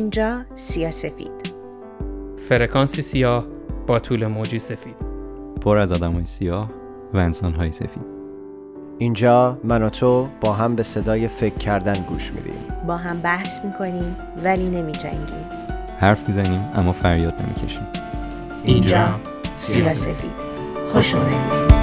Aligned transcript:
اینجا 0.00 0.44
سیاسفید 0.54 1.54
فرکانسی 2.48 3.02
سیاه 3.02 3.44
با 3.86 3.98
طول 3.98 4.26
موجی 4.26 4.58
سفید. 4.58 4.96
پر 5.60 5.78
از 5.78 5.92
آدم 5.92 6.12
های 6.12 6.26
سیاه 6.26 6.70
و 7.14 7.16
انسان 7.16 7.54
های 7.54 7.72
سفید. 7.72 8.04
اینجا 8.98 9.58
من 9.64 9.82
و 9.82 9.88
تو 9.88 10.28
با 10.40 10.52
هم 10.52 10.76
به 10.76 10.82
صدای 10.82 11.28
فکر 11.28 11.54
کردن 11.54 12.04
گوش 12.08 12.32
میدیم. 12.32 12.64
با 12.86 12.96
هم 12.96 13.20
بحث 13.20 13.64
می‌کنیم 13.64 14.16
ولی 14.44 14.70
نمی 14.70 14.92
جنگیم 14.92 15.46
حرف 15.98 16.28
می‌زنیم 16.28 16.70
اما 16.74 16.92
فریاد 16.92 17.42
نمی‌کشیم. 17.42 17.86
اینجا 18.64 19.08
سیاسفید 19.56 20.30
خوش 20.92 21.14
اومدید. 21.14 21.79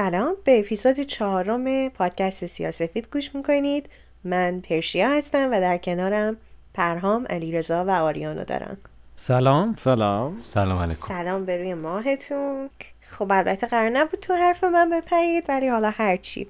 سلام 0.00 0.36
به 0.44 0.58
اپیزود 0.58 1.00
چهارم 1.00 1.88
پادکست 1.88 2.46
سیاسفید 2.46 3.08
گوش 3.12 3.34
می‌کنید. 3.34 3.88
من 4.24 4.60
پرشیا 4.60 5.08
هستم 5.08 5.48
و 5.52 5.60
در 5.60 5.78
کنارم 5.78 6.36
پرهام 6.74 7.26
علیرضا 7.30 7.84
و 7.84 7.90
آریانو 7.90 8.44
دارم. 8.44 8.76
سلام. 9.16 9.74
سلام. 9.78 10.38
سلام 10.38 10.78
علیکم. 10.78 11.06
سلام 11.06 11.44
به 11.44 11.56
روی 11.56 11.74
ماهتون. 11.74 12.70
خب 13.00 13.32
البته 13.32 13.66
قرار 13.66 13.90
نبود 13.90 14.20
تو 14.20 14.34
حرف 14.34 14.64
من 14.64 14.90
بپرید 14.90 15.44
ولی 15.48 15.68
حالا 15.68 15.90
هرچی. 15.90 16.48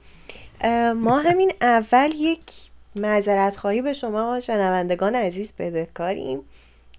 ما 0.96 1.18
همین 1.18 1.52
اول 1.60 2.10
یک 2.14 2.52
معذرت 2.96 3.56
خواهی 3.56 3.82
به 3.82 3.92
شما 3.92 4.40
شنوندگان 4.40 5.14
عزیز 5.14 5.54
بدهکاریم. 5.58 6.40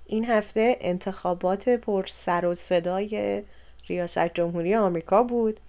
این 0.06 0.26
هفته 0.26 0.78
انتخابات 0.82 1.70
پر 1.70 2.06
سر 2.06 2.46
و 2.46 2.56
صدای 2.56 3.44
ریاست 3.88 4.34
جمهوری 4.34 4.76
آمریکا 4.76 5.24
بود. 5.24 5.60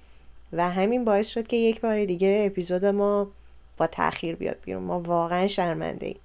و 0.52 0.70
همین 0.70 1.04
باعث 1.04 1.28
شد 1.28 1.46
که 1.46 1.56
یک 1.56 1.80
بار 1.80 2.04
دیگه 2.04 2.42
اپیزود 2.46 2.84
ما 2.84 3.28
با 3.76 3.86
تاخیر 3.86 4.36
بیاد 4.36 4.56
بیرون. 4.64 4.82
ما 4.82 5.00
واقعا 5.00 5.46
شرمنده 5.46 6.06
ایم 6.06 6.20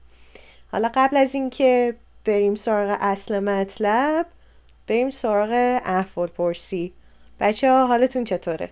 حالا 0.71 0.91
قبل 0.95 1.17
از 1.17 1.35
اینکه 1.35 1.95
بریم 2.25 2.55
سراغ 2.55 2.97
اصل 2.99 3.39
مطلب 3.39 4.25
بریم 4.87 5.09
سراغ 5.09 5.79
احوال 5.85 6.27
پرسی. 6.27 6.93
بچه 7.39 7.71
ها 7.71 7.87
حالتون 7.87 8.23
چطوره؟ 8.23 8.69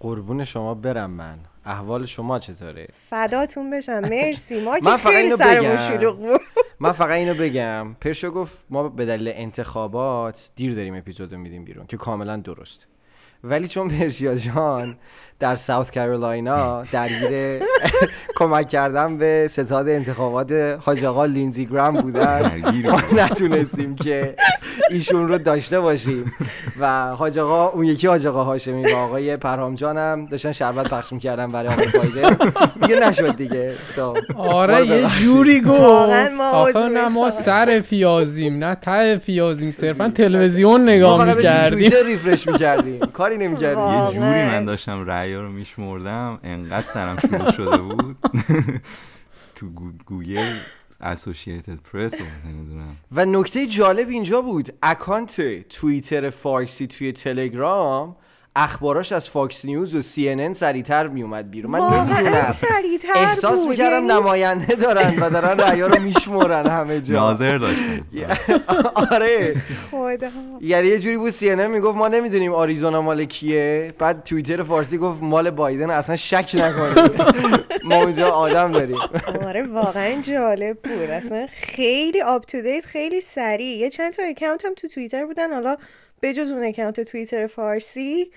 قربون 0.00 0.44
شما 0.44 0.74
برم 0.74 1.10
من. 1.10 1.38
احوال 1.64 2.06
شما 2.06 2.38
چطوره؟ 2.38 2.88
فداتون 3.10 3.70
بشم. 3.70 4.00
مرسی. 4.00 4.60
ما 4.64 4.78
که 4.80 4.96
خیلی 4.96 5.36
سرمون. 5.36 5.76
شلوغ 5.76 6.18
بود. 6.18 6.40
من 6.80 6.92
فقط 6.92 7.10
اینو 7.10 7.34
بگم. 7.34 7.94
پرشو 8.00 8.30
گفت 8.30 8.64
ما 8.70 8.88
به 8.88 9.06
دلیل 9.06 9.32
انتخابات 9.34 10.50
دیر 10.56 10.74
داریم 10.74 10.94
اپیزودو 10.94 11.38
میدیم 11.38 11.64
بیرون 11.64 11.86
که 11.86 11.96
کاملا 11.96 12.36
درست. 12.36 12.86
ولی 13.44 13.68
چون 13.68 13.88
پرشیا 13.88 14.34
جان 14.34 14.98
در 15.40 15.56
ساوت 15.56 15.94
کارولاینا 15.94 16.82
درگیر 16.92 17.62
کمک 18.38 18.68
کردن 18.68 19.18
به 19.18 19.48
ستاد 19.50 19.88
انتخابات 19.88 20.52
حاج 20.80 21.04
آقا 21.04 21.24
لینزی 21.24 21.66
گرام 21.66 22.00
بودن. 22.00 22.62
ما 22.84 23.02
نتونستیم 23.16 23.96
که 23.96 24.34
ایشون 24.90 25.28
رو 25.28 25.38
داشته 25.38 25.80
باشیم. 25.80 26.32
و 26.80 27.06
حاج 27.06 27.38
آقا 27.38 27.68
اون 27.68 27.84
یکی 27.84 28.06
حاج 28.06 28.26
آقا 28.26 28.44
هاشمی 28.44 28.92
و 28.92 28.96
آقای 28.96 29.36
پرهام 29.36 29.74
جانم 29.74 30.26
داشتن 30.26 30.52
شربت 30.52 30.88
پخش 30.90 31.12
می‌کردن 31.12 31.48
برای 31.48 31.68
آقای 31.68 31.86
بایدن 31.86 32.36
دیگه 32.80 33.08
نشد 33.08 33.36
دیگه. 33.36 33.72
آره 34.36 34.86
یه. 34.86 35.08
جوری 35.22 35.60
گفت. 35.60 36.40
آخه 36.40 36.88
نه 36.88 37.08
ما. 37.08 37.30
سر 37.30 37.80
پیازیم 37.80 38.64
نه 38.64 38.74
ته 38.74 39.16
پیازیم 39.16 39.70
صرفا 39.70 40.08
تلویزیون 40.08 40.82
نگاه 40.88 41.34
می‌کردیم. 41.34 41.92
refresh 42.06 42.48
می‌کردیم؟ 42.48 42.98
کاری 43.00 43.36
نمی‌کردیم. 43.36 43.84
یه 43.84 44.14
جوری 44.14 44.44
من 44.44 44.64
داشتم 44.64 45.04
رأیا 45.26 45.42
رو 45.42 45.52
میشمردم 45.52 46.38
انقدر 46.42 46.86
سرم 46.86 47.18
شلوغ 47.20 47.50
شده 47.52 47.76
بود. 47.78 48.16
تو 49.56 49.66
گو- 49.70 49.92
گوگل 50.06 50.58
اسوسییتد 51.00 51.76
پرس 51.92 52.14
و 53.12 53.26
نکته 53.26 53.66
جالب 53.66 54.08
اینجا 54.08 54.42
بود. 54.42 54.72
account 54.82 55.68
توییتر 55.68 56.30
فارسی 56.30 56.86
توی 56.86 57.12
تلگرام 57.12 58.16
اخباراش 58.58 59.12
از 59.12 59.28
فاکس 59.28 59.64
نیوز 59.64 59.94
و 59.94 60.02
سی 60.02 60.28
ان 60.28 60.40
ان 60.40 60.54
سریعتر 60.54 61.06
میومد 61.06 61.50
بیرون. 61.50 61.70
من 61.72 61.80
نمی‌دونم. 61.80 62.44
احساس 63.14 63.66
می‌کردم 63.68 63.94
یعنی 63.94 64.06
نماینده 64.08 64.74
دارن 64.74 65.18
و 65.20 65.30
دارن 65.30 65.60
رأیا 65.60 65.86
رو 65.86 66.02
میشمرن 66.02 66.66
همه 66.66 67.00
جا. 67.00 67.14
ناظر 67.14 67.58
داشتم 67.58 68.06
آره. 69.12 69.54
یعنی 70.60 70.88
یه 70.88 70.98
جوری 70.98 71.16
بود 71.16 71.30
سی 71.30 71.50
ان 71.50 71.58
ان 71.58 71.66
می‌گفت 71.66 71.96
ما 71.96 72.08
نمی‌دونیم 72.08 72.52
آریزونا 72.52 73.02
مال 73.02 73.24
کیه. 73.24 73.94
بعد 73.98 74.22
توییتر 74.22 74.62
فارسی 74.62 74.98
گفت 74.98 75.22
مال 75.22 75.50
بایدن 75.50 75.90
اصلا 75.90 76.16
شک 76.16 76.50
نکنید. 76.54 77.22
ما 77.88 77.96
اونجا 78.02 78.30
آدم 78.30 78.72
داریم. 78.72 78.98
آره 79.46 79.62
واقعا 79.62 80.20
جالب 80.22 80.78
بود. 80.78 81.10
اصلا 81.10 81.46
خیلی 81.62 82.22
up 82.22 82.46
to 82.46 82.62
date 82.62 82.86
خیلی 82.86 83.20
سریع. 83.20 83.76
یه 83.76 83.90
چند 83.90 84.12
تا 84.12 84.22
account 84.22 84.64
هم 84.64 84.74
تو 84.74 84.88
توییتر 84.88 85.26
بودن. 85.26 85.52
حالا 85.52 85.76
بجز 86.22 86.50
اون 86.50 86.64
account 86.64 87.00
توییتر 87.00 87.46
فارسی 87.46 88.30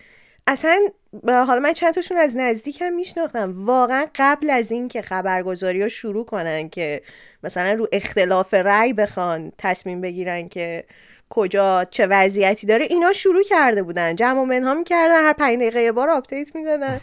اصلا 0.48 0.80
حالا 1.28 1.60
من 1.60 1.74
چند 1.74 1.94
تاشون 1.94 2.18
از 2.18 2.38
نزدیک 2.38 2.82
هم 2.82 2.94
میشناختم. 2.94 3.66
واقعا 3.66 4.06
قبل 4.16 4.50
از 4.50 4.72
این 4.72 4.88
که 4.88 5.02
خبرگزاری 5.02 5.82
ها 5.82 5.88
شروع 5.88 6.26
کنن 6.26 6.70
که 6.70 7.02
مثلا 7.44 7.74
رو 7.74 7.88
اختلاف 7.92 8.54
رأی 8.54 8.94
بخوان 8.94 9.52
تصمیم 9.58 10.02
بگیرن 10.02 10.50
که 10.50 10.84
کجا 11.30 11.84
چه 11.84 12.08
وضعیتی 12.08 12.68
داره 12.68 12.86
اینا 12.90 13.14
شروع 13.14 13.44
کرده 13.44 13.84
بودن. 13.84 14.16
جمع 14.16 14.40
و 14.40 14.46
منها 14.46 14.74
می‌کردن 14.74 15.24
هر 15.24 15.34
پنج 15.34 15.56
دقیقه 15.56 15.82
یه 15.82 15.92
بار 15.92 16.10
update 16.10 16.56
می‌دادن. 16.56 17.02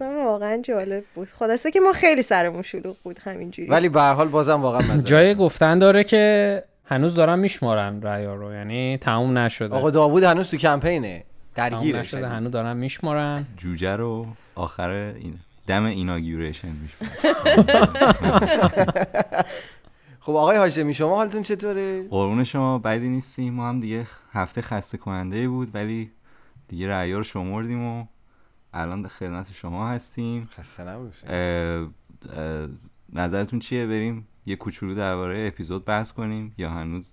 واقعا 0.24 0.56
جالب 0.56 1.04
بود. 1.14 1.28
خلاصه 1.28 1.70
که 1.70 1.80
ما 1.80 1.92
خیلی 1.92 2.22
سرمون 2.22 2.62
شلوغ 2.62 2.96
بود 3.04 3.18
همینجوری. 3.18 3.68
ولی 3.68 3.88
به 3.88 4.00
هر 4.00 4.12
حال 4.12 4.28
بازم 4.28 4.62
واقعا 4.62 4.98
جای 4.98 5.34
گفتن 5.34 5.78
داره 5.78 6.04
که 6.04 6.62
هنوز 6.90 7.14
دارن 7.14 7.38
میشمارن 7.38 8.02
رأیا 8.02 8.34
رو 8.34 8.52
یعنی 8.52 8.98
تموم 8.98 9.38
نشده. 9.38 9.74
آقا 9.74 9.90
داوود 9.90 10.22
هنوز 10.22 10.50
تو 10.50 10.56
کمپینه. 10.56 11.24
درگیره 11.54 11.98
نشده 11.98 12.18
شدید. 12.20 12.32
هنوز 12.32 12.52
دارن 12.52 12.76
میشمارن. 12.76 13.46
جوجه 13.56 13.96
رو 13.96 14.26
آخر 14.54 14.90
این 14.90 15.34
دم 15.66 15.84
ایناگوریشن 15.84 16.68
خب 20.20 20.32
آقای 20.32 20.56
هاشمی 20.56 20.94
شما 20.94 21.16
حالتون 21.16 21.42
چطوره؟ 21.42 22.08
قربون 22.08 22.44
شما 22.44 22.78
بدی 22.78 23.08
نیستیم 23.08 23.54
ما 23.54 23.68
هم 23.68 23.80
دیگه 23.80 24.06
هفته 24.32 24.62
خسته 24.62 24.98
کننده 24.98 25.48
بود 25.48 25.74
ولی 25.74 26.10
دیگه 26.68 26.88
رأیا 26.88 27.18
رو 27.18 27.24
شمردیم 27.24 27.84
و 27.84 28.06
الان 28.74 29.02
در 29.02 29.08
خدمت 29.08 29.52
شما 29.52 29.88
هستیم. 29.88 30.48
خسته 30.58 30.84
نباشید. 30.84 31.30
نظرتون 33.12 33.58
چیه؟ 33.58 33.86
بریم 33.86 34.26
یه 34.50 34.56
کوچولو 34.56 34.94
درباره 34.94 35.46
اپیزود 35.46 35.84
بحث 35.84 36.12
کنیم 36.12 36.54
یا 36.58 36.70
هنوز 36.70 37.12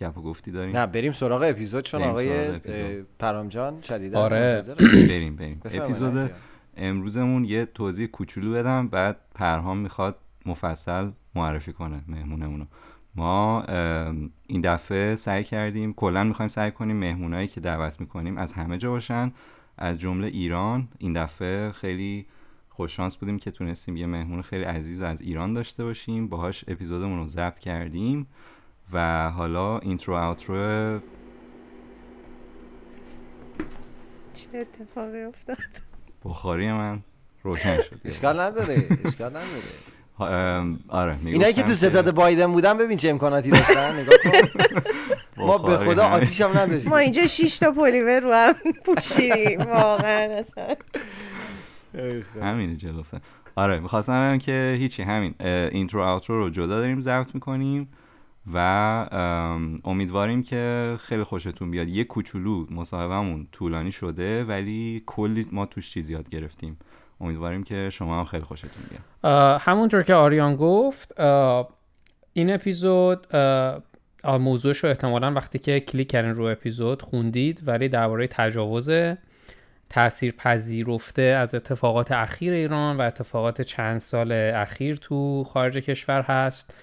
گپ 0.00 0.18
و 0.18 0.22
گفتی 0.22 0.50
داریم 0.50 0.76
نه 0.76 0.86
بریم 0.86 1.12
سراغ 1.12 1.42
اپیزود 1.42 1.84
چون 1.84 2.02
آقای 2.02 2.48
اپیزود. 2.48 3.06
پرام 3.18 3.48
جان 3.48 3.82
شدیدا 3.82 4.20
آره. 4.20 4.62
بریم 5.08 5.36
بریم 5.36 5.60
اپیزود. 5.64 6.30
امروزمون 6.76 7.44
یه 7.44 7.66
توضیح 7.66 8.06
کوچولو 8.06 8.52
بدم 8.52 8.88
بعد 8.88 9.16
پرهام 9.34 9.78
می‌خواد 9.78 10.16
مفصل 10.46 11.10
معرفی 11.34 11.72
کنه 11.72 12.00
مهمونمونو 12.08 12.64
ما 13.14 13.62
این 14.46 14.60
دفعه 14.60 15.14
سعی 15.14 15.44
کردیم 15.44 15.92
کلا 15.92 16.24
می‌خوایم 16.24 16.48
سعی 16.48 16.70
کنیم 16.70 16.96
مهمونایی 16.96 17.48
که 17.48 17.60
دعوت 17.60 18.00
می‌کنیم 18.00 18.38
از 18.38 18.52
همه 18.52 18.78
جا 18.78 18.90
باشن 18.90 19.32
از 19.78 20.00
جمله 20.00 20.26
ایران 20.26 20.88
این 20.98 21.12
دفعه 21.12 21.72
خیلی 21.72 22.26
خوششانس 22.76 23.16
بودیم 23.16 23.38
که 23.38 23.50
تونستیم 23.50 23.96
یه 23.96 24.06
مهمون 24.06 24.42
خیلی 24.42 24.64
عزیز 24.64 25.02
از 25.02 25.20
ایران 25.20 25.52
داشته 25.52 25.84
باشیم. 25.84 26.28
باهاش 26.28 26.64
اپیزودمون 26.68 27.18
رو 27.18 27.26
ضبط 27.26 27.58
کردیم 27.58 28.26
و 28.92 29.30
حالا 29.30 29.78
اینترو 29.78 30.14
اوترو 30.14 31.00
چه 34.34 34.48
اتفاقی 34.54 35.22
افتاد؟ 35.22 35.56
بخاری 36.24 36.72
من 36.72 37.00
روشن 37.42 37.76
شد. 37.82 38.00
اشکال 38.04 38.40
نداره 38.40 38.86
اشکال 39.04 39.30
نداره. 39.30 40.76
آره 40.88 41.18
اینایی 41.24 41.54
که 41.54 41.62
تو 41.62 41.74
ستاد 41.74 42.10
بایدن 42.10 42.52
بودن 42.52 42.78
ببین 42.78 42.98
چه 42.98 43.08
امکاناتی 43.08 43.50
داشتن 43.50 44.00
نگاه 44.00 44.16
کن. 44.24 44.62
ما 45.46 45.58
به 45.58 45.76
خدا. 45.76 46.04
آتیش 46.06 46.40
هم 46.40 46.58
نداشتیم. 46.58 46.90
ما 46.90 46.98
اینجا 46.98 47.26
شش 47.26 47.58
تا 47.58 47.72
پلیور 47.72 48.20
رو 48.20 48.32
هم 48.32 48.54
پوشیدیم 48.84 49.60
واقعا 49.60 50.38
اصلا. 50.38 50.74
همینه 52.42 52.76
جلو 52.76 52.98
افتاد. 52.98 53.22
آره 53.56 53.80
می‌خواستم 53.80 54.30
بگم 54.30 54.38
که 54.38 54.76
هیچی 54.78 55.02
همین 55.02 55.34
intro 55.40 56.00
outro 56.00 56.38
رو 56.38 56.50
جدا 56.50 56.66
داریم 56.80 57.00
ضبط 57.00 57.34
می‌کنیم 57.34 57.88
و 58.52 58.58
ام، 59.12 59.76
امیدواریم 59.84 60.42
که 60.42 60.94
خیلی 61.00 61.24
خوشتون 61.24 61.70
بیاد. 61.70 61.88
یه 61.88 62.04
کوچولو 62.04 62.66
مصاحبهمون 62.70 63.48
طولانی 63.52 63.92
شده 63.92 64.44
ولی 64.44 65.02
کلی 65.06 65.46
ما 65.52 65.66
توش 65.66 65.90
چیز 65.90 66.10
یاد 66.10 66.28
گرفتیم. 66.28 66.78
امیدواریم 67.20 67.62
که 67.62 67.90
شما 67.90 68.18
هم 68.18 68.24
خیلی 68.24 68.44
خوشتون 68.44 68.82
بیاد. 68.90 69.60
همونطور 69.60 70.02
که 70.02 70.14
آریان 70.14 70.56
گفت 70.56 71.20
این 72.32 72.52
اپیزود 72.52 73.26
موضوعش 74.24 74.78
رو 74.78 74.90
احتمالا 74.90 75.32
وقتی 75.32 75.58
که 75.58 75.80
کلیک 75.80 76.08
کردین 76.08 76.34
رو 76.34 76.44
اپیزود 76.44 77.02
خوندید 77.02 77.62
ولی 77.66 77.88
درباره 77.88 78.26
تجاوز 78.26 78.90
تأثیر 79.94 80.32
پذیرفته 80.32 81.22
از 81.22 81.54
اتفاقات 81.54 82.12
اخیر 82.12 82.52
ایران 82.52 82.96
و 82.96 83.00
اتفاقات 83.00 83.62
چند 83.62 83.98
سال 83.98 84.32
اخیر 84.32 84.96
تو 84.96 85.44
خارج 85.44 85.76
کشور 85.76 86.22
هست. 86.22 86.74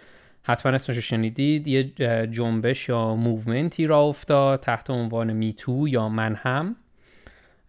حتما 0.44 0.72
اسمش 0.72 0.96
رو 0.96 1.02
شنیدید. 1.02 1.68
یه 1.68 1.84
جنبش 2.28 2.90
یا 2.90 3.16
movement 3.16 3.88
ی 3.88 3.92
راه 3.92 4.02
افتاد 4.02 4.60
تحت 4.60 4.90
عنوان 4.90 5.34
Me 5.34 5.55
Too 5.55 5.88
یا 5.88 6.10
من 6.10 6.36
هم. 6.36 6.76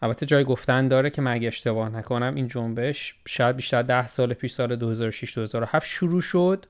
البته 0.02 0.26
جای 0.26 0.44
گفتن 0.44 0.88
داره 0.88 1.10
که 1.10 1.22
من 1.22 1.32
اگه 1.32 1.48
اشتباه 1.48 1.88
نکنم 1.88 2.34
این 2.34 2.48
جنبش 2.48 3.14
شاید 3.26 3.56
بیشتر 3.56 3.82
ده 3.82 4.06
سال 4.06 4.34
پیش 4.34 4.52
سال 4.52 4.76
2006 4.76 5.34
2007 5.34 5.86
شروع 5.86 6.20
شد. 6.20 6.66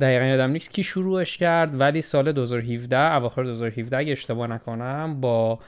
دقیقا 0.00 0.24
یادم 0.24 0.50
نیست 0.50 0.70
کی 0.70 0.82
شروعش 0.82 1.36
کرد 1.36 1.80
ولی 1.80 2.02
سال 2.02 2.32
2017 2.32 2.98
اواخر 2.98 3.42
2017 3.42 3.96
اگه 3.96 4.12
اشتباه 4.12 4.46
نکنم 4.46 5.20
با 5.20 5.58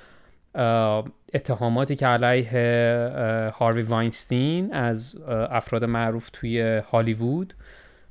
اتهاماتی 1.34 1.96
که 1.96 2.06
علیه 2.06 2.50
هاروی 3.54 3.82
واینستین 3.82 4.74
از 4.74 5.16
افراد 5.28 5.84
معروف 5.84 6.28
توی 6.32 6.82
هالیوود. 6.90 7.54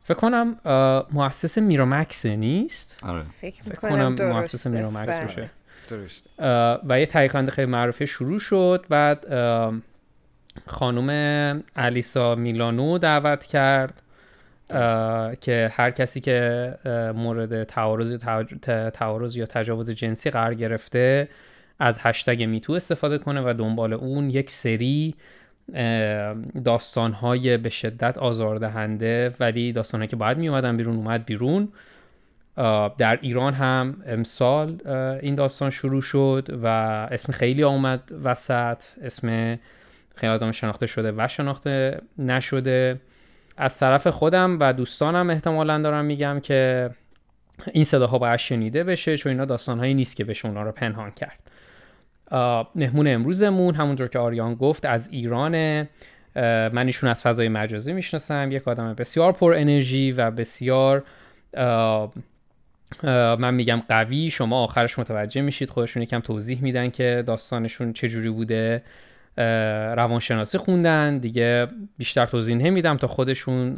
فکر 0.04 0.18
کنم 0.18 0.56
مؤسس 1.12 1.58
میرومکس 1.58 2.26
نیست؟ 2.26 3.00
آره. 3.04 3.24
فکر 3.42 3.76
کنم 3.76 4.16
مؤسس 4.34 4.68
میرومکس 4.68 5.20
باشه. 5.20 5.50
درست 5.90 6.30
و 6.90 7.00
یه 7.00 7.06
تحقیقنده 7.06 7.52
خیلی 7.52 7.72
معروفی 7.72 8.08
شروع 8.08 8.40
شد. 8.40 8.86
بعد 8.90 9.26
خانم 10.66 11.64
الیسا 11.76 12.36
میلانو 12.36 12.98
دعوت 12.98 13.46
کرد 13.46 14.02
که 15.42 15.72
هر 15.74 15.92
کسی 15.92 16.22
که 16.22 16.74
مورد 17.16 17.64
تعارض 17.64 18.18
تعارض 18.94 19.36
یا 19.36 19.46
تجاوز 19.46 19.90
جنسی 19.90 20.30
قرار 20.30 20.54
گرفته 20.54 21.30
از 21.80 22.00
هشتگ 22.02 22.44
میتو 22.44 22.74
استفاده 22.74 23.18
کنه 23.18 23.42
و 23.42 23.54
دنبال 23.54 23.94
اون 23.94 24.30
یک 24.30 24.52
سری 24.52 25.16
داستانهای 26.66 27.58
به 27.58 27.70
شدت 27.70 28.18
آزاردهنده 28.18 29.36
ولی 29.40 29.72
داستانهایی 29.72 30.08
که 30.08 30.16
باید 30.16 30.38
میومدن 30.38 30.78
بیرون 30.78 30.96
اومد 30.96 31.26
بیرون. 31.26 31.72
در 32.98 33.20
ایران 33.22 33.54
هم 33.54 34.04
امسال 34.08 34.88
این 35.22 35.36
داستان 35.36 35.70
شروع 35.70 36.02
شد 36.02 36.60
و 36.64 36.68
اسم 37.12 37.34
خیلی 37.34 37.64
آمد 37.64 38.12
وسط. 38.24 38.84
اسم 39.02 39.60
خیلی 40.16 40.32
آدم 40.32 40.52
شناخته 40.52 40.86
شده 40.86 41.14
و 41.18 41.28
شناخته 41.28 42.02
نشده. 42.18 43.00
از 43.58 43.80
طرف 43.80 44.08
خودم 44.08 44.58
و 44.60 44.74
دوستانم 44.74 45.30
احتمالا 45.30 45.82
دارم 45.82 46.06
میگم 46.06 46.40
که 46.40 46.90
این 47.74 47.84
صداها 47.84 48.18
باید 48.18 48.40
شنیده 48.40 48.84
بشه 48.84 49.18
چون 49.18 49.32
اینا 49.32 49.46
داستانهایی 49.46 49.94
نیست 49.94 50.16
که 50.16 50.24
بشه 50.24 50.48
اونا 50.48 50.64
رو 50.64 50.72
پنهان 50.72 51.12
کرد. 51.12 51.40
مهمون 52.76 53.08
امروزمون 53.08 53.76
همونطور 53.76 54.08
که 54.08 54.20
آریان 54.20 54.56
گفت 54.56 54.86
از 54.86 55.12
ایرانه. 55.12 55.90
من 56.36 56.86
ایشون 56.86 57.10
از 57.10 57.22
فضای 57.22 57.50
مجازی 57.50 57.94
می‌شناسم. 57.94 58.52
یک 58.52 58.68
آدم 58.68 58.94
بسیار 58.94 59.32
پر 59.32 59.54
انرژی 59.54 60.12
و 60.12 60.32
بسیار 60.32 61.04
من 63.40 63.54
میگم 63.54 63.82
قوی. 63.90 64.30
شما 64.30 64.64
آخرش 64.64 65.00
متوجه 65.00 65.42
میشید. 65.42 65.70
خودشون 65.70 66.04
یکم 66.04 66.20
توضیح 66.20 66.62
میدن 66.62 66.90
که 66.90 67.24
داستانشون 67.28 67.94
چجوری 67.94 68.30
بوده. 68.30 68.84
روانشناسی 69.98 70.58
خوندن. 70.58 71.18
دیگه 71.18 71.68
بیشتر 71.98 72.26
توضیح 72.26 72.56
نمیدم 72.56 72.98
تا 72.98 73.08
خودشون 73.08 73.76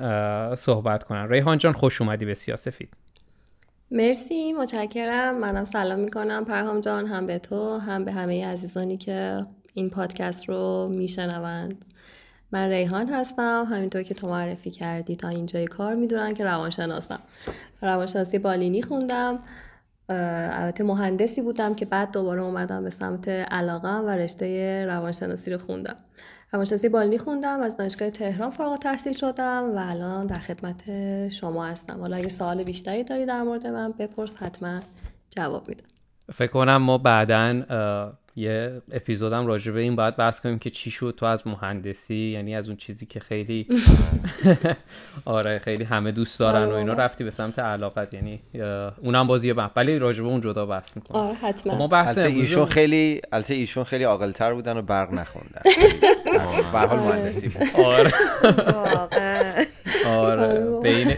صحبت 0.56 1.04
کنن. 1.04 1.30
ریحان 1.30 1.58
جان 1.58 1.74
خوش 1.74 2.02
اومدی 2.02 2.26
به 2.26 2.34
سیاسفید 2.34 2.90
مرسی 3.96 4.54
متشکرم. 4.54 5.38
منم 5.38 5.66
سلام 5.66 6.00
می‌کنم. 6.00 6.46
پرهام 6.46 6.80
جان 6.80 7.08
هم 7.08 7.26
به 7.26 7.40
تو 7.40 7.78
هم 7.78 8.06
به 8.06 8.12
همه 8.12 8.48
عزیزانی 8.48 8.98
که 8.98 9.46
این 9.74 9.90
پادکست 9.90 10.50
رو 10.50 10.88
میشنوند. 10.96 11.86
من 12.52 12.70
ریحان 12.70 13.10
هستم. 13.10 13.68
همینطور 13.70 14.04
که 14.04 14.14
تو 14.14 14.28
معرفی 14.28 14.72
کردی 14.72 15.16
تا 15.16 15.28
اینجای 15.28 15.68
کار 15.68 15.96
می‌دونن 15.96 16.34
که 16.34 16.44
روانشناسم. 16.44 17.20
روانشناسی 17.82 18.40
بالینی 18.40 18.82
خوندم. 18.82 19.40
البته 20.10 20.84
مهندسی 20.84 21.42
بودم 21.42 21.76
که 21.76 21.86
بعد 21.86 22.12
دوباره 22.12 22.42
اومدم 22.42 22.84
به 22.84 22.90
سمت 22.90 23.30
علاقم 23.30 24.04
و 24.06 24.10
رشته 24.10 24.86
روانشناسی 24.86 25.52
رو 25.52 25.58
خوندم. 25.58 25.96
روانشناسی 26.52 26.90
بالینی 26.90 27.18
خوندم 27.18 27.60
از 27.60 27.78
دانشگاه 27.78 28.10
تهران 28.10 28.50
فارغ 28.50 28.80
تحصیل 28.80 29.14
شدم 29.14 29.72
و 29.76 29.92
الان 29.92 30.26
در 30.28 30.40
خدمت 30.40 30.84
شما 31.30 31.66
هستم. 31.66 32.00
حالا 32.00 32.18
اگه 32.18 32.30
سوال 32.30 32.64
بیشتری 32.64 33.04
داری 33.04 33.26
در 33.26 33.44
مورد 33.44 33.68
من 33.68 33.92
بپرس 33.92 34.36
حتما 34.36 34.80
جواب 35.30 35.68
میدم. 35.68 35.88
فکر 36.34 36.52
کنم 36.52 36.78
ما 36.78 36.98
بعدا 36.98 37.64
یه 38.38 38.82
اپیزودم 38.92 39.46
راجع 39.46 39.72
به 39.72 39.80
این 39.80 39.96
باید 39.96 40.16
بحث 40.16 40.40
کنیم 40.40 40.60
که 40.60 40.70
چی 40.70 40.92
شد 40.92 41.16
تو 41.18 41.26
از 41.26 41.48
مهندسی 41.48 42.16
یعنی 42.16 42.56
از 42.56 42.68
اون 42.68 42.78
چیزی 42.78 43.06
که 43.06 43.20
خیلی 43.20 43.68
آره 45.26 45.60
خیلی 45.60 45.84
همه 45.84 46.12
دوست 46.12 46.40
دارن 46.40 46.66
و 46.66 46.74
اینا 46.74 46.92
آره. 46.92 47.04
رفتی 47.04 47.24
به 47.24 47.32
سمت 47.32 47.60
علاقت 47.60 48.14
یعنی 48.14 48.42
اونم 49.02 49.28
بازی 49.28 49.54
بحث. 49.54 49.72
ولی 49.76 50.00
راجع 50.00 50.24
به 50.24 50.30
اون 50.30 50.42
جدا 50.42 50.66
بحث 50.66 50.96
می‌کنم 50.96 51.18
آره 51.18 51.34
حتما. 51.34 51.74
خب 51.74 51.80
ما 51.80 51.88
بحث 51.88 52.18
ایشون 52.18 52.66
خیلی 52.66 53.22
البته 53.32 53.54
ایشون 53.54 53.84
خیلی 53.84 54.04
عاقل‌تر 54.04 54.54
بودن 54.54 54.78
و 54.78 54.82
برق 54.82 55.14
نخوندن. 55.14 55.62
به 56.74 56.80
حال 56.80 57.00
مهندسی 57.00 57.50
بود. 57.50 57.86
آره. 57.86 58.12
آره. 60.10 60.80
بین 60.84 61.14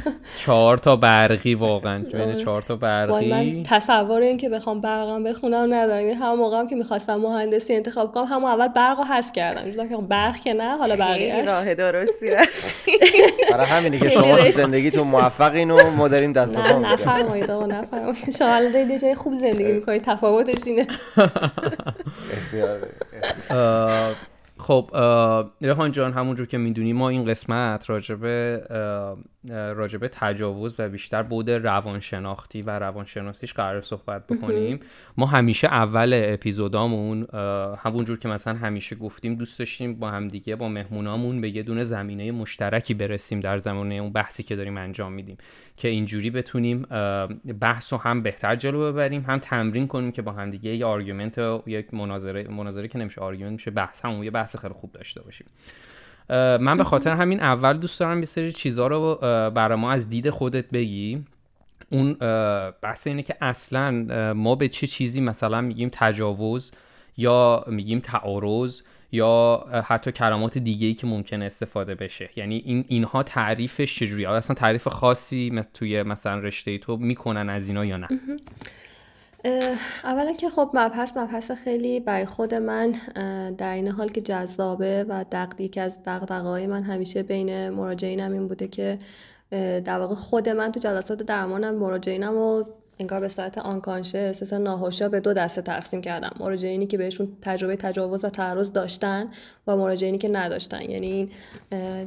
چهار 0.45 0.78
تا 0.78 0.95
برقی 0.95 1.56
واقعا. 1.56 2.04
بین 2.13 2.34
چهار 2.36 2.62
تا 2.62 2.75
برقی. 2.75 3.30
من 3.31 3.63
تصور 3.63 4.22
این 4.22 4.38
که 4.38 4.50
بخوام 4.50 4.81
برقم 4.81 5.24
بخونم 5.24 5.74
ندارم. 5.74 6.06
این 6.06 6.13
هم 6.13 6.36
موقعم 6.36 6.68
که 6.68 6.75
می‌خواستم 6.75 7.16
مهندسی 7.16 7.75
انتخاب 7.75 8.12
کنم 8.12 8.25
همون 8.25 8.51
اول 8.51 8.68
برق 8.68 8.98
رو 8.98 9.04
حذف 9.04 9.31
کردم. 9.31 9.88
که 9.89 9.95
خب 9.95 10.01
برق 10.07 10.36
که 10.36 10.54
نه 10.54 10.78
حالا 10.78 10.95
بقیه‌اش. 10.95 11.50
راه 11.50 11.74
درستی 11.75 12.30
رفتی. 12.36 12.92
برای 13.51 13.66
همینه 13.66 14.00
که 14.00 14.10
شما 14.10 14.38
تو 14.38 14.51
زندگیتون 14.51 15.07
موفقین 15.07 15.72
و 15.72 15.92
ما 15.92 16.07
داریم 16.07 16.33
دست 16.33 16.57
نه 16.57 16.80
نفرمایید 16.80 17.51
آقا 17.51 17.66
نفرمایید. 17.66 18.36
شما 18.38 18.48
الان 18.48 18.72
دارید 18.72 19.01
جای 19.01 19.16
خوب 19.16 19.33
زندگی 19.33 19.72
می‌کنید 19.72 20.04
تفاوتش 20.04 20.68
اینه. 20.68 20.88
خب 24.68 24.90
ریحان 25.62 25.92
جان 25.92 26.14
همونجور 26.14 26.48
که 26.48 26.58
می‌دونی 26.58 26.94
ما 26.94 27.10
این 27.10 27.25
قسمت 27.25 27.90
راجبه 27.90 28.64
راجبه 29.50 30.07
تجاوز 30.07 30.76
و 30.80 30.90
بیشتر 30.90 31.24
بود 31.24 31.50
روانشناختی 31.50 32.62
و 32.62 32.69
روانشناسیش 32.69 33.54
قرار 33.54 33.81
صحبت 33.81 34.28
بکنیم. 34.28 34.80
ما 35.18 35.26
همیشه 35.26 35.68
اول 35.68 36.21
اپیزودامون 36.26 37.28
همونجور 37.83 38.19
که 38.19 38.28
مثلا 38.28 38.54
همیشه 38.54 38.95
گفتیم 38.95 39.36
دوست 39.36 39.59
داشتیم 39.59 40.00
با 40.00 40.12
همدیگه 40.12 40.56
با 40.56 40.69
مهمونامون 40.69 41.42
به 41.42 41.50
یه 41.50 41.64
دونه 41.64 41.83
زمینه 41.83 42.31
مشترکی 42.31 42.94
برسیم 42.94 43.40
در 43.40 43.57
زمانه 43.57 43.95
اون 43.95 44.14
بحثی 44.14 44.44
که 44.44 44.56
داریم 44.56 44.78
انجام 44.78 45.14
میدیم. 45.14 45.38
که 45.78 45.88
اینجوری 45.88 46.30
بتونیم 46.30 46.81
بحث 47.60 47.94
رو 47.94 48.00
هم 48.00 48.22
بهتر 48.22 48.56
جلو 48.56 48.92
ببریم 48.92 49.22
هم 49.22 49.40
تمرین 49.40 49.88
کنیم 49.88 50.12
که 50.12 50.22
با 50.22 50.31
همدیگه 50.31 50.76
یه 50.76 50.86
argument 50.86 51.62
یک 51.68 51.94
مناظره 51.94 52.48
مناظره 52.48 52.88
که 52.88 52.98
نمیشه 52.98 53.22
argument 53.21 53.52
میشه 53.52 53.72
بحث 53.72 54.06
همون 54.06 54.24
یه 54.24 54.31
بحث 54.31 54.56
خیلی 54.56 54.74
خوب 54.74 54.92
داشته 54.92 55.22
باشیم. 55.22 55.48
من 56.60 56.78
به 56.78 56.84
خاطر 56.84 57.12
همین 57.12 57.40
اول 57.40 57.78
دوست 57.78 58.00
دارم 58.00 58.19
یه 58.19 58.26
سری 58.26 58.52
چیزها 58.52 58.88
رو 58.88 59.16
برای 59.52 59.78
ما 59.78 59.92
از 59.92 60.10
دید 60.10 60.30
خودت 60.30 60.69
بگی. 60.69 61.24
اون 61.90 62.14
بحث 62.81 63.07
اینه 63.07 63.22
که 63.22 63.36
اصلا 63.42 63.92
ما 64.34 64.56
به 64.56 64.69
چه 64.69 64.88
چیزی 64.88 65.22
مثلا 65.22 65.62
میگیم 65.62 65.90
تجاوز 65.94 66.72
یا 67.18 67.66
میگیم 67.68 68.00
تعرض 68.00 68.81
یا 69.18 69.66
حتی 69.86 70.12
کلمات 70.12 70.57
دیگه 70.57 70.88
ای 70.88 70.94
که 70.94 71.07
ممکنه 71.07 71.45
استفاده 71.45 71.95
بشه. 71.95 72.30
یعنی 72.36 72.64
این 72.66 72.86
اینها 72.88 73.24
تعریفش 73.24 74.00
چجوری 74.00 74.26
اصلا 74.26 74.54
تعریف 74.56 74.88
خاصی 74.88 75.62
توی 75.74 76.04
مثلا 76.04 76.40
رشته 76.40 76.78
تو 76.78 76.97
می‌کنن 76.97 77.50
از 77.50 77.68
اینا 77.68 77.86
یا 77.86 77.97
نه؟ 77.97 78.07
اولا 80.04 80.33
که 80.33 80.50
خب 80.50 80.69
مبحث 80.74 81.12
مبحث 81.18 81.52
خیلی 81.52 82.00
برای 82.00 82.26
خود 82.26 82.54
من 82.54 82.94
در 83.57 83.74
این 83.74 83.88
حال 83.88 84.09
که 84.09 84.21
جذابه 84.21 85.06
و 85.09 85.26
دقیق 85.31 85.78
از 85.81 86.04
دقدقای 86.04 86.68
من 86.68 86.83
همیشه 86.83 87.24
بین 87.24 87.69
مراجعینم 87.69 88.31
این 88.31 88.47
بوده 88.47 88.68
که 88.68 89.00
در 89.86 90.00
واقع 90.00 90.16
خود 90.16 90.50
من 90.50 90.71
تو 90.71 90.80
جلسات 90.80 91.24
درمانم 91.24 91.76
مراجعینم 91.76 92.38
و 92.38 92.64
انگار 92.99 93.19
به 93.19 93.27
صورت 93.27 93.57
آنکانشه 93.57 94.18
اساس 94.18 94.54
ناهوشا 94.54 95.09
به 95.09 95.19
دو 95.19 95.33
دسته 95.33 95.61
تقسیم 95.61 96.01
کردم. 96.01 96.31
مراجعینی 96.39 96.87
که 96.87 96.97
بهشون 96.97 97.37
تجربه 97.42 97.75
تجاوز 97.75 98.25
و 98.25 98.30
تعرض 98.30 98.71
داشتن 98.71 99.31
و 99.68 99.77
مراجعینی 99.77 100.18
که 100.18 100.30
نداشتن. 100.30 100.81
یعنی 100.81 101.30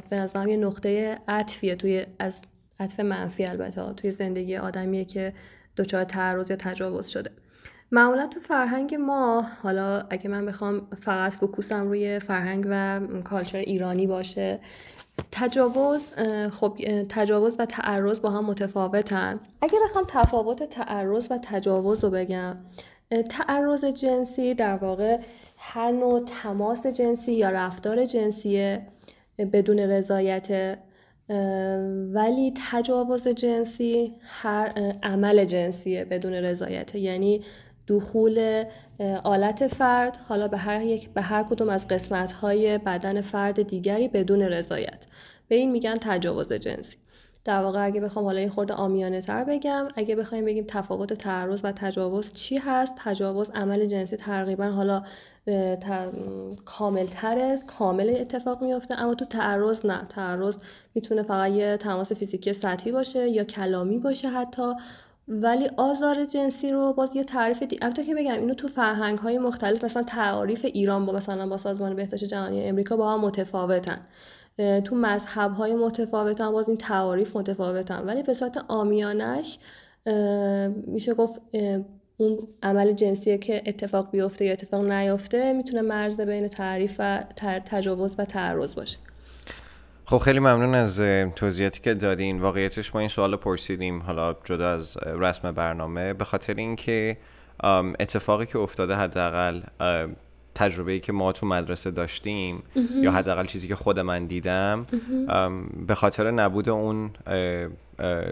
به 0.09 0.15
نظرم 0.19 0.47
یه 0.47 0.57
نقطه 0.57 1.19
عطفیه 1.27 1.75
توی 1.75 2.05
از 2.19 2.33
عطف 2.79 2.99
منفی 2.99 3.45
البته 3.45 3.93
توی 3.93 4.11
زندگی 4.11 4.57
آدمیه 4.57 5.05
که 5.05 5.33
دچار 5.77 6.03
تعرض 6.03 6.49
یا 6.49 6.55
تجاوز 6.55 7.07
شده. 7.07 7.31
معمولا 7.93 8.27
تو 8.27 8.39
فرهنگ 8.39 8.95
ما 8.95 9.45
حالا 9.63 10.05
اگه 10.09 10.29
من 10.29 10.45
بخوام 10.45 10.87
فقط 11.01 11.31
فکوسم 11.31 11.87
روی 11.87 12.19
فرهنگ 12.19 12.65
و 12.69 12.99
کالچر 13.23 13.57
ایرانی 13.57 14.07
باشه 14.07 14.59
تجاوز 15.31 16.01
خب 16.51 16.77
تجاوز 17.09 17.55
و 17.59 17.65
تعرض 17.65 18.19
با 18.19 18.29
هم 18.29 18.45
متفاوتن. 18.45 19.39
اگه 19.61 19.79
بخوام 19.83 20.05
تفاوت 20.09 20.63
تعرض 20.63 21.27
و 21.31 21.39
تجاوز 21.43 22.03
رو 22.03 22.09
بگم 22.09 22.57
تعرض 23.29 23.85
جنسی 23.85 24.53
در 24.53 24.75
واقع 24.75 25.19
هر 25.57 25.91
نوع 25.91 26.25
تماس 26.43 26.87
جنسی 26.87 27.33
یا 27.33 27.49
رفتار 27.49 28.05
جنسی 28.05 28.79
بدون 29.53 29.79
رضایت 29.79 30.77
ولی 32.13 32.53
تجاوز 32.71 33.27
جنسی 33.27 34.15
هر 34.21 34.93
عمل 35.03 35.45
جنسیه 35.45 36.05
بدون 36.05 36.33
رضایت. 36.33 36.95
یعنی 36.95 37.41
دخول 37.91 38.63
آلت 39.23 39.67
فرد 39.67 40.17
حالا 40.29 40.47
به 40.47 40.57
هر 40.57 40.81
یک 40.81 41.09
به 41.09 41.21
هر 41.21 41.43
کدوم 41.43 41.69
از 41.69 41.87
قسمت 41.87 42.31
های 42.31 42.77
بدن 42.77 43.21
فرد 43.21 43.61
دیگری 43.61 44.07
بدون 44.07 44.41
رضایت. 44.41 45.05
به 45.47 45.55
این 45.55 45.71
میگن 45.71 45.95
تجاوز 46.01 46.53
جنسی. 46.53 46.97
در 47.45 47.61
واقع 47.63 47.85
اگه 47.85 48.01
بخوام 48.01 48.25
حالا 48.25 48.39
یه 48.39 48.49
خورده 48.49 48.73
آمیانه 48.73 49.21
تر 49.21 49.43
بگم 49.43 49.87
اگه 49.95 50.15
بخوایم 50.15 50.45
بگیم 50.45 50.65
تفاوت 50.67 51.13
تعرض 51.13 51.59
و 51.63 51.71
تجاوز 51.71 52.33
چی 52.33 52.57
هست 52.57 52.93
تجاوز 52.97 53.49
عمل 53.49 53.85
جنسی 53.85 54.15
تقریبا 54.15 54.65
حالا 54.65 55.03
کامل 56.65 57.05
تره 57.05 57.59
کامل 57.67 58.15
اتفاق 58.19 58.63
میفته 58.63 58.99
اما 58.99 59.13
تو 59.13 59.25
تعرض 59.25 59.85
نه. 59.85 60.05
تعرض 60.09 60.57
می‌تونه 60.95 61.23
فقط 61.23 61.51
یه 61.51 61.77
تماس 61.77 62.11
فیزیکی 62.11 62.53
سطحی 62.53 62.91
باشه 62.91 63.29
یا 63.29 63.43
کلامی 63.43 63.99
باشه 63.99 64.29
حتی. 64.29 64.73
ولی 65.31 65.69
آزار 65.77 66.25
جنسی 66.25 66.71
رو 66.71 66.93
باز 66.93 67.15
یه 67.15 67.23
تعریف 67.23 67.63
دی 67.63 67.79
البته 67.81 68.03
که 68.03 68.15
بگم 68.15 68.33
اینو 68.33 68.53
تو 68.53 68.67
فرهنگ 68.67 69.19
های 69.19 69.37
مختلف 69.37 69.83
مثلا 69.83 70.03
تعاریف 70.03 70.65
ایران 70.65 71.05
با 71.05 71.13
مثلا 71.13 71.47
با 71.47 71.57
سازمان 71.57 71.95
بهداشت 71.95 72.23
جهانی 72.23 72.63
امریکا 72.63 72.97
با 72.97 73.13
هم 73.13 73.19
متفاوتن. 73.19 73.99
تو 74.85 74.95
مذهب 74.95 75.53
های 75.53 75.75
متفاوتن 75.75 76.51
باز 76.51 76.67
این 76.67 76.77
تعاریف 76.77 77.35
متفاوتن. 77.35 78.05
ولی 78.05 78.23
به 78.23 78.33
صورت 78.33 78.65
آمیانش 78.67 79.57
میشه 80.87 81.13
گفت 81.13 81.41
اون 82.17 82.47
عمل 82.63 82.91
جنسی 82.91 83.37
که 83.37 83.63
اتفاق 83.65 84.11
بیفته 84.11 84.45
یا 84.45 84.53
اتفاق 84.53 84.91
نیفته 84.91 85.53
می‌تونه 85.53 85.81
مرز 85.81 86.21
بین 86.21 86.47
تعریف 86.47 86.95
و 86.99 87.23
تجاوز 87.65 88.15
و 88.17 88.25
تعرض 88.25 88.75
باشه. 88.75 88.97
خب 90.11 90.17
خیلی 90.17 90.39
ممنون 90.39 90.75
از 90.75 90.99
توضیحاتی 91.35 91.81
که 91.81 91.93
دادین. 91.93 92.41
واقعیتش 92.41 92.95
ما 92.95 92.99
این 92.99 93.09
سوال 93.09 93.35
پرسیدیم 93.35 94.01
حالا 94.01 94.35
جدا 94.43 94.71
از 94.71 94.97
رسم 94.97 95.51
برنامه. 95.51 96.13
به 96.13 96.25
خاطر 96.25 96.53
اینکه 96.53 97.17
اتفاقی 97.99 98.45
که 98.45 98.59
افتاده 98.59 98.95
حداقل 98.95 99.61
تجربه 100.55 100.91
ای 100.91 100.99
که 100.99 101.13
ما 101.13 101.31
تو 101.31 101.45
مدرسه 101.45 101.91
داشتیم 101.91 102.63
یا 103.01 103.11
حداقل 103.11 103.45
چیزی 103.45 103.67
که 103.67 103.75
خود 103.75 103.99
من 103.99 104.25
دیدم 104.25 104.85
به 105.87 105.95
خاطر 105.95 106.31
نبود 106.31 106.69
اون 106.69 107.11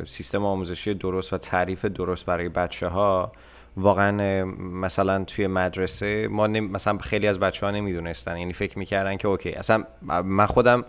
سیستم 0.06 0.46
آموزشی 0.46 0.94
درست 0.94 1.34
و 1.34 1.38
تعریف 1.38 1.86
درست 1.86 2.26
برای 2.26 2.50
بچه 2.50 2.88
ها 2.88 3.32
واقعا 3.78 4.46
مثلا 4.74 5.24
توی 5.24 5.48
مدرسه 5.48 6.28
ما 6.28 6.48
مثلا 6.48 6.98
خیلی 6.98 7.28
از 7.28 7.40
بچه 7.40 7.66
ها 7.66 7.72
نمی‌دونستن. 7.72 8.38
یعنی 8.38 8.54
فکر 8.54 8.80
می‌کردن 8.80 9.18
که 9.18 9.28
اوکی 9.28 9.52
اصلا 9.52 9.84
من 10.24 10.46
خودم 10.46 10.86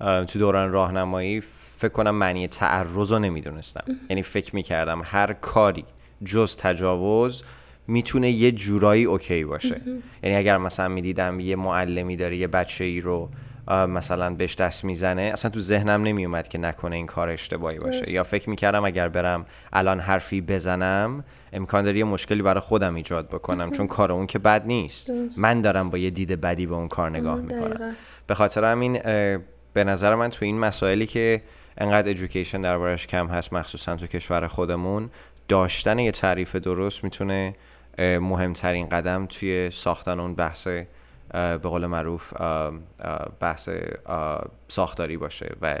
تو 0.00 0.38
دوران 0.38 0.72
راهنمایی 0.72 1.42
فکر 1.78 1.92
کنم 1.92 2.14
معنی 2.14 2.48
تعرض 2.48 3.12
رو 3.12 3.18
نمی‌دونستم 3.18 3.84
یعنی 4.10 4.22
فکر 4.22 4.54
می‌کردم 4.54 5.02
هر 5.04 5.32
کاری 5.32 5.84
جز 6.24 6.56
تجاوز 6.56 7.42
می‌تونه 7.86 8.30
یه 8.30 8.52
جورایی 8.52 9.04
اوکی 9.04 9.44
باشه. 9.44 9.80
یعنی 10.22 10.36
اگر 10.36 10.58
مثلا 10.58 10.88
می‌دیدم 10.88 11.40
یه 11.40 11.56
معلمی 11.56 12.16
داره 12.16 12.36
یه 12.36 12.46
بچه 12.46 12.84
ای 12.84 13.00
رو 13.00 13.28
مثلا 13.68 14.34
بهش 14.34 14.54
دست 14.54 14.84
می‌زنه 14.84 15.22
اصلا 15.22 15.50
تو 15.50 15.60
ذهنم 15.60 16.02
نمیومد 16.02 16.48
که 16.48 16.58
نکنه 16.58 16.96
این 16.96 17.06
کار 17.06 17.28
اشتباهی 17.28 17.78
باشه. 17.78 18.12
یا 18.12 18.24
فکر 18.24 18.50
می‌کردم 18.50 18.84
اگر 18.84 19.08
برم 19.08 19.46
الان 19.72 20.00
حرفی 20.00 20.40
بزنم 20.40 21.24
امکان 21.52 21.84
داره 21.84 21.98
یه 21.98 22.04
مشکلی 22.04 22.42
برای 22.42 22.60
خودم 22.60 22.94
ایجاد 22.94 23.28
بکنم 23.28 23.70
چون 23.70 23.86
کار 23.86 24.12
اون 24.12 24.26
که 24.26 24.38
بد 24.38 24.66
نیست. 24.66 25.10
من 25.38 25.62
دارم 25.62 25.90
با 25.90 25.98
یه 25.98 26.10
دید 26.10 26.40
بدی 26.40 26.66
به 26.66 26.74
اون 26.74 26.88
کار 26.88 27.10
نگاه 27.10 27.40
می‌کنم. 27.40 27.94
به 28.26 28.34
خاطر 28.34 28.64
همین 28.64 29.00
به 29.72 29.84
نظر 29.84 30.14
من 30.14 30.30
تو 30.30 30.44
این 30.44 30.58
مسائلی 30.58 31.06
که 31.06 31.42
انقدر 31.78 32.10
ادویکیشن 32.10 32.60
دربارش 32.60 33.06
کم 33.06 33.26
هست 33.26 33.52
مخصوصا 33.52 33.96
تو 33.96 34.06
کشور 34.06 34.46
خودمون 34.46 35.10
داشتن 35.48 35.98
یه 35.98 36.12
تعریف 36.12 36.56
درست 36.56 37.04
می‌تونه 37.04 37.54
مهمترین 37.98 38.88
قدم 38.88 39.26
توی 39.26 39.70
ساختن 39.70 40.20
اون 40.20 40.34
بحث 40.34 40.68
به 41.32 41.58
قول 41.58 41.86
معروف 41.86 42.32
بحث 43.40 43.68
ساختاری 44.68 45.16
باشه 45.16 45.56
و 45.62 45.78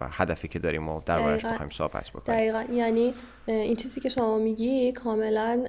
هدفی 0.00 0.48
که 0.48 0.58
داریم 0.58 0.88
و 0.88 1.00
دربارش 1.06 1.44
بخوایم 1.44 1.70
صحبت 1.70 2.10
بکنیم. 2.10 2.38
دقیقا. 2.38 2.64
یعنی 2.72 3.14
این 3.46 3.76
چیزی 3.76 4.00
که 4.00 4.08
شما 4.08 4.38
میگی 4.38 4.92
کاملا 4.92 5.64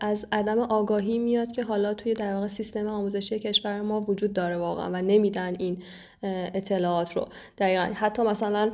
از 0.00 0.26
عدم 0.32 0.58
آگاهی 0.58 1.18
میاد 1.18 1.52
که 1.52 1.62
حالا 1.62 1.94
توی 1.94 2.14
در 2.14 2.34
واقع 2.34 2.46
سیستم 2.46 2.86
آموزشی 2.86 3.38
کشور 3.38 3.80
ما 3.80 4.00
وجود 4.00 4.32
داره 4.32 4.56
واقعا 4.56 4.90
و 4.90 5.02
نمیدن 5.02 5.56
این 5.58 5.78
اطلاعات 6.54 7.12
رو. 7.12 7.28
دقیقا. 7.58 7.90
حتی 7.94 8.22
مثلا 8.22 8.72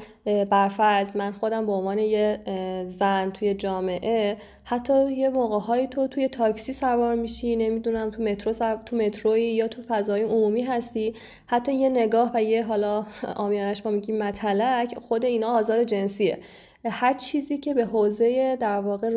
برفرض 0.50 1.10
من 1.14 1.32
خودم 1.32 1.66
به 1.66 1.72
عنوان 1.72 1.98
یه 1.98 2.40
زن 2.86 3.30
توی 3.30 3.54
جامعه 3.54 4.36
حتی 4.64 5.12
یه 5.12 5.30
موقع 5.30 5.86
تو 5.86 6.06
توی 6.06 6.28
تاکسی 6.28 6.72
سوار 6.72 7.14
میشی 7.14 7.56
نمی‌دونم 7.56 8.10
تو 8.10 8.22
مترو 8.22 8.76
تو 8.86 8.96
متروی 8.96 9.42
یا 9.42 9.68
تو 9.68 9.82
فضای 9.88 10.22
عمومی 10.22 10.62
هستی 10.62 11.14
حتی 11.46 11.74
یه 11.74 11.88
نگاه 11.88 12.30
و 12.34 12.42
یه 12.42 12.64
حالا 12.64 13.06
آمیانش 13.36 13.86
ما 13.86 13.92
میگیم 13.92 14.18
متلک 14.18 14.98
خود 14.98 15.24
اینا 15.24 15.48
آزار 15.48 15.84
جنسیه. 15.84 16.38
هر 16.84 17.12
چیزی 17.12 17.58
که 17.58 17.74
به 17.74 17.84
حوزه 17.84 18.56
در 18.60 18.80
واقع 18.80 19.10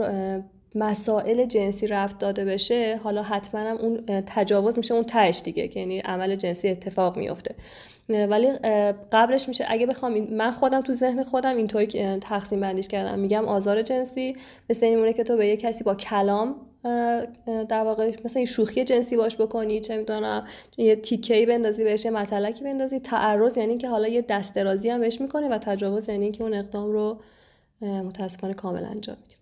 مسائل 0.75 1.45
جنسی 1.45 1.87
رفت 1.87 2.17
داده 2.17 2.45
بشه 2.45 2.99
حالا 3.03 3.23
حتما 3.23 3.61
هم 3.61 3.77
اون 3.77 4.03
تجاوز 4.25 4.77
میشه 4.77 4.93
اون 4.93 5.03
تهش 5.03 5.41
دیگه 5.43 5.67
که 5.67 5.79
یعنی 5.79 5.99
عمل 5.99 6.35
جنسی 6.35 6.69
اتفاق 6.69 7.17
میفته 7.17 7.55
ولی 8.09 8.51
قبلش 9.11 9.47
میشه 9.47 9.65
اگه 9.67 9.85
بخوام 9.85 10.19
من 10.19 10.51
خودم 10.51 10.81
تو 10.81 10.93
ذهن 10.93 11.23
خودم 11.23 11.55
اینطوری 11.55 12.17
تقسیم 12.17 12.59
بندیش 12.59 12.87
کردم. 12.87 13.19
میگم 13.19 13.45
آزار 13.45 13.81
جنسی 13.81 14.35
مثل 14.69 14.85
این 14.85 14.99
مونه 14.99 15.13
که 15.13 15.23
تو 15.23 15.37
به 15.37 15.47
یه 15.47 15.57
کسی 15.57 15.83
با 15.83 15.95
کلام 15.95 16.55
در 17.69 17.83
واقع 17.83 18.11
مثلا 18.25 18.39
این 18.39 18.45
شوخی 18.45 18.83
جنسی 18.83 19.17
باش 19.17 19.37
بکنی 19.37 19.79
چه 19.79 19.97
می‌دونم 19.97 20.47
یه 20.77 20.95
تیکه‌ای 20.95 21.45
بندازی 21.45 21.83
بهش 21.83 22.05
یه 22.05 22.11
مطلقی 22.11 22.63
بندازی. 22.63 22.99
تعرض 22.99 23.57
یعنی 23.57 23.77
که 23.77 23.89
حالا 23.89 24.07
یه 24.07 24.21
دست 24.21 24.55
درازی 24.55 24.89
هم 24.89 24.99
بهش 24.99 25.21
می‌کنه 25.21 25.49
و 25.49 25.57
تجاوز 25.57 26.09
یعنی 26.09 26.31
که 26.31 26.43
اون 26.43 26.53
اقدام 26.53 26.91
رو 26.91 27.17
متاسفانه 27.81 28.53
کامل 28.53 28.83
انجام 28.83 29.17
میدیم. 29.21 29.37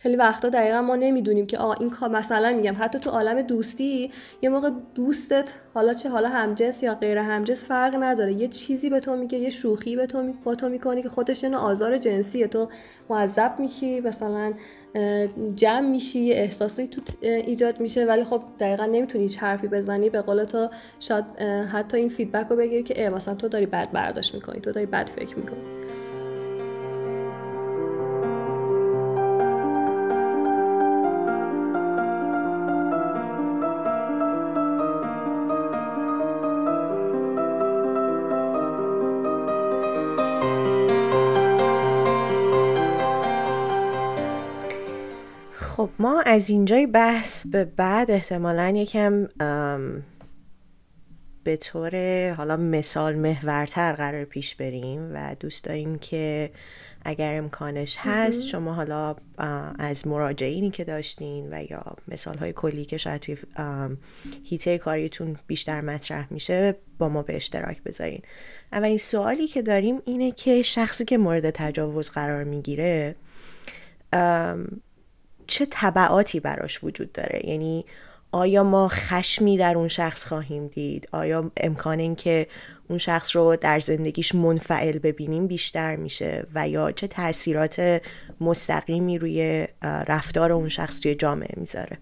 خیلی 0.00 0.16
وقتا 0.16 0.48
دقیقا 0.48 0.82
ما 0.82 0.96
نمی‌دونیم 0.96 1.46
که 1.46 1.58
آقا 1.58 1.72
این 1.72 1.90
کار 1.90 2.08
مثلا 2.08 2.52
میگم. 2.52 2.76
حتی 2.78 2.98
تو 2.98 3.10
عالم 3.10 3.42
دوستی 3.42 4.10
یه 4.42 4.48
موقع 4.48 4.70
دوستت 4.94 5.54
حالا 5.74 5.94
چه 5.94 6.08
حالا 6.08 6.28
همجنس 6.28 6.82
یا 6.82 6.94
غیر 6.94 7.18
همجنس 7.18 7.64
فرق 7.64 7.96
نداره. 8.02 8.32
یه 8.32 8.48
چیزی 8.48 8.90
به 8.90 9.00
تو 9.00 9.16
میگه 9.16 9.38
یه 9.38 9.50
شوخی 9.50 9.96
به 9.96 10.06
تو 10.06 10.32
با 10.44 10.54
تو 10.54 10.68
می‌کنی 10.68 11.02
که 11.02 11.08
خودش 11.08 11.44
اینو 11.44 11.58
آزار 11.58 11.98
جنسیه. 11.98 12.46
تو 12.46 12.68
معذب 13.10 13.54
میشی 13.58 14.00
مثلا 14.00 14.52
جمع 15.54 15.80
میشی 15.80 16.20
یه 16.20 16.34
احساسی 16.34 16.86
تو 16.86 17.00
ایجاد 17.22 17.80
میشه. 17.80 18.04
ولی 18.04 18.24
خب 18.24 18.42
دقیقا 18.60 18.86
نمی‌تونی 18.86 19.24
هیچ 19.24 19.38
حرفی 19.38 19.68
بزنی. 19.68 20.10
به 20.10 20.22
قول 20.22 20.44
تو 20.44 20.68
شاید 21.00 21.24
حتی 21.72 21.96
این 21.96 22.08
فیدبک 22.08 22.46
رو 22.50 22.56
بگیری 22.56 22.82
که 22.82 23.10
مثلا 23.10 23.34
تو 23.34 23.48
داری 23.48 23.66
بد 23.66 23.92
برداشت 23.92 24.34
می‌کنی 24.34 24.60
تو 24.60 24.72
داری 24.72 24.86
بد 24.86 25.08
فکر 25.08 25.36
می‌کنی. 25.36 25.77
از 46.30 46.50
اینجای 46.50 46.86
بحث 46.86 47.46
به 47.46 47.64
بعد 47.64 48.10
احتمالا 48.10 48.68
یکم 48.76 49.26
به 51.44 51.56
طور 51.56 51.94
حالا 52.32 52.56
مثال 52.56 53.16
محورتر 53.16 53.92
قرار 53.92 54.24
پیش 54.24 54.54
بریم 54.54 55.10
و 55.14 55.36
دوست 55.40 55.64
داریم 55.64 55.98
که 55.98 56.50
اگر 57.04 57.38
امکانش 57.38 57.96
هست 57.98 58.46
شما 58.46 58.74
حالا 58.74 59.16
از 59.78 60.06
مراجعینی 60.06 60.70
که 60.70 60.84
داشتین 60.84 61.48
و 61.54 61.62
یا 61.70 61.96
مثال 62.08 62.38
های 62.38 62.52
کلی 62.52 62.84
که 62.84 62.96
شاید 62.96 63.20
توی 63.20 63.36
هیته 64.44 64.78
کاریتون 64.78 65.36
بیشتر 65.46 65.80
مطرح 65.80 66.32
میشه 66.32 66.76
با 66.98 67.08
ما 67.08 67.22
به 67.22 67.36
اشتراک 67.36 67.82
بذارین. 67.82 68.22
اولین 68.72 68.98
سوالی 68.98 69.46
که 69.46 69.62
داریم 69.62 70.02
اینه 70.04 70.32
که 70.32 70.62
شخصی 70.62 71.04
که 71.04 71.18
مورد 71.18 71.50
تجاوز 71.50 72.10
قرار 72.10 72.44
می‌گیره 72.44 73.14
چه 75.48 75.66
طبعاتی 75.70 76.40
براش 76.40 76.84
وجود 76.84 77.12
داره؟ 77.12 77.40
یعنی 77.48 77.84
آیا 78.32 78.62
ما 78.62 78.88
خشمی 78.88 79.58
در 79.58 79.76
اون 79.78 79.88
شخص 79.88 80.24
خواهیم 80.24 80.66
دید؟ 80.66 81.08
آیا 81.12 81.50
امکان 81.56 81.98
این 81.98 82.16
که 82.16 82.46
اون 82.88 82.98
شخص 82.98 83.36
رو 83.36 83.56
در 83.56 83.80
زندگیش 83.80 84.34
منفعل 84.34 84.98
ببینیم 84.98 85.46
بیشتر 85.46 85.96
میشه؟ 85.96 86.46
و 86.54 86.68
یا 86.68 86.92
چه 86.92 87.08
تاثیرات 87.08 88.02
مستقیمی 88.40 89.18
روی 89.18 89.66
رفتار 89.82 90.52
اون 90.52 90.68
شخص 90.68 91.00
توی 91.00 91.14
جامعه 91.14 91.54
می‌ذاره؟ 91.56 91.98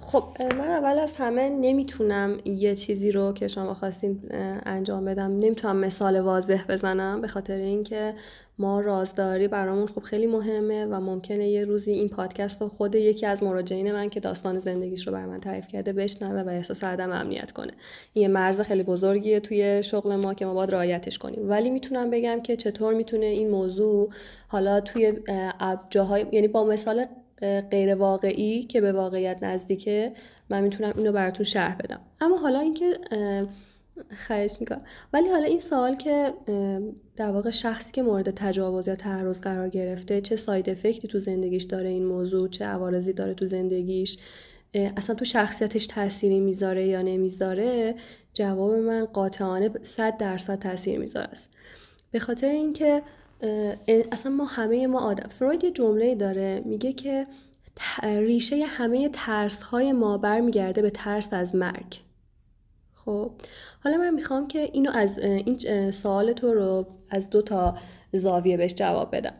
خب 0.00 0.24
من 0.40 0.68
اول 0.68 0.98
از 0.98 1.16
همه 1.16 1.48
نمی‌تونم 1.48 2.38
یه 2.44 2.74
چیزی 2.74 3.10
رو 3.10 3.32
که 3.32 3.48
شما 3.48 3.74
خواستین 3.74 4.20
انجام 4.66 5.04
بدم 5.04 5.38
نمی‌تونم 5.38 5.76
مثال 5.76 6.20
واضح 6.20 6.66
بزنم 6.68 7.20
به 7.20 7.28
خاطر 7.28 7.56
اینکه 7.56 8.14
ما 8.58 8.80
رازداری 8.80 9.48
برامون 9.48 9.86
خب 9.86 10.02
خیلی 10.02 10.26
مهمه 10.26 10.86
و 10.86 11.00
ممکنه 11.00 11.48
یه 11.48 11.64
روزی 11.64 11.90
این 11.92 12.08
پادکست 12.08 12.62
رو 12.62 12.68
خود 12.68 12.94
یکی 12.94 13.26
از 13.26 13.42
مراجعین 13.42 13.92
من 13.92 14.08
که 14.08 14.20
داستان 14.20 14.58
زندگیش 14.58 15.06
رو 15.06 15.12
بر 15.12 15.26
من 15.26 15.40
تعریف 15.40 15.68
کرده 15.68 15.92
بشنوه 15.92 16.42
و 16.42 16.48
احساس 16.48 16.84
عدم 16.84 17.12
امنیت 17.12 17.52
کنه. 17.52 17.72
این 18.12 18.22
یه 18.22 18.28
مرز 18.28 18.60
خیلی 18.60 18.82
بزرگیه 18.82 19.40
توی 19.40 19.82
شغل 19.82 20.16
ما 20.16 20.34
که 20.34 20.46
ما 20.46 20.54
باید 20.54 20.70
رعایتش 20.70 21.18
کنیم. 21.18 21.50
ولی 21.50 21.70
می‌تونم 21.70 22.10
بگم 22.10 22.40
که 22.40 22.56
چطور 22.56 22.94
می‌تونه 22.94 23.26
این 23.26 23.50
موضوع 23.50 24.08
حالا 24.48 24.80
توی 24.80 25.12
جاهای 25.90 26.26
یعنی 26.32 26.48
با 26.48 26.64
مثال 26.64 27.06
غیر 27.70 27.94
واقعی 27.94 28.62
که 28.62 28.80
به 28.80 28.92
واقعیت 28.92 29.38
نزدیکه 29.42 30.12
من 30.48 30.62
می‌تونم 30.62 30.92
اینو 30.96 31.12
براتون 31.12 31.44
شرح 31.44 31.76
بدم. 31.76 32.00
اما 32.20 32.36
حالا 32.36 32.60
اینکه 32.60 32.98
خواهش 34.26 34.56
می‌کنم. 34.60 34.82
ولی 35.12 35.28
حالا 35.28 35.44
این 35.44 35.60
سوال 35.60 35.96
که 35.96 36.34
در 37.16 37.30
واقع 37.30 37.50
شخصی 37.50 37.92
که 37.92 38.02
مورد 38.02 38.30
تجاوز 38.30 38.88
یا 38.88 38.96
تعرض 38.96 39.40
قرار 39.40 39.68
گرفته 39.68 40.20
چه 40.20 40.36
ساید 40.36 40.70
افکتی 40.70 41.08
تو 41.08 41.18
زندگیش 41.18 41.62
داره 41.62 41.88
این 41.88 42.06
موضوع 42.06 42.48
چه 42.48 42.64
عوارضی 42.64 43.12
داره 43.12 43.34
تو 43.34 43.46
زندگیش 43.46 44.18
اصلا 44.74 45.14
تو 45.14 45.24
شخصیتش 45.24 45.86
تأثیری 45.86 46.40
می‌ذاره 46.40 46.86
یا 46.86 47.02
نمی‌ذاره 47.02 47.94
جواب 48.32 48.72
من 48.72 49.04
قاطعانه 49.04 49.70
صد 49.82 50.16
درصد 50.16 50.58
تاثیر 50.58 50.98
می‌ذاره 50.98 51.28
است. 51.28 51.48
به 52.10 52.18
خاطر 52.18 52.48
اینکه 52.48 53.02
اصلا 54.12 54.32
ما 54.32 54.44
همه 54.44 54.86
ما 54.86 55.00
آدم 55.00 55.28
فروید 55.28 55.64
یه 55.64 55.70
جمله 55.70 56.14
داره 56.14 56.62
میگه 56.64 56.92
که 56.92 57.26
ریشه 58.02 58.64
همه 58.66 59.08
ترس 59.08 59.62
های 59.62 59.92
ما 59.92 60.18
برمیگرده 60.18 60.82
به 60.82 60.90
ترس 60.90 61.28
از 61.32 61.54
مرگ. 61.54 62.00
خب 62.94 63.30
حالا 63.84 63.96
من 63.96 64.14
می‌خوام 64.14 64.48
که 64.48 64.70
اینو 64.72 64.90
از 64.94 65.18
این 65.18 65.90
سوال 65.90 66.32
تو 66.32 66.54
رو 66.54 66.86
از 67.10 67.30
دو 67.30 67.42
تا 67.42 67.78
زاویه 68.12 68.56
بهش 68.56 68.74
جواب 68.74 69.16
بدم. 69.16 69.34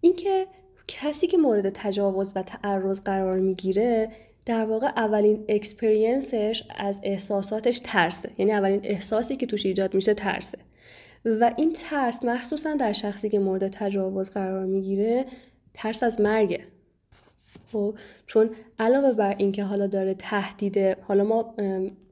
اینکه 0.00 0.46
کسی 0.88 1.26
که 1.26 1.38
مورد 1.38 1.70
تجاوز 1.70 2.32
و 2.36 2.42
تعرض 2.42 3.00
قرار 3.00 3.38
می‌گیره 3.38 4.12
در 4.46 4.64
واقع 4.64 4.86
اولین 4.86 5.44
اکسپریانسش 5.48 6.64
از 6.76 7.00
احساساتش 7.02 7.80
ترسه. 7.84 8.30
یعنی 8.38 8.52
اولین 8.52 8.80
احساسی 8.84 9.36
که 9.36 9.46
توش 9.46 9.66
ایجاد 9.66 9.94
میشه 9.94 10.14
ترسه. 10.14 10.58
و 11.24 11.52
این 11.56 11.72
ترس 11.72 12.24
مخصوصا 12.24 12.74
در 12.74 12.92
شخصی 12.92 13.28
که 13.28 13.38
مورد 13.38 13.68
تجاوز 13.68 14.30
قرار 14.30 14.64
می‌گیره 14.64 15.26
ترس 15.74 16.02
از 16.02 16.20
مرگه. 16.20 16.60
خب 17.72 17.94
چون 18.26 18.50
علاوه 18.78 19.12
بر 19.12 19.34
اینکه 19.38 19.64
حالا 19.64 19.86
داره 19.86 20.14
تهدیده 20.14 20.96
حالا 21.00 21.24
ما 21.24 21.54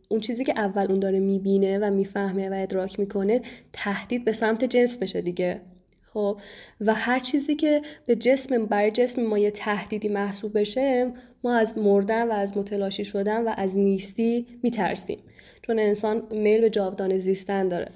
اون 0.09 0.21
چیزی 0.21 0.45
که 0.45 0.53
اول 0.57 0.87
اون 0.91 1.01
داره 1.01 1.21
می‌بینه 1.21 1.79
و 1.79 1.91
می‌فهمه 1.91 2.49
و 2.49 2.53
ادراک 2.55 3.01
می‌کنه 3.01 3.41
تهدید 3.73 4.25
به 4.25 4.33
سمت 4.33 4.65
جسمشه 4.65 5.21
دیگه. 5.21 5.61
خب 6.03 6.41
و 6.81 6.95
هر 6.95 7.19
چیزی 7.19 7.57
که 7.57 7.83
به 8.07 8.17
جسم 8.17 8.67
برای 8.67 8.91
جسم 8.91 9.23
ما 9.23 9.39
یه 9.39 9.51
تهدیدی 9.51 10.09
محسوب 10.09 10.59
بشه 10.59 11.13
ما 11.45 11.55
از 11.55 11.79
مردن 11.79 12.29
و 12.29 12.33
از 12.33 12.57
متلاشی 12.57 13.05
شدن 13.05 13.45
و 13.45 13.55
از 13.57 13.79
نیستی 13.79 14.47
میترسیم. 14.63 15.19
چون 15.63 15.79
انسان 15.79 16.23
میل 16.31 16.61
به 16.61 16.71
جاودانه 16.71 17.19
زیستن 17.19 17.69
داره. 17.69 17.89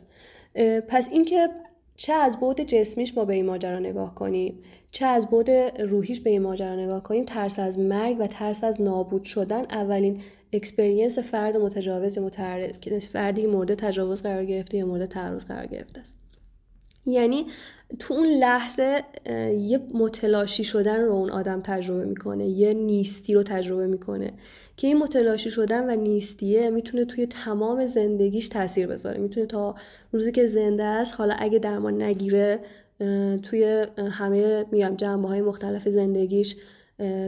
پس 0.88 1.08
اینکه 1.12 1.48
چه 1.96 2.12
از 2.12 2.40
بود 2.40 2.60
جسمیش 2.60 3.16
ما 3.16 3.24
به 3.24 3.34
این 3.34 3.46
ماجرا 3.46 3.78
نگاه 3.78 4.14
کنیم 4.14 4.62
چه 4.90 5.06
از 5.06 5.30
بعد 5.30 5.50
روحیش 5.80 6.20
به 6.20 6.30
این 6.30 6.42
ماجرا 6.42 6.76
نگاه 6.76 7.02
کنیم 7.02 7.24
ترس 7.24 7.58
از 7.58 7.78
مرگ 7.78 8.16
و 8.20 8.26
ترس 8.26 8.64
از 8.64 8.80
نابود 8.80 9.24
شدن 9.24 9.64
اولین 9.70 10.20
experience 10.52 11.18
فرد 11.18 11.56
متجاوز 11.56 12.16
یا 12.16 12.22
متعرض 12.22 13.08
فردی 13.08 13.46
مورد 13.46 13.74
تجاوز 13.74 14.22
قرار 14.22 14.44
گرفته 14.44 14.76
یا 14.76 14.86
مورد 14.86 15.06
تعرض 15.06 15.44
قرار 15.44 15.66
گرفته 15.66 16.00
است. 16.00 16.23
یعنی 17.06 17.46
تو 17.98 18.14
اون 18.14 18.26
لحظه 18.26 19.04
یه 19.58 19.80
متلاشی 19.94 20.64
شدن 20.64 21.00
رو 21.00 21.12
اون 21.12 21.30
آدم 21.30 21.60
تجربه 21.60 22.04
می‌کنه 22.04 22.46
یه 22.46 22.72
نیستی 22.72 23.34
رو 23.34 23.42
تجربه 23.42 23.86
می‌کنه 23.86 24.32
که 24.76 24.86
این 24.86 24.98
متلاشی 24.98 25.50
شدن 25.50 25.90
و 25.90 25.96
نیستیه 26.02 26.70
می‌تونه 26.70 27.04
توی 27.04 27.26
تمام 27.26 27.86
زندگیش 27.86 28.48
تاثیر 28.48 28.86
بذاره. 28.86 29.20
می‌تونه 29.20 29.46
تا 29.46 29.74
روزی 30.12 30.32
که 30.32 30.46
زنده 30.46 30.84
است 30.84 31.14
حالا 31.18 31.34
اگه 31.38 31.58
درمان 31.58 32.02
نگیره 32.02 32.60
توی 33.42 33.86
همه 34.10 34.66
میگم 34.72 34.94
جنبه 34.96 35.28
های 35.28 35.40
مختلف 35.40 35.88
زندگیش 35.88 36.56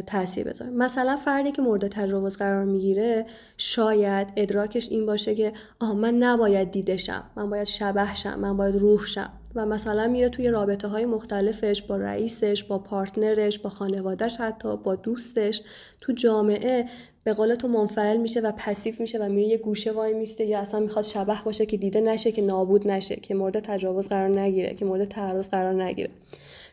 تاثیر 0.07 0.45
بذاره. 0.45 0.71
مثلا 0.71 1.17
فردی 1.17 1.53
که 1.53 1.63
مورد 1.63 1.89
تجاوز 1.89 2.37
قرار 2.37 2.65
می‌گیره 2.65 3.27
شاید 3.59 4.29
ادراکش 4.37 4.89
این 4.91 5.07
باشه 5.07 5.35
که 5.35 5.53
آه 5.81 5.95
من 5.95 6.15
نباید 6.15 6.71
دیدشم 6.71 7.25
من 7.37 7.51
باید 7.51 7.67
شبه 7.67 8.15
شم 8.15 8.39
من 8.41 8.57
باید 8.57 8.77
روح 8.77 9.07
شم. 9.07 9.31
و 9.57 9.67
مثلا 9.67 10.09
میره 10.09 10.29
توی 10.29 10.49
رابطه 10.49 10.89
های 10.89 11.07
مختلفش 11.07 11.83
با 11.83 11.97
رئیسش 11.97 12.65
با 12.65 12.79
پارتنرش 12.79 13.59
با 13.59 13.71
خانوادهش 13.71 14.37
حتی 14.37 14.77
با 14.77 14.95
دوستش. 14.97 15.63
تو 16.01 16.13
جامعه 16.13 16.85
به 17.25 17.33
قول 17.33 17.55
تو 17.55 17.69
منفعل 17.69 18.17
میشه 18.17 18.41
و 18.41 18.53
پسیف 18.53 19.01
میشه 19.01 19.19
و 19.19 19.29
میره 19.29 19.49
یه 19.49 19.59
گوشه 19.59 19.93
وای 19.93 20.15
میسته 20.15 20.45
یا 20.45 20.59
اصلا 20.61 20.81
می‌خواد 20.81 21.05
شبه 21.05 21.43
باشه 21.45 21.67
که 21.67 21.77
دیده 21.77 22.01
نشه 22.01 22.33
که 22.33 22.43
نابود 22.43 22.89
نشه 22.91 23.17
که 23.17 23.35
مورد 23.35 23.59
تجاوز 23.59 24.09
قرار 24.09 24.41
نگیره 24.41 24.75
که 24.75 24.85
مورد 24.85 25.05
تعرض 25.05 25.49
قرار 25.49 25.83
نگیره. 25.83 26.11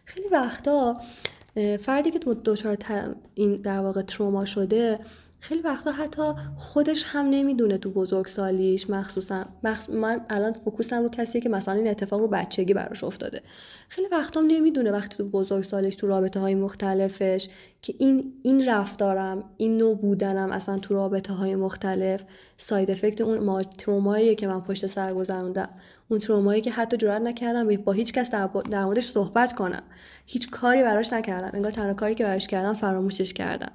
خیلی 0.05 0.27
وقتا 0.27 0.97
فردی 1.79 2.11
که 2.11 2.19
دچار 2.45 2.77
این 3.35 3.55
در 3.55 3.79
واقع 3.79 4.01
تروما 4.01 4.45
شده 4.45 4.97
خیلی 5.43 5.61
وقتا 5.61 5.91
حتی 5.91 6.21
خودش 6.55 7.03
هم 7.07 7.25
نمی‌دونه 7.25 7.77
تو 7.77 7.91
بزرگسالیش 7.91 8.89
مخصوصا 8.89 9.45
من 9.89 10.25
الان 10.29 10.53
فوکوسم 10.53 11.03
رو 11.03 11.09
کسی 11.09 11.39
که 11.39 11.49
مثلا 11.49 11.73
این 11.73 11.87
اتفاق 11.87 12.19
رو 12.19 12.27
بچگی 12.27 12.73
براش 12.73 13.03
افتاده. 13.03 13.41
خیلی 13.89 14.07
وقتا 14.11 14.39
هم 14.39 14.47
نمی‌دونه 14.47 14.91
وقتی 14.91 15.17
تو 15.17 15.29
بزرگسالش 15.29 15.95
تو 15.95 16.07
رابطه 16.07 16.39
های 16.39 16.55
مختلفش 16.55 17.47
که 17.81 17.93
این 17.99 18.33
این 18.43 18.69
رفتارم 18.69 19.43
این 19.57 19.77
نوع 19.77 19.97
بودنم 19.97 20.51
اصلا 20.51 20.77
تو 20.77 20.93
رابطه 20.93 21.33
های 21.33 21.55
مختلف 21.55 22.23
ساید 22.57 22.91
افکت 22.91 23.21
اون 23.21 23.39
ما 23.39 23.61
ترومایی 23.61 24.35
که 24.35 24.47
من 24.47 24.61
پشت 24.61 24.85
سر 24.85 25.13
گذروندم. 25.13 25.69
اون 26.09 26.19
ترومایی 26.19 26.61
که 26.61 26.71
حتی 26.71 26.97
جرئت 26.97 27.21
نکردم 27.21 27.75
با 27.75 27.91
هیچ 27.91 28.13
کس 28.13 28.31
در, 28.31 28.49
در 28.71 28.85
موردش 28.85 29.11
صحبت 29.11 29.55
کنم. 29.55 29.83
هیچ 30.25 30.51
کاری 30.51 30.83
براش 30.83 31.13
نکردم. 31.13 31.51
انگار 31.53 31.71
تنها 31.71 31.93
کاری 31.93 32.15
که 32.15 32.23
براش 32.23 32.47
کردم 32.47 32.73
فراموشش 32.73 33.33
کردم. 33.33 33.71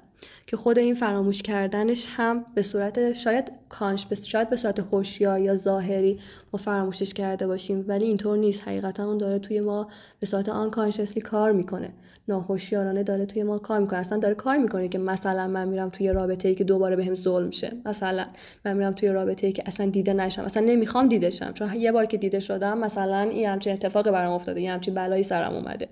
که 0.47 0.57
خود 0.57 0.79
این 0.79 0.93
فراموش 0.93 1.41
کردنش 1.41 2.07
هم 2.09 2.45
به 2.55 2.61
صورت 2.61 3.13
شاید 3.13 3.51
کانش 3.69 4.07
شاید 4.23 4.49
به 4.49 4.55
صورت 4.55 4.79
هوشیار 4.79 5.39
یا 5.39 5.55
ظاهری 5.55 6.19
ما 6.53 6.59
فراموشش 6.59 7.13
کرده 7.13 7.47
باشیم. 7.47 7.85
ولی 7.87 8.05
اینطور 8.05 8.37
نیست. 8.37 8.67
حقیقتا 8.67 9.05
اون 9.07 9.17
داره 9.17 9.39
توی 9.39 9.59
ما 9.59 9.87
به 10.19 10.25
صورت 10.25 10.49
آن 10.49 10.69
کانشسلی 10.69 11.21
کار 11.21 11.51
می‌کنه. 11.51 11.89
ناهوشیارانه 12.27 13.03
داره 13.03 13.25
توی 13.25 13.43
ما 13.43 13.57
کار 13.57 13.79
می‌کنه. 13.79 13.99
اصلا 13.99 14.17
داره 14.17 14.35
کار 14.35 14.57
می‌کنه 14.57 14.87
که 14.87 14.97
مثلا 14.97 15.47
من 15.47 15.67
میرم 15.67 15.89
توی 15.89 16.13
رابطه 16.13 16.49
ای 16.49 16.55
که 16.55 16.63
دوباره 16.63 16.95
بهم 16.95 17.13
به 17.13 17.21
ظلم 17.21 17.49
شه. 17.49 17.71
مثلا 17.85 18.25
من 18.65 18.77
میرم 18.77 18.91
توی 18.91 19.09
رابطه 19.09 19.47
ای 19.47 19.53
که 19.53 19.63
اصلا 19.65 19.85
دیده 19.85 20.13
نشم. 20.13 20.43
اصلا 20.43 20.63
نمی‌خوام 20.65 21.07
دیده 21.07 21.29
شم. 21.29 21.51
چون 21.53 21.73
یه 21.73 21.91
بار 21.91 22.05
که 22.05 22.17
دیده 22.17 22.39
شدم 22.39 22.77
مثلا 22.77 23.19
این 23.19 23.49
همچین 23.49 23.73
اتفاقی 23.73 24.11
برام 24.11 24.33
افتاده. 24.33 24.61
یه 24.61 24.71
همچین 24.71 24.93
بلایی 24.93 25.23
سرم 25.23 25.53
اومده. 25.53 25.87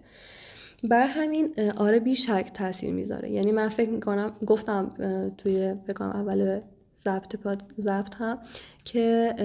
بر 0.83 1.07
همین 1.07 1.53
آره 1.77 1.99
بی 1.99 2.15
شک 2.15 2.51
تاثیر 2.53 2.93
می‌ذاره. 2.93 3.29
یعنی 3.29 3.51
من 3.51 3.69
فکر 3.69 3.89
می‌کنم 3.89 4.31
گفتم 4.45 4.91
توی 5.37 5.73
فکر 5.87 6.03
اول 6.03 6.59
ضبط 7.03 7.35
ضبط 7.79 8.15
هم 8.15 8.37
که 8.85 9.35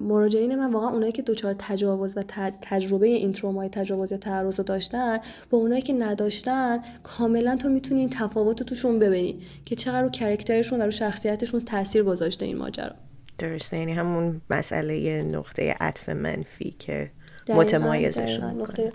مراجعین 0.00 0.54
من 0.56 0.72
واقعا 0.72 0.88
اونایی 0.88 1.12
که 1.12 1.22
دچار 1.22 1.54
تجاوز 1.58 2.16
و 2.16 2.22
تجربه 2.62 3.06
این 3.06 3.32
ترومای 3.32 3.68
تجاوز 3.68 4.12
یا 4.12 4.18
تعرض 4.18 4.58
رو 4.58 4.64
داشتن 4.64 5.18
با 5.50 5.58
اونایی 5.58 5.82
که 5.82 5.92
نداشتن 5.92 6.78
کاملا 7.02 7.56
تو 7.56 7.68
می‌تونی 7.68 8.00
این 8.00 8.10
تفاوت 8.10 8.62
توشون 8.62 8.98
ببینی 8.98 9.40
که 9.64 9.76
چقدر 9.76 10.02
رو 10.02 10.10
کرکترشون 10.10 10.80
و 10.80 10.84
رو 10.84 10.90
شخصیتشون 10.90 11.60
تاثیر 11.60 12.02
گذاشته 12.02 12.46
این 12.46 12.56
ماجرا. 12.56 12.94
درسته. 13.38 13.78
یعنی 13.78 13.92
همون 13.92 14.40
مسئله 14.50 15.22
نقطه 15.22 15.76
عطف 15.80 16.08
منفی 16.08 16.74
که 16.78 17.10
متمایزشون 17.48 18.54
می‌کنه. 18.54 18.92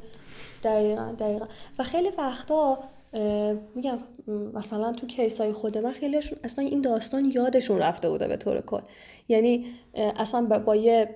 دقیقا 0.65 1.15
دقیقا. 1.19 1.45
و 1.79 1.83
خیلی 1.83 2.09
وقتا 2.17 2.79
میگم 3.75 3.99
مثلا 4.53 4.93
تو 4.93 5.07
کیس 5.07 5.41
های 5.41 5.53
خود 5.53 5.77
من 5.77 5.91
خیلیشون 5.91 6.39
اصلا 6.43 6.65
این 6.65 6.81
داستان 6.81 7.25
یادشون 7.35 7.77
رفته 7.77 8.09
بوده 8.09 8.27
به 8.27 8.37
طور 8.37 8.61
کل. 8.61 8.81
یعنی 9.27 9.65
اصلا 9.95 10.59
با 10.59 10.75
یه 10.75 11.09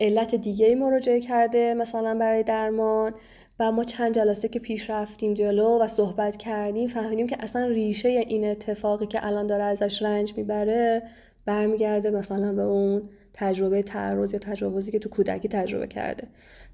علت 0.00 0.34
دیگه 0.34 0.74
مراجعه 0.74 1.20
کرده 1.20 1.74
مثلا 1.74 2.18
برای 2.18 2.42
درمان 2.42 3.14
و 3.60 3.72
ما 3.72 3.84
چند 3.84 4.14
جلسه 4.14 4.48
که 4.48 4.58
پیش 4.58 4.90
رفتیم 4.90 5.34
جلو 5.34 5.78
و 5.78 5.86
صحبت 5.86 6.36
کردیم 6.36 6.88
فهمیدیم 6.88 7.26
که 7.26 7.36
اصلا 7.40 7.66
ریشه 7.66 8.08
این 8.08 8.44
اتفاقی 8.44 9.06
که 9.06 9.26
الان 9.26 9.46
داره 9.46 9.64
ازش 9.64 10.02
رنج 10.02 10.34
می‌بره 10.36 11.02
برمیگرده 11.46 12.10
مثلا 12.10 12.52
به 12.52 12.62
اون 12.62 13.02
تجربه 13.36 13.82
تعرض 13.82 14.32
یا 14.32 14.38
تجاوزی 14.38 14.92
که 14.92 14.98
تو 14.98 15.08
کودکی 15.08 15.48
تجربه 15.48 15.86
کرده. 15.86 16.26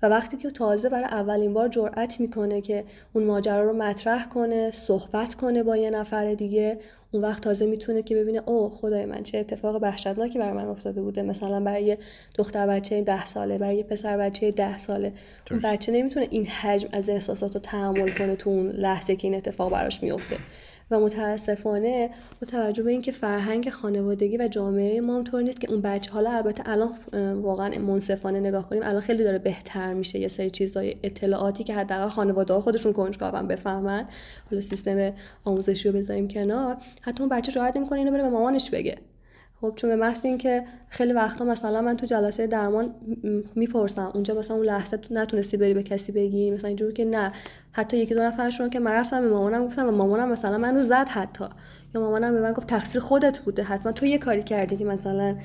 و 0.03 0.07
وقتی 0.07 0.37
که 0.37 0.51
تازه 0.51 0.89
برای 0.89 1.05
اولین 1.05 1.55
بار 1.55 1.69
جرأت 1.69 2.21
می‌کنه 2.21 2.61
که 2.61 2.85
اون 3.13 3.25
ماجرا 3.25 3.63
رو 3.63 3.73
مطرح 3.73 4.29
کنه 4.29 4.71
صحبت 4.71 5.35
کنه 5.35 5.63
با 5.63 5.77
یه 5.77 5.91
نفر 5.91 6.35
دیگه 6.35 6.79
اون 7.13 7.23
وقت 7.23 7.43
تازه 7.43 7.67
می‌تونه 7.67 8.03
که 8.03 8.17
ببینه 8.17 8.43
او 8.47 8.71
خدای 8.71 9.07
من 9.07 9.23
چه 9.23 9.39
اتفاق 9.39 9.83
وحشتناکی 9.83 10.39
برای 10.39 10.53
من 10.53 10.69
افتاده 10.69 11.03
بوده. 11.03 11.23
مثلا 11.23 11.61
برای 11.61 11.85
یه 11.85 11.99
دختر 12.35 12.67
بچه 12.67 13.03
ده 13.03 13.25
ساله 13.25 13.59
برای 13.59 13.77
یه 13.77 13.83
پسر 13.83 14.17
بچه 14.17 14.51
ده 14.51 14.79
ساله. 14.79 15.13
اون 15.51 15.61
بچه 15.61 15.93
نمی‌تونه 15.93 16.27
این 16.31 16.47
حجم 16.47 16.89
از 16.93 17.09
احساسات 17.09 17.55
رو 17.55 17.61
تحمل 17.61 18.11
کنه 18.11 18.37
تو 18.37 18.51
اون 18.51 18.71
لحظه 18.71 19.17
که 19.17 19.29
این 19.29 19.37
اتفاق 19.37 19.73
براش 19.73 20.03
میفته 20.03 20.37
و 20.91 21.01
متاسفانه 21.01 22.11
با 22.41 22.47
توجه 22.47 22.83
به 22.83 22.91
اینکه 22.91 23.13
فرهنگ 23.13 23.71
خانوادگی 23.71 24.37
و 24.37 24.49
جامعه 24.49 25.01
ما 25.01 25.17
هم 25.17 25.25
طور 25.25 25.43
نیست 25.43 25.61
که 25.61 25.71
اون 25.71 25.81
بچه 25.81 26.11
حالا 26.11 26.31
البته 26.31 26.63
الان 26.67 26.95
واقعا 27.35 27.79
منصفانه 27.79 28.41
نگاه 28.41 28.69
کنیم 28.69 28.83
الان 28.83 29.01
خیلی 29.01 29.25
داره 29.25 29.39
بهتر 29.39 29.95
میشه 29.95 30.19
یه 30.19 30.29
سری 30.29 30.51
چیزای 30.51 30.97
اطلاعاتی 31.03 31.65
که 31.65 31.75
حداقل 31.75 32.09
خانواده 32.09 32.55
ها 32.55 32.61
خودشون 32.61 32.93
کنجکاون 32.93 33.49
بفهمن. 33.49 34.09
حالا 34.51 34.61
سیستم 34.61 35.13
آموزشی 35.45 35.89
رو 35.89 35.99
بذاریم 35.99 36.29
کنار. 36.29 36.77
حتی 37.03 37.23
اون 37.23 37.29
بچه 37.29 37.53
راحت 37.53 37.77
نمی‌کنه 37.77 37.99
اینو 37.99 38.11
بره 38.11 38.23
به 38.23 38.29
مامانش 38.29 38.71
بگه. 38.71 38.97
خب 39.61 39.73
چون 39.77 39.91
به 39.91 39.97
محض 39.97 40.21
اینکه 40.25 40.65
خیلی 40.89 41.13
وقتا 41.13 41.45
مثلا 41.45 41.81
من 41.81 41.97
تو 41.97 42.07
جلسه 42.07 42.47
درمان 42.47 42.95
می‌پرسم 43.55 44.11
اونجا 44.15 44.35
مثلا 44.35 44.57
اون 44.57 44.67
لحظه 44.67 44.97
تو 44.97 45.15
نتونستی 45.15 45.57
بری 45.57 45.75
به 45.75 45.83
کسی 45.83 46.13
بگی 46.13 46.51
مثلا 46.51 46.69
اینجوری 46.69 46.93
که 46.93 47.05
نه. 47.05 47.33
حتی 47.73 47.97
یکی 47.97 48.15
دو 48.15 48.23
نفرشون 48.23 48.71
که 48.71 48.81
من 48.81 48.93
رفتم 48.93 49.21
به 49.21 49.29
مامانم 49.29 49.67
گفتم 49.67 49.89
و 49.89 49.91
مامانم 49.91 50.29
مثلا 50.33 50.59
منو 50.59 50.81
زد 50.81 51.09
حتی. 51.09 51.45
یا 51.95 52.01
مامانم 52.01 52.33
به 52.33 52.41
من 52.41 52.53
گفت 52.53 52.69
تقصیر 52.69 53.01
خودت 53.01 53.39
بوده 53.39 53.63
حتما 53.63 53.93
تو 53.93 54.07
یه 54.07 54.19
کاری 54.19 54.43
کردی 54.43 54.77
که 54.77 54.85
مثلا 54.85 55.37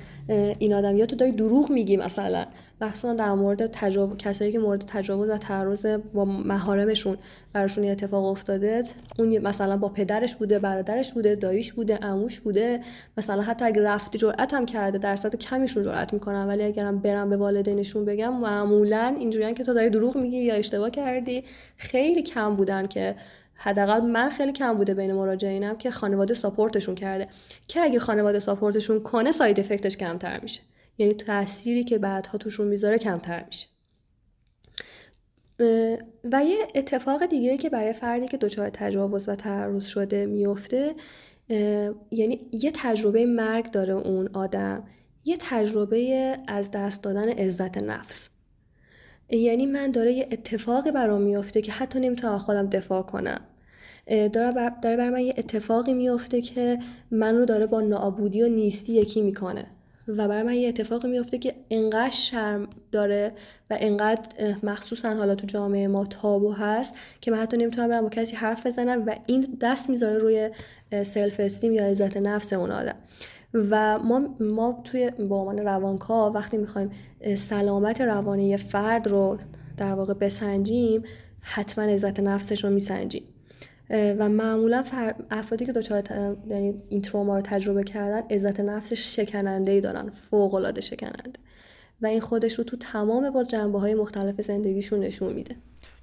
این 0.59 0.73
آدم 0.73 0.95
یا 0.95 1.05
تو 1.05 1.15
داری 1.15 1.31
دروغ 1.31 1.71
میگی 1.71 1.97
مثلا. 1.97 2.45
مخصوصا 2.81 3.13
در 3.13 3.33
مورد 3.33 3.67
تجاوز 3.67 4.17
کسایی 4.17 4.51
که 4.51 4.59
مورد 4.59 4.83
تجاوز 4.87 5.29
و 5.29 5.37
تعرض 5.37 5.85
با 6.13 6.25
محارمشون 6.25 7.17
براشون 7.53 7.85
اتفاق 7.85 8.25
افتاده 8.25 8.83
اون 9.19 9.37
مثلا 9.37 9.77
با 9.77 9.89
پدرش 9.89 10.35
بوده 10.35 10.59
برادرش 10.59 11.13
بوده 11.13 11.35
داییش 11.35 11.73
بوده 11.73 11.95
عموش 11.95 12.39
بوده. 12.39 12.79
مثلا 13.17 13.41
حتی 13.41 13.65
اگه 13.65 13.81
رفتی 13.81 14.17
جرأت 14.17 14.53
هم 14.53 14.65
کرده 14.65 14.97
درصد 14.97 15.35
کمیشون 15.35 15.83
جرأت 15.83 16.13
می‌کنن. 16.13 16.47
ولی 16.47 16.63
اگرم 16.63 16.99
برم 16.99 17.29
به 17.29 17.37
والدینشون 17.37 18.05
بگم 18.05 18.33
معمولا 18.33 19.15
اینجوریان 19.19 19.53
که 19.53 19.63
تو 19.63 19.73
داری 19.73 19.89
دروغ 19.89 20.17
میگی 20.17 20.37
یا 20.37 20.55
اشتباه 20.55 20.89
کردی. 20.89 21.43
خیلی 21.77 22.23
کم 22.23 22.55
بودن 22.55 22.85
که 22.85 23.15
حداقل 23.55 24.01
من 24.01 24.29
خیلی 24.29 24.51
کم 24.51 24.73
بوده 24.73 24.93
بین 24.93 25.13
مراجعینم 25.13 25.77
که 25.77 25.91
خانواده 25.91 26.33
ساپورتشون 26.33 26.95
کرده. 26.95 27.27
که 27.67 27.81
اگه 27.81 27.99
خانواده 27.99 28.39
ساپورتشون 28.39 29.03
کنه 29.03 29.31
ساید 29.31 29.59
افکتش 29.59 29.97
کمتر 29.97 30.39
میشه. 30.39 30.61
یعنی 30.97 31.13
تأثیری 31.13 31.83
که 31.83 31.97
بعدها 31.97 32.37
توشون 32.37 32.67
می‌ذاره 32.67 32.97
کمتر 32.97 33.45
میشه. 33.45 33.67
و 36.31 36.45
یه 36.45 36.57
اتفاق 36.75 37.25
دیگه 37.25 37.57
که 37.57 37.69
برای 37.69 37.93
فردی 37.93 38.27
که 38.27 38.37
دچار 38.37 38.69
تجاوز 38.69 39.29
و 39.29 39.35
تعرض 39.35 39.85
شده 39.85 40.25
میفته 40.25 40.95
یعنی 42.11 42.49
یه 42.51 42.71
تجربه 42.73 43.25
مرگ 43.25 43.71
داره 43.71 43.93
اون 43.93 44.29
آدم. 44.33 44.83
یه 45.25 45.37
تجربه 45.39 46.37
از 46.47 46.71
دست 46.71 47.03
دادن 47.03 47.29
عزت 47.29 47.83
نفس. 47.83 48.29
یعنی 49.29 49.65
من 49.65 49.91
داره 49.91 50.13
یه 50.13 50.27
اتفاقی 50.31 50.91
برام 50.91 51.21
میفته 51.21 51.61
که 51.61 51.71
حتی 51.71 51.99
نمی‌تونم 51.99 52.37
خودم 52.37 52.69
دفاع 52.69 53.01
کنم. 53.01 53.41
داره 54.07 54.51
بر, 54.51 54.71
داره 54.81 54.97
بر 54.97 55.09
من 55.09 55.19
یه 55.19 55.33
اتفاقی 55.37 55.93
میفته 55.93 56.41
که 56.41 56.79
من 57.11 57.35
رو 57.35 57.45
داره 57.45 57.65
با 57.65 57.81
نابودی 57.81 58.41
و 58.41 58.47
نیستی 58.47 58.93
یکی 58.93 59.21
می‌کنه. 59.21 59.65
و 60.07 60.27
برای 60.27 60.43
من 60.43 60.53
یه 60.53 60.69
اتفاقی 60.69 61.07
میفته 61.07 61.37
که 61.37 61.55
انقدر 61.69 62.09
شرم 62.09 62.67
داره 62.91 63.31
و 63.69 63.77
انقدر 63.79 64.55
مخصوصا 64.63 65.09
حالا 65.09 65.35
تو 65.35 65.47
جامعه 65.47 65.87
ما 65.87 66.05
تابو 66.05 66.51
هست 66.51 66.93
که 67.21 67.31
من 67.31 67.37
حتی 67.37 67.57
نمی‌تونم 67.57 67.87
برم 67.87 68.01
با 68.01 68.09
کسی 68.09 68.35
حرف 68.35 68.67
بزنم 68.67 69.03
و 69.05 69.15
این 69.25 69.57
دست 69.61 69.89
می‌ذاره 69.89 70.17
روی 70.17 70.49
سلف 71.03 71.39
استیم 71.39 71.73
یا 71.73 71.85
عزت 71.85 72.17
نفس 72.17 72.53
اون 72.53 72.71
آدم. 72.71 72.95
و 73.55 73.99
ما, 73.99 74.35
ما 74.39 74.81
توی 74.83 75.11
با 75.11 75.39
عنوان 75.39 75.57
روانکا 75.57 76.31
وقتی 76.31 76.57
می‌خوایم 76.57 76.91
سلامت 77.35 78.01
روانی 78.01 78.57
فرد 78.57 79.07
رو 79.07 79.37
در 79.77 79.93
واقع 79.93 80.13
بسنجیم 80.13 81.03
حتما 81.41 81.85
عزت 81.85 82.19
نفسش 82.19 82.63
رو 82.63 82.69
میسنجیم. 82.69 83.23
و 83.89 84.29
معمولا 84.29 84.83
افرادی 85.31 85.65
که 85.65 85.71
دچار 85.71 86.03
یعنی 86.47 86.75
این 86.89 87.01
تروما 87.01 87.35
رو 87.35 87.41
تجربه 87.41 87.83
کردن 87.83 88.21
عزت 88.29 88.59
نفسش 88.59 89.15
شکننده 89.15 89.71
ای 89.71 89.81
دارن 89.81 90.09
فوق 90.09 90.53
العاده 90.53 90.81
شکننده. 90.81 91.39
و 92.01 92.05
این 92.05 92.21
خودش 92.21 92.53
رو 92.53 92.63
تو 92.63 92.77
تمام 92.77 93.29
باز 93.29 93.49
جنبه 93.49 93.79
های 93.79 93.95
مختلف 93.95 94.41
زندگیشون 94.41 94.99
نشون 94.99 95.33
میده. 95.33 95.55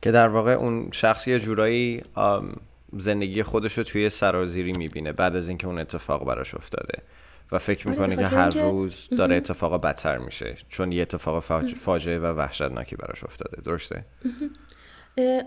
که 0.02 0.10
در 0.10 0.28
واقع 0.28 0.52
اون 0.52 0.88
شخصی 0.92 1.30
یه 1.30 1.38
جورایی 1.38 2.02
زندگی 2.98 3.42
خودش 3.42 3.78
رو 3.78 3.84
توی 3.84 4.10
سرازیری 4.10 4.72
می‌بینه 4.72 5.12
بعد 5.12 5.36
از 5.36 5.48
اینکه 5.48 5.66
اون 5.66 5.78
اتفاق 5.78 6.26
براش 6.26 6.54
افتاده. 6.54 7.02
و 7.52 7.58
فکر 7.58 7.88
آره، 7.88 8.00
می‌کنه 8.00 8.16
که 8.16 8.26
هر 8.26 8.48
روز 8.50 9.08
داره 9.18 9.36
اتفاقا 9.36 9.78
بدتر 9.78 10.18
میشه 10.18 10.56
چون 10.68 10.92
یه 10.92 11.02
اتفاق 11.02 11.42
فاج- 11.42 11.74
فاجعه 11.74 12.18
و 12.18 12.26
وحشتناکی 12.26 12.96
براش 12.96 13.24
افتاده. 13.24 13.62
درسته؟ 13.62 14.04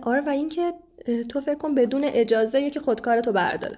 آره 0.04 0.22
و 0.22 0.30
اینکه 0.30 0.74
تو 1.30 1.42
فکر 1.42 1.58
کن 1.58 1.76
بدون 1.76 2.04
اجازه 2.04 2.62
یکی 2.62 2.80
خودکارتو 2.80 3.32
برداره. 3.32 3.78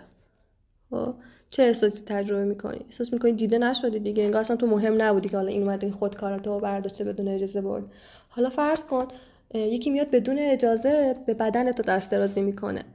خب 0.90 1.16
چه 1.50 1.64
احساسی 1.64 2.02
تجربه 2.06 2.46
می‌کنی؟ 2.46 2.80
احساس 2.86 3.14
می‌کنی 3.14 3.32
دیده 3.32 3.58
نشدی 3.58 4.00
دیگه؟ 4.00 4.24
انگار 4.24 4.42
اصلا 4.42 4.58
تو 4.58 4.68
مهم 4.68 5.02
نبودی 5.02 5.30
که 5.30 5.38
حالا 5.38 5.50
این 5.50 5.64
اومده 5.64 5.86
این 5.88 5.94
خودکارتو 5.94 6.60
برداشته 6.60 7.04
بدون 7.04 7.28
اجازه 7.28 7.62
برد. 7.62 7.84
حالا 8.30 8.50
فرض 8.50 8.86
کن 8.86 9.08
یکی 9.54 9.90
میاد 9.90 10.12
بدون 10.12 10.40
اجازه 10.40 11.16
به 11.28 11.34
بدن 11.34 11.72
تو 11.72 11.84
دست 11.84 12.12
درازی 12.12 12.42
می‌کنه. 12.42 12.86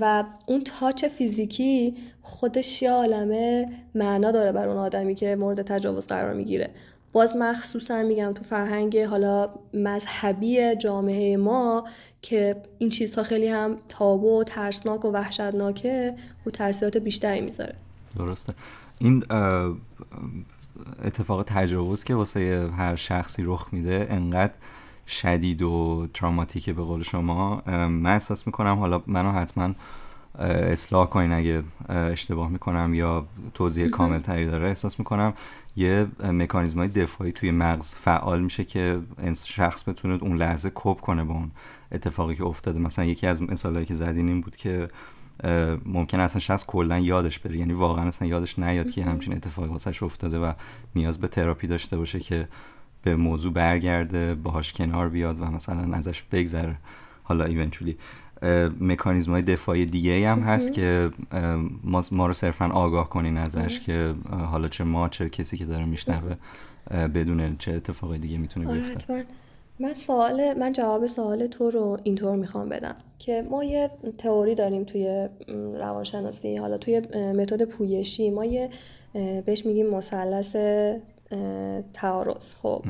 و 0.00 0.24
اون 0.48 0.64
تاچ 0.64 1.04
فیزیکی 1.04 1.94
خودش 2.22 2.82
یه 2.82 2.90
عالمه 2.90 3.68
معنا 3.94 4.30
داره 4.32 4.52
بر 4.52 4.68
اون 4.68 4.76
آدمی 4.76 5.14
که 5.14 5.36
مورد 5.36 5.62
تجاوز 5.62 6.06
قرار 6.06 6.34
می‌گیره. 6.34 6.70
باز 7.12 7.36
مخصوصا 7.36 8.02
میگم 8.02 8.32
تو 8.32 8.42
فرهنگ 8.42 8.98
حالا 8.98 9.50
مذهبی 9.74 10.76
جامعه 10.76 11.36
ما 11.36 11.84
که 12.22 12.56
این 12.78 12.90
چیزها 12.90 13.22
خیلی 13.22 13.48
هم 13.48 13.76
تابو 13.88 14.40
و 14.40 14.44
ترسناک 14.44 15.04
و 15.04 15.08
وحشتناکه 15.08 16.14
خب 16.44 16.50
تاثیرات 16.50 16.96
بیشتری 16.96 17.40
می‌ذاره. 17.40 17.74
درسته. 18.18 18.54
این 18.98 19.24
اتفاق 21.04 21.42
تجاوز 21.46 22.04
که 22.04 22.14
واسه 22.14 22.70
هر 22.76 22.96
شخصی 22.96 23.42
رخ 23.46 23.68
میده 23.72 24.06
انقدر 24.10 24.52
شدید 25.06 25.62
و 25.62 26.06
تراماتیکه 26.14 26.72
به 26.72 26.82
قول 26.82 27.02
شما. 27.02 27.62
من 27.66 28.06
احساس 28.06 28.46
می‌کنم 28.46 28.78
حالا 28.78 29.02
منو 29.06 29.32
حتما 29.32 29.74
اصلاح 30.38 31.06
کنین 31.06 31.32
اگه 31.32 31.62
اه، 31.88 31.96
اشتباه 31.96 32.48
می‌کنم 32.48 32.94
یا 32.94 33.26
توضیح 33.54 33.88
کامل 33.88 34.18
تری 34.18 34.46
داره. 34.46 34.68
احساس 34.68 34.98
می‌کنم 34.98 35.34
یه 35.76 36.06
مکانیزم 36.22 36.78
های 36.78 36.88
دفاعی 36.88 37.32
توی 37.32 37.50
مغز 37.50 37.94
فعال 37.94 38.42
میشه 38.42 38.64
که 38.64 39.00
شخص 39.44 39.88
بتونه 39.88 40.22
اون 40.22 40.36
لحظه 40.36 40.72
کپ 40.74 41.00
کنه 41.00 41.24
با 41.24 41.34
اون 41.34 41.50
اتفاقی 41.92 42.34
که 42.34 42.44
افتاده. 42.44 42.78
مثلا 42.78 43.04
یکی 43.04 43.26
از 43.26 43.42
مثالهایی 43.42 43.86
که 43.86 43.94
زدین 43.94 44.28
این 44.28 44.40
بود 44.40 44.56
که 44.56 44.88
ممکن 45.84 46.20
اصلا 46.20 46.40
شخص 46.40 46.64
کلا 46.66 46.98
یادش 46.98 47.38
بره. 47.38 47.58
یعنی 47.58 47.72
واقعا 47.72 48.04
اصلا 48.04 48.28
یادش 48.28 48.58
نیاد 48.58 48.90
که 48.90 49.04
همچین 49.04 49.32
اتفاقی 49.32 49.68
واسش 49.68 50.02
افتاده 50.02 50.38
و 50.38 50.52
نیاز 50.94 51.20
به 51.20 51.28
تراپی 51.28 51.66
داشته 51.66 51.96
باشه 51.96 52.20
که 52.20 52.48
به 53.04 53.16
موضوع 53.16 53.52
برگرده 53.52 54.34
باهاش 54.34 54.72
کنار 54.72 55.08
بیاد 55.08 55.40
و 55.40 55.44
مثلا 55.44 55.96
ازش 55.96 56.22
بگذره. 56.22 56.76
حالا 57.22 57.44
ایونچولی 57.44 57.96
مکانیزم 58.80 59.32
های 59.32 59.42
دفاعی 59.42 59.86
دیگه 59.86 60.28
هم 60.28 60.40
هست 60.40 60.72
که 60.72 61.10
ما, 61.84 62.04
ما 62.12 62.26
رو 62.26 62.32
صرفا 62.32 62.66
آگاه 62.66 63.08
کنین 63.08 63.36
ازش 63.36 63.80
که 63.80 64.14
اه، 64.32 64.40
حالا 64.40 64.68
چه 64.68 64.84
ما 64.84 65.08
چه 65.08 65.28
کسی 65.28 65.56
که 65.56 65.64
داره 65.64 65.84
میشنوه 65.84 66.36
اه، 66.90 67.08
بدونه 67.08 67.56
چه 67.58 67.72
اتفاقی 67.72 68.18
دیگه 68.18 68.38
می‌تونه 68.38 68.68
آره 68.68 68.76
بیفته. 68.76 69.24
من 69.78 69.94
سوال 69.94 70.58
من 70.58 70.72
جواب 70.72 71.06
سوال 71.06 71.46
تو 71.46 71.70
رو 71.70 71.98
اینطور 72.02 72.36
می‌خوام 72.36 72.68
بدم 72.68 72.96
که 73.18 73.46
ما 73.50 73.64
یه 73.64 73.90
تئوری 74.18 74.54
داریم 74.54 74.84
توی 74.84 75.28
روانشناسی 75.78 76.56
حالا 76.56 76.78
توی 76.78 77.00
متد 77.14 77.64
پویشی 77.64 78.30
ما 78.30 78.44
یه 78.44 78.70
بهش 79.46 79.66
میگیم 79.66 79.90
مثلث 79.90 80.56
تعارض. 81.92 82.52
خب. 82.52 82.84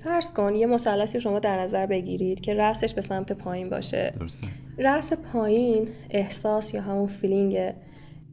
فرض 0.00 0.32
کن 0.32 0.54
یه 0.54 0.66
مثلثی 0.66 1.18
رو 1.18 1.20
شما 1.20 1.38
در 1.38 1.62
نظر 1.62 1.86
بگیرید 1.86 2.40
که 2.40 2.54
رأسش 2.54 2.94
به 2.94 3.00
سمت 3.00 3.32
پایین 3.32 3.70
باشه. 3.70 4.12
درسته. 4.20 4.48
رأس 4.78 5.12
پایین 5.12 5.88
احساس 6.10 6.74
یا 6.74 6.80
همون 6.80 7.06
فیلینگه 7.06 7.76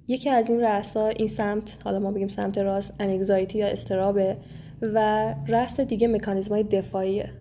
یکی 0.07 0.29
از 0.29 0.49
این 0.49 0.61
رأسا 0.61 1.07
این 1.07 1.27
سمت 1.27 1.77
حالا 1.83 1.99
ما 1.99 2.11
بگیم 2.11 2.27
سمت 2.27 2.57
راست 2.57 2.93
انگزایتی 2.99 3.57
یا 3.57 3.67
استرابه 3.67 4.37
و 4.81 5.33
رأس 5.47 5.79
دیگه 5.79 6.07
مکانیزم 6.07 6.53
های 6.53 6.63
دفاعیه. 6.63 7.33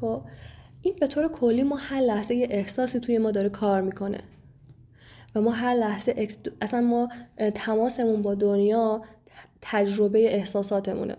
خب. 0.00 0.22
این 0.82 0.94
به 1.00 1.06
طور 1.06 1.28
کلی 1.28 1.62
ما 1.62 1.76
هر 1.76 2.00
لحظه 2.00 2.34
یه 2.34 2.48
احساسی 2.50 3.00
توی 3.00 3.18
ما 3.18 3.30
داره 3.30 3.48
کار 3.48 3.80
می‌کنه. 3.80 4.18
و 5.34 5.40
ما 5.40 5.50
هر 5.50 5.74
لحظه 5.74 6.28
اصلا 6.60 6.80
ما 6.80 7.08
تماسمون 7.54 8.22
با 8.22 8.34
دنیا 8.34 9.02
تجربه 9.60 10.34
احساساتمونه. 10.34 11.16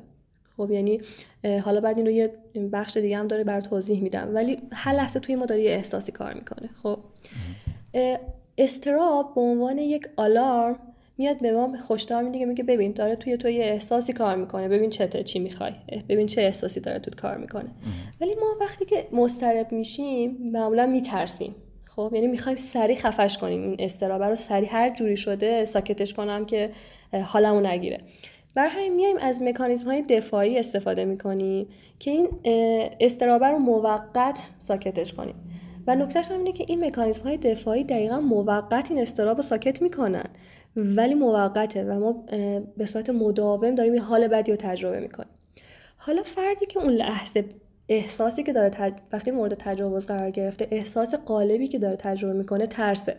خب 0.57 0.71
یعنی 0.71 1.01
حالا 1.63 1.81
بعد 1.81 1.97
این 1.97 2.05
رو 2.05 2.11
یه 2.11 2.33
بخش 2.73 2.97
دیگه 2.97 3.17
هم 3.17 3.27
داره 3.27 3.43
بر 3.43 3.61
توضیح 3.61 4.01
میدم. 4.01 4.35
ولی 4.35 4.57
هر 4.71 4.93
لحظه 4.93 5.19
توی 5.19 5.35
ما 5.35 5.45
داره 5.45 5.61
یه 5.61 5.71
احساسی 5.71 6.11
کار 6.11 6.33
می‌کنه. 6.33 6.69
خب 6.83 6.99
استراب 8.57 9.35
به 9.35 9.41
عنوان 9.41 9.77
یک 9.77 10.07
آلارم 10.17 10.79
میاد 11.17 11.39
به 11.39 11.51
ما 11.51 11.73
هشدار 11.89 12.23
میده 12.23 12.45
میگه 12.45 12.63
ببین 12.63 12.91
داره 12.91 13.15
توی 13.15 13.37
تو 13.37 13.49
یه 13.49 13.65
احساسی 13.65 14.13
کار 14.13 14.35
می‌کنه. 14.35 14.67
ببین 14.67 14.89
چته 14.89 15.23
چی 15.23 15.39
می‌خوای. 15.39 15.71
ببین 16.09 16.27
چه 16.27 16.41
احساسی 16.41 16.79
داره 16.79 16.99
تو 16.99 17.11
کار 17.21 17.37
می‌کنه. 17.37 17.69
ولی 18.21 18.35
ما 18.35 18.47
وقتی 18.61 18.85
که 18.85 19.07
مضطرب 19.11 19.71
میشیم 19.71 20.37
معمولا 20.51 20.85
میترسیم. 20.85 21.55
خب 21.97 22.11
یعنی 22.13 22.27
می‌خوایم 22.27 22.57
سریع 22.57 22.95
خفش 22.95 23.37
کنیم. 23.37 23.61
این 23.61 23.75
استراب 23.79 24.23
رو 24.23 24.35
سریع 24.35 24.69
هر 24.71 24.89
جوری 24.89 25.17
شده 25.17 25.65
ساکتش 25.65 26.13
کنم 26.13 26.45
که 26.45 26.69
حالمو 27.23 27.59
نگیره. 27.59 27.99
برای 28.55 28.69
همین 28.69 28.95
میایم 28.95 29.17
از 29.19 29.41
مکانیزم 29.41 29.85
های 29.85 30.01
دفاعی 30.01 30.59
استفاده 30.59 31.05
می‌کنیم 31.05 31.67
که 31.99 32.11
این 32.11 32.27
استرابه 32.99 33.47
رو 33.47 33.57
موقت 33.57 34.49
ساکتش 34.59 35.13
کنیم. 35.13 35.35
و 35.87 35.95
نکتهش 35.95 36.31
هم 36.31 36.37
اینه 36.37 36.51
که 36.51 36.65
این 36.67 36.85
مکانیزم 36.85 37.21
های 37.21 37.37
دفاعی 37.37 37.83
دقیقا 37.83 38.19
موقت 38.19 38.91
این 38.91 39.01
استراب 39.01 39.37
رو 39.37 39.43
ساکت 39.43 39.81
می‌کنن 39.81 40.25
ولی 40.75 41.13
موقته 41.13 41.83
و 41.83 41.99
ما 41.99 42.25
به 42.77 42.85
صورت 42.85 43.09
مداوم 43.09 43.75
داریم 43.75 43.95
یه 43.95 44.01
حال 44.01 44.27
بدی 44.27 44.51
رو 44.51 44.57
تجربه 44.57 44.99
می‌کنیم. 44.99 45.29
حالا 45.97 46.23
فردی 46.23 46.65
که 46.65 46.79
اون 46.79 46.93
لحظه 46.93 47.45
احساسی 47.89 48.43
که 48.43 48.53
داره 48.53 48.69
تج... 48.69 48.93
وقتی 49.11 49.31
مورد 49.31 49.53
تجاوز 49.53 50.05
قرار 50.05 50.29
گرفته 50.29 50.67
احساس 50.71 51.15
قالبی 51.15 51.67
که 51.67 51.79
داره 51.79 51.95
تجربه 51.95 52.33
می‌کنه 52.33 52.67
ترسه. 52.67 53.15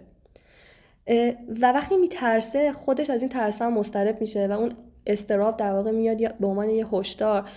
و 1.61 1.73
وقتی 1.73 1.97
میترسه 1.97 2.73
خودش 2.73 3.11
از 3.11 3.21
این 3.21 3.29
ترس 3.29 3.63
هم 3.63 3.75
مضطرب 3.75 4.21
میشه 4.21 4.47
و 4.47 4.53
اون 4.53 4.73
استراب 5.07 5.57
در 5.57 5.73
واقع 5.73 5.91
میاد 5.91 6.39
به 6.39 6.47
عنوان 6.47 6.71
یه 6.71 6.87
هشدار 6.87 7.49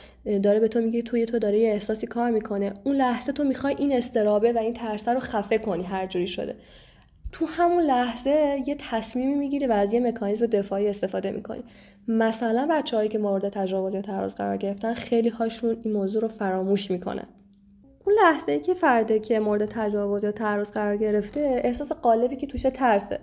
داره 0.44 0.60
به 0.60 0.68
تو 0.68 0.82
میگه 0.82 1.02
توی 1.02 1.26
تو 1.26 1.40
داره 1.40 1.60
یه 1.60 1.70
احساسی 1.70 2.08
کار 2.08 2.30
می‌کنه. 2.30 2.74
اون 2.84 2.96
لحظه 2.96 3.32
تو 3.32 3.44
می‌خوای 3.44 3.76
این 3.78 3.94
استرابه 3.94 4.54
و 4.54 4.58
این 4.58 4.74
ترسه 4.74 5.14
رو 5.14 5.20
خفه 5.20 5.58
کنی 5.58 5.84
هر 5.84 6.08
جوری 6.08 6.28
شده. 6.28 6.56
تو 7.32 7.46
همون 7.46 7.84
لحظه 7.84 8.64
یه 8.68 8.76
تصمیمی 8.80 9.36
می‌گیری 9.36 9.68
و 9.68 9.72
از 9.72 9.94
یه 9.94 10.00
مکانیزم 10.00 10.46
دفاعی 10.46 10.88
استفاده 10.88 11.32
می‌کنی. 11.32 11.64
مثلا 12.08 12.68
بچههایی 12.72 13.10
که 13.10 13.18
مورد 13.18 13.50
تجاوز 13.50 13.94
یا 13.94 14.02
تعرض 14.02 14.36
قرار 14.36 14.58
گرفتن 14.58 14.94
خیلی 14.94 15.30
هاشون 15.30 15.78
این 15.84 15.94
موضوع 15.94 16.22
رو 16.22 16.28
فراموش 16.28 16.92
می‌کنن 16.92 17.28
اون 18.06 18.16
لحظه 18.24 18.60
که 18.60 18.74
فرده 18.74 19.20
که 19.20 19.40
مورد 19.40 19.66
تجاوز 19.66 20.24
یا 20.24 20.32
تعرض 20.32 20.72
قرار 20.72 20.98
گرفته 20.98 21.62
احساس 21.64 21.92
قالبی 21.92 22.36
که 22.36 22.48
توشه 22.48 22.72
ترسه. 22.72 23.20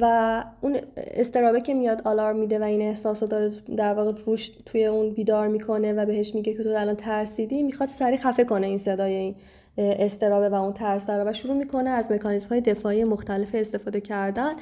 و 0.00 0.44
اون 0.60 0.76
استرابه 0.96 1.60
که 1.60 1.74
میاد 1.74 2.02
آلارم 2.04 2.36
میده 2.36 2.58
و 2.58 2.62
این 2.62 2.82
احساس 2.82 3.22
رو 3.22 3.28
داره 3.28 3.50
در 3.76 3.94
واقع 3.94 4.12
روش 4.26 4.48
توی 4.48 4.84
اون 4.86 5.10
بیدار 5.10 5.48
می‌کنه 5.48 5.92
و 5.92 6.06
بهش 6.06 6.34
میگه 6.34 6.54
که 6.54 6.64
تو 6.64 6.68
الان 6.68 6.96
ترسیدی 6.96 7.62
می‌خواد 7.62 7.88
سریع 7.88 8.18
خفه 8.18 8.44
کنه 8.44 8.66
این 8.66 8.78
صدای 8.78 9.14
این 9.14 9.34
استرابه 9.78 10.48
و 10.48 10.54
اون 10.54 10.72
ترس 10.72 11.10
رو 11.10 11.30
و 11.30 11.32
شروع 11.32 11.56
می‌کنه 11.56 11.90
از 11.90 12.12
مکانیزم 12.12 12.48
های 12.48 12.60
دفاعی 12.60 13.04
مختلف 13.04 13.54
استفاده 13.54 14.00
کردن. 14.00 14.52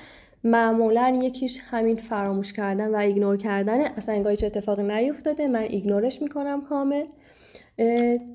معمولا 0.44 1.20
یکیش 1.22 1.60
همین 1.70 1.96
فراموش 1.96 2.52
کردن 2.52 2.94
و 2.94 2.96
ایگنور 2.96 3.36
کردن. 3.36 3.80
اصلا 3.80 4.14
انگار 4.14 4.30
هیچ 4.30 4.44
اتفاقی 4.44 4.82
نیفتاده. 4.82 5.48
من 5.48 5.60
ایگنورش 5.60 6.22
می‌کنم 6.22 6.60
کامل. 6.60 7.04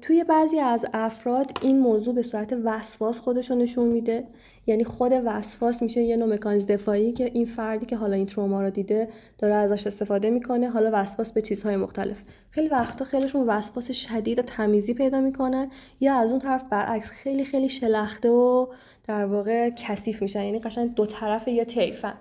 توی 0.01 0.23
بعضی 0.23 0.59
از 0.59 0.85
افراد 0.93 1.51
این 1.61 1.79
موضوع 1.79 2.15
به 2.15 2.21
صورت 2.21 2.55
وسواس 2.63 3.19
خودش 3.19 3.51
نشون 3.51 3.87
میده. 3.87 4.23
یعنی 4.67 4.83
خود 4.83 5.11
وسواس 5.25 5.81
میشه 5.81 6.01
یه 6.01 6.15
نوع 6.15 6.33
مکانیزم 6.33 6.65
دفاعی 6.65 7.11
که 7.11 7.31
این 7.33 7.45
فردی 7.45 7.85
که 7.85 7.95
حالا 7.95 8.15
این 8.15 8.25
تروما 8.25 8.61
رو 8.61 8.69
دیده 8.69 9.07
داره 9.37 9.53
ازش 9.53 9.87
استفاده 9.87 10.29
می‌کنه. 10.29 10.69
حالا 10.69 10.89
وسواس 10.93 11.31
به 11.31 11.41
چیزهای 11.41 11.75
مختلف. 11.75 12.21
خیلی 12.49 12.67
وقتا 12.67 13.05
خیلیشون 13.05 13.47
وسواس 13.47 13.91
شدید 13.91 14.39
و 14.39 14.41
تمیزی 14.41 14.93
پیدا 14.93 15.21
می‌کنن 15.21 15.69
یا 15.99 16.15
از 16.15 16.31
اون 16.31 16.39
طرف 16.39 16.63
برعکس 16.69 17.09
خیلی 17.09 17.45
خیلی 17.45 17.69
شلخته 17.69 18.29
و 18.29 18.67
در 19.07 19.25
واقع 19.25 19.69
کثیف 19.69 20.21
میشن. 20.21 20.43
یعنی 20.43 20.59
قشنگ 20.59 20.93
دو 20.95 21.05
طرف 21.05 21.47
یه 21.47 21.65
طیفن 21.65 22.13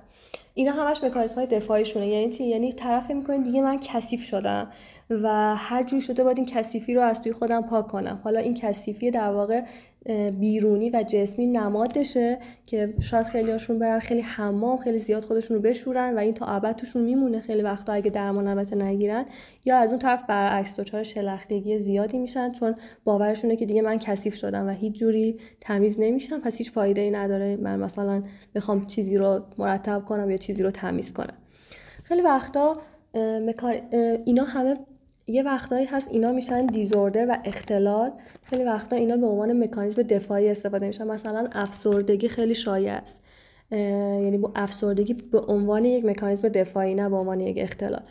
اینا 0.55 0.73
همش 0.73 1.05
مکانیزم 1.05 1.35
های 1.35 1.47
دفاعیشونه. 1.47 2.07
یعنی 2.07 2.33
چی؟ 2.33 2.45
یعنی 2.45 2.73
طرف 2.73 3.11
می‌کنین 3.11 3.42
دیگه 3.42 3.62
من 3.62 3.79
کثیف 3.81 4.23
شدم 4.23 4.71
و 5.11 5.57
هر 5.57 5.83
جوری 5.83 6.03
شده 6.03 6.25
باید 6.25 6.38
این 6.38 6.47
کثیفی 6.47 6.95
رو 6.95 7.03
از 7.03 7.23
توی 7.23 7.33
خودم 7.33 7.62
پاک 7.62 7.88
کنم. 7.88 8.21
حالا 8.25 8.40
این 8.40 8.55
کثیفی 8.55 9.11
در 9.11 9.31
واقع 9.31 9.62
بیرونی 10.41 10.91
و 10.91 11.05
جسمی 11.07 11.47
نمادشه 11.47 12.38
که 12.67 12.95
شاید 13.01 13.27
خیلی 13.27 13.51
هاشون 13.51 13.79
برن 13.79 13.99
خیلی 13.99 14.21
حمام 14.21 14.79
خیلی 14.79 14.99
زیاد 14.99 15.23
خودشون 15.25 15.57
رو 15.57 15.62
بشورن 15.62 16.15
و 16.15 16.19
این 16.19 16.35
تا 16.35 16.47
ابد 16.47 16.77
توشون 16.77 17.03
میمونه. 17.03 17.41
خیلی 17.41 17.62
وقتا 17.62 17.93
اگه 17.93 18.11
درمان 18.11 18.47
البته 18.47 18.77
نگیرن 18.77 19.25
یا 19.65 19.77
از 19.77 19.91
اون 19.91 19.99
طرف 19.99 20.25
برعکس 20.29 20.77
دچار 20.77 21.03
شلختگی 21.03 21.79
زیادی 21.79 22.19
میشن 22.19 22.53
چون 22.53 22.75
باورشونه 23.05 23.57
که 23.57 23.67
دیگه 23.67 23.83
من 23.83 23.99
کثیف 23.99 24.35
شدم 24.35 24.67
و 24.67 24.71
هیچ 24.71 24.95
جوری 24.95 25.37
تمیز 25.61 25.97
نمیشم. 26.01 26.41
پس 26.41 26.59
هیچ 26.59 26.71
فایده 26.71 27.01
ای 27.01 27.11
نداره 27.11 27.57
من 27.57 27.79
مثلا 27.79 28.23
بخوام 28.55 28.87
چیزی 28.87 29.17
رو 29.17 29.41
مرتب 29.59 30.05
کنم 30.05 30.31
یا 30.31 30.37
چیزی 30.37 30.62
رو 30.62 30.71
تمیز 30.71 31.12
کنم. 31.12 31.35
خیلی 32.03 32.23
وقتا 32.23 32.77
اینا 34.25 34.45
همه 34.45 34.77
یه 35.27 35.43
وقتایی 35.43 35.87
هست 35.87 36.09
اینا 36.09 36.33
میشن 36.33 36.67
دیزوردر 36.67 37.27
و 37.29 37.39
اختلال. 37.45 38.13
خیلی 38.43 38.65
وقتا 38.65 38.97
اینا 38.97 39.17
به 39.17 39.27
عنوان 39.27 39.65
مکانیزم 39.65 40.03
دفاعی 40.03 40.49
استفاده 40.49 40.87
میشن. 40.87 41.07
مثلا 41.07 41.49
افسردگی 41.53 42.29
خیلی 42.29 42.55
شایع 42.55 42.93
است. 42.93 43.23
یعنی 43.71 44.39
با 44.39 44.53
افسردگی 44.57 45.15
به 45.15 45.41
عنوان 45.41 45.85
یک 45.85 46.05
مکانیزم 46.05 46.49
دفاعی 46.49 46.95
نه 46.95 47.09
به 47.09 47.17
عنوان 47.17 47.41
یک 47.41 47.57
اختلال. 47.59 48.03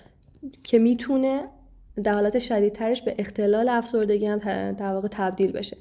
که 0.64 0.80
می‌تونه 0.80 1.44
در 2.04 2.14
حالت 2.14 2.40
شدیدترش 2.40 3.02
به 3.02 3.16
اختلال 3.18 3.70
افسردگی 3.70 4.26
هم 4.26 4.72
در 4.72 4.94
واقع 4.94 5.08
تبدیل 5.12 5.52
بشه. 5.52 5.78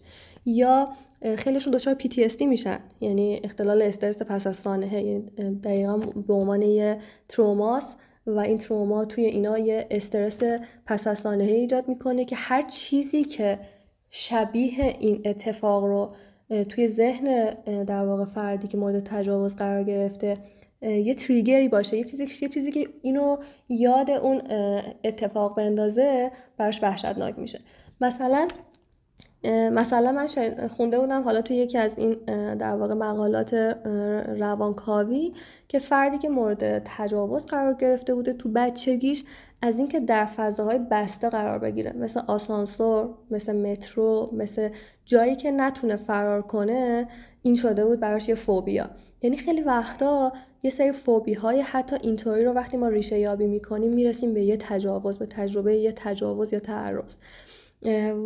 یا 0.47 0.89
خیلیشون 1.37 1.73
دچار 1.73 1.95
PTSD 1.95 2.43
میشن. 2.43 2.79
یعنی 3.01 3.41
اختلال 3.45 3.83
استرس 3.83 4.23
پس 4.23 4.47
از 4.47 4.57
سانحه. 4.57 5.03
یعنی 5.03 5.55
دقیقا 5.65 5.97
به 5.97 6.35
عنوان 6.35 6.63
یه 6.63 6.99
تروماس 7.29 7.97
و 8.27 8.39
این 8.39 8.59
تروما 8.59 9.05
توی 9.05 9.25
اینا 9.25 9.59
یه 9.59 9.87
استرس 9.91 10.43
پس 10.87 11.07
از 11.07 11.27
ایجاد 11.27 11.89
می‌کنه 11.89 12.25
که 12.25 12.37
هر 12.37 12.63
چیزی 12.63 13.25
که 13.25 13.59
شبیه 14.11 14.97
این 14.99 15.23
اتفاق 15.25 15.85
رو 15.85 16.15
توی 16.69 16.89
ذهن 16.89 17.55
در 17.85 18.07
واقع 18.07 18.25
فردی 18.25 18.69
که 18.69 18.79
مورد 18.79 19.01
تجاوز 19.05 19.57
قرار 19.57 19.85
گرفته 19.85 20.39
یه 20.83 21.15
تریگری 21.15 21.69
باشه 21.69 21.97
یه 21.97 22.05
چیزی 22.05 22.23
یه 22.43 22.49
چیزی 22.49 22.71
که 22.71 22.89
اینو 23.03 23.37
یاد 23.69 24.11
اون 24.11 24.43
اتفاق 25.05 25.57
بندازه 25.57 26.31
براش 26.59 26.83
وحشتناک 26.83 27.39
میشه. 27.39 27.61
مثلا 28.01 28.49
مثلا 29.45 30.13
من 30.13 30.29
خونده 30.69 31.01
بودم 31.01 31.23
حالا 31.23 31.43
توی 31.43 31.57
یکی 31.57 31.79
از 31.79 31.99
این 31.99 32.15
در 32.55 32.77
واقع 32.77 32.95
مقالات 32.95 33.55
روانکاوی 34.39 35.33
که 35.69 35.79
فردی 35.79 36.19
که 36.19 36.29
مورد 36.29 36.83
تجاوز 36.85 37.47
قرار 37.47 37.75
گرفته 37.75 38.15
بوده 38.15 38.33
تو 38.33 38.49
بچگیش 38.49 39.25
از 39.63 39.79
اینکه 39.79 40.01
در 40.01 40.25
فضاهای 40.25 40.81
بسته 40.91 41.29
قرار 41.29 41.59
بگیره 41.59 41.93
مثل 41.93 42.21
آسانسور 42.27 43.09
مثل 43.31 43.57
مترو 43.57 44.31
مثل 44.33 44.69
جایی 45.05 45.37
که 45.37 45.51
نتونه 45.51 45.97
فرار 45.97 46.43
کنه 46.43 47.09
این 47.43 47.55
شده 47.55 47.85
بود 47.85 48.01
براش 48.01 48.29
یه 48.29 48.35
فوبیا. 48.35 48.91
یعنی 49.23 49.37
خیلی 49.37 49.63
وقتا 49.63 50.33
یه 50.63 50.71
سری 50.71 50.93
فوبی 50.93 51.35
های 51.35 51.61
حتی 51.61 51.97
اینطوری 52.03 52.45
رو 52.45 52.53
وقتی 52.53 52.77
ما 52.77 52.89
ریشه 52.89 53.19
یابی 53.19 53.47
می‌کنیم 53.47 53.93
می‌رسیم 53.93 54.35
به 54.35 54.43
یه 54.43 54.57
تجاوز 54.57 55.19
به 55.19 55.27
تجربه 55.27 55.77
یه 55.77 55.93
تجاوز 55.93 56.53
یا 56.53 56.59
تعرض. 56.59 57.15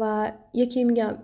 و 0.01 0.33
یکی 0.55 0.85
میگم 0.85 1.19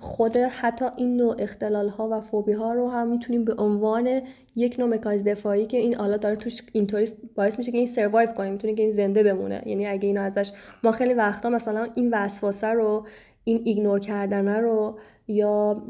خود 0.00 0.36
حتی 0.36 0.84
این 0.96 1.16
نوع 1.16 1.36
اختلال 1.38 1.88
ها 1.88 2.08
و 2.12 2.20
فوبی 2.20 2.52
ها 2.52 2.72
رو 2.72 2.88
هم 2.88 3.08
می‌تونیم 3.08 3.44
به 3.44 3.54
عنوان 3.58 4.20
یک 4.56 4.76
نوع 4.78 4.88
مکانیزم 4.88 5.30
دفاعی 5.30 5.66
که 5.66 5.76
این 5.76 5.94
حالا 5.94 6.16
داره 6.16 6.36
توش 6.36 6.62
اینطوری 6.72 7.08
باعث 7.34 7.58
میشه 7.58 7.72
که 7.72 7.78
این 7.78 7.86
سروایو 7.86 8.32
کنه 8.32 8.50
می‌تونه 8.50 8.74
که 8.74 8.82
این 8.82 8.90
زنده 8.90 9.22
بمونه. 9.22 9.62
یعنی 9.66 9.86
اگه 9.86 10.06
اینو 10.06 10.20
ازش 10.20 10.52
ما 10.82 10.92
خیلی 10.92 11.14
وقتا 11.14 11.50
مثلا 11.50 11.88
این 11.94 12.10
وسواسه 12.12 12.66
رو 12.66 13.06
این 13.44 13.60
ایگنور 13.64 14.00
کردن 14.00 14.48
رو 14.48 14.98
یا 15.28 15.82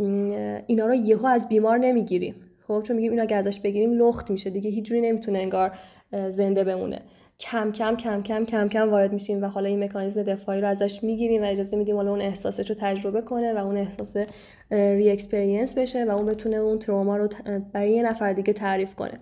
اینا 0.67 0.87
رو 0.87 0.95
یهو 0.95 1.27
از 1.27 1.49
بیمار 1.49 1.79
نمی‌گیریم. 1.79 2.35
خب 2.69 2.83
چون 2.85 2.97
میگیم 2.97 3.11
اینا 3.11 3.23
اگه 3.23 3.37
ازش 3.37 3.61
بگیریم 3.61 3.93
لخت 3.93 4.31
میشه 4.31 4.51
دیگه 4.51 4.71
هیچ 4.71 4.85
جوری 4.85 5.01
نمی‌تونه 5.01 5.39
انگار 5.39 5.79
زنده 6.29 6.65
بمونه. 6.65 7.03
کم 7.39 7.73
کم 7.73 7.97
کم 7.97 8.23
کم 8.23 8.45
کم 8.45 8.69
کم 8.69 8.91
وارد 8.91 9.13
میشیم 9.13 9.43
و 9.43 9.47
حالا 9.47 9.69
این 9.69 9.85
مکانیزم 9.85 10.23
دفاعی 10.23 10.61
رو 10.61 10.69
ازش 10.69 11.05
می‌گیریم 11.05 11.43
و 11.43 11.45
اجازه 11.45 11.77
میدیم 11.77 11.97
حالا 11.97 12.11
اون 12.11 12.21
احساسش 12.21 12.71
رو 12.71 12.77
تجربه 12.79 13.23
کنه 13.23 13.55
و 13.55 13.57
اون 13.57 13.77
احساس 13.77 14.17
re-experience 14.71 15.75
بشه 15.75 16.05
و 16.05 16.11
اون 16.11 16.27
بتونه 16.27 16.57
اون 16.57 16.79
تروما 16.79 17.17
رو 17.17 17.29
برای 17.73 17.91
یه 17.91 18.03
نفر 18.03 18.33
دیگه 18.33 18.53
تعریف 18.53 18.95
کنه. 18.95 19.21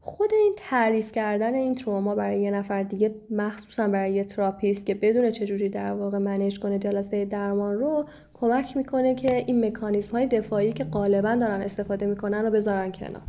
خود 0.00 0.30
این 0.34 0.52
تعریف 0.56 1.12
کردن 1.12 1.54
این 1.54 1.74
تروما 1.74 2.14
برای 2.14 2.40
یه 2.40 2.50
نفر 2.50 2.82
دیگه 2.82 3.14
مخصوصا 3.30 3.88
برای 3.88 4.12
یه 4.12 4.24
تراپیست 4.24 4.86
که 4.86 4.94
بدونه 4.94 5.30
چجوری 5.30 5.68
در 5.68 5.92
واقع 5.92 6.18
manage 6.18 6.58
کنه 6.58 6.78
جلسه 6.78 7.24
درمان 7.24 7.74
رو 7.74 8.04
کمک 8.34 8.76
می‌کنه 8.76 9.14
که 9.14 9.36
این 9.36 9.66
مکانیزم 9.66 10.12
های 10.12 10.26
دفاعی 10.26 10.72
که 10.72 10.84
غالبا 10.84 11.34
دارن 11.34 11.60
استفاده 11.60 12.06
می‌کنن 12.06 12.44
رو 12.44 12.50
بذارن 12.50 12.92
کنار. 12.92 13.22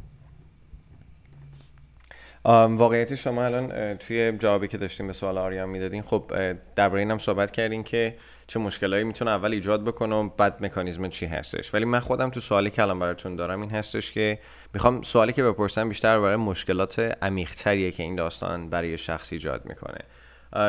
واقعیت 2.46 3.16
شما 3.16 3.46
الان 3.46 3.98
توی 3.98 4.32
جوابی 4.32 4.68
که 4.68 4.78
داشتیم 4.78 5.08
به 5.08 5.14
سوال 5.14 5.38
آریان 5.38 5.70
می‌دادین 5.70 6.02
خب 6.02 6.32
درباره 6.76 7.02
اینم 7.02 7.18
صحبت 7.18 7.52
کردین 7.52 7.84
که 7.84 8.16
چه 8.48 8.60
مشکلایی 8.60 9.04
می‌تونه 9.04 9.32
اول 9.32 9.52
ایجاد 9.52 9.84
بکنه 9.84 10.16
و 10.16 10.30
بعد 10.38 10.66
مکانیزم 10.66 11.10
چی 11.10 11.26
هستش. 11.26 11.74
ولی 11.74 11.86
من 11.86 12.00
خودم 12.00 12.30
تو 12.30 12.40
سوالی 12.40 12.70
که 12.70 12.82
الان 12.82 13.00
براتون 13.00 13.36
دارم 13.36 13.62
این 13.62 13.70
هستش 13.70 14.12
که 14.12 14.40
می‌خوام 14.74 15.02
سوالی 15.02 15.34
که 15.34 15.44
بپرسم 15.44 15.90
بیشتر 15.90 16.20
برای 16.20 16.36
مشکلات 16.36 17.00
عمیقتریه 17.22 17.92
که 17.92 18.04
این 18.04 18.16
داستان 18.16 18.70
برای 18.70 18.98
شخص 18.98 19.34
ایجاد 19.34 19.62
می‌کنه. 19.66 20.00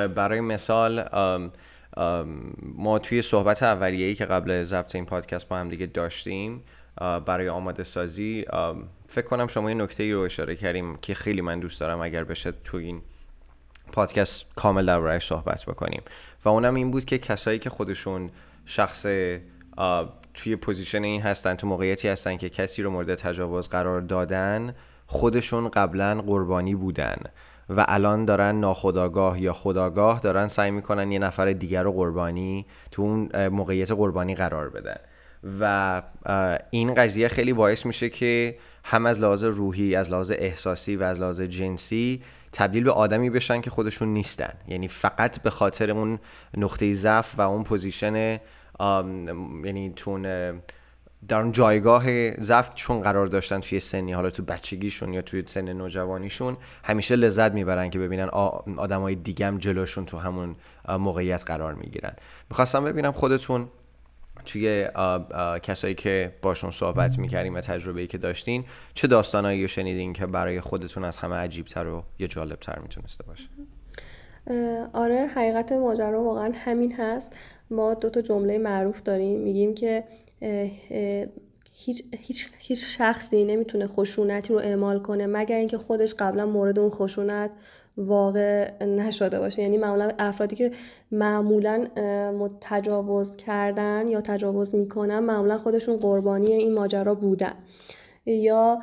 برای 0.08 0.40
مثال 0.40 1.04
ما 2.74 2.98
توی 2.98 3.22
صحبت 3.22 3.62
اولیه‌ای 3.62 4.14
که 4.14 4.24
قبل 4.24 4.64
ضبط 4.64 4.94
این 4.94 5.06
پادکست 5.06 5.48
با 5.48 5.56
هم 5.56 5.68
دیگه 5.68 5.86
داشتیم 5.86 6.62
برای 7.26 7.48
آماده 7.48 7.84
سازی 7.84 8.44
فکر 9.12 9.26
کنم 9.26 9.46
شما 9.46 9.68
این 9.68 9.80
نکته 9.80 10.02
ای 10.02 10.12
رو 10.12 10.20
اشاره 10.20 10.56
کردیم 10.56 10.96
که 10.96 11.14
خیلی 11.14 11.40
من 11.40 11.60
دوست 11.60 11.80
دارم 11.80 12.00
اگر 12.00 12.24
بشه 12.24 12.52
تو 12.64 12.76
این 12.76 13.02
پادکست 13.92 14.46
کامل 14.56 14.86
در 14.86 15.18
صحبت 15.18 15.64
بکنیم. 15.64 16.02
و 16.44 16.48
اونم 16.48 16.74
این 16.74 16.90
بود 16.90 17.04
که 17.04 17.18
کسایی 17.18 17.58
که 17.58 17.70
خودشون 17.70 18.30
شخص 18.66 19.02
توی 20.34 20.56
position 20.56 21.02
این 21.02 21.22
هستن 21.22 21.54
تو 21.54 21.66
موقعیتی 21.66 22.08
هستن 22.08 22.36
که 22.36 22.48
کسی 22.48 22.82
رو 22.82 22.90
مورد 22.90 23.14
تجاوز 23.14 23.68
قرار 23.68 24.00
دادن 24.00 24.74
خودشون 25.06 25.68
قبلا 25.68 26.22
قربانی 26.26 26.74
بودن 26.74 27.16
و 27.68 27.84
الان 27.88 28.24
دارن 28.24 28.60
ناخودآگاه 28.60 29.42
یا 29.42 29.52
خودآگاه 29.52 30.20
دارن 30.20 30.48
سعی 30.48 30.70
می‌کنن 30.70 31.12
یه 31.12 31.18
نفر 31.18 31.52
دیگر 31.52 31.82
رو 31.82 31.92
قربانی 31.92 32.66
تو 32.90 33.02
اون 33.02 33.48
موقعیت 33.48 33.90
قربانی 33.90 34.34
قرار 34.34 34.68
بدن. 34.68 34.96
و 35.60 36.02
این 36.70 36.94
قضیه 36.94 37.28
خیلی 37.28 37.52
باعث 37.52 37.86
میشه 37.86 38.10
که 38.10 38.56
هم 38.84 39.06
از 39.06 39.20
لحاظ 39.20 39.44
روحی 39.44 39.94
از 39.94 40.10
لحاظ 40.10 40.32
احساسی 40.34 40.96
و 40.96 41.02
از 41.02 41.20
لحاظ 41.20 41.40
جنسی 41.40 42.22
تبدیل 42.52 42.84
به 42.84 42.92
آدمی 42.92 43.30
بشن 43.30 43.60
که 43.60 43.70
خودشون 43.70 44.08
نیستن. 44.08 44.52
یعنی 44.68 44.88
فقط 44.88 45.42
به 45.42 45.50
خاطر 45.50 45.90
اون 45.90 46.18
نقطه 46.56 46.94
ضعف 46.94 47.38
و 47.38 47.40
اون 47.40 47.64
position 47.64 48.38
یعنی 49.64 49.92
تو 49.96 50.22
در 51.28 51.38
اون 51.38 51.52
جایگاه 51.52 52.30
ضعف 52.40 52.74
چون 52.74 53.00
قرار 53.00 53.26
داشتن 53.26 53.60
توی 53.60 53.80
سنی 53.80 54.12
حالا 54.12 54.30
تو 54.30 54.42
بچگیشون 54.42 55.14
یا 55.14 55.22
توی 55.22 55.42
سن 55.46 55.72
نوجوانیشون 55.72 56.56
همیشه 56.84 57.16
لذت 57.16 57.52
می‌برن 57.52 57.90
که 57.90 57.98
ببینن 57.98 58.28
آدمای 58.76 59.14
دیگه 59.14 59.46
هم 59.46 59.58
جلوشون 59.58 60.04
تو 60.04 60.18
همون 60.18 60.56
موقعیت 60.88 61.44
قرار 61.46 61.74
می‌گیرن. 61.74 62.12
می‌خواستم 62.50 62.84
ببینم 62.84 63.12
خودتون 63.12 63.68
توی 64.44 64.88
کسایی 65.62 65.94
که 65.94 66.34
باشون 66.42 66.70
صحبت 66.70 67.18
می‌کردیم 67.18 67.54
و 67.54 67.60
تجربه 67.60 68.00
ای 68.00 68.06
که 68.06 68.18
داشتین 68.18 68.64
چه 68.94 69.08
داستانایی 69.08 69.62
رو 69.62 69.68
شنیدین 69.68 70.12
که 70.12 70.26
برای 70.26 70.60
خودتون 70.60 71.04
از 71.04 71.16
همه 71.16 71.36
عجیبتر 71.36 71.86
و 71.86 72.02
یا 72.18 72.26
جالبتر 72.26 72.78
می‌تونسته 72.78 73.24
باشه؟ 73.24 73.44
آره 74.92 75.26
حقیقت 75.26 75.72
ماجرا 75.72 76.22
واقعا 76.22 76.52
همین 76.54 76.92
هست. 76.92 77.36
ما 77.70 77.94
دو 77.94 78.10
تا 78.10 78.20
جمله 78.20 78.58
معروف 78.58 79.02
داریم. 79.02 79.40
میگیم 79.40 79.74
که 79.74 80.04
هیچ, 81.74 82.04
هیچ, 82.18 82.50
هیچ 82.58 82.98
شخصی 82.98 83.44
نمی‌تونه 83.44 83.86
خشونتی 83.86 84.52
رو 84.52 84.58
اعمال 84.58 84.98
کنه 84.98 85.26
مگر 85.26 85.56
اینکه 85.56 85.78
خودش 85.78 86.14
قبلا 86.14 86.46
مورد 86.46 86.78
اون 86.78 86.90
خشونت 86.90 87.50
واقع 87.96 88.84
نشده 88.84 89.38
باشه. 89.38 89.62
یعنی 89.62 89.78
معمولا 89.78 90.10
افرادی 90.18 90.56
که 90.56 90.70
معمولا 91.10 91.86
تجاوز 92.60 93.36
کردن 93.36 94.08
یا 94.08 94.20
تجاوز 94.20 94.74
می‌کنن 94.74 95.18
معمولا 95.18 95.58
خودشون 95.58 95.96
قربانی 95.96 96.52
این 96.52 96.74
ماجرا 96.74 97.14
بودن. 97.14 97.54
یا 98.26 98.78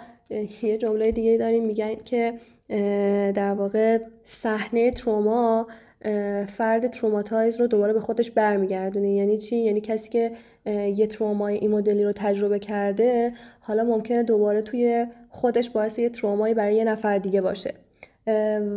یه 0.62 0.78
جمله 0.78 1.12
دیگه 1.12 1.38
داریم 1.38 1.65
میگن 1.65 1.95
که 1.95 2.34
در 3.36 3.54
واقع 3.54 4.00
صحنه 4.24 4.91
تروما 4.91 5.67
فرد 6.48 6.88
تروماتایز 6.88 7.62
رو 7.62 7.67
دوباره 7.67 7.93
به 7.93 8.00
خودش 8.00 8.32
برمیگردونه. 8.32 9.10
یعنی 9.10 9.38
چی؟ 9.38 9.58
یعنی 9.58 9.82
کسی 9.82 10.10
که 10.10 10.32
یه 10.95 11.08
ترومای 11.08 11.56
این 11.56 11.72
مدلی 11.72 12.04
رو 12.04 12.12
تجربه 12.15 12.60
کرده 12.60 13.34
حالا 13.60 13.84
ممکنه 13.84 14.24
دوباره 14.24 14.62
توی 14.62 15.06
خودش 15.30 15.69
باعث 15.69 16.00
یه 16.00 16.10
ترومایی 16.10 16.54
برای 16.54 16.76
یه 16.76 16.84
نفر 16.84 17.17
دیگه 17.17 17.41
باشه. 17.41 17.74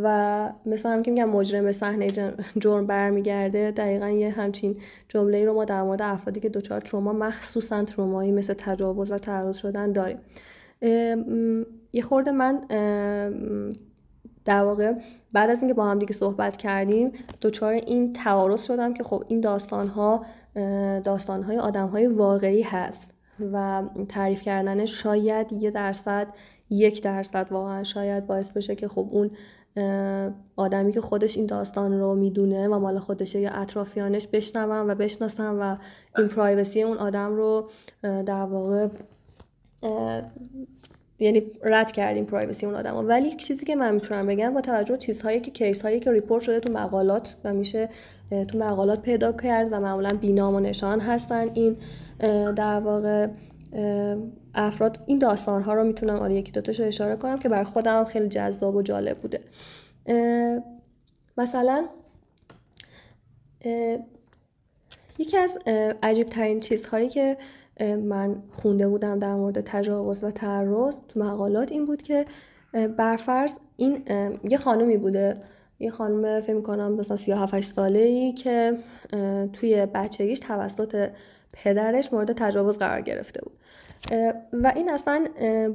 و 0.03 0.49
مثلا 0.65 0.91
هم 0.91 1.03
که 1.03 1.11
میگم 1.11 1.29
مجرم 1.29 1.71
صحنه 1.71 2.11
جرم 2.57 2.87
برمیگرده 2.87 3.71
دقیقا 3.71 4.09
یه 4.09 4.29
همچین 4.31 4.75
جمله 5.09 5.45
رو 5.45 5.53
ما 5.53 5.65
در 5.65 5.83
مورد 5.83 6.01
افرادی 6.01 6.39
که 6.39 6.49
دچار 6.49 6.81
تروما 6.81 7.13
مخصوصا 7.13 7.83
ترومایی 7.83 8.31
مثل 8.31 8.53
تجاوز 8.53 9.11
و 9.11 9.17
تعرض 9.17 9.57
شدن 9.57 9.91
داریم. 9.91 10.17
یه 11.93 12.01
خورده 12.01 12.31
من 12.31 12.61
در 14.45 14.63
واقع 14.63 14.93
بعد 15.33 15.49
از 15.49 15.59
اینکه 15.59 15.73
با 15.73 15.85
هم 15.85 15.99
دیگه 15.99 16.13
صحبت 16.13 16.57
کردیم 16.57 17.11
دچار 17.41 17.73
این 17.73 18.13
تعارض 18.13 18.63
شدم 18.63 18.93
که 18.93 19.03
خب 19.03 19.23
این 19.27 19.41
داستان 19.41 19.87
ها 19.87 20.25
داستان 21.03 21.43
های 21.43 21.57
آدم 21.57 21.87
های 21.87 22.07
واقعی 22.07 22.61
هست 22.61 23.13
و 23.53 23.83
تعریف 24.09 24.41
کردن 24.41 24.85
شاید 24.85 25.53
یه 25.53 25.71
درصد 25.71 26.27
یک 26.69 27.03
درصد 27.03 27.47
واقعا 27.51 27.83
شاید 27.83 28.27
باعث 28.27 28.49
بشه 28.49 28.75
که 28.75 28.87
خب 28.87 29.07
اون 29.11 29.31
آدمی 30.55 30.91
که 30.91 31.01
خودش 31.01 31.37
این 31.37 31.45
داستان 31.45 31.99
رو 31.99 32.15
می‌دونه 32.15 32.67
و 32.67 32.79
مال 32.79 32.99
خودشه 32.99 33.39
یا 33.39 33.51
اطرافیانش 33.51 34.27
بشنون 34.27 34.89
و 34.89 34.95
بشناسن 34.95 35.55
و 35.55 35.77
این 36.17 36.27
privacy 36.27 36.83
اون 36.83 36.97
آدم 36.97 37.35
رو 37.35 37.69
در 38.01 38.43
واقع 38.43 38.87
یعنی 41.19 41.43
رد 41.63 41.91
کردیم 41.91 42.25
privacy 42.25 42.65
اون 42.65 42.75
آدم 42.75 43.07
ولی 43.07 43.31
چیزی 43.31 43.65
که 43.65 43.75
من 43.75 43.93
می‌تونم 43.93 44.27
بگم 44.27 44.53
با 44.53 44.61
توجه 44.61 44.97
چیزهایی 44.97 45.39
که 45.39 45.51
case 45.51 45.81
هایی 45.81 45.99
که 45.99 46.11
report 46.11 46.43
شده 46.43 46.59
تو 46.59 46.73
مقالات 46.73 47.37
و 47.43 47.53
میشه 47.53 47.89
تو 48.47 48.57
مقالات 48.57 49.01
پیدا 49.01 49.31
کرد 49.31 49.67
و 49.71 49.79
معمولا 49.79 50.17
بی‌نام 50.21 50.55
و 50.55 50.59
نشان 50.59 50.99
هستن 50.99 51.49
این 51.53 51.77
در 52.53 52.79
واقع 52.79 53.27
افراد 54.55 54.99
این 55.05 55.19
داستان 55.19 55.63
ها 55.63 55.73
رو 55.73 55.83
می‌تونم 55.83 56.19
آره 56.19 56.33
یکی 56.33 56.51
دوتاش 56.51 56.79
رو 56.79 56.85
اشاره 56.85 57.15
کنم 57.15 57.39
که 57.39 57.49
برای 57.49 57.63
خودم 57.63 58.03
خیلی 58.03 58.27
جذاب 58.27 58.75
و 58.75 58.81
جالب 58.81 59.17
بوده. 59.17 59.39
مثلا 61.37 61.85
یکی 65.17 65.37
از 65.37 65.57
عجیب 66.03 66.29
ترین 66.29 66.59
چیزهایی 66.59 67.09
که 67.09 67.37
من 68.03 68.43
خونده 68.49 68.87
بودم 68.87 69.19
در 69.19 69.35
مورد 69.35 69.61
تجاوز 69.61 70.23
و 70.23 70.31
تعرض 70.31 70.97
تو 71.07 71.19
مقالات 71.19 71.71
این 71.71 71.85
بود 71.85 72.01
که 72.01 72.25
برفرض 72.97 73.55
این 73.77 74.03
یه 74.49 74.57
خانومی 74.57 74.97
بوده. 74.97 75.37
یه 75.79 75.91
خانم 75.91 76.41
فکر 76.41 76.61
کنم 76.61 76.93
مثلا 76.93 77.17
37 77.17 77.61
ساله 77.61 77.99
ای 77.99 78.33
که 78.33 78.77
توی 79.53 79.85
بچگیش 79.85 80.39
توسط 80.39 81.09
پدرش 81.53 82.13
مورد 82.13 82.33
تجاوز 82.33 82.77
قرار 82.77 83.01
گرفته 83.01 83.41
بود. 83.43 83.59
و 84.53 84.73
این 84.75 84.89
اصلا 84.89 85.27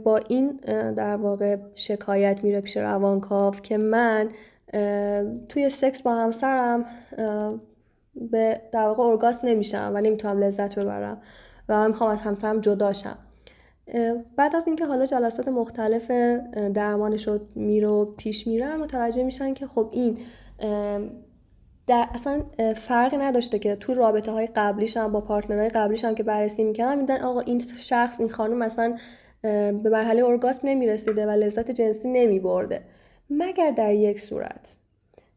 با 0.05 0.17
این 0.17 0.57
در 0.97 1.17
واقع 1.17 1.57
شکایت 1.75 2.45
میره 2.45 2.61
پیش 2.61 2.77
روانکاو 2.77 3.55
که 3.55 3.77
من 3.77 4.29
توی 5.49 5.71
سکس 5.71 6.03
با 6.03 6.15
همسرم 6.15 6.85
به 8.15 8.61
در 8.73 8.81
واقع 8.81 9.03
ارگاسم 9.03 9.49
نمیشم 9.49 9.93
و 9.95 10.01
نمی‌تونم 10.01 10.39
لذت 10.39 10.79
ببرم 10.79 11.23
و 11.69 11.75
من 11.75 11.87
می‌خوام 11.89 12.11
از 12.11 12.21
همسرم 12.21 12.61
جداشم 12.61 13.19
بعد 14.37 14.57
از 14.57 14.67
اینکه 14.67 14.87
حالا 14.87 15.07
جلسات 15.07 15.49
مختلف 15.49 16.11
درمانش 16.75 17.29
رو 17.29 17.39
میرو 17.55 18.15
پیش 18.19 18.47
میرن 18.47 18.77
متوجه 18.77 19.23
میشن 19.23 19.55
که 19.55 19.67
خب 19.67 19.91
این 19.93 20.19
در 21.89 22.09
اصلا 22.15 22.43
فرقی 22.77 23.17
نداشته 23.17 23.59
که 23.59 23.77
تو 23.77 23.95
رابطه 23.95 24.33
های 24.33 24.47
قبلیش 24.47 24.97
هم 24.97 25.13
با 25.13 25.21
پارتنرهای 25.21 25.69
قبلیش 25.69 26.05
هم 26.05 26.15
که 26.15 26.23
بررسی 26.23 26.65
می‌کردن 26.65 26.99
میدن 26.99 27.21
آقا 27.21 27.41
این 27.41 27.63
شخص 27.79 28.21
این 28.21 28.29
خانم 28.29 28.57
مثلا 28.59 28.97
به 29.43 29.91
مرحله 29.91 30.25
ارگاسم 30.25 30.69
نمی‌رسیده 30.69 31.27
و 31.27 31.31
لذت 31.31 31.71
جنسی 31.71 32.09
نمیبرده. 32.09 32.83
مگر 33.31 33.71
در 33.71 33.95
یک 33.95 34.21
صورت؟ 34.21 34.77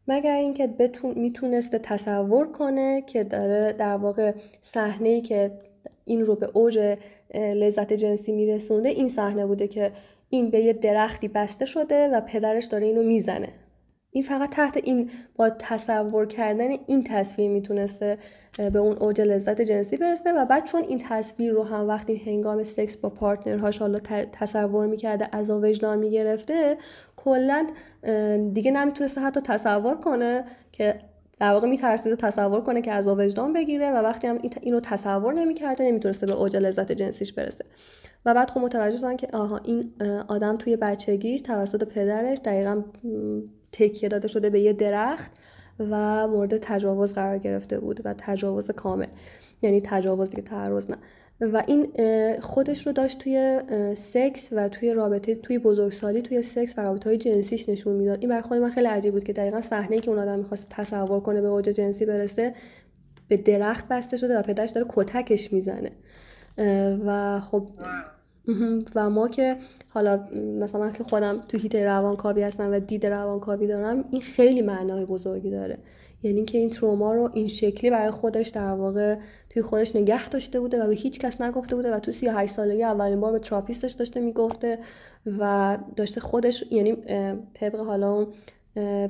مگر 0.08 0.34
اینکه 0.34 0.66
بتون 0.66 1.14
می‌تونسته 1.18 1.78
تصور 1.78 2.52
کنه 2.52 3.02
که 3.02 3.24
داره 3.24 3.72
در 3.72 3.96
واقع 3.96 4.32
صحنه 4.60 5.08
ای 5.08 5.20
که 5.20 5.50
این 6.04 6.20
رو 6.20 6.34
به 6.34 6.50
اوج 6.54 6.96
لذت 7.34 7.92
جنسی 7.92 8.32
میرسونده 8.32 8.88
این 8.88 9.08
صحنه 9.08 9.46
بوده 9.46 9.68
که 9.68 9.92
این 10.30 10.50
به 10.50 10.60
یه 10.60 10.72
درختی 10.72 11.28
بسته 11.28 11.64
شده 11.64 12.08
و 12.08 12.20
پدرش 12.20 12.64
داره 12.66 12.86
اینو 12.86 13.02
می‌زنه. 13.02 13.48
این 14.14 14.24
فقط 14.24 14.50
تحت 14.50 14.76
این 14.76 15.10
با 15.36 15.50
تصور 15.50 16.26
کردن 16.26 16.68
این 16.86 17.04
تصویر 17.04 17.50
می‌تونسته 17.50 18.18
به 18.72 18.78
اون 18.78 18.96
اوج 18.96 19.20
لذت 19.20 19.60
جنسی 19.60 19.96
برسه 19.96 20.32
و 20.32 20.44
بعد 20.44 20.64
چون 20.64 20.82
این 20.82 20.98
تصویر 20.98 21.52
رو 21.52 21.62
هم 21.62 21.88
وقتی 21.88 22.16
هنگام 22.16 22.62
سکس 22.62 22.96
با 22.96 23.08
پارتنرهاش 23.08 23.78
حالا 23.78 23.98
تصور 24.32 24.86
می‌کرده 24.86 25.28
از 25.32 25.50
وجدان 25.50 25.98
می‌گرفته 25.98 26.76
کلا 27.16 27.66
دیگه 28.52 28.70
نمی‌تونسته 28.70 29.20
حتی 29.20 29.40
تصور 29.40 29.94
کنه 29.94 30.44
که 30.72 31.00
در 31.40 31.52
واقع 31.52 31.68
میترسیده 31.68 32.16
تصور 32.16 32.60
کنه 32.60 32.80
که 32.80 32.92
از 32.92 33.08
وجدان 33.08 33.52
بگیره 33.52 33.90
و 33.90 33.94
وقتی 33.94 34.26
هم 34.26 34.38
اینو 34.60 34.80
تصور 34.80 35.34
نمی‌کرده 35.34 35.84
نمی‌تونسته 35.84 36.26
به 36.26 36.32
اوج 36.32 36.56
لذت 36.56 36.92
جنسیش 36.92 37.32
برسه. 37.32 37.64
و 38.26 38.34
بعد 38.34 38.50
خب 38.50 38.60
متوجه 38.60 38.96
شدن 38.96 39.16
که 39.16 39.28
آها 39.32 39.60
این 39.64 39.92
آدم 40.28 40.56
توی 40.56 40.76
بچگیش 40.76 41.42
توسط 41.42 41.84
پدرش 41.84 42.38
دقیقا 42.44 42.82
تکیه 43.72 44.08
داده 44.08 44.28
شده 44.28 44.50
به 44.50 44.60
یه 44.60 44.72
درخت 44.72 45.30
و 45.78 46.26
مورد 46.28 46.56
تجاوز 46.56 47.14
قرار 47.14 47.38
گرفته 47.38 47.80
بود 47.80 48.00
و 48.04 48.14
تجاوز 48.18 48.70
کامل. 48.70 49.06
یعنی 49.62 49.80
تجاوز 49.84 50.30
دیگه 50.30 50.42
تعرض 50.42 50.90
نه. 50.90 50.96
و 51.40 51.62
این 51.66 51.88
خودش 52.40 52.86
رو 52.86 52.92
داشت 52.92 53.18
توی 53.18 53.60
سکس 53.94 54.48
و 54.52 54.68
توی 54.68 54.94
رابطه 54.94 55.34
توی 55.34 55.58
بزرگسالی 55.58 56.22
توی 56.22 56.42
سکس 56.42 56.78
و 56.78 56.80
رابطه 56.80 57.10
های 57.10 57.16
جنسیش 57.18 57.68
نشون 57.68 57.96
می‌داد. 57.96 58.18
این 58.20 58.28
برای 58.28 58.42
خود 58.42 58.58
من 58.58 58.70
خیلی 58.70 58.86
عجیب 58.86 59.12
بود 59.12 59.24
که 59.24 59.32
دقیقا 59.32 59.60
صحنه 59.60 59.98
که 59.98 60.10
اون 60.10 60.18
آدم 60.18 60.38
می‌خواست 60.38 60.66
تصور 60.70 61.20
کنه 61.20 61.40
به 61.40 61.48
اوج 61.48 61.64
جنسی 61.64 62.06
برسه 62.06 62.54
به 63.28 63.36
درخت 63.36 63.88
بسته 63.88 64.16
شده 64.16 64.38
و 64.38 64.42
پدرش 64.42 64.70
داره 64.70 64.86
کتکش 64.88 65.52
می‌زنه. 65.52 65.92
و 67.06 67.40
خب 67.40 67.68
و 68.94 69.10
ما 69.10 69.28
که 69.28 69.56
حالا 69.88 70.28
مثلا 70.34 70.90
که 70.90 71.04
خودم 71.04 71.42
تو 71.48 71.58
حیطه 71.58 71.74
روانکاوی 71.74 72.42
هستم 72.42 72.72
و 72.72 72.80
دید 72.80 73.06
روانکاوی 73.06 73.66
دارم 73.66 74.04
این 74.10 74.20
خیلی 74.20 74.62
معنای 74.62 75.04
بزرگی 75.04 75.50
داره. 75.50 75.78
یعنی 76.22 76.44
که 76.44 76.58
این 76.58 76.70
تروما 76.70 77.14
رو 77.14 77.30
این 77.34 77.46
شکلی 77.46 77.90
برای 77.90 78.10
خودش 78.10 78.48
در 78.48 78.72
واقع 78.72 79.16
توی 79.50 79.62
خودش 79.62 79.96
نگه 79.96 80.28
داشته 80.28 80.60
بوده 80.60 80.84
و 80.84 80.86
به 80.86 80.94
هیچ 80.94 81.18
کس 81.18 81.40
نگفته 81.40 81.76
بوده 81.76 81.94
و 81.94 81.98
تو 81.98 82.12
38 82.12 82.52
سالگی 82.52 82.82
اولین 82.82 83.20
بار 83.20 83.32
به 83.32 83.38
تراپیستش 83.38 83.92
داشته 83.92 84.20
می‌گفته 84.20 84.78
و 85.38 85.78
داشته 85.96 86.20
خودش 86.20 86.64
یعنی 86.70 86.96
طبق 87.54 87.76
حالا 87.76 88.26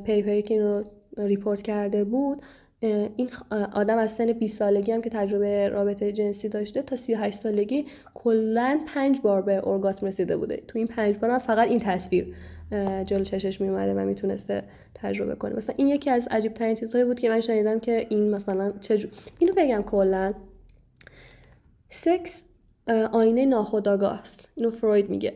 paper 0.04 0.36
ی 0.36 0.42
که 0.42 0.54
اینو 0.54 0.84
report 1.18 1.62
کرده 1.62 2.04
بود 2.04 2.42
این 2.82 3.30
آدم 3.72 3.98
از 3.98 4.10
سن 4.10 4.32
20 4.32 4.58
سالگی 4.58 4.92
هم 4.92 5.02
که 5.02 5.10
تجربه 5.10 5.68
رابطه 5.68 6.12
جنسی 6.12 6.48
داشته 6.48 6.82
تا 6.82 6.96
38 6.96 7.40
سالگی 7.40 7.86
کلا 8.14 8.80
پنج 8.94 9.20
بار 9.20 9.42
به 9.42 9.68
ارگاسم 9.68 10.06
رسیده 10.06 10.36
بوده. 10.36 10.56
تو 10.68 10.78
این 10.78 10.86
پنج 10.86 11.18
بار 11.18 11.30
هم 11.30 11.38
فقط 11.38 11.68
این 11.68 11.80
تصویر 11.80 12.34
جلو 13.04 13.24
چشش 13.24 13.60
می 13.60 13.68
اومده 13.68 13.94
و 13.94 14.04
می‌تونسته 14.04 14.64
تجربه 14.94 15.34
کنه. 15.34 15.56
مثلا 15.56 15.74
این 15.78 15.88
یکی 15.88 16.10
از 16.10 16.28
عجیب 16.30 16.54
ترین 16.54 16.74
چیزهایی 16.74 17.04
بود 17.04 17.20
که 17.20 17.28
من 17.28 17.40
شنیدم 17.40 17.80
که 17.80 18.06
این 18.08 18.30
مثلا 18.30 18.72
چجور 18.80 19.10
اینو 19.38 19.52
بگم 19.56 19.82
کلا. 19.82 20.34
سکس 21.88 22.44
آینه 23.12 23.46
ناخودآگاه 23.46 24.20
است 24.20 24.48
اینو 24.54 24.70
فروید 24.70 25.10
میگه. 25.10 25.32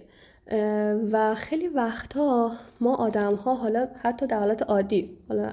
و 1.12 1.34
خیلی 1.34 1.68
وقتها 1.68 2.53
ما 2.80 2.94
آدم 2.94 3.34
ها 3.34 3.55
حالا 3.55 3.88
حتی 4.03 4.26
در 4.26 4.38
حالت 4.38 4.62
عادی 4.62 5.18
حالا 5.28 5.53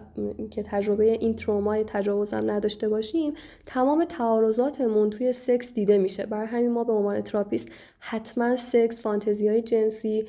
که 0.52 0.64
تجربه 0.64 1.12
این 1.12 1.36
ترومای 1.36 1.84
تجاوز 1.84 2.34
هم 2.34 2.52
نداشته 2.52 2.90
باشیم 2.90 3.34
تمام 3.66 4.06
تعارضاتمون 4.06 5.10
توی 5.10 5.34
سکس 5.34 5.74
دیده 5.74 5.98
میشه. 5.98 6.26
برای 6.26 6.48
همین 6.48 6.72
ما 6.72 6.84
به 6.84 6.94
عنوان 6.94 7.22
تراپیست 7.22 7.68
حتما 8.00 8.56
سکس 8.56 9.02
فانتزی 9.02 9.48
های 9.48 9.62
جنسی 9.62 10.26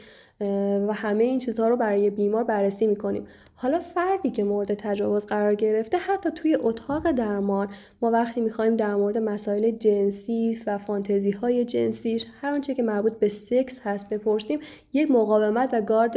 و 0.89 0.93
همه 0.93 1.25
این 1.25 1.39
چیزها 1.39 1.69
رو 1.69 1.77
برای 1.77 2.11
بیمار 2.11 2.45
بررسی 2.45 2.87
می‌کنیم. 2.87 3.27
حالا 3.57 3.79
فردی 3.79 4.31
که 4.31 4.45
مورد 4.45 4.75
تجاوز 4.75 5.27
قرار 5.27 5.55
گرفته 5.55 5.99
حتی 5.99 6.31
توی 6.31 6.57
اتاق 6.61 7.13
درمان 7.13 7.69
ما 8.03 8.11
وقتی 8.11 8.41
می‌خوایم 8.41 8.77
در 8.77 8.95
مورد 8.95 9.19
مسائل 9.19 9.71
جنسی 9.71 10.59
و 10.67 10.79
فانتزی 10.79 11.31
های 11.31 11.65
جنسیش 11.65 12.27
هر 12.41 12.53
آنچه 12.53 12.75
که 12.75 12.83
مربوط 12.83 13.13
به 13.13 13.29
سکس 13.29 13.81
هست 13.85 14.09
بپرسیم 14.09 14.59
یک 14.93 15.11
مقاومت 15.11 15.71
و 15.73 15.81
گارد 15.81 16.17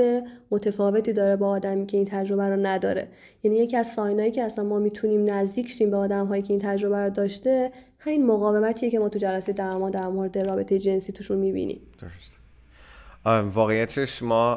متفاوتی 0.51 1.13
داره 1.13 1.35
با 1.35 1.49
آدمی 1.49 1.85
که 1.85 1.97
این 1.97 2.05
تجربه 2.05 2.49
رو 2.49 2.55
نداره. 2.55 3.07
یعنی 3.43 3.57
یکی 3.57 3.77
از 3.77 3.88
ساینایی 3.88 4.31
که 4.31 4.43
اصلا 4.43 4.65
ما 4.65 4.79
می‌تونیم 4.79 5.33
نزدیک 5.33 5.69
شیم 5.69 5.91
به 5.91 5.97
آدم 5.97 6.25
هایی 6.25 6.41
که 6.41 6.53
این 6.53 6.61
تجربه 6.61 6.97
رو 6.97 7.09
داشته 7.09 7.71
همین 7.99 8.25
مقاومتیه 8.25 8.89
که 8.89 8.99
ما 8.99 9.09
تو 9.09 9.19
جلسه 9.19 9.53
درمان 9.53 9.91
در 9.91 10.07
مورد 10.07 10.38
رابطه 10.38 10.79
جنسی 10.79 11.13
توشون 11.13 11.38
می‌بینیم. 11.38 11.81
درست 12.01 12.36
واقعیتش 13.28 14.23
ما 14.23 14.55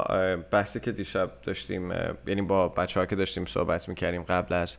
بحثی 0.50 0.80
که 0.80 0.92
دیشب 0.92 1.30
داشتیم 1.42 1.92
یعنی 2.26 2.42
با 2.42 2.68
بچه 2.68 3.06
که 3.06 3.16
داشتیم 3.16 3.44
صحبت 3.44 3.88
می‌کردیم 3.88 4.22
قبل 4.22 4.54
از 4.54 4.76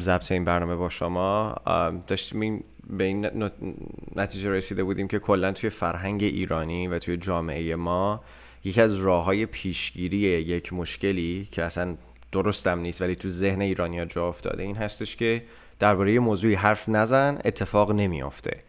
ضبط 0.00 0.32
این 0.32 0.44
برنامه 0.44 0.74
با 0.74 0.88
شما 0.88 1.54
داشتیم 2.06 2.64
به 2.90 3.04
این 3.04 3.50
نتیجه 4.16 4.50
رسیده 4.50 4.84
بودیم 4.84 5.08
که 5.08 5.18
کلا 5.18 5.52
توی 5.52 5.70
فرهنگ 5.70 6.22
ایرانی 6.22 6.88
و 6.88 6.98
توی 6.98 7.16
جامعه 7.16 7.76
ما 7.76 8.20
یکی 8.64 8.80
از 8.80 8.96
راه 8.96 9.24
های 9.24 9.46
پیشگیری 9.46 10.18
یک 10.18 10.72
مشکلی 10.72 11.48
که 11.52 11.62
اصلا 11.62 11.96
درستم 12.32 12.78
نیست 12.78 13.02
ولی 13.02 13.14
تو 13.14 13.28
ذهن 13.28 13.60
ایرانی 13.60 13.98
ها 13.98 14.04
جا 14.04 14.28
افتاده 14.28 14.62
این 14.62 14.76
هستش 14.76 15.16
که 15.16 15.42
درباره 15.78 16.18
موضوعی 16.18 16.54
حرف 16.54 16.88
نزن 16.88 17.38
اتفاق 17.44 17.92
نمیافته. 17.92 18.62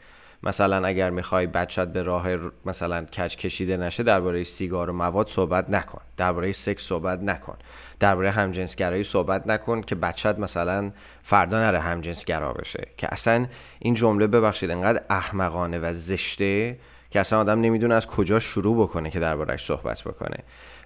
مثلا 0.44 0.88
اگر 0.88 1.10
می‌خوای 1.10 1.48
بچت 1.48 1.88
به 1.88 2.04
راه 2.04 2.28
مثلا 2.66 3.06
کج 3.06 3.38
کشیده 3.38 3.78
نشه 3.78 4.04
درباره 4.04 4.44
سیگار 4.44 4.90
و 4.90 4.94
مواد 4.94 5.28
صحبت 5.28 5.70
نکن. 5.70 6.02
درباره 6.18 6.52
سکس 6.52 6.84
صحبت 6.84 7.20
نکن. 7.20 7.58
درباره 8.00 8.32
همجنسگرایی 8.32 9.04
صحبت 9.04 9.48
نکن 9.48 9.82
که 9.82 9.96
بچت 9.96 10.40
مثلا 10.40 10.92
فردا 11.24 11.60
نره 11.60 11.80
همجنسگرا 11.80 12.54
بشه. 12.54 12.88
که 12.98 13.08
اصلا 13.12 13.46
این 13.80 13.94
جمله 13.94 14.28
ببخشید 14.28 14.72
انقدر 14.72 15.02
احمقانه 15.10 15.80
و 15.80 15.94
زشته 15.94 16.78
که 17.10 17.20
اصلا 17.20 17.40
آدم 17.40 17.62
نمی‌دونه 17.62 17.96
از 17.96 18.08
کجا 18.08 18.40
شروع 18.40 18.84
بکنه 18.84 19.10
که 19.10 19.20
دربارهش 19.20 19.66
صحبت 19.66 20.04
بکنه. 20.04 20.38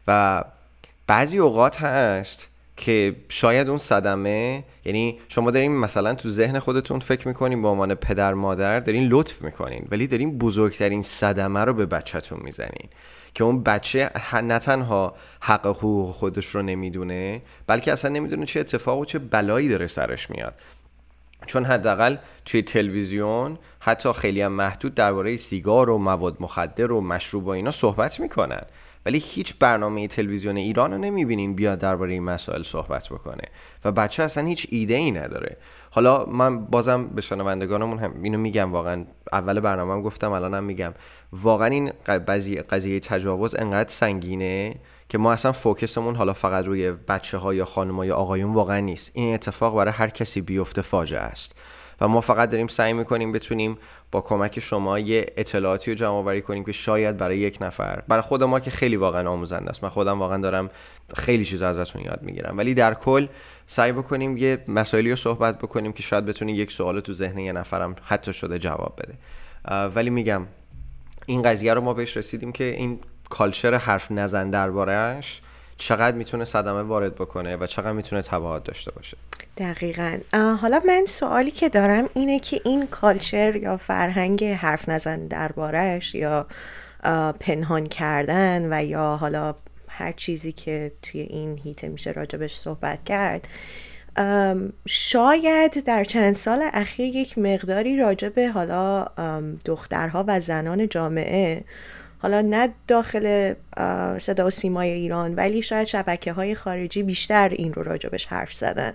و 0.08 0.44
بعضی 1.08 1.38
اوقات 1.38 1.82
هست 1.82 2.48
که 2.78 3.16
شاید 3.30 3.70
اون 3.70 3.78
صدمه 3.78 4.64
یعنی 4.86 5.20
شما 5.30 5.52
دارین 5.52 5.78
مثلا 5.78 6.16
تو 6.16 6.30
ذهن 6.30 6.60
خودتون 6.60 7.00
فکر 7.00 7.28
می‌کنین 7.28 7.62
به 7.62 7.68
عنوان 7.68 7.96
پدر 7.96 8.34
مادر 8.34 8.80
دارین 8.80 9.08
لطف 9.08 9.42
می‌کنین 9.42 9.88
ولی 9.92 10.08
دارین 10.08 10.38
بزرگترین 10.38 11.02
صدمه 11.02 11.60
رو 11.60 11.74
به 11.74 11.86
بچهتون 11.86 12.40
می‌زنین 12.44 12.90
که 13.34 13.44
اون 13.44 13.64
بچه 13.64 14.10
نه 14.34 14.60
تنها 14.60 15.16
حق 15.40 15.68
حقوق 15.68 16.12
خودش 16.12 16.46
رو 16.46 16.62
نمی‌دونه 16.62 17.42
بلکه 17.68 17.92
اصلا 17.92 18.12
نمی‌دونه 18.12 18.46
چه 18.46 18.60
اتفاق 18.60 19.00
و 19.00 19.06
چه 19.06 19.20
بلایی 19.20 19.70
داره 19.70 19.88
سرش 19.88 20.30
میاد. 20.30 20.54
چون 21.46 21.66
حداقل 21.66 22.18
توی 22.46 22.62
تلویزیون 22.62 23.58
حتی 23.80 24.14
خیلی 24.14 24.42
هم 24.42 24.52
محدود 24.52 24.96
درباره 24.96 25.38
سیگار 25.38 25.90
و 25.90 25.98
مواد 25.98 26.38
مخدر 26.40 26.92
و 26.92 27.02
مشروب 27.02 27.46
و 27.46 27.50
اینا 27.50 27.72
صحبت 27.72 28.20
می‌کنن. 28.20 28.62
ولی 29.06 29.18
هیچ 29.18 29.56
برنامه 29.60 30.08
تلویزیون 30.08 30.58
ایران 30.58 30.92
رو 30.92 30.98
نمی‌بینین 30.98 31.56
بیاد 31.56 31.80
درباره 31.80 32.14
این 32.14 32.24
مسائل 32.24 32.64
صحبت 32.64 33.10
بکنه. 33.10 33.44
و 33.86 33.92
بچه 33.92 34.24
اصلا 34.24 34.46
هیچ 34.46 34.68
ایده 34.70 34.94
ای 34.94 35.12
نداره. 35.12 35.58
حالا 35.92 36.26
من 36.26 36.66
بازم 36.66 37.08
به 37.08 37.22
شنوندگانمون 37.22 38.00
هم 38.00 38.14
اینو 38.24 38.38
میگم 38.38 38.72
واقعا 38.72 39.06
اول 39.32 39.60
برنامه 39.60 39.94
هم 39.94 40.02
گفتم 40.02 40.32
الانم 40.32 40.64
میگم. 40.64 40.94
واقعا 41.34 41.68
این 41.68 41.92
قضیه, 42.28 42.62
قضیه 42.62 43.00
تجاوز 43.00 43.56
انقدر 43.56 43.90
سنگینه 43.90 44.76
که 45.10 45.18
ما 45.18 45.34
اصلا 45.34 45.52
فوکسمون 45.52 46.16
حالا 46.16 46.34
فقط 46.34 46.66
روی 46.66 46.92
بچه 46.92 47.38
ها 47.38 47.54
یا 47.54 47.66
خانم 47.66 48.04
یا 48.04 48.16
آقایون 48.16 48.54
واقعا 48.54 48.80
نیست. 48.80 49.12
این 49.14 49.34
اتفاق 49.34 49.76
برای 49.76 49.94
هر 49.94 50.10
کسی 50.10 50.42
بیفته 50.42 50.82
فاجعه 50.82 51.20
است. 51.20 51.56
ما 52.08 52.22
فقط 52.22 52.50
داریم 52.50 52.68
سعی 52.68 52.94
می‌کنیم 52.94 53.32
بتونیم 53.32 53.78
با 54.12 54.22
کمک 54.22 54.60
شما 54.60 55.00
یه 55.00 55.26
اطلاعاتی 55.38 55.92
رو 55.92 55.98
جمع 55.98 56.10
آوری 56.10 56.42
کنیم 56.42 56.64
که 56.64 56.72
شاید 56.72 57.18
برای 57.18 57.38
یک 57.38 57.58
نفر 57.62 58.04
برای 58.08 58.22
خود 58.22 58.44
ما 58.44 58.60
که 58.60 58.72
خیلی 58.72 58.96
واقعا 58.96 59.30
آموزنده 59.30 59.70
است. 59.70 59.84
من 59.84 59.90
خودم 59.90 60.20
واقعا 60.20 60.38
دارم 60.38 60.70
خیلی 61.16 61.46
چیز 61.46 61.62
ازتون 61.62 62.02
یاد 62.02 62.20
می‌گیرم. 62.22 62.58
ولی 62.58 62.74
در 62.74 62.94
کل 62.94 63.28
سعی 63.66 63.92
بکنیم 63.92 64.38
یه 64.38 64.64
مسائلی 64.68 65.10
رو 65.10 65.16
صحبت 65.16 65.58
بکنیم 65.58 65.94
که 65.94 66.04
شاید 66.04 66.26
بتونیم 66.26 66.56
یک 66.56 66.72
سوال 66.72 67.00
تو 67.00 67.14
ذهن 67.14 67.38
یه 67.38 67.52
نفرم 67.52 67.96
حتی 68.04 68.34
شده 68.34 68.60
جواب 68.60 68.94
بده. 68.98 69.18
ولی 69.88 70.10
میگم 70.10 70.48
این 71.26 71.42
قضیه 71.42 71.74
رو 71.74 71.82
ما 71.82 71.94
بهش 71.94 72.18
رسیدیم 72.18 72.52
که 72.52 72.64
این 72.64 73.00
کالچر 73.30 73.74
حرف 73.74 74.12
نزن 74.12 74.50
دربارهش 74.50 75.42
چقدر 75.78 76.18
می‌تونه 76.18 76.46
صدمه 76.46 76.82
وارد 76.82 77.16
بکنه 77.16 77.56
و 77.56 77.66
چقدر 77.66 77.92
می‌تونه 77.92 78.22
تبعات 78.22 78.64
داشته 78.64 78.92
باشه. 78.92 79.18
دقیقا. 79.58 80.18
حالا 80.34 80.82
من 80.88 81.06
سوالی 81.08 81.52
که 81.52 81.70
دارم 81.70 82.10
اینه 82.14 82.40
که 82.40 82.62
این 82.66 82.88
کالچر 82.88 83.56
یا 83.56 83.78
فرهنگ 83.78 84.44
حرف 84.44 84.90
نزن 84.90 85.28
دربارهش 85.28 86.16
یا 86.16 86.48
پنهان 87.40 87.86
کردن 87.86 88.68
و 88.72 88.86
یا 88.86 89.18
حالا 89.22 89.56
هر 89.88 90.12
چیزی 90.12 90.52
که 90.52 90.92
توی 91.02 91.22
این 91.22 91.58
هیته 91.64 91.88
میشه 91.88 92.12
راجبش 92.12 92.56
صحبت 92.56 93.04
کرد 93.04 93.48
شاید 94.88 95.84
در 95.86 96.04
چند 96.04 96.34
سال 96.34 96.70
اخیر 96.74 97.16
یک 97.16 97.38
مقداری 97.38 97.98
راجب 97.98 98.40
حالا 98.40 99.06
دخترها 99.66 100.24
و 100.28 100.40
زنان 100.40 100.90
جامعه 100.90 101.64
حالا 102.24 102.42
نه 102.42 102.70
داخل 102.88 103.54
صدا 104.20 104.48
و 104.48 104.50
سیمای 104.50 104.92
ایران 104.92 105.36
ولی 105.36 105.62
شاید 105.62 105.88
شبکه 105.88 106.34
های 106.34 106.56
خارجی 106.56 107.04
بیشتر 107.04 107.50
این 107.50 107.74
رو 107.74 107.84
راجبش 107.84 108.26
حرف 108.26 108.54
زدن 108.54 108.94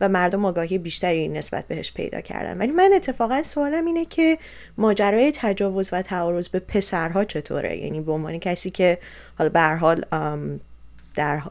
و 0.00 0.08
مردم 0.08 0.44
آگاهی 0.44 0.78
بیشتری 0.78 1.28
نسبت 1.28 1.68
بهش 1.68 1.92
پیدا 1.92 2.20
کردن. 2.20 2.58
ولی 2.58 2.72
من 2.72 2.90
اتفاقا 2.94 3.42
سوالم 3.42 3.86
اینه 3.86 4.04
که 4.04 4.38
ماجرای 4.78 5.32
تجاوز 5.34 5.90
و 5.92 6.02
تعارض 6.02 6.48
به 6.48 6.58
پسرها 6.58 7.24
چطوره؟ 7.24 7.78
یعنی 7.78 8.00
به 8.00 8.12
عنوان 8.12 8.38
کسی 8.38 8.70
که 8.70 8.98
حالا 9.38 9.50
به 9.50 9.60
حال 9.60 10.04
در 11.14 11.42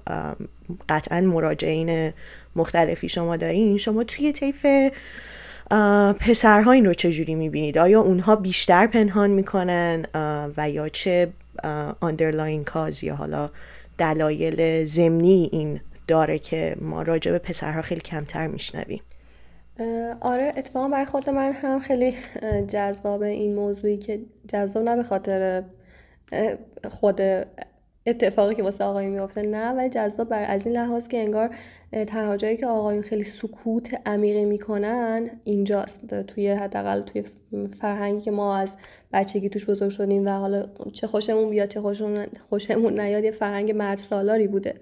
قطعا 0.89 1.21
مراجعین 1.21 2.13
مختلفی 2.55 3.09
شما 3.09 3.37
دارین 3.37 3.77
شما 3.77 4.03
توی 4.03 4.31
طیف 4.31 4.65
پسرها 6.19 6.71
این 6.71 6.85
رو 6.85 6.93
چجوری 6.93 7.35
می‌بینید؟ 7.35 7.77
آیا 7.77 8.01
اونها 8.01 8.35
بیشتر 8.35 8.87
پنهان 8.87 9.29
می‌کنن 9.29 10.05
و 10.57 10.69
یا 10.69 10.89
چه 10.89 11.33
آندرلاین 11.99 12.63
کاز 12.63 13.03
یا 13.03 13.15
حالا 13.15 13.49
دلایل 13.97 14.85
زمینی 14.85 15.49
این 15.51 15.79
داره 16.07 16.39
که 16.39 16.75
ما 16.81 17.01
راجع 17.01 17.31
به 17.31 17.39
پسرها 17.39 17.81
خیلی 17.81 18.01
کمتر 18.01 18.47
میشنویم؟ 18.47 19.01
آره 20.21 20.53
اتفاقا 20.57 20.87
برای 20.89 21.05
خود 21.05 21.29
من 21.29 21.51
هم 21.51 21.79
خیلی 21.79 22.13
جذاب 22.67 23.21
این 23.21 23.55
موضوعی 23.55 23.97
که 23.97 24.19
جذاب 24.47 24.83
نه 24.83 24.95
به 24.95 25.03
خاطر 25.03 25.63
خود 26.89 27.21
اتفاقی 28.05 28.55
که 28.55 28.63
واسه 28.63 28.83
آقایون 28.83 29.13
میفته 29.13 29.41
نه 29.41 29.71
ولی 29.71 29.89
جذاب 29.89 30.29
بر 30.29 30.45
از 30.51 30.65
این 30.67 30.75
لحاظ 30.75 31.07
که 31.07 31.17
انگار 31.17 31.55
تنها 32.07 32.37
جایی 32.37 32.57
که 32.57 32.67
آقایون 32.67 33.03
خیلی 33.03 33.23
سکوت 33.23 34.01
عمیقی 34.05 34.45
می‌کنن 34.45 35.29
اینجاست. 35.43 36.23
توی 36.23 36.49
حداقل 36.49 37.01
توی 37.01 37.23
فرهنگی 37.73 38.21
که 38.21 38.31
ما 38.31 38.57
از 38.57 38.77
بچگی 39.13 39.49
توش 39.49 39.65
بزرگ 39.65 39.89
شدیم 39.89 40.25
و 40.25 40.29
حالا 40.29 40.65
چه 40.93 41.07
خوشمون 41.07 41.49
بیاد 41.49 41.69
چه 41.69 41.81
خوشمون, 41.81 42.25
خوشمون 42.49 42.99
نیاد 42.99 43.23
یه 43.23 43.31
فرهنگ 43.31 43.71
مرد 43.71 43.97
سالاری 43.97 44.47
بوده 44.47 44.75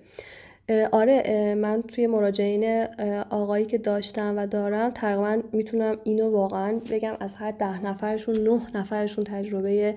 آره 0.92 1.56
من 1.56 1.82
توی 1.82 2.08
مراجعین 2.08 2.86
آقایی 3.30 3.66
که 3.66 3.78
داشتم 3.78 4.38
و 4.38 4.48
دارم 4.48 4.92
تقریبا 4.92 5.42
می‌تونم 5.52 5.98
اینو 6.04 6.32
واقعا 6.32 6.80
بگم 6.92 7.14
از 7.20 7.34
هر 7.34 7.52
ده 7.52 7.86
نفرشون 7.86 8.36
نه 8.36 8.62
نفرشون 8.76 9.24
تجربه 9.24 9.96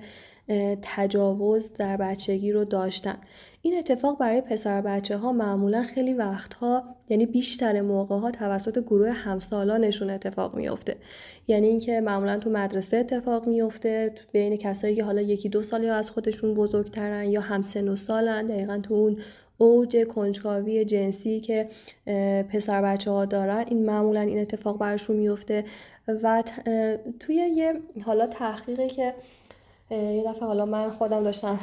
تجاوز 0.81 1.73
در 1.73 1.97
بچگی 1.97 2.51
رو 2.51 2.65
داشتن. 2.65 3.17
این 3.61 3.77
اتفاق 3.77 4.17
برای 4.17 4.41
پسر 4.41 4.81
بچه 4.81 5.17
ها 5.17 5.31
معمولا 5.31 5.83
خیلی 5.83 6.13
وقتها 6.13 6.83
یعنی 7.09 7.25
بیشتر 7.25 7.81
موقع 7.81 8.15
ها 8.15 8.31
توسط 8.31 8.83
گروه 8.83 9.11
همسالانشون 9.11 10.09
اتفاق 10.09 10.55
میفته 10.55 10.95
یعنی 11.47 11.67
اینکه 11.67 12.01
معمولا 12.01 12.37
تو 12.37 12.49
مدرسه 12.49 12.97
اتفاق 12.97 13.47
میفته 13.47 14.11
بین 14.31 14.57
کسایی 14.57 14.95
که 14.95 15.03
حالا 15.03 15.21
یکی 15.21 15.49
دو 15.49 15.63
سال 15.63 15.83
یا 15.83 15.95
از 15.95 16.11
خودشون 16.11 16.53
بزرگترن 16.53 17.23
یا 17.23 17.41
همسن 17.41 17.87
و 17.87 17.95
سالن 17.95 18.47
دقیقا 18.47 18.79
تو 18.83 18.93
اون 18.93 19.17
اوج 19.57 20.03
کنجکاوی 20.03 20.85
جنسی 20.85 21.39
که 21.39 21.69
پسر 22.49 22.81
بچه 22.81 23.11
ها 23.11 23.25
دارن 23.25 23.65
این 23.67 23.85
معمولا 23.85 24.21
این 24.21 24.39
اتفاق 24.39 24.79
برشون 24.79 25.15
میفته 25.15 25.65
و 26.07 26.43
توی 27.19 27.35
یه 27.35 27.73
حالا 28.05 28.27
تحقیقی 28.27 28.87
که 28.87 29.13
یه 29.91 30.23
دفعه 30.27 30.47
حالا 30.47 30.65
من 30.65 30.89
خودم 30.89 31.23
داشتم 31.23 31.59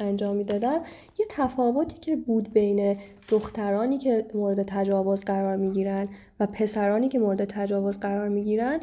انجام 0.00 0.36
می‌دادم. 0.36 0.82
یه 1.18 1.26
تفاوتی 1.30 1.98
که 1.98 2.16
بود 2.16 2.50
بین 2.52 2.98
دخترانی 3.28 3.98
که 3.98 4.26
مورد 4.34 4.62
تجاوز 4.62 5.24
قرار 5.24 5.56
می‌گیرن 5.56 6.08
و 6.40 6.46
پسرانی 6.46 7.08
که 7.08 7.18
مورد 7.18 7.44
تجاوز 7.44 8.00
قرار 8.00 8.28
می‌گیرن 8.28 8.80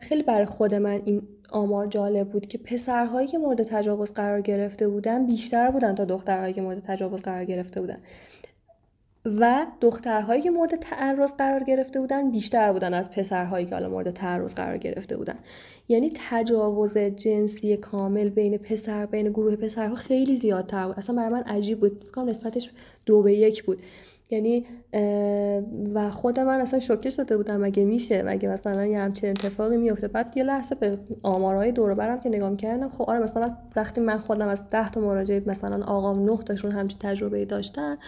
خیلی 0.00 0.22
برای 0.22 0.44
خود 0.44 0.74
من 0.74 1.02
این 1.04 1.22
آمار 1.50 1.86
جالب 1.86 2.30
بود 2.30 2.46
که 2.46 2.58
پسرهایی 2.58 3.26
که 3.26 3.38
مورد 3.38 3.62
تجاوز 3.62 4.12
قرار 4.12 4.40
گرفته 4.40 4.88
بودن 4.88 5.26
بیشتر 5.26 5.70
بودن 5.70 5.94
تا 5.94 6.04
دخترهایی 6.04 6.54
که 6.54 6.62
مورد 6.62 6.82
تجاوز 6.82 7.22
قرار 7.22 7.44
گرفته 7.44 7.80
بودن. 7.80 7.98
و 9.40 9.66
دخترهایی 9.80 10.42
که 10.42 10.50
مورد 10.50 10.76
تعرض 10.76 11.32
قرار 11.32 11.64
گرفته 11.64 12.00
بودن 12.00 12.30
بیشتر 12.30 12.72
بودن 12.72 12.94
از 12.94 13.10
پسرهایی 13.10 13.66
که 13.66 13.74
حالا 13.74 13.88
مورد 13.88 14.10
تعرض 14.10 14.54
قرار 14.54 14.76
گرفته 14.76 15.16
بودن. 15.16 15.38
یعنی 15.88 16.12
تجاوز 16.30 16.98
جنسی 16.98 17.76
کامل 17.76 18.28
بین 18.28 18.58
پسر 18.58 19.06
بین 19.06 19.28
گروه 19.30 19.56
پسرها 19.56 19.94
خیلی 19.94 20.36
زیادتر 20.36 20.86
بود. 20.86 20.98
اصلا 20.98 21.16
برای 21.16 21.28
من 21.28 21.42
عجیب 21.42 21.80
بود. 21.80 22.04
فکر 22.04 22.22
نسبتش 22.22 22.70
دو 23.06 23.22
به 23.22 23.34
یک 23.34 23.64
بود. 23.64 23.82
یعنی 24.30 24.66
و 25.94 26.10
خود 26.10 26.40
من 26.40 26.60
اصلا 26.60 26.80
شوکه 26.80 27.10
شده 27.10 27.36
بودم 27.36 27.56
مگه 27.56 27.84
میشه؟ 27.84 28.22
مگه 28.22 28.48
مثلا 28.48 28.86
یه 28.86 28.98
همچین 28.98 29.30
اتفاقی 29.30 29.76
میفته 29.76 30.08
بعد 30.08 30.36
یه 30.36 30.42
لحظه 30.42 30.74
به 30.74 30.98
آمارهای 31.22 31.72
دور 31.72 31.94
برم 31.94 32.20
که 32.20 32.28
نگاه 32.28 32.56
کردم 32.56 32.88
خب 32.88 33.02
آره 33.02 33.20
مثلا 33.20 33.56
وقتی 33.76 34.00
من 34.00 34.18
خودم 34.18 34.48
از 34.48 34.68
ده 34.68 34.90
تا 34.90 35.00
مراجعه 35.00 35.42
مثلا 35.46 35.84
آقام 35.84 36.24
نه 36.24 36.36
تاشون 36.36 36.70
همچین 36.70 36.98
تجربه 36.98 37.44
داشتن 37.44 37.98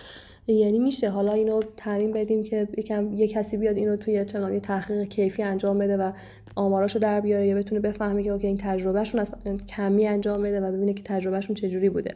یعنی 0.46 0.78
میشه. 0.78 1.10
حالا 1.10 1.32
اینو 1.32 1.60
تعمین 1.76 2.12
بدیم 2.12 2.42
که 2.42 2.68
یکم 2.78 3.14
یه 3.14 3.28
کسی 3.28 3.56
بیاد 3.56 3.76
اینو 3.76 3.96
توی 3.96 4.24
چنان 4.24 4.54
یه 4.54 4.60
تحقیق 4.60 5.08
کیفی 5.08 5.42
انجام 5.42 5.78
بده 5.78 5.96
و 5.96 6.12
آماراشو 6.56 6.98
در 6.98 7.20
بیاره 7.20 7.46
یا 7.46 7.56
بتونه 7.56 7.80
بفهمه 7.80 8.22
که 8.22 8.30
اوکی 8.30 8.46
این 8.46 8.56
تجربهشون 8.56 9.20
از 9.20 9.34
کمی 9.68 10.06
انجام 10.06 10.42
بده 10.42 10.60
و 10.60 10.72
ببینه 10.72 10.94
که 10.94 11.02
تجربهشون 11.02 11.54
چجوری 11.54 11.88
بوده. 11.88 12.14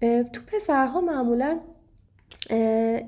تو 0.00 0.40
پسرها 0.46 1.00
معمولا 1.00 1.60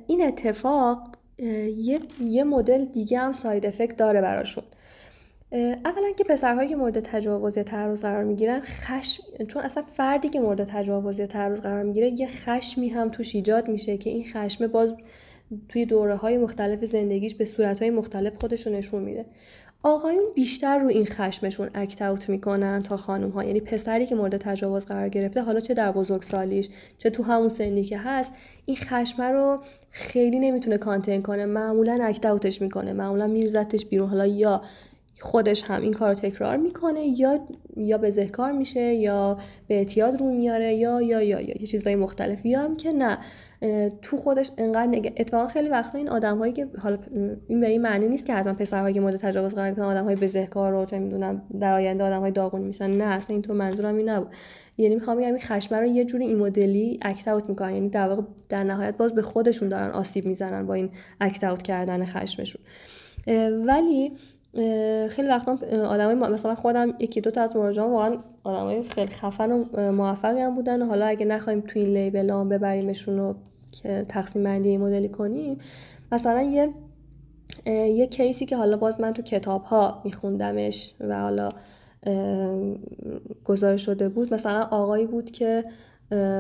این 0.07 0.27
اتفاق 0.27 1.17
یه, 1.39 2.01
یه 2.21 2.45
مدل 2.45 2.85
دیگه 2.85 3.19
هم 3.19 3.33
ساید 3.33 3.67
افکت 3.67 3.97
داره 3.97 4.21
براشون. 4.21 4.65
اولا 5.53 6.11
که 6.17 6.25
پسرهایی 6.25 6.69
که 6.69 6.77
مورد 6.77 7.01
تجاوز 7.01 7.57
یا 7.57 7.63
تعرض 7.63 8.01
قرار 8.01 8.25
می‌گیرن 8.25 8.61
خشم 8.61 9.23
چون 9.49 9.63
اصلا 9.63 9.83
فردی 9.83 10.29
که 10.29 10.41
مورد 10.41 10.65
تجاوز 10.65 11.19
یا 11.19 11.27
تعرض 11.27 11.61
قرار 11.61 11.83
می‌گیره 11.83 12.21
یه 12.21 12.27
خشمی 12.27 12.89
هم 12.89 13.09
توش 13.09 13.35
ایجاد 13.35 13.69
میشه 13.69 13.97
که 13.97 14.11
این 14.11 14.25
خشم 14.25 14.67
باز 14.67 14.95
توی 15.69 15.87
دوره 15.87 16.17
های 16.17 16.39
مختلف 16.39 16.85
زندگیش 16.85 17.35
به 17.35 17.45
صورت 17.45 17.83
های 17.83 17.91
مختلف 17.91 18.37
خودش 18.37 18.67
رو 18.67 18.73
نشون 18.73 19.03
میده. 19.03 19.27
آقایون 19.83 20.25
بیشتر 20.35 20.79
رو 20.79 20.89
این 20.89 21.07
خشمشون 21.07 21.71
اکت 21.75 22.03
اوت 22.03 22.29
می‌کنن 22.29 22.83
تا 22.83 22.97
خانم 22.97 23.31
ها 23.31 23.45
یعنی 23.45 23.61
پسری 23.61 24.07
که 24.07 24.15
مورد 24.15 24.37
تجاوز 24.37 24.87
قرار 24.87 25.09
گرفته 25.09 25.43
حالا 25.43 25.61
چه 25.61 25.75
در 25.75 25.93
بزرگسالیش 25.93 26.69
چه 26.99 27.11
تو 27.11 27.23
همون 27.23 27.49
سنی 27.49 27.85
که 27.85 27.99
هست 27.99 28.33
این 28.65 28.77
خشم 28.77 29.23
رو 29.23 29.59
خیلی 29.91 30.39
نمی‌تونه 30.39 30.79
کانتین 30.79 31.23
کنه. 31.23 31.47
معمولا 31.47 31.99
اکت 32.03 32.27
اوتش 32.27 32.63
می‌کنه. 32.63 32.93
معمولا 32.93 33.27
میرزتش 33.27 33.87
بیرون. 33.87 34.09
حالا 34.09 34.27
یا 34.27 34.63
خودش 35.21 35.65
هم 35.65 35.83
این 35.83 35.93
کار 35.93 36.09
رو 36.09 36.15
تکرار 36.15 36.57
می‌کنه 36.57 37.21
یا 37.21 37.41
یا 37.77 37.99
به 37.99 38.11
ذهکار 38.11 38.53
میشه 38.53 38.81
یا 38.81 39.39
به 39.69 39.75
اعتیاد 39.75 40.21
رو 40.21 40.31
میاره 40.33 40.75
یا 40.75 41.03
یا 41.03 41.23
یا 41.23 41.41
یا 41.41 41.55
یه 41.61 41.67
چیزای 41.67 41.95
مختلف 41.95 42.47
یا 42.47 42.61
هم 42.61 42.77
که 42.77 42.93
نه. 42.93 43.19
تو 44.03 44.17
خودش 44.17 44.51
انقدر 44.59 44.87
نگه 44.87 45.13
اتفاقا 45.17 45.47
خیلی 45.47 45.69
وقتا 45.69 45.99
این 45.99 46.09
آدم 46.09 46.39
هایی 46.39 46.53
که 46.53 46.67
حالا 46.79 46.99
این 47.49 47.61
به 47.61 47.69
این 47.69 47.83
معنی 47.83 48.09
نیست 48.09 48.27
که 48.27 48.35
حتما 48.35 48.53
پسرهایی 48.53 48.95
که 48.95 49.01
مورد 49.01 49.17
تجاوز 49.17 49.55
قرار 49.55 49.69
گرفتن 49.69 49.83
آدم 49.83 50.05
های 50.05 50.17
بزهکار 50.17 50.73
رو 50.73 50.85
چه 50.85 50.99
می‌دونم 50.99 51.43
در 51.61 51.75
آینده 51.75 52.05
آدم 52.05 52.21
های 52.21 52.31
داغون 52.31 52.61
میشن. 52.61 52.91
نه 52.91 53.05
اصلا 53.05 53.35
این 53.35 53.43
تو 53.43 53.55
منظورم 53.55 53.97
این 53.97 54.09
نبود. 54.09 54.29
یعنی 54.79 54.95
می‌خوام 54.95 55.17
بگم 55.17 55.27
این 55.27 55.39
خشمه 55.39 55.79
رو 55.79 55.87
یه 55.87 56.05
جوری 56.05 56.27
این 56.27 56.39
مدلی 56.39 56.99
اکت 57.03 57.29
اوت 57.29 57.49
می‌کنن. 57.49 57.75
یعنی 57.75 57.89
در 57.89 58.09
واقع 58.09 58.23
در 58.49 58.65
نهایت 58.65 58.97
باز 58.97 59.15
به 59.15 59.23
خودشون 59.23 59.69
دارن 59.69 59.91
آسیب 59.91 60.27
می‌زنن 60.27 60.67
با 60.67 60.75
این 60.75 60.91
اکت 61.21 61.45
اوت 61.45 61.63
کردن 61.63 62.05
خشمشون. 62.05 62.63
ولی 63.67 64.13
خیلی 65.09 65.29
وقتا 65.29 65.59
آدمای 65.87 66.15
مثلا 66.15 66.55
خودم 66.55 66.95
یکی 66.99 67.21
دو 67.21 67.31
تا 67.31 67.43
از 67.43 67.57
مراجعان 67.57 67.91
واقعا 67.91 68.17
آدمای 68.45 68.83
خیلی 68.83 69.11
خفن 69.11 69.53
و 69.53 69.93
موفقی 69.93 70.41
هم 70.41 70.55
بودن. 70.55 70.83
حالا 70.83 71.07
اگه 71.07 71.27
نخوایم 71.27 71.61
تو 71.61 71.79
این 71.79 71.89
لیبل 71.89 72.31
هم 72.31 72.49
ببریمشون 72.49 73.19
رو 73.19 73.35
که 73.73 74.07
تقسیم 74.09 74.45
بندی 74.45 74.79
مدلی 74.79 75.09
کنیم 75.09 75.59
مثلا 76.13 76.43
یه 76.43 76.69
یه 77.67 78.07
کیسی 78.07 78.47
که 78.47 78.57
حالا 78.57 78.77
باز 78.77 79.01
من 79.01 79.13
تو 79.13 79.23
کتاب 79.23 79.63
ها 79.63 80.03
میخوندمش 80.05 80.95
و 81.01 81.21
حالا 81.23 81.49
گزارش 83.45 83.87
شده 83.87 84.09
بود. 84.09 84.35
مثلا 84.35 84.63
آقایی 84.71 85.07
بود 85.07 85.31
که 85.31 85.65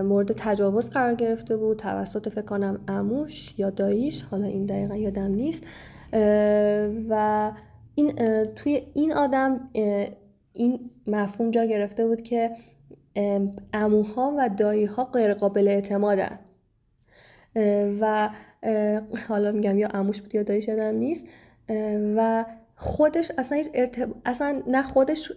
مورد 0.04 0.32
تجاوز 0.32 0.90
قرار 0.90 1.14
گرفته 1.14 1.56
بود 1.56 1.76
توسط 1.76 2.28
فکر 2.28 2.44
کنم 2.44 2.80
اموش 2.88 3.54
یا 3.58 3.70
داییش 3.70 4.22
حالا 4.22 4.46
این 4.46 4.66
دقیقا 4.66 4.96
یادم 4.96 5.30
نیست. 5.30 5.64
و 7.08 7.50
این 7.96 8.14
توی 8.44 8.82
این 8.94 9.12
آدم 9.12 9.66
این 10.52 10.90
مفهوم 11.06 11.50
جا 11.50 11.64
گرفته 11.64 12.06
بود 12.06 12.22
که 12.22 12.50
اموها 13.72 14.34
و 14.38 14.48
داییها 14.48 15.04
غیر 15.04 15.34
قابل 15.34 15.68
اعتمادن. 15.68 16.38
و 18.00 18.30
حالا 19.28 19.52
میگم 19.52 19.78
یا 19.78 19.88
اموش 19.88 20.22
بود 20.22 20.34
یا 20.34 20.42
داییش 20.42 20.68
یادم 20.68 20.94
نیست 20.94 21.26
و 22.16 22.44
خودش 22.76 23.32
اصلا 23.38 23.58
هیچ 23.58 23.68
اصلا 24.24 24.62
نه 24.66 24.82
خودش 24.82 25.32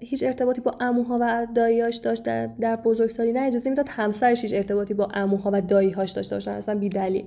هیچ 0.00 0.22
ارتباطی 0.22 0.60
با 0.60 0.76
اموها 0.80 1.18
و 1.20 1.46
داییاش 1.54 1.96
داشت 1.96 2.22
در, 2.22 2.46
در 2.46 2.76
بزرگسالی 2.76 3.32
نه 3.32 3.40
اجازه 3.40 3.70
می‌داد 3.70 3.88
همسرش 3.88 4.42
هیچ 4.42 4.54
ارتباطی 4.54 4.94
با 4.94 5.08
اموها 5.14 5.50
و 5.52 5.60
داییهاش 5.60 6.10
داشته 6.10 6.36
باشن 6.36 6.50
اصلا 6.50 6.74
بی 6.74 6.88
دلیل 6.88 7.26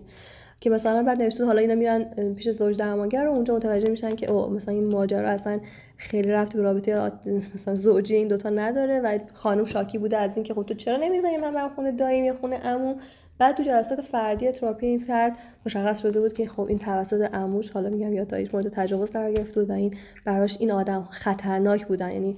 که 0.59 0.69
مثلا 0.69 1.03
بعد 1.03 1.21
نوشته 1.21 1.45
حالا 1.45 1.61
اینا 1.61 1.75
میرن 1.75 2.33
پیش 2.33 2.49
زوج 2.49 2.77
درمانگر 2.77 3.27
و 3.27 3.31
اونجا 3.31 3.55
متوجه 3.55 3.89
میشن 3.89 4.15
که 4.15 4.31
او 4.31 4.49
مثلا 4.49 4.73
این 4.73 4.93
ماجرا 4.93 5.29
اصلا 5.29 5.59
خیلی 5.97 6.31
رفت 6.31 6.55
به 6.55 6.61
رابطه 6.61 7.11
مثلا 7.55 7.75
زوجی 7.75 8.15
این 8.15 8.27
دوتا 8.27 8.49
نداره 8.49 8.99
و 8.99 9.19
خانم 9.33 9.65
شاکی 9.65 9.97
بوده 9.97 10.17
از 10.17 10.35
اینکه 10.35 10.53
خب 10.53 10.63
تو 10.63 10.73
چرا 10.73 10.97
نمی‌ذاری 10.97 11.37
من 11.37 11.53
برم 11.53 11.69
خونه 11.69 11.91
داییم 11.91 12.25
یا 12.25 12.33
خونه 12.33 12.57
عمو؟ 12.57 12.95
بعد 13.39 13.55
تو 13.55 13.63
جلسات 13.63 14.01
فردی 14.01 14.51
تراپی 14.51 14.85
این 14.85 14.99
فرد 14.99 15.37
مشخص 15.65 16.01
شده 16.01 16.21
بود 16.21 16.33
که 16.33 16.47
خب 16.47 16.61
این 16.63 16.77
توسط 16.77 17.21
عموش 17.33 17.69
حالا 17.69 17.89
میگم 17.89 18.13
یا 18.13 18.23
داییش 18.23 18.53
مورد 18.53 18.69
تجاوز 18.69 19.11
قرار 19.11 19.31
گرفته 19.31 19.59
بود 19.59 19.69
و 19.69 19.73
این 19.73 19.93
براش 20.25 20.57
این 20.59 20.71
آدم 20.71 21.03
خطرناک 21.03 21.87
بودن. 21.87 22.11
یعنی 22.11 22.37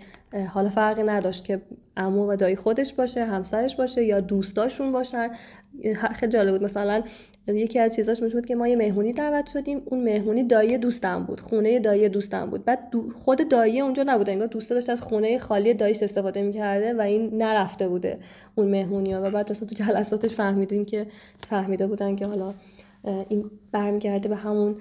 حالا 0.49 0.69
فرقی 0.69 1.03
نداشت 1.03 1.45
که 1.45 1.61
عمو 1.97 2.31
و 2.31 2.35
دایی 2.35 2.55
خودش 2.55 2.93
باشه 2.93 3.25
همسرش 3.25 3.75
باشه 3.75 4.03
یا 4.03 4.19
دوستاشون 4.19 4.91
باشن. 4.91 5.29
خیلی 6.13 6.31
جالب 6.31 6.51
بود. 6.51 6.63
مثلا 6.63 7.01
یکی 7.47 7.79
از 7.79 7.95
چیزاش 7.95 8.23
می‌شد 8.23 8.45
که 8.45 8.55
ما 8.55 8.67
یه 8.67 8.75
مهمونی 8.75 9.13
دعوت 9.13 9.49
شدیم. 9.49 9.81
اون 9.85 10.03
مهمونی 10.03 10.43
دایی 10.43 10.77
دوستم 10.77 11.23
بود 11.23 11.39
خونه 11.39 11.79
دایی 11.79 12.09
دوستم 12.09 12.49
بود. 12.49 12.65
بعد 12.65 12.93
خود 13.15 13.49
دایی 13.49 13.81
اونجا 13.81 14.03
نبود 14.03 14.29
انگار 14.29 14.47
دوستا 14.47 14.75
داشت 14.75 14.89
از 14.89 15.01
خونه 15.01 15.37
خالی 15.37 15.73
داییش 15.73 16.03
استفاده 16.03 16.41
می‌کرده 16.41 16.93
و 16.93 17.01
این 17.01 17.37
نرفته 17.37 17.87
بوده 17.87 18.19
اون 18.55 18.67
مهمونی 18.67 19.13
ها 19.13 19.21
و 19.23 19.31
بعد 19.31 19.51
مثلا 19.51 19.67
تو 19.67 19.75
جلساتش 19.75 20.31
فهمیدیم 20.31 20.85
که 20.85 21.05
فهمیده 21.49 21.87
بودن 21.87 22.15
که 22.15 22.25
حالا 22.25 22.53
این 23.29 23.51
برمیگرده 23.71 24.29
به 24.29 24.35
همون 24.35 24.75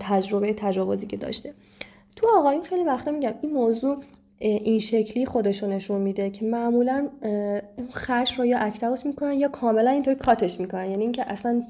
تجربه 0.00 0.54
تجاوزی 0.54 1.06
که 1.06 1.16
داشته. 1.16 1.52
تو 2.16 2.28
آقایون 2.38 2.62
خیلی 2.62 2.84
وقتا 2.84 3.10
میگم 3.10 3.34
این 3.40 3.52
موضوع 3.52 3.96
این 4.38 4.78
شکلی 4.78 5.26
خودشو 5.26 5.66
نشون 5.66 6.00
میده 6.00 6.30
که 6.30 6.44
معمولا 6.44 7.08
خش 7.92 8.38
رو 8.38 8.46
یا 8.46 8.58
اکت 8.58 9.06
می‌کنن 9.06 9.32
یا 9.32 9.48
کاملا 9.48 9.90
اینطوری 9.90 10.16
کاتش 10.16 10.60
می‌کنن. 10.60 10.90
یعنی 10.90 11.02
اینکه 11.02 11.32
اصلا 11.32 11.62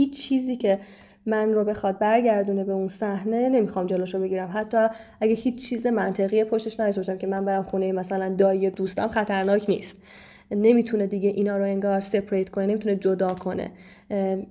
هیچ 0.00 0.22
چیزی 0.22 0.56
که 0.56 0.78
من 1.26 1.52
رو 1.52 1.64
بخواد 1.64 1.98
برگردونه 1.98 2.64
به 2.64 2.72
اون 2.72 2.88
صحنه 2.88 3.48
نمی‌خوام 3.48 3.86
جلوشو 3.86 4.20
بگیرم. 4.20 4.50
حتی 4.54 4.86
اگه 5.20 5.34
هیچ 5.34 5.68
چیز 5.68 5.86
منطقی 5.86 6.44
پشتش 6.44 6.80
نداشته 6.80 7.00
باشم 7.00 7.18
که 7.18 7.26
من 7.26 7.44
برم 7.44 7.62
خونه 7.62 7.92
مثلا 7.92 8.34
دایی 8.34 8.70
دوستم 8.70 9.08
خطرناک 9.08 9.70
نیست. 9.70 9.96
نمی‌تونه 10.50 11.06
دیگه 11.06 11.28
اینا 11.28 11.56
رو 11.56 11.64
انگار 11.64 12.00
سپریت 12.00 12.48
کنه 12.48 12.66
نمی‌تونه 12.66 12.96
جدا 12.96 13.28
کنه. 13.28 13.70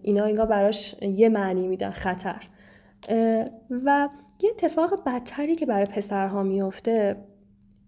اینا 0.01 0.23
انگار 0.25 0.45
براش 0.45 0.95
یه 1.01 1.29
معنی 1.29 1.67
میدن 1.67 1.89
خطر. 1.89 2.43
و 3.85 4.09
یه 4.41 4.49
اتفاق 4.49 5.03
بدتری 5.05 5.55
که 5.55 5.65
برای 5.65 5.85
پسرها 5.85 6.43
میفته 6.43 7.15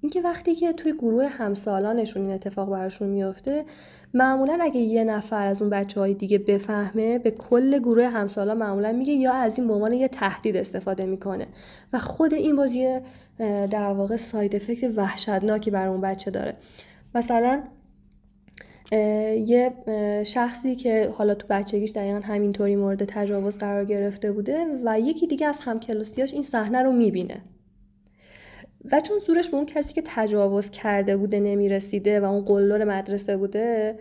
اینکه 0.02 0.22
وقتی 0.22 0.56
که 0.56 0.74
توی 0.74 0.93
گروه 0.93 1.28
همسالانشون 1.28 2.22
این 2.22 2.32
اتفاق 2.32 2.70
براشون 2.70 3.10
میفته 3.10 3.66
معمولا 4.14 4.58
اگه 4.62 4.80
یه 4.80 5.04
نفر 5.04 5.47
از 5.47 5.62
اون 5.62 5.70
بچه 5.70 5.99
های 5.99 6.14
دیگه 6.14 6.38
بفهمه 6.38 7.20
به 7.20 7.32
کل 7.32 7.80
گروه 7.80 8.08
همسالان 8.08 8.58
معمولا 8.58 8.91
میگه 8.91 9.14
یا 9.14 9.34
از 9.34 9.60
این 9.60 9.68
به 9.68 9.74
عنوان 9.74 9.93
یه 9.93 10.08
تهدید 10.08 10.58
استفاده 10.58 11.06
می‌کنه. 11.06 11.47
و 11.93 11.99
خود 11.99 12.34
این 12.34 12.56
بازی 12.56 12.99
در 13.72 13.93
واقع 13.93 14.16
ساید 14.16 14.56
افکت 14.56 14.97
وحشتناکی 14.97 15.72
بر 15.72 15.88
اون 15.88 16.02
بچه 16.02 16.32
داره. 16.32 16.56
مثلا 17.16 17.64
یه 19.45 19.74
شخصی 20.26 20.76
که 20.76 21.14
حالا 21.18 21.36
تو 21.36 21.47
بچگیش 21.49 21.91
دقیقا 21.91 22.20
همینطوری 22.20 22.76
مورد 22.76 23.06
تجاوز 23.06 23.58
قرار 23.58 23.86
گرفته 23.86 24.32
بوده 24.32 24.66
و 24.86 24.99
یکی 24.99 25.28
دیگه 25.28 25.47
از 25.47 25.60
همکلاسیاش 25.60 26.34
این 26.34 26.43
صحنه 26.43 26.82
رو 26.82 26.91
می‌بینه. 26.91 27.41
و 28.91 29.01
چون 29.01 29.17
زورش 29.27 29.49
به 29.49 29.57
اون 29.57 29.65
کسی 29.65 29.93
که 29.93 30.01
تجاوز 30.05 30.69
کرده 30.69 31.17
بوده 31.17 31.39
نمی‌رسیده 31.39 32.19
و 32.19 32.25
اون 32.25 32.41
قلدر 32.41 32.84
مدرسه 32.84 33.38
بوده 33.38 33.95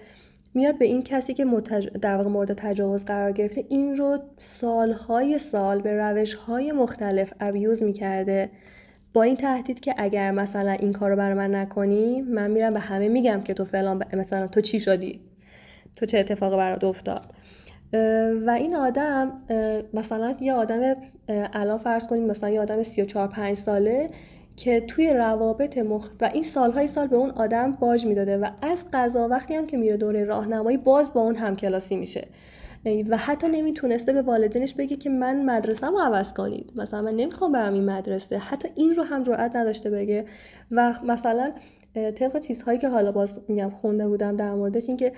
میاد 0.55 0.78
به 0.78 0.85
این 0.85 1.03
کسی 1.03 1.35
که 1.35 1.45
در 2.03 2.16
واقع 2.16 2.28
مورد 2.28 2.53
تجاوز 2.53 3.05
قرار 3.05 3.33
گرفته 3.33 3.64
این 3.68 3.95
رو 3.95 4.18
سالهای 4.39 5.39
سال 5.39 5.81
به 5.81 5.95
روشهای 5.95 6.72
مختلف 6.72 7.33
ابیوز 7.41 7.83
می‌کرده 7.83 8.51
با 9.12 9.22
این 9.22 9.37
تهدید 9.37 9.81
که 9.81 9.95
اگر 9.99 10.31
مثلا 10.31 10.70
این 10.70 10.93
کار 10.93 11.11
رو 11.11 11.16
برای 11.16 11.35
من 11.35 11.55
نکنی 11.55 12.20
من 12.20 12.51
میرم 12.51 12.72
به 12.72 12.81
همه 12.81 13.09
میگم 13.09 13.41
که 13.41 13.55
تو 13.55 13.64
فلان 13.64 14.05
مثلا 14.12 14.47
تو 14.47 14.61
چی 14.61 14.81
شدی؟ 14.81 15.20
تو 15.97 16.07
چه 16.07 16.18
اتفاقی 16.18 16.57
برات 16.57 16.85
افتاد؟ 16.85 17.35
و 18.47 18.51
این 18.51 18.76
آدم 18.76 19.33
مثلا 19.95 20.35
یه 20.41 20.53
آدم 20.53 20.97
الان 21.28 21.78
فرض 21.78 22.07
کنید 22.07 22.31
مثلا 22.31 22.51
یه 22.51 22.61
آدم 22.61 22.83
34 22.83 23.28
5 23.28 23.57
ساله 23.57 24.11
که 24.57 24.81
توی 24.81 25.13
روابط 25.13 25.79
مخ 25.79 26.09
و 26.21 26.31
این 26.35 26.45
سالهای 26.45 26.87
سال 26.87 27.07
به 27.07 27.17
اون 27.17 27.31
آدم 27.31 27.73
باج 27.73 28.07
می‌داده 28.07 28.39
و 28.39 28.51
از 28.63 28.85
قضا 28.93 29.29
وقتی 29.29 29.55
هم 29.55 29.67
که 29.67 29.77
میره 29.77 29.97
دوره 29.97 30.25
راهنمایی 30.25 30.77
باز 30.77 31.13
با 31.13 31.21
اون 31.21 31.37
همکلاسی 31.37 31.97
میشه. 31.97 32.29
و 33.09 33.17
حتی 33.17 33.49
نمی‌تونسته 33.49 34.13
به 34.13 34.23
والدینش 34.23 34.75
بگه 34.75 34.97
که 34.97 35.11
من 35.11 35.45
مدرسه 35.45 35.87
رو 35.87 35.99
عوض 35.99 36.33
کنید. 36.33 36.73
مثلا 36.77 37.03
من 37.03 37.15
نمی‌خوام 37.15 37.53
برم 37.53 37.75
این 37.75 37.85
مدرسه. 37.85 38.39
حتی 38.39 38.69
این 38.75 38.95
رو 38.95 39.03
هم 39.03 39.23
جرئت 39.23 39.57
نداشته 39.57 39.91
بگه. 39.91 40.25
و 40.71 40.95
مثلا 41.05 41.53
طبق 41.95 42.39
چیزهایی 42.39 42.79
که 42.79 42.89
حالا 42.89 43.13
باز 43.13 43.41
میگم 43.49 43.71
خونده 43.71 44.09
بودم 44.09 44.37
در 44.37 44.55
موردش 44.55 44.89
این 44.89 44.97
که 44.97 45.13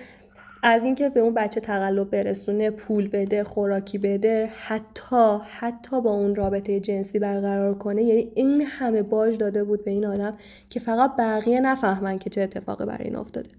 از 0.65 0.83
اینکه 0.83 1.09
به 1.09 1.19
اون 1.19 1.33
بچه 1.33 1.59
تقلب 1.59 2.09
برسونه 2.09 2.71
پول 2.71 3.07
بده 3.07 3.43
خوراکی 3.43 3.97
بده 3.97 4.49
حتی 4.65 5.37
حتی 5.59 6.01
با 6.01 6.11
اون 6.11 6.35
رابطه 6.35 6.79
جنسی 6.79 7.19
برقرار 7.19 7.73
کنه 7.73 8.03
یعنی 8.03 8.31
این 8.35 8.61
همه 8.61 9.01
باج 9.01 9.37
داده 9.37 9.63
بود 9.63 9.85
به 9.85 9.91
این 9.91 10.05
آدم 10.05 10.37
که 10.69 10.79
فقط 10.79 11.15
بقیه 11.15 11.59
نفهمن 11.59 12.19
که 12.19 12.29
چه 12.29 12.41
اتفاقی 12.41 12.85
برای 12.85 13.03
این 13.03 13.15
افتاده. 13.15 13.49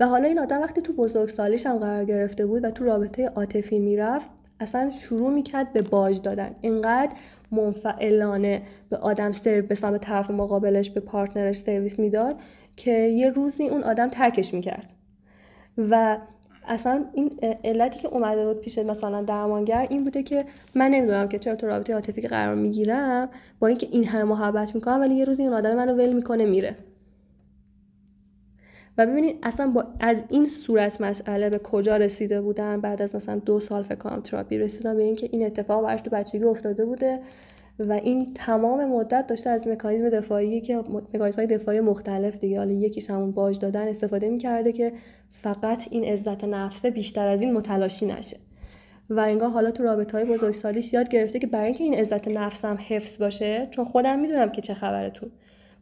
و 0.00 0.06
حالا 0.06 0.28
این 0.28 0.38
آدم 0.38 0.60
وقتی 0.60 0.82
تو 0.82 0.92
بزرگسالیش 0.92 1.66
هم 1.66 1.78
قرار 1.78 2.04
گرفته 2.04 2.46
بود 2.46 2.64
و 2.64 2.70
تو 2.70 2.84
رابطه 2.84 3.26
عاطفی 3.26 3.78
می‌رفت 3.78 4.30
اصلا 4.60 4.90
شروع 4.90 5.30
می‌کرد 5.30 5.72
به 5.72 5.82
باج 5.82 6.20
دادن. 6.20 6.50
اینقدر 6.60 7.12
منفعلانه 7.50 8.62
به 8.90 8.96
آدم 8.96 9.32
سرو 9.32 9.66
به 9.66 9.74
سمت 9.74 10.00
طرف 10.00 10.30
مقابلش 10.30 10.90
به 10.90 11.00
partner 11.00 11.44
ش 11.44 11.56
سرویس 11.56 11.98
می‌داد 11.98 12.36
که 12.76 12.92
یه 12.92 13.30
روزی 13.30 13.68
اون 13.68 13.82
آدم 13.82 14.08
ترکش 14.08 14.54
می‌کرد. 14.54 14.92
و 15.78 16.18
اصلا 16.66 17.04
این 17.12 17.38
علتی 17.64 17.98
که 17.98 18.08
اومده 18.08 18.46
بود 18.46 18.60
پیش 18.60 18.78
مثلا 18.78 19.22
درمانگر 19.22 19.86
این 19.90 20.04
بوده 20.04 20.22
که 20.22 20.44
من 20.74 20.90
نمی‌دونم 20.90 21.28
که 21.28 21.38
چرا 21.38 21.56
تو 21.56 21.66
رابطه 21.66 21.94
عاطفی 21.94 22.20
قرار 22.20 22.54
می‌گیرم 22.54 23.28
با 23.60 23.66
اینکه 23.66 23.88
این 23.90 24.04
همه 24.04 24.24
محبت 24.24 24.74
می‌کنم 24.74 25.00
ولی 25.00 25.14
یه 25.14 25.24
روزی 25.24 25.42
این 25.42 25.52
آدم 25.52 25.74
منو 25.74 25.94
ول 25.94 26.12
می‌کنه 26.12 26.44
میره. 26.44 26.76
و 28.98 29.06
ببینید 29.06 29.38
اصلا 29.42 29.66
با 29.70 29.84
از 30.00 30.24
این 30.28 30.48
صورت 30.48 31.00
مسئله 31.00 31.50
به 31.50 31.58
کجا 31.58 31.96
رسیده 31.96 32.40
بودن 32.40 32.80
بعد 32.80 33.02
از 33.02 33.14
مثلا 33.14 33.36
دو 33.38 33.60
سال 33.60 33.82
فکر 33.82 33.94
کنم 33.94 34.20
تراپی 34.20 34.58
رسیدم 34.58 34.96
به 34.96 35.02
اینکه 35.02 35.28
این 35.32 35.46
اتفاق 35.46 35.84
براش 35.84 36.00
تو 36.00 36.10
بچگی 36.10 36.44
افتاده 36.44 36.84
بوده. 36.84 37.20
و 37.88 37.92
این 37.92 38.34
تمام 38.34 38.84
مدت 38.84 39.26
داشته 39.26 39.50
از 39.50 39.68
مکانیزم 39.68 40.10
دفاعی 40.10 40.60
که 40.60 40.76
مکانیزم 41.14 41.46
دفاعی 41.46 41.80
مختلف 41.80 42.38
دیگه 42.38 42.58
حالا 42.58 42.72
یکیش 42.72 43.10
همون 43.10 43.30
باج 43.32 43.58
دادن 43.58 43.88
استفاده 43.88 44.28
می‌کرده 44.28 44.72
که 44.72 44.92
فقط 45.30 45.88
این 45.90 46.04
عزت 46.04 46.44
نفسه 46.44 46.90
بیشتر 46.90 47.28
از 47.28 47.40
این 47.40 47.52
متلاشی 47.52 48.06
نشه. 48.06 48.36
و 49.10 49.20
انگار 49.20 49.50
حالا 49.50 49.70
تو 49.70 49.82
رابطه 49.82 50.18
های 50.18 50.26
بزرگسالیش 50.26 50.92
یاد 50.92 51.08
گرفته 51.08 51.38
که 51.38 51.46
برای 51.46 51.66
اینکه 51.66 51.84
این 51.84 51.94
عزت 51.94 52.28
نفسم 52.28 52.78
حفظ 52.88 53.18
باشه 53.18 53.68
چون 53.70 53.84
خودم 53.84 54.18
می‌دونم 54.18 54.52
که 54.52 54.62
چه 54.62 54.74
خبرتون 54.74 55.30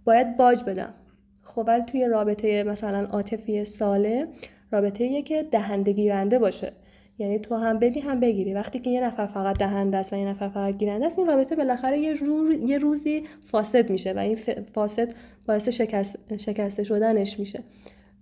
باید 0.05 0.37
باج 0.37 0.65
بدم. 0.65 0.95
خب 1.43 1.65
ولی 1.67 1.83
توی 1.83 2.07
رابطه 2.07 2.63
مثلا 2.63 3.05
عاطفی 3.05 3.65
ساله 3.65 4.29
رابطه 4.71 5.23
که 5.23 5.43
دهنده 5.43 5.93
گیرنده 5.93 6.39
باشه. 6.39 6.73
یعنی 7.21 7.39
تو 7.39 7.55
هم 7.55 7.79
بدی 7.79 8.01
هم 8.01 8.21
بگیری. 8.21 8.55
وقتی 8.55 8.79
که 8.79 8.91
یه 8.91 9.01
نفر 9.01 9.27
فقط 9.27 9.59
دهنده 9.59 9.97
است 9.97 10.13
و 10.13 10.17
یه 10.17 10.29
نفر 10.29 10.49
فقط 10.49 10.77
گیرنده 10.77 11.07
است 11.07 11.19
این 11.19 11.29
رابطه 11.29 11.57
بالاخره 11.57 11.99
یه, 11.99 12.15
یه 12.67 12.79
روزی 12.79 13.25
فاسد 13.41 13.91
میشه 13.91 14.13
و 14.13 14.19
این 14.19 14.37
فاسد 14.73 15.13
باعث 15.47 15.69
شکست... 15.69 16.37
شکسته 16.37 16.85
شدنش 16.85 17.39
میشه. 17.39 17.63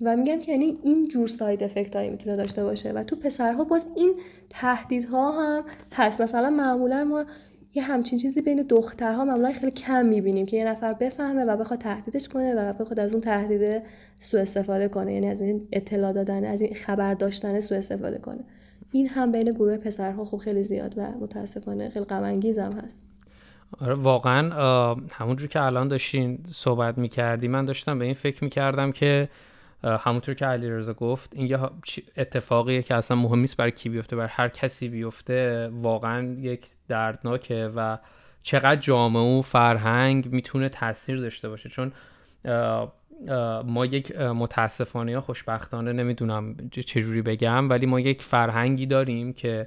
و 0.00 0.16
میگم 0.16 0.40
که 0.40 0.52
یعنی 0.52 0.78
این 0.82 1.08
جور 1.08 1.26
ساید 1.26 1.62
افکت 1.62 1.96
هایی 1.96 2.10
می‌تونه 2.10 2.36
داشته 2.36 2.64
باشه 2.64 2.92
و 2.92 3.02
تو 3.02 3.16
پسرها 3.16 3.64
باز 3.64 3.88
این 3.96 4.14
تهدیدها 4.50 5.32
هم 5.32 5.64
هست. 5.92 6.20
مثلا 6.20 6.50
معمولا 6.50 7.04
ما 7.04 7.24
یه 7.74 7.82
همچین 7.82 8.18
چیزی 8.18 8.40
بین 8.40 8.62
دخترها 8.62 9.24
معمولا 9.24 9.52
خیلی 9.52 9.72
کم 9.72 10.06
می‌بینیم 10.06 10.46
که 10.46 10.56
یه 10.56 10.64
نفر 10.64 10.92
بفهمه 10.92 11.44
و 11.44 11.56
بخواد 11.56 11.80
تهدیدش 11.80 12.28
کنه 12.28 12.54
و 12.54 12.72
بخواد 12.72 13.00
از 13.00 13.12
اون 13.12 13.20
تهدید 13.20 13.82
سوء 14.18 14.40
استفاده 14.40 14.88
کنه. 14.88 15.14
یعنی 15.14 15.28
از 15.28 15.40
این 15.40 15.68
اطلاع 15.72 16.12
دادن 16.12 16.44
از 16.44 16.60
این 16.60 16.74
خبر 16.74 17.14
داشتن 17.14 17.60
سوء 17.60 17.78
استفاده 17.78 18.18
کنه. 18.18 18.44
این 18.92 19.08
هم 19.08 19.32
بین 19.32 19.52
گروه 19.52 19.76
پسرها 19.76 20.24
خب 20.24 20.36
خیلی 20.36 20.62
زیاد 20.62 20.94
و 20.96 21.02
متاسفانه 21.20 21.90
خیلی 21.90 22.04
غم 22.04 22.24
هم 22.24 22.72
هست. 22.84 23.00
آره 23.80 23.94
واقعا 23.94 24.50
همونجور 25.12 25.48
که 25.48 25.62
الان 25.62 25.88
داشتین 25.88 26.38
صحبت 26.52 26.98
می‌کردی 26.98 27.48
من 27.48 27.64
داشتم 27.64 27.98
به 27.98 28.04
این 28.04 28.14
فکر 28.14 28.44
می‌کردم 28.44 28.92
که 28.92 29.28
همونطور 29.84 30.34
که 30.34 30.46
علی 30.46 30.70
رزا 30.70 30.94
گفت 30.94 31.30
این 31.34 31.46
یه 31.46 31.58
اتفاقیه 32.16 32.82
که 32.82 32.94
اصلا 32.94 33.16
مهم 33.16 33.38
نیست 33.38 33.56
برای 33.56 33.70
کی 33.70 33.88
بیفته 33.88 34.16
برای 34.16 34.28
هر 34.32 34.48
کسی 34.48 34.88
بیفته 34.88 35.68
واقعا 35.68 36.36
یک 36.40 36.66
دردناکه 36.88 37.70
و 37.76 37.98
چقدر 38.42 38.80
جامعه 38.80 39.38
و 39.38 39.42
فرهنگ 39.42 40.32
می‌تونه 40.32 40.68
تاثیر 40.68 41.20
داشته 41.20 41.48
باشه. 41.48 41.68
چون 41.68 41.92
ما 43.64 43.86
یک 43.86 44.16
متاسفانه 44.16 45.12
یا 45.12 45.20
خوشبختانه 45.20 45.92
نمی‌دونم 45.92 46.56
چجوری 46.70 47.22
بگم 47.22 47.70
ولی 47.70 47.86
ما 47.86 48.00
یک 48.00 48.22
فرهنگی 48.22 48.86
داریم 48.86 49.32
که 49.32 49.66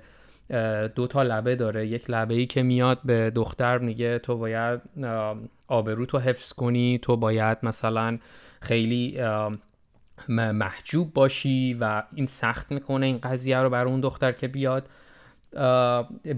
دو 0.95 1.07
تا 1.07 1.23
لبه 1.23 1.55
داره. 1.55 1.87
یک 1.87 2.09
لبه 2.09 2.33
ای 2.33 2.45
که 2.45 2.63
میاد 2.63 2.99
به 3.05 3.29
دختر 3.29 3.77
میگه 3.77 4.19
تو 4.19 4.37
باید 4.37 4.81
آبرو 5.67 6.05
تو 6.05 6.19
حفظ 6.19 6.53
کنی 6.53 6.99
تو 7.01 7.17
باید 7.17 7.57
مثلا 7.63 8.17
خیلی 8.61 9.19
محجوب 10.27 11.13
باشی 11.13 11.77
و 11.81 12.03
این 12.15 12.25
سخت 12.25 12.71
می‌کنه 12.71 13.05
این 13.05 13.17
قضیه 13.17 13.57
رو 13.57 13.69
برای 13.69 13.91
اون 13.91 14.01
دختر 14.01 14.31
که 14.31 14.47
بیاد. 14.47 14.89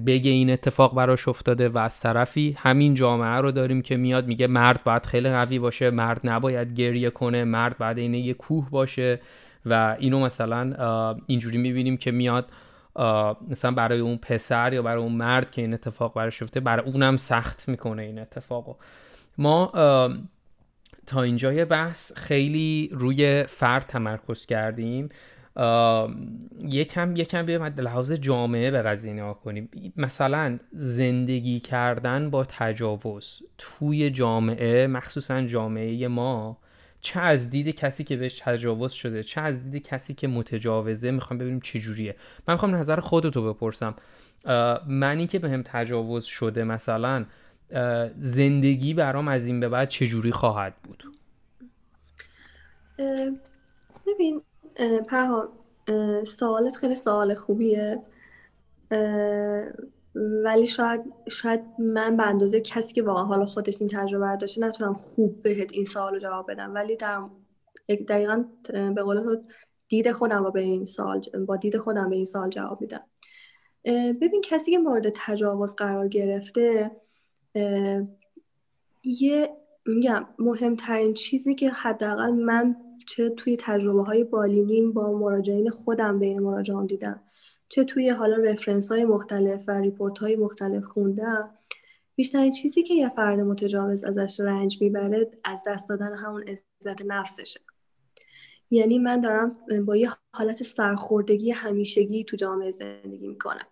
بگه 0.05 0.31
این 0.31 0.49
اتفاق 0.49 0.95
براش 0.95 1.27
افتاده 1.27 1.69
و 1.69 1.77
از 1.77 1.99
طرفی 1.99 2.55
همین 2.59 2.93
جامعه 2.93 3.37
رو 3.37 3.51
داریم 3.51 3.81
که 3.81 3.97
میاد 3.97 4.27
میگه 4.27 4.47
مرد 4.47 4.83
باید 4.83 5.05
خیلی 5.05 5.29
قوی 5.29 5.59
باشه 5.59 5.89
مرد 5.89 6.21
نباید 6.23 6.73
گریه 6.73 7.09
کنه 7.09 7.43
مرد 7.43 7.77
باید 7.77 7.97
اینه 7.97 8.19
یه 8.19 8.33
کوه 8.33 8.69
باشه 8.69 9.19
و 9.65 9.95
اینو 9.99 10.19
مثلا 10.19 11.15
اینجوری 11.27 11.57
می‌بینیم 11.57 11.97
که 11.97 12.11
میاد 12.11 12.49
مثلا 13.49 13.71
برای 13.71 13.99
اون 13.99 14.17
پسر 14.17 14.73
یا 14.73 14.81
برای 14.81 15.03
اون 15.03 15.11
مرد 15.11 15.51
که 15.51 15.61
این 15.61 15.73
اتفاق 15.73 16.13
براش 16.13 16.41
افتاده 16.41 16.63
برای 16.63 16.85
اونم 16.85 17.17
سخت 17.17 17.69
می‌کنه 17.69 18.01
این 18.01 18.19
اتفاقو 18.19 18.73
ما 19.37 19.71
تا 21.07 21.21
اینجای 21.21 21.65
بحث 21.65 22.13
خیلی 22.13 22.89
روی 22.91 23.43
فرد 23.43 23.85
تمرکز 23.85 24.45
کردیم. 24.45 25.09
یکم 26.63 27.15
یکم 27.15 27.45
بیایم 27.45 27.63
لحاظ 27.63 28.11
جامعه 28.11 28.71
به 28.71 28.81
قضیه 28.81 29.13
نگاه 29.13 29.39
کنیم. 29.41 29.93
مثلا 29.97 30.59
زندگی 30.71 31.59
کردن 31.59 32.29
با 32.29 32.45
تجاوز 32.45 33.41
توی 33.57 34.09
جامعه 34.09 34.87
مخصوصا 34.87 35.41
جامعه 35.41 36.07
ما 36.07 36.57
چه 37.01 37.19
از 37.19 37.49
دید 37.49 37.69
کسی 37.69 38.03
که 38.03 38.17
بهش 38.17 38.39
تجاوز 38.39 38.91
شده 38.91 39.23
چه 39.23 39.41
از 39.41 39.71
دید 39.71 39.87
کسی 39.87 40.13
که 40.13 40.27
متجاوزه 40.27 41.11
می‌خوام 41.11 41.37
ببینیم 41.37 41.59
چه 41.59 41.79
جوریه. 41.79 42.15
من 42.47 42.53
می‌خوام 42.53 42.75
نظر 42.75 42.99
خودتو 42.99 43.53
بپرسم. 43.53 43.95
منی 44.87 45.27
که 45.27 45.39
بهم 45.39 45.61
تجاوز 45.65 46.25
شده 46.25 46.63
مثلا 46.63 47.25
زندگی 48.17 48.93
برام 48.93 49.27
از 49.27 49.45
این 49.45 49.59
به 49.59 49.69
بعد 49.69 49.89
چجوری 49.89 50.31
خواهد 50.31 50.73
بود؟ 50.83 51.03
ببین 54.07 54.41
پرها 55.07 55.49
سوالت 56.39 56.75
خیلی 56.75 56.95
سوال 56.95 57.35
خوبیه. 57.35 58.01
ولی 60.15 60.65
شاید 60.65 61.01
شاید 61.29 61.61
من 61.79 62.17
به 62.17 62.27
اندازه 62.27 62.61
کسی 62.61 62.93
که 62.93 63.03
واقعا 63.03 63.23
حالا 63.23 63.45
خودش 63.45 63.81
این 63.81 63.89
تجربه 63.93 64.37
داشته 64.37 64.61
نتونم 64.61 64.93
خوب 64.93 65.41
بهت 65.41 65.71
این 65.71 65.85
سوال 65.85 66.13
رو 66.13 66.19
جواب 66.19 66.51
بدم. 66.51 66.73
ولی 66.73 66.95
در 66.95 67.21
دقیقا 68.07 68.45
به 68.95 69.03
قول 69.03 69.21
تو 69.21 69.43
دید 69.87 70.11
خودم 70.11 70.43
رو 70.43 70.51
به 70.51 70.61
این 70.61 70.85
سال 70.85 71.21
با 71.47 71.55
دید 71.55 71.77
خودم 71.77 72.09
به 72.09 72.15
این 72.15 72.25
سال 72.25 72.49
جواب 72.49 72.81
میدم. 72.81 73.03
ببین 74.21 74.41
کسی 74.43 74.71
که 74.71 74.77
مورد 74.77 75.09
تجاوز 75.15 75.75
قرار 75.75 76.07
گرفته 76.07 76.91
یه 79.03 79.49
میگم 79.85 80.25
مهمترین 80.39 81.13
چیزی 81.13 81.55
که 81.55 81.69
حداقل 81.69 82.31
من 82.31 82.75
چه 83.07 83.29
توی 83.29 83.57
تجربه 83.59 84.03
های 84.03 84.23
بالینیم 84.23 84.93
با 84.93 85.17
مراجعین 85.17 85.69
خودم 85.69 86.19
بین 86.19 86.39
مراجعان 86.39 86.85
دیدم. 86.85 87.21
چه 87.69 87.83
توی 87.83 88.09
حالا 88.09 88.37
رفرنس 88.37 88.91
های 88.91 89.05
مختلف 89.05 89.63
و 89.67 89.71
ریپورت 89.71 90.17
های 90.17 90.35
مختلف 90.35 90.83
خوندم. 90.83 91.49
بیشترین 92.15 92.51
چیزی 92.51 92.83
که 92.83 92.93
یه 92.93 93.09
فرد 93.09 93.39
متجاوز 93.39 94.03
ازش 94.03 94.39
رنج 94.39 94.81
می‌بره 94.81 95.31
از 95.43 95.63
دست 95.67 95.89
دادن 95.89 96.17
همون 96.17 96.43
عزت 96.43 97.05
نفسشه. 97.05 97.59
یعنی 98.71 98.99
من 98.99 99.21
دارم 99.21 99.57
با 99.85 99.95
یه 99.95 100.09
حالت 100.33 100.63
سرخوردگی 100.63 101.51
همیشگی 101.51 102.23
تو 102.23 102.37
جامعه 102.37 102.71
زندگی 102.71 103.27
می‌کنم. 103.27 103.67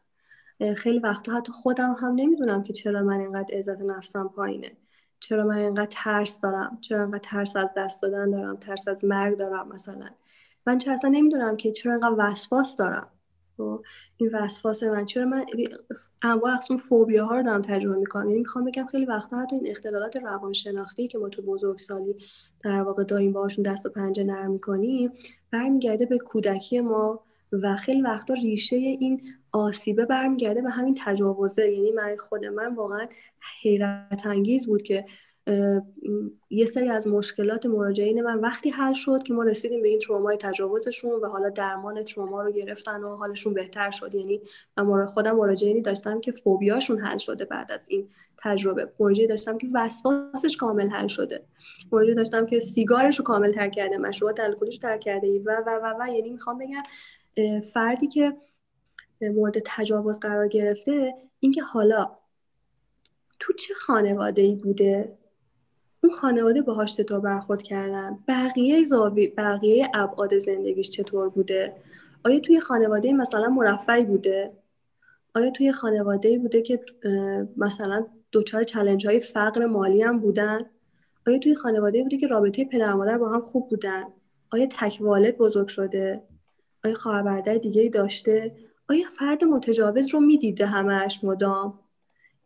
خیلی 0.76 1.00
وقتا 1.00 1.34
حتی 1.34 1.52
خودم 1.52 1.96
هم 2.00 2.12
نمی‌دونم 2.16 2.64
که 2.64 2.74
چرا 2.74 3.04
من 3.04 3.20
اینقدر 3.20 3.58
عزت 3.58 3.86
نفسم 3.86 4.28
پایینه. 4.36 4.72
چرا 5.22 5.44
من 5.44 5.58
اینقدر 5.58 5.88
ترس 5.92 6.42
دارم؟ 6.42 6.78
چرا 6.82 7.02
اینقدر 7.02 7.20
ترس 7.24 7.56
از 7.56 7.70
دست 7.78 8.02
دادن 8.02 8.32
دارم؟ 8.32 8.58
ترس 8.58 8.88
از 8.88 9.06
مرگ 9.06 9.38
دارم 9.38 9.68
مثلا. 9.68 10.10
من 10.68 10.78
چه 10.78 10.92
اصلا 10.92 11.10
نمی‌دونم 11.10 11.58
که 11.58 11.72
چرا 11.72 11.92
اینقدر 11.92 12.16
وسواس 12.18 12.76
دارم. 12.76 13.08
خب، 13.58 13.84
این 14.18 14.30
وسواس 14.34 14.84
من. 14.84 15.06
چرا 15.06 15.26
من 15.26 15.46
انواع 16.22 16.54
اقسام 16.54 16.78
فوبیا 16.78 17.26
ها 17.26 17.36
رو 17.36 17.44
دارم 17.44 17.62
تجربه 17.62 17.96
می‌کنم؟ 17.96 18.28
یعنی 18.28 18.40
می‌خوام 18.40 18.66
بگم 18.66 18.86
خیلی 18.86 19.06
وقتا 19.06 19.38
حتی 19.38 19.56
این 19.56 19.68
اختلالات 19.68 20.18
روانشناختی 20.18 21.08
که 21.08 21.18
ما 21.18 21.30
تو 21.30 21.42
بزرگسالی 21.42 22.16
در 22.64 22.82
واقع 22.82 23.04
داریم 23.04 23.34
باهاشون 23.34 23.64
دست 23.64 23.86
و 23.86 23.90
پنجه 23.90 24.24
نرم 24.24 24.52
می‌کنیم 24.52 25.12
برمیگرده 25.52 26.06
به 26.06 26.18
کودکی 26.18 26.82
ما 26.82 27.24
و 27.52 27.76
خیلی 27.76 28.02
وقتا 28.02 28.34
ریشه 28.34 28.76
این 28.76 29.22
آسیبه 29.52 30.06
برمیگرده 30.06 30.62
به 30.62 30.70
همین 30.70 30.98
تجاوزه. 31.06 31.72
یعنی 31.72 31.92
من 31.92 32.16
خود 32.20 32.46
من 32.46 32.76
واقعا 32.76 33.08
حیرت 33.62 34.26
انگیز 34.26 34.68
بود 34.68 34.84
که 34.84 35.06
یه 36.50 36.66
سری 36.66 36.90
از 36.90 37.08
مشکلات 37.08 37.66
مراجعین 37.66 38.22
من 38.22 38.40
وقتی 38.40 38.70
حل 38.70 38.94
شد 38.94 39.24
که 39.24 39.34
ما 39.34 39.44
رسیدیم 39.44 39.82
به 39.82 39.88
این 39.90 40.00
ترومای 40.00 40.38
تجاوزشون 40.38 41.12
و 41.12 41.28
حالا 41.28 41.50
درمان 41.50 42.04
تروما 42.04 42.42
رو 42.42 42.52
گرفتن 42.52 43.04
و 43.04 43.16
حالشون 43.16 43.54
بهتر 43.54 43.92
شد. 43.92 44.16
یعنی 44.16 44.42
من 44.78 45.06
خودم 45.06 45.36
مراجعینی 45.36 45.82
داشتم 45.82 46.22
که 46.22 46.32
فوبیاشون 46.32 47.00
حل 47.00 47.18
شده 47.18 47.46
بعد 47.46 47.72
از 47.72 47.86
این 47.88 48.10
تجربه. 48.38 48.92
مراجعی 49.00 49.28
داشتم 49.28 49.58
که 49.58 49.68
وسواسش 49.74 50.58
کامل 50.58 50.90
حل 50.90 51.08
شده. 51.08 51.44
مراجعی 51.92 52.16
داشتم 52.16 52.46
که 52.46 52.60
سیگارش 52.60 53.20
رو 53.20 53.26
کامل 53.26 53.52
ترک 53.54 53.72
کرده 53.72 53.98
مشروبات 53.98 54.40
الکلیش 54.40 54.78
ترک 54.78 55.00
کرده 55.00 55.40
و 55.46 55.64
و 55.66 55.70
و 55.84 56.04
و. 56.04 56.08
یعنی 56.08 56.30
می‌خوام 56.30 56.58
بگم 56.58 56.84
فردی 57.74 58.08
که 58.08 58.38
مورد 59.22 59.56
تجاوز 59.66 60.20
قرار 60.20 60.48
گرفته 60.48 61.14
اینکه 61.40 61.62
حالا 61.64 62.12
تو 63.40 63.54
چه 63.54 63.74
خانواده 63.74 64.42
ای 64.42 64.56
بوده؟ 64.56 65.18
اون 66.04 66.14
خانواده 66.14 66.62
باهاش 66.62 66.96
چطور 66.96 67.20
برخورد 67.20 67.62
کردن؟ 67.62 68.20
بقیه 68.28 68.84
زاوی 68.84 69.28
بقیه 69.28 69.92
ابعاد 69.94 70.38
زندگیش 70.38 70.90
چطور 70.90 71.30
بوده؟ 71.30 71.76
آیا 72.26 72.40
توی 72.40 72.60
خانواده 72.60 73.14
مثلا 73.14 73.50
مرفعی 73.50 74.04
بوده؟ 74.04 74.52
آیا 75.36 75.50
توی 75.50 75.72
خانواده 75.72 76.40
بوده 76.40 76.62
که 76.62 76.80
مثلا 77.58 78.06
دچار 78.34 78.64
چلنج 78.64 79.08
های 79.08 79.20
فقر 79.20 79.66
مالی 79.66 80.02
هم 80.02 80.20
بودن؟ 80.20 80.62
آیا 81.28 81.38
توی 81.40 81.56
خانواده 81.56 82.04
بوده 82.04 82.18
که 82.18 82.28
رابطه 82.28 82.66
پدر 82.66 82.94
مادر 82.94 83.18
با 83.18 83.30
هم 83.30 83.42
خوب 83.42 83.70
بودن؟ 83.70 84.04
آیا 84.52 84.66
تک 84.66 84.98
والد 85.02 85.38
بزرگ 85.38 85.68
شده؟ 85.68 86.24
آیا 86.84 86.96
خواهر 86.96 87.22
برادر 87.22 87.54
دیگه 87.54 87.90
داشته؟ 87.90 88.56
آیا 88.90 89.08
فرد 89.18 89.44
متجاوز 89.44 90.14
رو 90.14 90.20
می‌دیده 90.20 90.66
همش 90.66 91.20
مدام؟ 91.24 91.80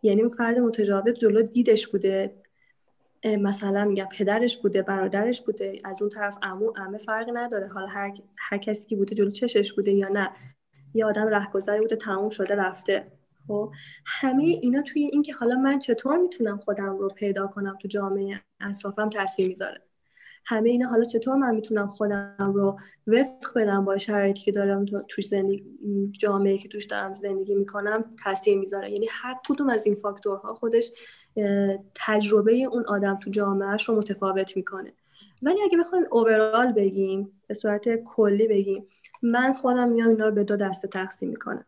یعنی 0.03 0.21
اون 0.21 0.29
فرد 0.29 0.59
متجاوز 0.59 1.13
جلو 1.13 1.41
دیدش 1.41 1.87
بوده 1.87 2.41
مثلا 3.25 3.85
میگم 3.85 4.07
پدرش 4.11 4.57
بوده 4.57 4.81
برادرش 4.81 5.41
بوده 5.41 5.77
از 5.83 6.01
اون 6.01 6.09
طرف 6.09 6.37
عمو 6.41 6.73
عمه 6.75 6.97
فرق 6.97 7.29
نداره. 7.33 7.67
حالا 7.67 7.87
هر, 7.87 8.13
هر 8.37 8.57
کسی 8.57 8.87
که 8.87 8.95
بوده 8.95 9.15
جلو 9.15 9.29
چشش 9.29 9.73
بوده 9.73 9.91
یا 9.91 10.07
نه؟ 10.07 10.29
یه 10.93 11.05
آدم 11.05 11.27
رهگذری 11.27 11.79
بوده 11.79 11.95
تموم 11.95 12.29
شده 12.29 12.55
رفته. 12.55 13.11
خب 13.47 13.71
همه 14.05 14.43
اینا 14.43 14.81
توی 14.81 15.03
این 15.03 15.21
که 15.21 15.33
حالا 15.33 15.55
من 15.55 15.79
چطور 15.79 16.17
می‌تونم 16.17 16.57
خودم 16.57 16.97
رو 16.97 17.09
پیدا 17.09 17.47
کنم 17.47 17.77
تو 17.81 17.87
جامعه 17.87 18.41
اطرافم 18.61 19.09
تاثیر 19.09 19.47
می‌ذاره؟ 19.47 19.81
همه 20.45 20.69
اینا 20.69 20.89
حالا 20.89 21.03
چطور 21.03 21.35
من 21.35 21.55
می‌تونم 21.55 21.87
خودم 21.87 22.51
رو 22.55 22.79
وفق 23.07 23.53
بدم 23.55 23.85
با 23.85 23.97
شرایطی 23.97 24.41
که 24.41 24.51
دارم 24.51 24.85
توش 25.07 25.27
زندگی 25.27 25.65
جامعه 26.11 26.57
که 26.57 26.69
توش 26.69 26.85
دارم 26.85 27.15
زندگی 27.15 27.55
می‌کنم؟ 27.55 28.15
تاثیر 28.23 28.57
می‌ذاره. 28.57 28.91
یعنی 28.91 29.07
هر 29.11 29.35
کدوم 29.49 29.69
از 29.69 29.85
این 29.85 29.95
فاکتورها 29.95 30.53
خودش 30.53 30.91
تجربه 31.95 32.53
اون 32.71 32.85
آدم 32.87 33.15
تو 33.15 33.29
جامعهش 33.29 33.89
رو 33.89 33.95
متفاوت 33.95 34.57
می‌کنه. 34.57 34.93
ولی 35.41 35.61
اگه 35.63 35.77
بخوایم 35.77 36.05
اوورال 36.11 36.71
بگیم 36.71 37.41
به 37.47 37.53
صورت 37.53 37.95
کلی 38.03 38.47
بگیم 38.47 38.87
من 39.21 39.53
خودم 39.53 39.89
میام 39.89 40.09
اینا 40.09 40.25
رو 40.25 40.35
به 40.35 40.43
دو 40.43 40.55
دسته 40.55 40.87
تقسیم 40.87 41.29
می‌کنم. 41.29 41.65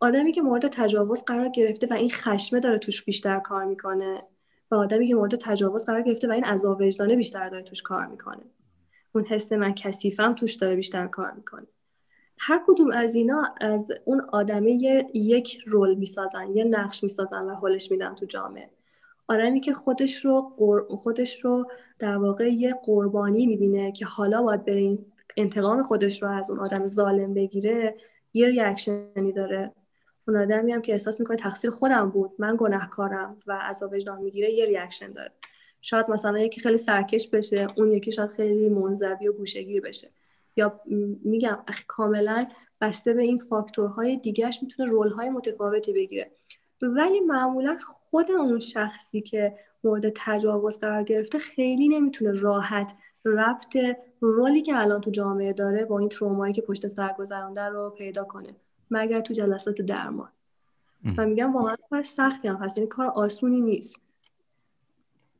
آدمی 0.00 0.32
که 0.32 0.42
مورد 0.42 0.68
تجاوز 0.68 1.24
قرار 1.24 1.48
گرفته 1.48 1.86
و 1.90 1.94
این 1.94 2.10
خشمه 2.10 2.60
داره 2.60 2.78
توش 2.78 3.04
بیشتر 3.04 3.38
کار 3.38 3.64
می‌کنه 3.64 4.20
و 4.70 4.74
آدمی 4.74 5.06
که 5.06 5.14
مورد 5.14 5.34
تجاوز 5.34 5.84
قرار 5.84 6.02
گرفته 6.02 6.28
و 6.28 6.32
این 6.32 6.44
عذاب 6.44 6.80
وجدانه 6.80 7.16
بیشتر 7.16 7.48
داره 7.48 7.62
توش 7.62 7.82
کار 7.82 8.06
می‌کنه. 8.06 8.42
اون 9.14 9.24
حس 9.24 9.52
من 9.52 9.74
کثیفم 9.74 10.34
توش 10.34 10.54
داره 10.54 10.76
بیشتر 10.76 11.06
کار 11.06 11.32
می‌کنه. 11.32 11.66
هر 12.38 12.62
کدوم 12.66 12.90
از 12.90 13.14
اینا 13.14 13.54
از 13.60 13.92
اون 14.04 14.20
آدمه 14.32 14.72
یک 15.14 15.58
رول 15.66 15.94
می‌سازن 15.94 16.56
یه 16.56 16.64
نقش 16.64 17.04
می‌سازن 17.04 17.42
و 17.42 17.54
حلش 17.54 17.90
میدن 17.90 18.14
تو 18.14 18.26
جامعه. 18.26 18.70
آدمی 19.28 19.60
که 19.60 19.72
خودش 19.72 20.24
رو 20.24 20.52
خودش 20.88 21.44
رو 21.44 21.70
در 21.98 22.16
واقع 22.16 22.52
یه 22.52 22.74
قربانی 22.84 23.46
می‌بینه 23.46 23.92
که 23.92 24.06
حالا 24.06 24.42
باید 24.42 24.64
بره 24.64 24.98
انتقام 25.36 25.82
خودش 25.82 26.22
رو 26.22 26.28
از 26.28 26.50
اون 26.50 26.58
آدم 26.58 26.86
ظالم 26.86 27.34
بگیره 27.34 27.96
یه 28.32 28.48
reaction 28.48 29.23
ی 29.23 29.32
داره. 29.32 29.72
اون 30.28 30.36
آدمی 30.36 30.72
هم 30.72 30.82
که 30.82 30.92
احساس 30.92 31.20
می‌کنه 31.20 31.36
تقصیر 31.36 31.70
خودم 31.70 32.10
بود 32.10 32.30
من 32.38 32.56
گناهکارم 32.58 33.36
و 33.46 33.52
عذاب 33.52 33.92
وجدان 33.92 34.22
می‌گیره 34.22 34.50
یه 34.50 34.66
reaction 34.66 35.12
داره. 35.12 35.30
شاید 35.80 36.10
مثلا 36.10 36.38
یکی 36.38 36.60
خیلی 36.60 36.78
سرکش 36.78 37.28
بشه 37.28 37.68
اون 37.76 37.92
یکی 37.92 38.12
شاید 38.12 38.30
خیلی 38.30 38.68
منزوی 38.68 39.28
و 39.28 39.32
گوشه‌گیر 39.32 39.80
بشه. 39.80 40.10
یا 40.56 40.80
میگم 41.24 41.58
کاملا 41.86 42.46
بسته 42.80 43.14
به 43.14 43.22
این 43.22 43.38
فاکتورهای 43.38 44.16
دیگهش 44.16 44.58
می‌تونه 44.62 44.90
role 44.90 45.17
های 45.17 45.30
متفاوتی 45.30 45.92
بگیره. 45.92 46.30
ولی 46.82 47.20
معمولا 47.20 47.78
خود 47.82 48.30
اون 48.30 48.60
شخصی 48.60 49.20
که 49.20 49.56
مورد 49.84 50.12
تجاوز 50.16 50.78
قرار 50.78 51.02
گرفته 51.02 51.38
خیلی 51.38 51.88
نمی‌تونه 51.88 52.40
راحت 52.40 52.92
ربط 53.24 53.76
رولی 54.20 54.62
که 54.62 54.80
الان 54.80 55.00
تو 55.00 55.10
جامعه 55.10 55.52
داره 55.52 55.84
با 55.84 55.98
این 55.98 56.08
ترومایی 56.08 56.52
که 56.52 56.62
پشت 56.62 56.88
سر 56.88 57.14
گذرونده 57.18 57.64
رو 57.64 57.90
پیدا 57.90 58.24
کنه. 58.24 58.56
مگر 58.90 59.20
تو 59.20 59.34
جلسات 59.34 59.80
درمان. 59.80 60.28
و 61.18 61.26
میگم 61.26 61.56
واقعا 61.56 61.76
کار 61.90 62.02
سختی 62.02 62.48
هم 62.48 62.56
هست 62.56 62.78
یعنی 62.78 62.88
کار 62.88 63.06
آسونی 63.06 63.60
نیست. 63.60 63.96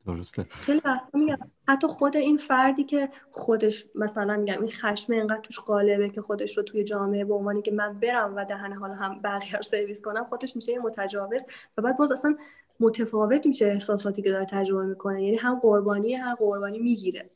درسته. 0.06 0.46
خیلی 0.50 0.80
میگم 1.14 1.38
حتی 1.68 1.86
خود 1.86 2.16
این 2.16 2.36
فردی 2.36 2.84
که 2.84 3.08
خودش 3.30 3.86
مثلا 3.94 4.36
میگم 4.36 4.58
این 4.58 4.68
خشم 4.68 5.12
انقدر 5.12 5.40
توش 5.40 5.60
غالبه 5.60 6.08
که 6.08 6.22
خودش 6.22 6.56
رو 6.56 6.62
توی 6.62 6.84
جامعه 6.84 7.24
به 7.24 7.34
عنوانی 7.34 7.62
که 7.62 7.72
من 7.72 8.00
برم 8.00 8.36
و 8.36 8.44
دهن 8.44 8.72
حالا 8.72 8.94
هم 8.94 9.22
بقیه 9.22 9.56
رو 9.56 9.62
سرویس 9.62 10.02
کنم 10.02 10.24
خودش 10.24 10.56
میشه 10.56 10.72
یه 10.72 10.78
متجاوز 10.78 11.46
و 11.78 11.82
بعد 11.82 11.96
باز 11.96 12.12
اصلا 12.12 12.36
متفاوت 12.80 13.46
میشه 13.46 13.66
احساساتی 13.66 14.22
که 14.22 14.30
داره 14.30 14.44
تجربه 14.44 14.84
می‌کنه. 14.86 15.22
یعنی 15.22 15.36
هم 15.36 15.58
قربانی 15.58 16.14
هر 16.14 16.34
قربانی 16.34 16.78
می‌گیره. 16.78 17.30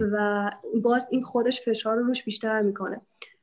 و 0.00 0.50
باز 0.82 1.06
این 1.10 1.22
خودش 1.22 1.60
فشار 1.60 1.96
رو 1.96 2.06
روش 2.06 2.24
بیشتر 2.24 2.62
می‌کنه. 2.62 3.00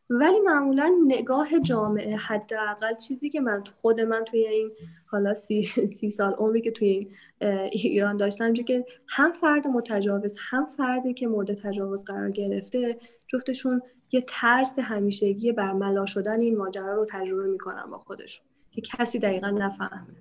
ولی 0.10 0.40
معمولا 0.40 0.96
نگاه 1.08 1.60
جامعه 1.60 2.16
حداقل 2.16 2.96
چیزی 2.96 3.30
که 3.30 3.42
من 3.42 3.64
تو 3.64 3.74
خود 3.74 4.02
من 4.02 4.24
توی 4.24 4.48
این 4.48 4.72
حالا 5.06 5.34
سی, 5.34 5.64
سی 5.98 6.12
سال 6.12 6.34
عمری 6.34 6.62
که 6.62 6.72
توی 6.72 6.88
این 6.88 7.12
ایران 7.72 8.18
داشتم 8.18 8.54
که 8.54 8.86
هم 9.08 9.32
فرد 9.32 9.68
متجاوز 9.68 10.38
هم 10.50 10.66
فردی 10.66 11.14
که 11.14 11.28
مورد 11.28 11.54
تجاوز 11.54 12.06
قرار 12.06 12.32
گرفته 12.32 13.00
جفتشون 13.28 13.82
یه 14.12 14.24
ترس 14.28 14.80
همیشگی 14.80 15.52
برملا 15.52 16.06
شدن 16.06 16.40
این 16.42 16.58
ماجرا 16.58 16.96
رو 16.96 17.06
تجربه 17.10 17.48
می‌کنن 17.48 17.86
با 17.92 17.98
خودشون 17.98 18.46
که 18.72 18.82
کسی 18.82 19.20
دقیقا 19.20 19.50
نفهمه. 19.50 20.16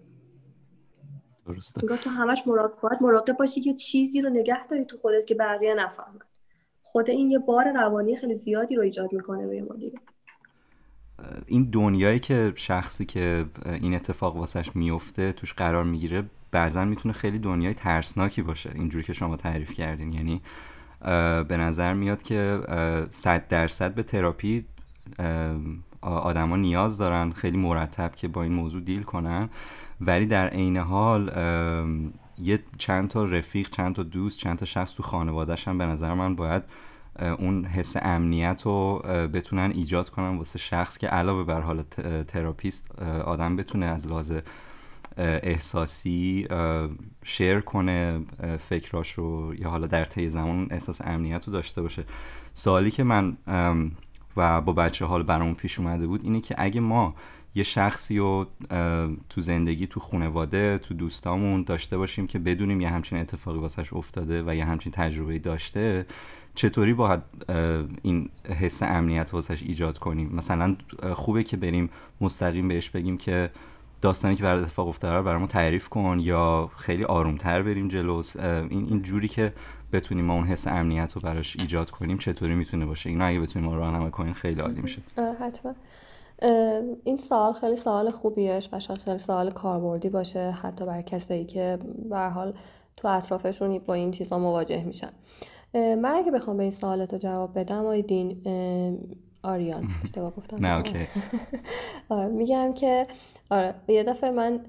درسته. 1.46 1.96
تو 1.96 2.10
همش 2.10 2.46
مراقب 2.46 3.02
مراقب 3.02 3.36
باشی 3.36 3.60
که 3.60 3.74
چیزی 3.74 4.20
رو 4.20 4.30
نگه 4.30 4.66
داری 4.66 4.84
تو 4.84 4.98
خودت 4.98 5.26
که 5.26 5.34
بقیه 5.34 5.74
نفهمن. 5.74 6.20
خود 6.92 7.10
این 7.10 7.30
یه 7.30 7.38
بار 7.38 7.72
روانی 7.72 8.16
خیلی 8.16 8.34
زیادی 8.34 8.76
رو 8.76 8.82
ایجاد 8.82 9.12
می‌کنه 9.12 9.44
روی 9.44 9.60
ما 9.60 9.74
دیگه. 9.74 9.98
این 11.46 11.70
دنیایی 11.72 12.18
که 12.18 12.52
شخصی 12.56 13.04
که 13.04 13.44
این 13.66 13.94
اتفاق 13.94 14.36
واسش 14.36 14.76
میفته 14.76 15.32
توش 15.32 15.52
قرار 15.52 15.84
می‌گیره 15.84 16.24
بعضا 16.50 16.84
می‌تونه 16.84 17.12
خیلی 17.14 17.38
دنیای 17.38 17.74
ترسناکی 17.74 18.42
باشه. 18.42 18.70
اینجوری 18.74 19.04
که 19.04 19.12
شما 19.12 19.36
تعریف 19.36 19.72
کردین. 19.72 20.12
یعنی 20.12 20.42
به 21.48 21.56
نظر 21.56 21.94
میاد 21.94 22.22
که 22.22 22.60
صد 23.10 23.48
درصد 23.48 23.94
به 23.94 24.02
تراپی 24.02 24.64
آدما 26.00 26.56
نیاز 26.56 26.98
دارن 26.98 27.30
خیلی 27.30 27.56
مرتب 27.56 28.14
که 28.14 28.28
با 28.28 28.42
این 28.42 28.52
موضوع 28.52 28.80
دیل 28.80 29.02
کنن. 29.02 29.48
ولی 30.00 30.26
در 30.26 30.48
عین 30.48 30.76
حال 30.76 31.30
یه 32.38 32.58
چند 32.78 33.08
تا 33.08 33.24
رفیق 33.24 33.70
چند 33.70 33.94
تا 33.94 34.02
دوست 34.02 34.38
چند 34.38 34.58
تا 34.58 34.66
شخص 34.66 34.94
تو 34.94 35.02
خانوادهش 35.02 35.68
هم 35.68 35.78
به 35.78 35.86
نظر 35.86 36.14
من 36.14 36.36
باید 36.36 36.62
اون 37.38 37.64
حس 37.64 37.96
امنیت 38.02 38.62
رو 38.62 38.98
بتونن 39.32 39.70
ایجاد 39.70 40.10
کنن 40.10 40.36
واسه 40.36 40.58
شخص 40.58 40.98
که 40.98 41.08
علاوه 41.08 41.44
بر 41.44 41.60
حال 41.60 41.82
تراپیست 42.28 43.00
آدم 43.02 43.56
بتونه 43.56 43.86
از 43.86 44.06
لحاظ 44.06 44.32
احساسی 45.18 46.48
شیر 47.24 47.60
کنه 47.60 48.20
فکراش 48.68 49.12
رو 49.12 49.54
یا 49.58 49.70
حالا 49.70 49.86
در 49.86 50.04
طی 50.04 50.28
زمان 50.28 50.68
احساس 50.70 51.00
امنیت 51.04 51.44
رو 51.46 51.52
داشته 51.52 51.82
باشه. 51.82 52.04
سوالی 52.54 52.90
که 52.90 53.04
من 53.04 53.36
و 54.36 54.60
با 54.60 54.72
بچه 54.72 55.04
حال 55.04 55.22
برامون 55.22 55.54
پیش 55.54 55.78
اومده 55.78 56.06
بود 56.06 56.24
اینه 56.24 56.40
که 56.40 56.54
اگه 56.58 56.80
ما 56.80 57.14
یه 57.56 57.62
شخصی 57.62 58.18
رو 58.18 58.46
تو 59.28 59.40
زندگی 59.40 59.86
تو 59.86 60.00
خونواده 60.00 60.78
تو 60.78 60.94
دوستامون 60.94 61.62
داشته 61.62 61.98
باشیم 61.98 62.26
که 62.26 62.38
بدونیم 62.38 62.80
یه 62.80 62.88
همچین 62.88 63.18
اتفاقی 63.18 63.58
واسش 63.58 63.92
افتاده 63.92 64.42
و 64.46 64.54
یه 64.54 64.64
همچین 64.64 64.92
تجربه 64.92 65.38
داشته 65.38 66.06
چطوری 66.54 66.94
باید 66.94 67.20
این 68.02 68.28
حس 68.60 68.82
امنیت 68.82 69.34
واسش 69.34 69.62
ایجاد 69.62 69.98
کنیم؟ 69.98 70.30
مثلا 70.34 70.76
خوبه 71.14 71.42
که 71.42 71.56
بریم 71.56 71.90
مستقیم 72.20 72.68
بهش 72.68 72.90
بگیم 72.90 73.18
که 73.18 73.50
داستانی 74.00 74.34
که 74.34 74.42
برای 74.42 74.62
اتفاق 74.62 74.88
افتاده 74.88 75.14
رو 75.14 75.22
برامون 75.22 75.48
تعریف 75.48 75.88
کن 75.88 76.18
یا 76.20 76.70
خیلی 76.76 77.04
آرومتر 77.04 77.62
بریم 77.62 77.88
جلو 77.88 78.22
این 78.42 78.68
این 78.70 79.02
جوری 79.02 79.28
که 79.28 79.52
بتونیم 79.92 80.24
ما 80.24 80.34
اون 80.34 80.46
حس 80.46 80.66
امنیت 80.66 81.12
رو 81.12 81.20
براش 81.20 81.56
ایجاد 81.56 81.90
کنیم 81.90 82.18
چطوری 82.18 82.54
می‌تونه 82.54 82.86
باشه؟ 82.86 83.10
اینا 83.10 83.24
اگه 83.24 83.40
بتونیم 83.40 83.68
ما 83.68 83.76
راهنمایی 83.76 84.10
کنیم 84.10 84.32
خیلی 84.32 84.60
عالی 84.60 84.80
میشه. 84.80 85.02
حتما. 85.40 85.74
این 87.04 87.18
سوال 87.28 87.52
خیلی 87.52 87.76
سوال 87.76 88.10
خوبیش 88.10 88.68
و 88.72 88.80
شاید 88.80 89.00
خیلی 89.00 89.18
سوال 89.18 89.50
کاربردی 89.50 90.08
باشه 90.08 90.50
حتی 90.50 90.84
برای 90.84 91.02
کسایی 91.02 91.44
که 91.44 91.78
به 92.10 92.18
حال 92.18 92.54
تو 92.96 93.08
اطرافشون 93.08 93.78
با 93.78 93.94
این 93.94 94.10
چیزا 94.10 94.38
مواجه 94.38 94.84
میشن. 94.84 95.10
من 95.74 96.04
اگه 96.14 96.30
بخوام 96.32 96.56
به 96.56 96.62
این 96.62 96.72
سوالت 96.72 97.12
رو 97.12 97.18
جواب 97.18 97.58
بدم 97.58 97.86
آیدین 97.86 98.42
آریان. 99.42 99.88
اشتباه 100.04 100.34
گفتم. 100.36 100.66
نه 100.66 100.76
اوکی. 100.76 100.98
آره 102.08 102.28
میگم 102.28 102.72
که 102.72 103.06
آره 103.50 103.74
یه 103.88 104.02
دفعه 104.02 104.30
من 104.30 104.60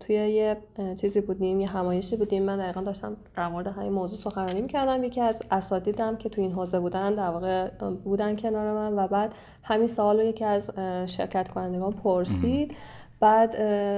توی 0.00 0.14
یه 0.14 0.56
چیزی 1.00 1.20
بودیم 1.20 1.60
یه 1.60 1.68
همایشی 1.68 2.16
بودیم 2.16 2.42
من 2.42 2.58
دقیقا 2.58 2.80
داشتم 2.80 3.16
در 3.36 3.48
مورد 3.48 3.66
همین 3.66 3.92
موضوع 3.92 4.18
سخنرانی 4.18 4.60
می‌کردم. 4.60 5.04
یکی 5.04 5.20
از 5.20 5.38
اساتیدم 5.50 6.16
که 6.16 6.28
تو 6.28 6.40
این 6.40 6.52
حوزه 6.52 6.80
بودن 6.80 7.14
در 7.14 7.28
واقع 7.28 7.68
بودن 8.04 8.36
کنار 8.36 8.74
من 8.74 9.04
و 9.04 9.08
بعد 9.08 9.34
همین 9.62 9.88
سوال 9.88 10.20
رو 10.20 10.26
یکی 10.26 10.44
از 10.44 10.70
شرکت 11.06 11.48
کنندگان 11.48 11.92
پرسید. 11.92 12.74
بعد 13.20 13.54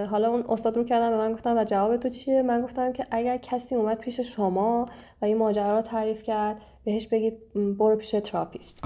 حالا 0.06 0.28
اون 0.28 0.44
استاد 0.48 0.76
رو 0.76 0.84
کردم 0.84 1.10
به 1.10 1.16
من 1.16 1.32
گفتم 1.32 1.58
و 1.58 1.64
جواب 1.64 1.96
تو 1.96 2.08
چیه؟ 2.08 2.42
من 2.42 2.62
گفتم 2.62 2.92
که 2.92 3.06
اگر 3.10 3.36
کسی 3.36 3.74
اومد 3.74 3.98
پیش 3.98 4.20
شما 4.20 4.88
و 5.22 5.24
این 5.24 5.36
ماجرا 5.36 5.76
رو 5.76 5.82
تعریف 5.82 6.22
کرد 6.22 6.56
بهش 6.86 7.06
بگید 7.06 7.38
برو 7.78 7.96
پیش 7.96 8.10
تراپیست. 8.10 8.80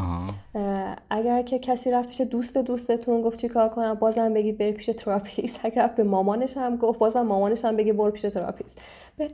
اگر 1.11 1.43
که 1.43 1.59
کسی 1.59 1.91
رفت 1.91 2.09
پیش 2.09 2.21
دوستتون 2.21 3.23
گفت 3.23 3.39
چی 3.39 3.49
کار 3.49 3.69
کنم 3.69 3.95
بازم 3.95 4.35
بگید 4.35 4.59
بری 4.59 4.73
پیش 4.73 4.87
تراپیست. 4.87 5.61
اگر 5.65 5.83
رفت 5.83 5.97
به 5.97 6.03
مامانش 6.03 6.57
هم 6.57 6.77
گفت 6.77 6.99
بازم 6.99 7.23
مامانش 7.23 7.65
هم 7.65 7.77
بگه 7.77 7.93
برو 7.93 8.11
پیش 8.11 8.23
تراپیست. 8.23 8.79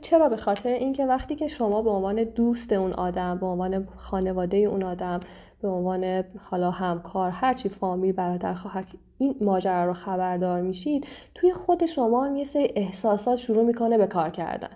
چرا؟ 0.01 0.29
به 0.29 0.37
خاطر 0.37 0.69
اینکه 0.69 1.05
وقتی 1.05 1.35
که 1.35 1.47
شما 1.47 1.81
به 1.81 1.89
عنوان 1.89 2.23
دوست 2.23 2.73
اون 2.73 2.93
آدم 2.93 3.37
به 3.37 3.45
عنوان 3.45 3.87
خانواده 3.95 4.57
اون 4.57 4.83
آدم 4.83 5.19
به 5.61 5.67
عنوان 5.67 6.23
حالا 6.39 6.71
همکار 6.71 7.31
هرچی 7.31 7.69
فامیل 7.69 8.11
برادر 8.11 8.53
خواهر 8.53 8.85
این 9.17 9.35
ماجرا 9.41 9.85
رو 9.85 9.93
خبردار 9.93 10.61
میشید 10.61 11.07
توی 11.35 11.53
خود 11.53 11.85
شما 11.85 12.25
هم 12.25 12.35
یه 12.35 12.45
سری 12.45 12.71
احساسات 12.75 13.37
شروع 13.37 13.63
می‌کنه 13.63 13.97
به 13.97 14.07
کار 14.07 14.29
کردن. 14.29 14.69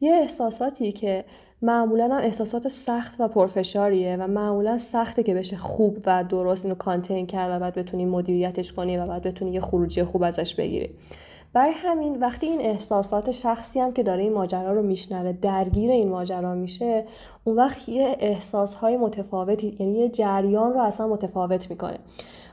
یه 0.00 0.12
احساساتی 0.12 0.92
که 0.92 1.24
معمولا 1.62 2.04
هم 2.04 2.22
احساسات 2.22 2.68
سخت 2.68 3.16
و 3.18 3.28
پرفشاریه 3.28 4.16
و 4.16 4.26
معمولا 4.26 4.78
سخته 4.78 5.22
که 5.22 5.34
بشه 5.34 5.56
خوب 5.56 5.98
و 6.06 6.24
درست 6.24 6.64
اینو 6.64 6.74
کانتین 6.74 7.26
کرد 7.26 7.56
و 7.56 7.60
بعد 7.60 7.74
بتونی 7.74 8.04
مدیریتش 8.04 8.72
کنی 8.72 8.98
و 8.98 9.06
بعد 9.06 9.22
بتونی 9.22 9.50
یه 9.50 9.60
خروجی 9.60 10.04
خوب 10.04 10.22
ازش 10.22 10.54
بگیری. 10.54 10.90
برای 11.52 11.72
همین 11.72 12.20
وقتی 12.20 12.46
این 12.46 12.60
احساسات 12.60 13.30
شخصی 13.30 13.80
هم 13.80 13.92
که 13.92 14.02
داره 14.02 14.22
این 14.22 14.32
ماجرا 14.32 14.72
رو 14.72 14.82
میشنوه 14.82 15.32
درگیر 15.32 15.90
این 15.90 16.08
ماجرا 16.08 16.54
میشه 16.54 17.04
اون 17.44 17.56
وقت 17.56 17.88
یه 17.88 18.16
احساسهای 18.20 18.96
متفاوتی 18.96 19.76
یعنی 19.80 19.98
یه 19.98 20.08
جریان 20.08 20.72
رو 20.72 20.80
اصلا 20.80 21.06
متفاوت 21.06 21.70
می‌کنه. 21.70 21.98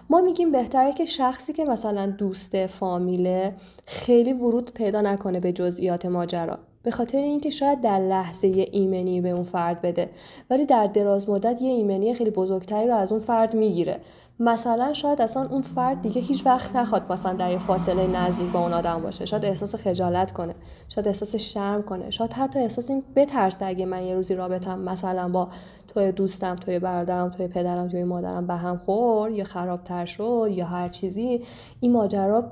ما 0.10 0.22
میگیم 0.22 0.52
بهتره 0.52 0.94
که 0.94 1.06
شخصی 1.06 1.54
که 1.54 1.66
مثلا 1.66 2.06
دوست 2.06 2.66
فامیله 2.66 3.54
خیلی 3.86 4.34
ورود 4.34 4.72
پیدا 4.74 5.02
نکنه 5.02 5.40
به 5.40 5.52
جزئیات 5.52 6.06
ماجرا. 6.06 6.60
به 6.86 6.92
خاطر 6.92 7.18
اینکه 7.18 7.50
شاید 7.50 7.82
در 7.82 8.00
لحظه 8.00 8.48
یه 8.48 8.68
ایمنی 8.72 9.22
به 9.22 9.30
اون 9.30 9.44
فرد 9.44 9.82
بده 9.82 10.10
ولی 10.50 10.66
در 10.66 10.88
دراز 10.88 11.30
مدت 11.30 11.62
یه 11.62 11.72
ایمنی 11.72 12.14
خیلی 12.14 12.30
بزرگتری 12.30 12.88
رو 12.88 12.96
از 12.96 13.12
اون 13.12 13.22
فرد 13.22 13.54
می‌گیره. 13.54 14.00
مثلا 14.40 14.94
شاید 14.94 15.22
اصلا 15.22 15.44
اون 15.50 15.62
فرد 15.62 16.02
دیگه 16.02 16.22
هیچ 16.22 16.46
وقت 16.46 16.76
نخواد 16.76 17.12
مثلا 17.12 17.34
در 17.34 17.52
یه 17.52 17.58
فاصله 17.58 18.08
نزدیک 18.08 18.52
با 18.52 18.60
اون 18.60 18.74
آدم 18.74 19.02
باشه. 19.02 19.26
شاید 19.26 19.46
احساس 19.46 19.76
خجالت 19.76 20.32
کنه. 20.32 20.56
شاید 20.90 21.08
احساس 21.08 21.36
شرم 21.36 21.84
کنه. 21.84 22.10
شاید 22.10 22.34
حتی 22.34 22.60
احساس 22.60 22.90
این 22.90 23.04
بترسه 23.16 23.66
اگه 23.66 23.86
من 23.86 24.04
یه 24.04 24.16
روزی 24.16 24.36
رابطم 24.36 24.80
مثلا 24.80 25.30
با 25.30 25.50
توی 25.88 26.12
دوستم 26.12 26.56
توی 26.56 26.80
برادرم 26.80 27.30
توی 27.30 27.48
پدرم 27.48 27.88
توی 27.88 28.04
مادرم 28.04 28.48
به 28.48 28.54
هم 28.54 28.78
خور 28.78 29.32
یا 29.32 29.44
خرابتر 29.44 30.06
شد 30.06 30.48
یا 30.52 30.66
هر 30.66 30.90
چیزی 30.90 31.42
این 31.80 31.92
ماجرا 31.92 32.52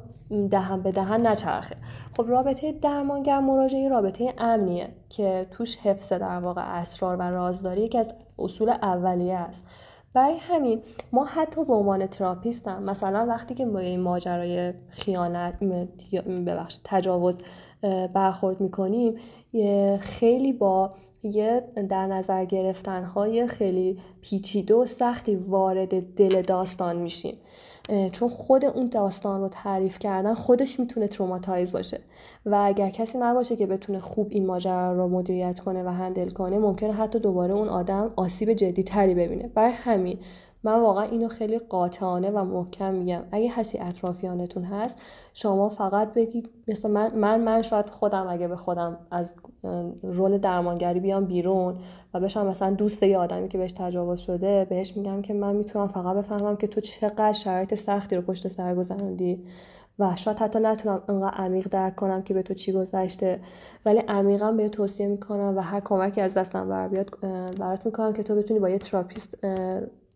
دهن 0.52 0.82
به 0.82 0.92
دهن 0.92 1.28
نچرخه. 1.28 1.76
خب 2.18 2.26
رابطه 2.28 2.72
درمانگر 2.72 3.40
مراجعه 3.40 3.90
رابطه 3.90 4.34
امنیه 4.38 4.90
که 5.10 5.48
توش 5.52 5.78
حفظ 5.78 6.14
در 6.14 6.40
واقع 6.40 6.62
اسرار 6.62 7.16
و 7.16 7.22
رازداری 7.22 7.82
یکی 7.82 7.98
از 7.98 8.14
اصول 8.40 8.70
اولیه 8.70 9.36
است. 9.36 9.66
برای 10.14 10.38
همین 10.38 10.82
ما 11.12 11.26
حتی 11.26 11.66
به 11.66 11.74
عنوان 11.74 12.08
تراپیست 12.08 12.68
هم 12.68 12.84
مثلا 12.84 13.26
وقتی 13.26 13.54
که 13.54 13.66
با 13.66 13.80
این 13.80 14.00
ماجرای 14.00 14.74
خیانت 14.90 15.64
ببخشید 16.46 16.78
تجاوز 16.84 17.38
برخورد 18.14 18.62
می‌کنیم 18.62 19.18
خیلی 20.00 20.54
با 20.54 20.94
یه 21.24 21.64
در 21.90 22.08
نظر 22.08 22.46
گرفتن 22.46 23.04
های 23.04 23.48
خیلی 23.48 24.00
پیچیده 24.22 24.76
و 24.76 24.86
سختی 24.86 25.36
وارد 25.36 26.16
دل 26.16 26.42
داستان 26.42 26.96
میشیم. 26.96 27.38
چون 28.12 28.30
خود 28.30 28.66
اون 28.66 28.88
داستان 28.88 29.42
رو 29.42 29.48
تعریف 29.48 30.00
کردن 30.00 30.34
خودش 30.34 30.80
می‌تونه 30.80 31.08
traumatize 31.08 31.72
باشه. 31.72 32.00
و 32.46 32.56
اگر 32.64 32.90
کسی 32.90 33.18
نباشه 33.18 33.56
که 33.56 33.68
بتونه 33.68 34.00
خوب 34.00 34.28
این 34.30 34.46
ماجرا 34.46 34.94
رو 34.94 35.08
مدیریت 35.08 35.60
کنه 35.60 35.84
و 35.84 35.88
handle 35.88 36.30
کنه 36.30 36.60
ممکنه 36.60 36.94
حتی 36.94 37.20
دوباره 37.20 37.54
اون 37.54 37.70
آدم 37.70 38.14
آسیب 38.16 38.54
جدی 38.54 38.84
تری 38.84 39.16
ببینه. 39.16 39.48
برای 39.48 39.72
همین 39.72 40.20
من 40.64 40.80
واقعا 40.80 41.04
اینو 41.04 41.28
خیلی 41.28 41.60
قاطعانه 41.60 42.30
و 42.30 42.44
محکم 42.44 42.94
میگم. 42.94 43.22
اگه 43.32 43.52
هستی 43.52 43.80
اطرافیانتون 43.80 44.64
هست 44.64 44.98
شما 45.34 45.70
فقط 45.70 46.14
بگید 46.14 46.50
مثل 46.68 46.90
من 46.90 47.16
من, 47.16 47.40
من 47.40 47.62
شاید 47.62 47.90
خودم 47.90 48.28
اگه 48.30 48.48
به 48.48 48.56
خودم 48.56 48.98
از 49.12 49.34
رول 50.04 50.38
درمانگری 50.38 51.00
بیام 51.00 51.26
بیرون 51.26 51.76
و 52.14 52.20
بشم 52.20 52.48
مثلا 52.48 52.72
دوست 52.72 53.04
یه 53.04 53.18
آدمی 53.18 53.50
که 53.50 53.58
بهش 53.58 53.72
تجاوز 53.72 54.20
شده 54.20 54.66
بهش 54.70 54.98
میگم 54.98 55.22
که 55.22 55.34
من 55.34 55.56
می‌تونم 55.56 55.88
فقط 55.88 56.16
بفهمم 56.16 56.56
که 56.56 56.68
تو 56.68 56.82
چقدر 56.82 57.32
شرایط 57.32 57.76
سختی 57.76 58.16
رو 58.16 58.22
پشت 58.22 58.48
سر 58.48 58.76
گذروندی 58.76 59.44
و 60.00 60.16
شاید 60.16 60.38
حتی 60.38 60.60
نتونم 60.60 61.04
انقدر 61.10 61.36
عمیق 61.36 61.68
درک 61.68 61.96
کنم 61.96 62.22
که 62.22 62.34
به 62.34 62.44
تو 62.44 62.54
چی 62.54 62.72
گذشته. 62.72 63.40
ولی 63.86 64.00
عمیقا 64.00 64.52
به 64.52 64.70
توصیه 64.70 65.08
می‌کنم 65.08 65.54
و 65.58 65.62
هر 65.62 65.80
کمکی 65.80 66.22
از 66.22 66.34
دستم 66.34 66.70
بر 66.70 66.88
بیاد 66.88 67.10
برات 67.60 67.86
می‌کنم 67.86 68.14
که 68.14 68.24
تو 68.24 68.36
بتونی 68.36 68.60
با 68.60 68.70
یه 68.70 68.78
تراپیست 68.78 69.38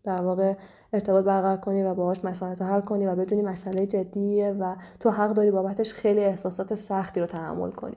در 0.04 0.20
واقع 0.20 0.54
ارتباط 0.92 1.24
برقرار 1.24 1.56
کنی 1.56 1.82
و 1.82 1.94
باهاش 1.94 2.24
مسائل 2.24 2.56
حل 2.56 2.80
کنی 2.80 3.06
و 3.06 3.14
بدونی 3.14 3.42
مسئله 3.42 3.86
جدیه 3.86 4.50
و 4.60 4.74
تو 5.00 5.10
حق 5.10 5.30
داری 5.30 5.50
بابتش 5.50 5.92
خیلی 5.92 6.20
احساسات 6.20 6.74
سختی 6.74 7.20
رو 7.20 7.26
تحمل 7.26 7.70
کنی. 7.70 7.96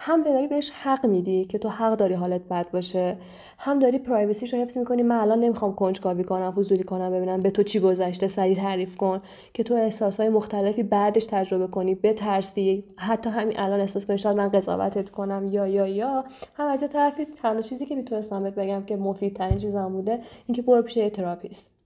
هم 0.00 0.22
داری 0.22 0.46
بهش 0.46 0.70
حق 0.70 1.06
میدی 1.06 1.44
که 1.44 1.58
تو 1.58 1.68
حق 1.68 1.96
داری 1.96 2.14
حالت 2.14 2.40
بد 2.40 2.70
باشه 2.70 3.16
هم 3.58 3.78
داری 3.78 3.98
privacy 3.98 4.42
ش 4.42 4.54
رو 4.54 4.60
حفظ 4.60 4.76
می‌کنی. 4.78 5.02
من 5.02 5.16
الان 5.16 5.40
نمی‌خوام 5.40 5.74
کنجکاوی 5.74 6.24
کنم 6.24 6.52
فضولی 6.52 6.82
کنم 6.82 7.10
ببینم 7.10 7.42
به 7.42 7.50
تو 7.50 7.62
چی 7.62 7.80
گذشته 7.80 8.28
سریع 8.28 8.56
تعریف 8.56 8.96
کن 8.96 9.20
که 9.54 9.62
تو 9.62 9.74
احساسهای 9.74 10.28
مختلفی 10.28 10.82
بعدش 10.82 11.26
تجربه 11.26 11.66
کنی 11.66 11.94
بترسی. 11.94 12.84
حتی 12.96 13.30
همین 13.30 13.60
الان 13.60 13.80
احساس 13.80 14.06
کنی 14.06 14.18
شاید 14.18 14.36
من 14.36 14.48
قضاوتت 14.48 15.10
کنم. 15.10 15.48
یا 15.50 15.66
یا 15.66 15.86
یا. 15.86 16.24
هم 16.54 16.66
از 16.66 16.82
یه 16.82 16.88
طرفی 16.88 17.24
تنها 17.24 17.62
چیزی 17.62 17.86
که 17.86 17.96
می‌تونستم 17.96 18.42
بهت 18.42 18.54
بگم 18.54 18.82
که 18.84 18.96
مفیدترین 18.96 19.58
چیزم 19.58 19.92
بوده 19.92 20.18
اینکه 20.46 20.62
برو 20.62 20.82
پیش 20.82 20.94
تراپیست. 20.94 21.77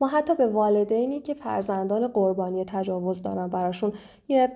ما 0.00 0.06
حتی 0.06 0.34
به 0.34 0.46
والدینی 0.46 1.20
که 1.20 1.34
فرزندان 1.34 2.08
قربانی 2.08 2.64
تجاوز 2.64 3.22
دارن 3.22 3.48
براشون 3.48 3.92
یه 4.28 4.52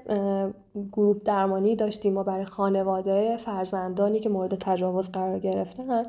گروه 0.93 1.17
درمانی 1.25 1.77
داشتیم 1.77 2.13
ما 2.13 2.23
برای 2.23 2.45
خانواده 2.45 3.37
فرزندانی 3.37 4.21
که 4.21 4.29
مورد 4.29 4.55
تجاوز 4.55 5.11
قرار 5.11 5.39
گرفتن. 5.39 6.03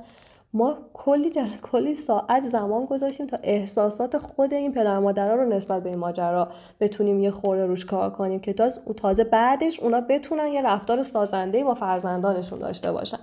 ما 0.53 0.77
کلی 0.93 1.29
جل... 1.31 1.47
کلی 1.61 1.95
ساعت 1.95 2.49
زمان 2.49 2.85
گذاشتیم 2.85 3.27
تا 3.27 3.37
احساسات 3.43 4.17
خود 4.17 4.53
این 4.53 4.71
پدر 4.71 4.99
مادرها 4.99 5.35
رو 5.35 5.45
نسبت 5.45 5.83
به 5.83 5.89
این 5.89 5.97
ماجرا 5.97 6.47
بتونیم 6.79 7.19
یه 7.19 7.31
خورده 7.31 7.65
روش 7.65 7.85
کار 7.85 8.09
کنیم 8.09 8.39
که 8.39 8.53
تازه 8.97 9.23
بعدش 9.23 9.79
اونا 9.79 10.01
بتونن 10.01 10.47
یه 10.47 10.61
رفتار 10.61 11.03
سازنده 11.03 11.63
با 11.63 11.73
فرزندانشون 11.73 12.59
داشته 12.59 12.91
باشن. 12.91 13.17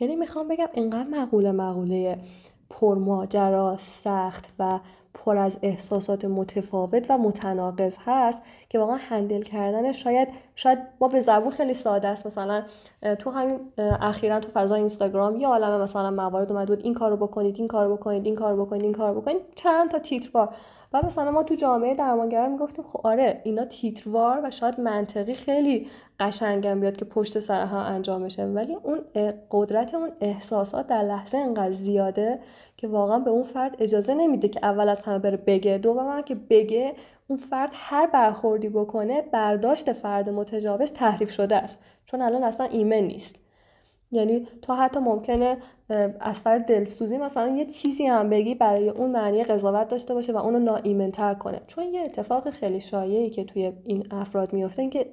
یعنی 0.00 0.16
می‌خوام 0.16 0.48
بگم 0.48 0.68
اینقدر 0.72 1.08
مقوله 1.08 1.52
مقوله 1.52 2.18
پرماجرا 2.70 3.76
سخت 3.78 4.44
و 4.58 4.78
پر 5.14 5.36
از 5.36 5.58
احساسات 5.62 6.24
متفاوت 6.24 7.06
و 7.08 7.18
متناقض 7.18 7.96
هست 8.06 8.42
که 8.68 8.78
واقعا 8.78 8.96
هندل 9.00 9.42
کردن 9.42 9.92
شاید 9.92 10.28
شاید 10.54 10.78
ما 11.00 11.08
به 11.08 11.20
زبون 11.20 11.50
خیلی 11.50 11.74
ساده 11.74 12.08
است. 12.08 12.26
مثلا 12.26 12.62
تو 13.18 13.30
همین 13.30 13.60
اخیرا 14.00 14.40
تو 14.40 14.50
فضای 14.54 14.78
اینستاگرام 14.78 15.36
یه 15.36 15.48
عالمه 15.48 15.82
مثلا 15.82 16.10
موارد 16.10 16.52
اومد 16.52 16.68
بود 16.68 16.84
این 16.84 16.94
کارو 16.94 17.16
بکنید 17.16 17.56
این 17.58 17.68
کارو 17.68 17.96
بکنید 17.96 18.26
این 18.26 18.36
کارو 18.36 18.64
بکنید 18.64 18.82
این 18.82 18.92
کارو 18.92 19.20
بکنید 19.20 19.40
چند 19.54 19.90
تا 19.90 19.98
تیتروار. 19.98 20.54
و 20.92 21.00
مثلا 21.06 21.30
ما 21.30 21.42
تو 21.42 21.54
جامعه 21.54 21.94
درمانگرا 21.94 22.48
می‌گفتیم 22.48 22.84
خب 22.84 23.00
آره 23.04 23.40
اینا 23.44 23.64
تیتروار 23.64 24.40
و 24.44 24.50
شاید 24.50 24.80
منطقی 24.80 25.34
خیلی 25.34 25.86
قشنگم 26.20 26.80
بیاد 26.80 26.96
که 26.96 27.04
پشت 27.04 27.38
سر 27.38 27.64
هم 27.64 27.78
انجام 27.78 28.24
بشه. 28.24 28.44
ولی 28.44 28.74
اون 28.74 29.00
قدرت 29.50 29.94
اون 29.94 30.12
احساسات 30.20 30.86
در 30.86 31.02
لحظه 31.02 31.38
انقدر 31.38 31.72
زیاده 31.72 32.40
که 32.78 32.88
واقعا 32.88 33.18
به 33.18 33.30
اون 33.30 33.42
فرد 33.42 33.76
اجازه 33.78 34.14
نمیده 34.14 34.48
که 34.48 34.60
اول 34.62 34.88
از 34.88 35.00
همه 35.00 35.18
بره 35.18 35.36
بگه. 35.36 35.78
دوم 35.78 36.22
که 36.22 36.34
بگه 36.34 36.92
اون 37.28 37.38
فرد 37.38 37.70
هر 37.72 38.06
برخوردی 38.06 38.68
بکنه 38.68 39.22
برداشت 39.22 39.92
فرد 39.92 40.30
متجاوز 40.30 40.92
تحریف 40.92 41.30
شده 41.30 41.56
است. 41.56 41.82
چون 42.06 42.22
الان 42.22 42.42
اصلا 42.42 42.66
ایمن 42.66 42.96
نیست. 42.96 43.36
یعنی 44.12 44.48
تو 44.62 44.74
حتی 44.74 45.00
ممکنه 45.00 45.56
از 46.20 46.36
سر 46.36 46.58
دلسوزی 46.58 47.18
مثلا 47.18 47.48
یه 47.48 47.64
چیزی 47.64 48.06
هم 48.06 48.30
بگی 48.30 48.54
برای 48.54 48.88
اون 48.88 49.10
معنی 49.10 49.44
قضاوت 49.44 49.88
داشته 49.88 50.14
باشه 50.14 50.32
و 50.32 50.36
اونو 50.36 50.58
ناایمنتر 50.58 51.34
کنه. 51.34 51.60
چون 51.66 51.84
یه 51.84 52.00
اتفاق 52.00 52.50
خیلی 52.50 52.80
شایعی 52.80 53.30
که 53.30 53.44
توی 53.44 53.72
این 53.84 54.06
افراد 54.10 54.52
میفته 54.52 54.82
این 54.82 54.90
که 54.90 55.06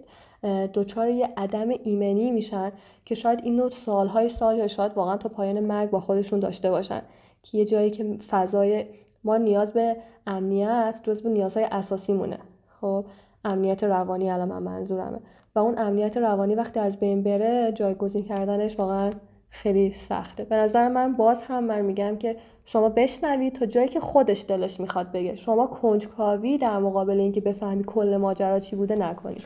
دچار 0.73 1.09
یه 1.09 1.29
عدم 1.37 1.69
ایمنی 1.83 2.31
میشن 2.31 2.71
که 3.05 3.15
شاید 3.15 3.39
این 3.43 3.69
سالهای 3.69 4.29
سال 4.29 4.57
یا 4.57 4.67
شاید 4.67 4.93
واقعا 4.93 5.17
تا 5.17 5.29
پایان 5.29 5.59
مرگ 5.59 5.89
با 5.89 5.99
خودشون 5.99 6.39
داشته 6.39 6.71
باشن. 6.71 7.01
که 7.45 7.57
یه 7.57 7.65
جایی 7.65 7.91
که 7.91 8.17
فضای 8.29 8.85
ما 9.23 9.37
نیاز 9.37 9.73
به 9.73 9.97
امنیت 10.27 10.99
جزو 11.03 11.29
نیازهای 11.29 11.65
اساسی 11.71 12.13
مونه. 12.13 12.37
خب 12.81 13.05
امنیت 13.45 13.83
روانی 13.83 14.31
الان 14.31 14.47
من 14.47 14.63
منظورمه. 14.63 15.19
و 15.55 15.59
اون 15.59 15.79
امنیت 15.79 16.17
روانی 16.17 16.55
وقتی 16.55 16.79
از 16.79 16.99
بین 16.99 17.23
بره 17.23 17.71
جایگزین 17.71 18.23
کردنش 18.23 18.79
واقعا 18.79 19.09
خیلی 19.49 19.91
سخته. 19.91 20.43
به 20.43 20.55
نظر 20.55 20.89
من 20.89 21.13
باز 21.13 21.41
هم 21.41 21.63
من 21.63 21.81
میگم 21.81 22.17
که 22.17 22.35
شما 22.65 22.89
بشنوید 22.89 23.53
تا 23.53 23.65
جایی 23.65 23.87
که 23.87 23.99
خودش 23.99 24.45
دلش 24.47 24.79
می‌خواد 24.79 25.11
بگه. 25.11 25.35
شما 25.35 25.67
کنجکاوی 25.67 26.57
در 26.57 26.79
مقابل 26.79 27.19
اینکه 27.19 27.41
بفهمی 27.41 27.83
کل 27.83 28.17
ماجرا 28.17 28.59
چی 28.59 28.75
بوده 28.75 28.95
نکنید. 28.95 29.43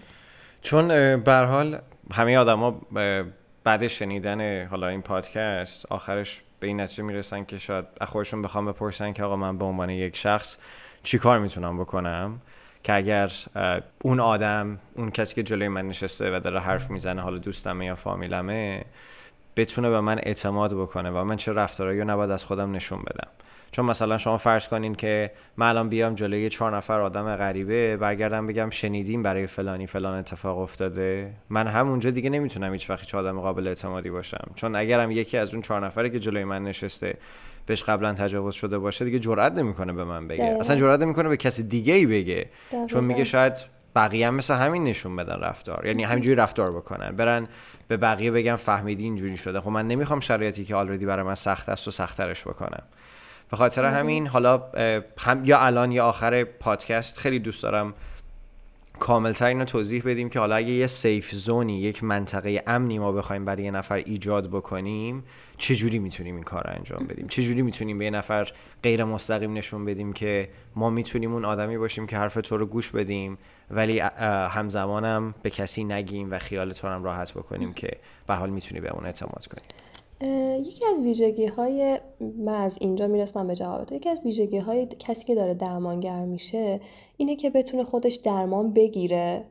چون 0.62 0.88
به 1.24 1.34
حال 1.34 1.78
همه 2.12 2.38
آدما 2.38 2.82
بعد 3.64 3.88
شنیدن 3.88 4.66
حالا 4.66 4.88
این 4.88 5.02
پادکست 5.02 5.86
آخرش 5.92 6.42
به 6.60 6.68
این 6.68 6.82
نتیجه 6.82 7.04
می‌رسن 7.04 7.46
که 7.46 7.58
شاید 7.58 7.86
خودشون 8.02 8.42
بخوام 8.42 8.66
بپرسن 8.66 9.14
که 9.14 9.24
آقا 9.24 9.36
من 9.36 9.58
به 9.58 9.66
عنوان 9.66 9.90
یک 9.90 10.18
شخص 10.18 10.58
چی 11.04 11.18
کار 11.18 11.40
می‌تونم 11.40 11.80
بکنم؟ 11.80 12.42
که 12.84 12.94
اگر 12.94 13.32
اون 14.02 14.20
آدم 14.20 14.80
اون 14.96 15.12
کسی 15.12 15.36
که 15.36 15.44
جلوی 15.44 15.68
من 15.68 15.88
نشسته 15.88 16.36
و 16.36 16.40
داره 16.40 16.60
حرف 16.60 16.92
می‌زنه 16.92 17.22
حالا 17.22 17.38
دوستمه 17.38 17.86
یا 17.86 17.96
فامیلمه 17.96 18.86
بتونه 19.56 19.90
به 19.90 20.02
من 20.02 20.20
اعتماد 20.24 20.74
بکنه 20.74 21.10
و 21.10 21.24
من 21.24 21.36
چه 21.36 21.54
رفتارهایی 21.54 22.00
رو 22.00 22.10
نباید 22.10 22.32
از 22.32 22.46
خودم 22.46 22.72
نشون 22.76 23.00
بدم. 23.00 23.28
چون 23.72 23.86
مثلا 23.86 24.18
شما 24.18 24.38
فرض 24.38 24.68
کنین 24.68 24.96
که 24.96 25.32
من 25.58 25.70
الان 25.70 25.90
بیام 25.90 26.16
جلوی 26.16 26.50
چهار 26.50 26.78
نفر 26.78 27.00
آدم 27.00 27.36
غریبه 27.36 27.98
برگردم 27.98 28.48
بگم 28.48 28.70
شنیدیم 28.70 29.24
برای 29.24 29.48
فلانی 29.48 29.88
فلان 29.88 30.20
اتفاق 30.20 30.58
افتاده؟ 30.58 31.34
من 31.50 31.68
همونجا 31.68 32.10
دیگه 32.10 32.30
نمی‌تونم 32.30 32.74
هیچ 32.74 32.90
وقت 32.90 33.16
آدم 33.16 33.40
قابل 33.40 33.68
اعتمادی 33.68 34.10
باشم. 34.10 34.52
چون 34.56 34.76
اگرم 34.76 35.12
یکی 35.12 35.38
از 35.38 35.54
اون 35.54 35.62
چهار 35.62 35.86
نفری 35.86 36.10
که 36.10 36.20
جلوی 36.20 36.44
من 36.44 36.64
نشسته 36.64 37.18
بهش 37.66 37.84
قبلا 37.84 38.14
تجاوز 38.14 38.56
شده 38.56 38.78
باشه 38.78 39.06
دیگه 39.06 39.20
جرئت 39.20 39.54
نمی‌کنه 39.54 39.94
به 39.94 40.04
من 40.04 40.28
بگه. 40.28 40.44
اصلا 40.60 40.76
جرئت 40.76 41.00
نمی‌کنه 41.00 41.30
به 41.30 41.38
کسی 41.38 41.64
دیگه 41.64 41.94
ای 41.94 42.06
بگه 42.06 42.46
چون 42.88 43.04
میگه 43.04 43.24
شاید 43.24 43.54
بقیه 43.96 44.28
هم 44.28 44.36
مثل 44.36 44.54
همین 44.54 44.84
نشون 44.84 45.16
بدن 45.16 45.40
رفتار. 45.40 45.86
یعنی 45.86 46.04
همینجوری 46.04 46.36
رفتار 46.36 46.72
بکنن. 46.72 47.12
برن 47.16 47.48
به 47.88 47.98
بقیه 47.98 48.32
بگم 48.32 48.56
فهمیدی 48.56 49.04
اینجوری 49.04 49.38
شده. 49.38 49.62
خب 49.62 49.70
من 49.70 49.88
نمی‌خوام 49.88 50.20
شرایطی 50.20 50.66
که 50.66 50.76
آلردی 50.76 51.06
برای 51.06 51.26
من 51.26 51.36
سخت 51.36 51.70
است 51.70 51.88
و 51.88 51.92
سختترش 51.92 52.42
بکنم. 52.42 52.84
به 53.52 53.58
خاطر 53.58 53.86
همین 53.86 54.28
حالا 54.28 54.64
هم 55.18 55.46
یا 55.46 55.60
الان 55.60 55.92
یا 55.92 56.06
آخر 56.06 56.44
پادکست 56.44 57.18
خیلی 57.18 57.40
دوست 57.40 57.64
دارم 57.64 57.94
کاملتر 59.00 59.46
اینو 59.46 59.66
توضیح 59.66 60.02
بدیم 60.06 60.30
که 60.30 60.40
حالا 60.40 60.56
اگه 60.56 60.70
یه 60.70 60.88
سیف 60.88 61.32
زونی 61.32 61.80
یک 61.80 62.04
منطقه 62.04 62.64
امنی 62.68 63.00
ما 63.00 63.12
بخوایم 63.12 63.46
برای 63.46 63.64
یه 63.64 63.72
نفر 63.72 63.96
ایجاد 63.96 64.50
بکنیم 64.50 65.24
چجوری 65.58 66.00
می‌تونیم 66.00 66.36
این 66.36 66.44
کار 66.44 66.64
رو 66.64 66.74
انجام 66.76 67.08
بدیم؟ 67.08 67.28
چجوری 67.28 67.62
می‌تونیم 67.62 67.98
به 67.98 68.06
یه 68.06 68.12
نفر 68.12 68.52
غیر 68.84 69.04
مستقیم 69.04 69.54
نشون 69.54 69.86
بدیم 69.86 70.14
که 70.14 70.50
ما 70.76 70.90
می‌تونیم 70.90 71.34
اون 71.34 71.46
آدمی 71.46 71.78
باشیم 71.78 72.08
که 72.08 72.18
حرف 72.18 72.34
تو 72.34 72.58
رو 72.58 72.66
گوش 72.66 72.92
بدیم 72.92 73.38
ولی 73.72 74.00
همزمانم 74.50 75.34
به 75.44 75.50
کسی 75.50 75.84
نگیم 75.84 76.32
و 76.32 76.40
خیال 76.40 76.74
تو 76.74 76.88
هم 76.88 77.04
راحت 77.04 77.34
بکنیم 77.34 77.74
که 77.74 77.98
به 78.28 78.36
حال 78.36 78.50
می‌تونی 78.50 78.82
به 78.82 78.90
اون 78.90 79.06
اعتماد 79.06 79.48
کنیم 79.48 79.70
یکی 80.66 80.86
از 80.86 81.00
ویژگی 81.00 81.46
های 81.46 82.00
من 82.20 82.54
از 82.54 82.78
اینجا 82.82 83.08
می‌رسم 83.08 83.48
به 83.48 83.56
جوابت 83.56 83.92
یکی 83.92 84.10
از 84.10 84.20
ویژگی 84.20 84.58
های 84.58 84.86
کسی 84.86 85.26
که 85.26 85.36
داره 85.36 85.54
درمانگر 85.54 86.26
میشه 86.26 86.80
اینه 87.18 87.36
که 87.36 87.50
بتونه 87.50 87.84
خودش 87.84 88.16
درمان 88.16 88.74
بگیره 88.74 89.46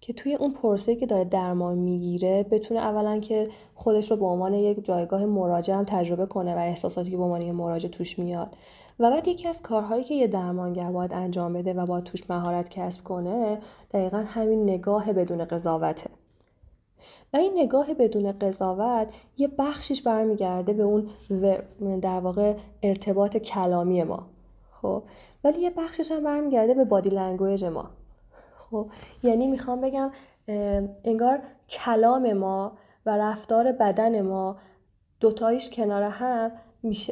که 0.00 0.12
توی 0.12 0.34
اون 0.34 0.52
پرسه 0.52 0.96
که 0.96 1.06
داره 1.06 1.24
درمان 1.24 1.78
می‌گیره 1.78 2.42
بتونه 2.42 2.80
اولا 2.80 3.20
که 3.20 3.48
خودش 3.74 4.10
رو 4.10 4.16
به 4.16 4.26
عنوان 4.26 4.54
یک 4.54 4.84
جایگاه 4.84 5.26
مراجع 5.26 5.74
هم 5.74 5.84
تجربه 5.84 6.26
کنه 6.26 6.54
و 6.54 6.58
احساساتی 6.58 7.10
که 7.10 7.16
به 7.16 7.22
عنوان 7.22 7.42
یک 7.42 7.52
مراجع 7.54 7.88
توش 7.88 8.18
میاد. 8.18 8.56
و 8.98 9.10
بعد 9.10 9.28
یکی 9.28 9.48
از 9.48 9.62
کارهایی 9.62 10.04
که 10.04 10.14
یه 10.14 10.26
درمانگر 10.26 10.90
باید 10.90 11.12
انجام 11.12 11.52
بده 11.52 11.74
و 11.74 11.86
باید 11.86 12.04
توش 12.04 12.30
مهارت 12.30 12.68
کسب 12.68 13.04
کنه 13.04 13.58
دقیقا 13.90 14.24
همین 14.26 14.62
نگاه 14.62 15.12
بدون 15.12 15.44
قضاوته. 15.44 16.10
و 17.32 17.36
این 17.36 17.52
نگاه 17.56 17.94
بدون 17.94 18.32
قضاوت 18.32 19.08
یه 19.36 19.48
بخشش 19.58 20.02
برمیگرده 20.02 20.72
به 20.72 20.82
اون 20.82 21.08
در 22.00 22.20
واقع 22.20 22.54
ارتباط 22.82 23.36
کلامی 23.36 24.02
ما. 24.02 24.26
خب؟ 24.82 25.02
ولی 25.44 25.60
یه 25.60 25.70
بخشش 25.70 26.12
هم 26.12 26.24
برمیگرده 26.24 26.74
به 26.74 26.84
بادی 26.84 27.08
لنگویج 27.08 27.64
ما. 27.64 27.90
خب؟ 28.56 28.86
یعنی 29.22 29.46
می‌خوام 29.46 29.80
بگم 29.80 30.10
انگار 31.04 31.38
کلام 31.68 32.32
ما 32.32 32.72
و 33.06 33.16
رفتار 33.16 33.72
بدن 33.72 34.22
ما 34.22 34.56
دوتایش 35.20 35.70
کنار 35.70 36.02
هم 36.02 36.52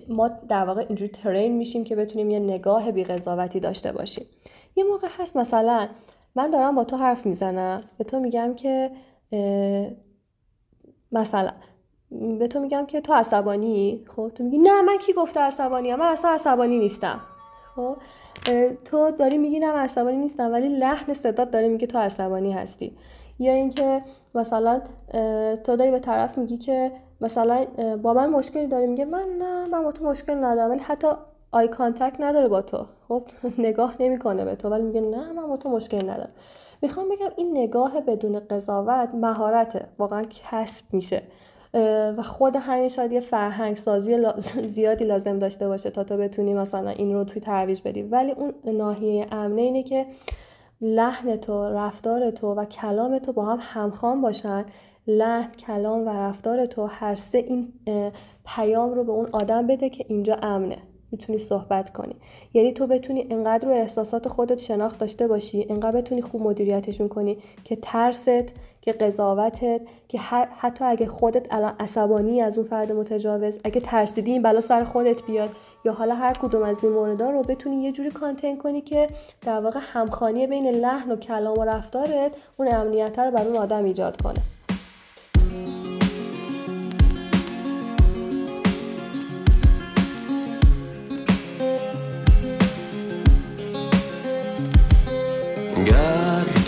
ما 0.09 0.29
در 0.29 0.65
واقع 0.65 0.85
اینجوری 0.89 1.11
ترین 1.11 1.57
میشیم 1.57 1.85
که 1.85 1.97
بتونیم 1.97 2.31
یه 2.31 2.39
نگاه 2.39 2.93
بی 2.93 3.05
داشته 3.61 3.93
باشیم. 3.93 4.27
یه 4.77 4.85
موقع 4.85 5.09
هست 5.11 5.37
مثلا 5.37 5.89
من 6.35 6.51
دارم 6.51 6.75
با 6.75 6.85
تو 6.85 6.97
حرف 6.97 7.27
می‌زنم 7.27 7.85
به 7.99 8.05
تو 8.05 8.21
میگم 8.21 8.55
که 8.55 8.91
مثلا 11.13 11.53
به 12.39 12.49
تو 12.49 12.61
میگم 12.61 12.87
که 12.87 13.01
تو 13.01 13.13
عصبانی؟ 13.13 14.05
خب 14.09 14.33
تو 14.35 14.45
میگی 14.45 14.59
نه 14.59 14.83
من 14.83 14.97
کی 14.99 15.13
گفته 15.13 15.41
عصبانی 15.41 15.95
من 15.95 16.07
اصلا 16.07 16.31
عصبانی 16.31 16.79
نیستم. 16.79 17.21
خب 17.77 17.97
تو 18.85 19.11
داری 19.11 19.39
میگی 19.39 19.59
نه 19.59 19.73
من 19.73 19.79
عصبانی 19.79 20.17
نیستم 20.17 20.53
ولی 20.53 20.69
لحن 20.69 21.15
صدات 21.15 21.51
داره 21.51 21.69
میگه 21.69 21.87
تو 21.87 21.99
عصبانی 21.99 22.53
هستی. 22.53 22.97
یا 23.39 23.53
اینکه 23.53 24.03
مثلا 24.35 24.81
تو 25.65 25.77
داری 25.77 25.91
به 25.91 25.99
طرف 25.99 26.39
میگی 26.39 26.59
که 26.59 26.93
مثلا 27.21 27.65
با 28.03 28.15
من 28.15 28.31
مشکلی 28.31 28.67
داری 28.67 28.87
میگه 28.87 29.05
من 29.05 29.29
نه 29.39 29.67
من 29.67 29.83
با 29.83 29.93
تو 29.93 30.05
مشکل 30.05 30.45
ندارم 30.45 30.71
ولی 30.71 30.81
حتی 30.81 31.09
eye 31.53 31.69
contact 31.69 32.21
نداره 32.21 32.49
با 32.49 32.63
تو. 32.63 32.87
خب 33.09 33.23
نگاه 33.59 33.95
نمی‌کنه 34.01 34.45
به 34.45 34.55
تو 34.55 34.69
ولی 34.69 34.83
میگه 34.83 35.01
نه 35.01 35.33
من 35.33 35.47
با 35.47 35.57
تو 35.57 35.69
مشکل 35.69 36.11
ندارم. 36.11 36.31
می‌خوام 36.83 37.09
بگم 37.09 37.31
این 37.37 37.59
نگاه 37.59 38.01
بدون 38.01 38.41
قضاوت 38.41 39.09
مهارته 39.15 39.89
واقعا 39.99 40.25
کسب 40.25 40.85
میشه. 40.93 41.23
و 42.17 42.23
خود 42.23 42.57
همین 42.57 42.89
شاید 42.89 43.13
یه 43.13 43.21
فرهنگ 43.21 43.77
سازی 43.77 44.17
زیادی 44.75 45.05
لازم 45.05 45.39
داشته 45.39 45.69
باشه 45.69 45.91
تا 45.91 46.05
تو 46.05 46.17
بتونی 46.17 46.55
مثلا 46.55 46.91
این 46.91 47.13
رو 47.13 47.25
توی 47.25 47.41
ترویج 47.41 47.81
بدی. 47.85 48.03
ولی 48.03 48.33
اون 48.33 48.55
ناحیه 48.65 49.27
امنه 49.31 49.63
اینه 49.63 49.83
که 49.83 50.07
لحن 50.81 51.37
تو 51.37 51.65
رفتار 51.65 52.31
تو 52.31 52.55
و 52.55 52.65
کلام 52.65 53.19
تو 53.19 53.33
با 53.33 53.45
هم 53.45 53.59
همخوان 53.61 54.21
باشن. 54.21 54.65
لحن 55.07 55.53
کلام 55.53 56.07
و 56.07 56.09
رفتار 56.09 56.67
تو 56.67 56.87
هر 56.87 57.15
سه 57.15 57.39
این 57.39 57.73
پیام 58.47 58.95
رو 58.95 59.05
به 59.05 59.13
اون 59.13 59.29
آدم 59.33 59.67
بده 59.67 59.91
که 59.91 60.05
اینجا 60.09 60.35
امنه. 60.43 60.79
می‌تونی 61.13 61.39
صحبت 61.39 61.91
کنی. 61.91 62.17
یعنی 62.55 62.73
تو 62.73 62.87
بتونی 62.87 63.27
انقدر 63.31 63.69
رو 63.69 63.75
احساسات 63.75 64.29
خودت 64.29 64.59
شناخت 64.59 64.99
داشته 64.99 65.29
باشی 65.29 65.67
انقدر 65.71 65.97
بتونی 65.97 66.23
خوب 66.23 66.43
مدیریتشون 66.43 67.09
کنی 67.09 67.39
که 67.65 67.77
ترست 67.77 68.31
که 68.81 68.93
قضاوتت 68.93 69.81
که 70.09 70.19
حتی 70.57 70.85
اگه 70.85 71.07
خودت 71.07 71.47
الان 71.51 71.75
عصبانی 71.81 72.41
از 72.41 72.59
اون 72.59 72.67
فرد 72.67 72.93
متجاوز 72.93 73.59
اگه 73.65 73.81
ترسیدی 73.81 74.33
این 74.33 74.43
بلا 74.43 74.61
سر 74.61 74.85
خودت 74.85 75.23
بیاد 75.27 75.51
یا 75.85 75.93
حالا 75.93 76.15
هر 76.15 76.33
کدوم 76.33 76.63
از 76.63 76.77
این 76.83 76.93
موردا 76.93 77.31
رو 77.31 77.43
بتونی 77.43 77.83
یه 77.83 77.93
جوری 77.93 78.11
کانتین 78.11 78.59
کنی 78.59 78.81
که 78.81 79.09
در 79.43 79.61
واقع 79.61 79.81
همخانی 79.83 80.47
بین 80.47 80.67
لحن 80.67 81.13
و 81.13 81.17
کلام 81.17 81.59
و 81.59 81.65
رفتارت 81.65 82.33
اون 82.57 82.75
امنیت 82.75 83.19
رو 83.19 83.31
بر 83.31 83.43
اون 83.43 83.57
آدم 83.57 83.85
ایجاد 83.85 84.23
کنه. 84.23 84.41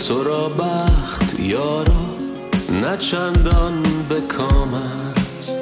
تو 0.07 0.23
را 0.23 0.49
بخت 0.49 1.39
یارا 1.39 2.05
نه 2.69 2.97
چندان 2.97 3.83
به 4.09 4.21
کام 4.21 4.73
است. 4.73 5.57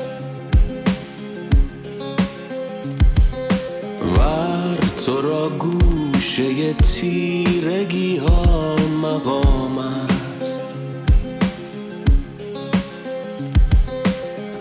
ور 4.18 4.78
تو 5.06 5.22
را 5.22 5.50
گوشه 5.50 6.74
تیرگی 6.74 8.18
ها 8.18 8.76
مقام 9.02 9.78
است. 9.78 10.64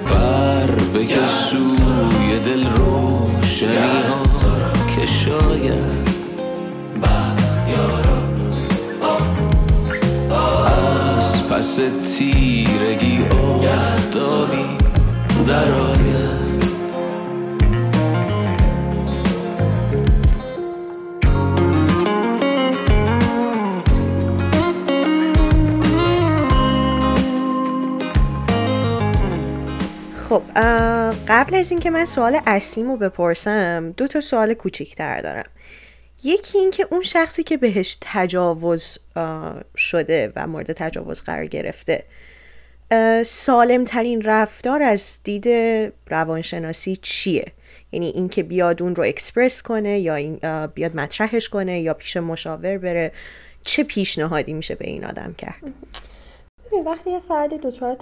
بر 0.06 0.70
به 0.94 1.06
سوی 1.50 2.38
دل 2.44 2.64
روشنی 2.64 3.76
ها 3.76 4.22
که 4.96 5.06
شاید 5.06 5.99
پس 11.60 11.76
تیرگی 11.76 13.18
افتابی 13.68 14.76
در 15.48 15.70
خب 30.28 30.42
قبل 31.28 31.54
از 31.54 31.70
اینکه 31.70 31.90
من 31.90 32.04
سوال 32.04 32.40
اصلیمو 32.46 32.96
بپرسم 32.96 33.94
دو 33.96 34.06
تا 34.06 34.20
سوال 34.20 34.54
کوچیکتر 34.54 35.20
دارم. 35.20 35.46
یکی 36.24 36.58
اینکه 36.58 36.86
اون 36.90 37.02
شخصی 37.02 37.42
که 37.42 37.56
بهش 37.56 37.96
تجاوز 38.00 38.98
شده 39.76 40.32
و 40.36 40.46
مورد 40.46 40.72
تجاوز 40.72 41.22
قرار 41.22 41.46
گرفته 41.46 42.04
سالم 43.26 43.84
ترین 43.84 44.22
رفتار 44.22 44.82
از 44.82 45.20
دید 45.24 45.48
روانشناسی 46.10 46.98
چیه؟ 47.02 47.52
یعنی 47.92 48.06
اینکه 48.06 48.42
بیاد 48.42 48.82
اون 48.82 48.94
رو 48.96 49.04
اکسپرس 49.04 49.62
کنه 49.62 49.98
یا 49.98 50.14
این 50.14 50.40
بیاد 50.74 50.96
مطرحش 50.96 51.48
کنه 51.48 51.80
یا 51.80 51.94
پیش 51.94 52.16
مشاور 52.16 52.78
بره 52.78 53.12
چه 53.62 53.84
پیشنهادی 53.84 54.52
میشه 54.52 54.74
به 54.74 54.88
این 54.88 55.04
آدم 55.04 55.34
کرد؟ 55.38 55.62
ببین 56.66 56.84
وقتی 56.84 57.10
یه 57.10 57.18
فردی 57.18 57.58
دچار 57.58 57.94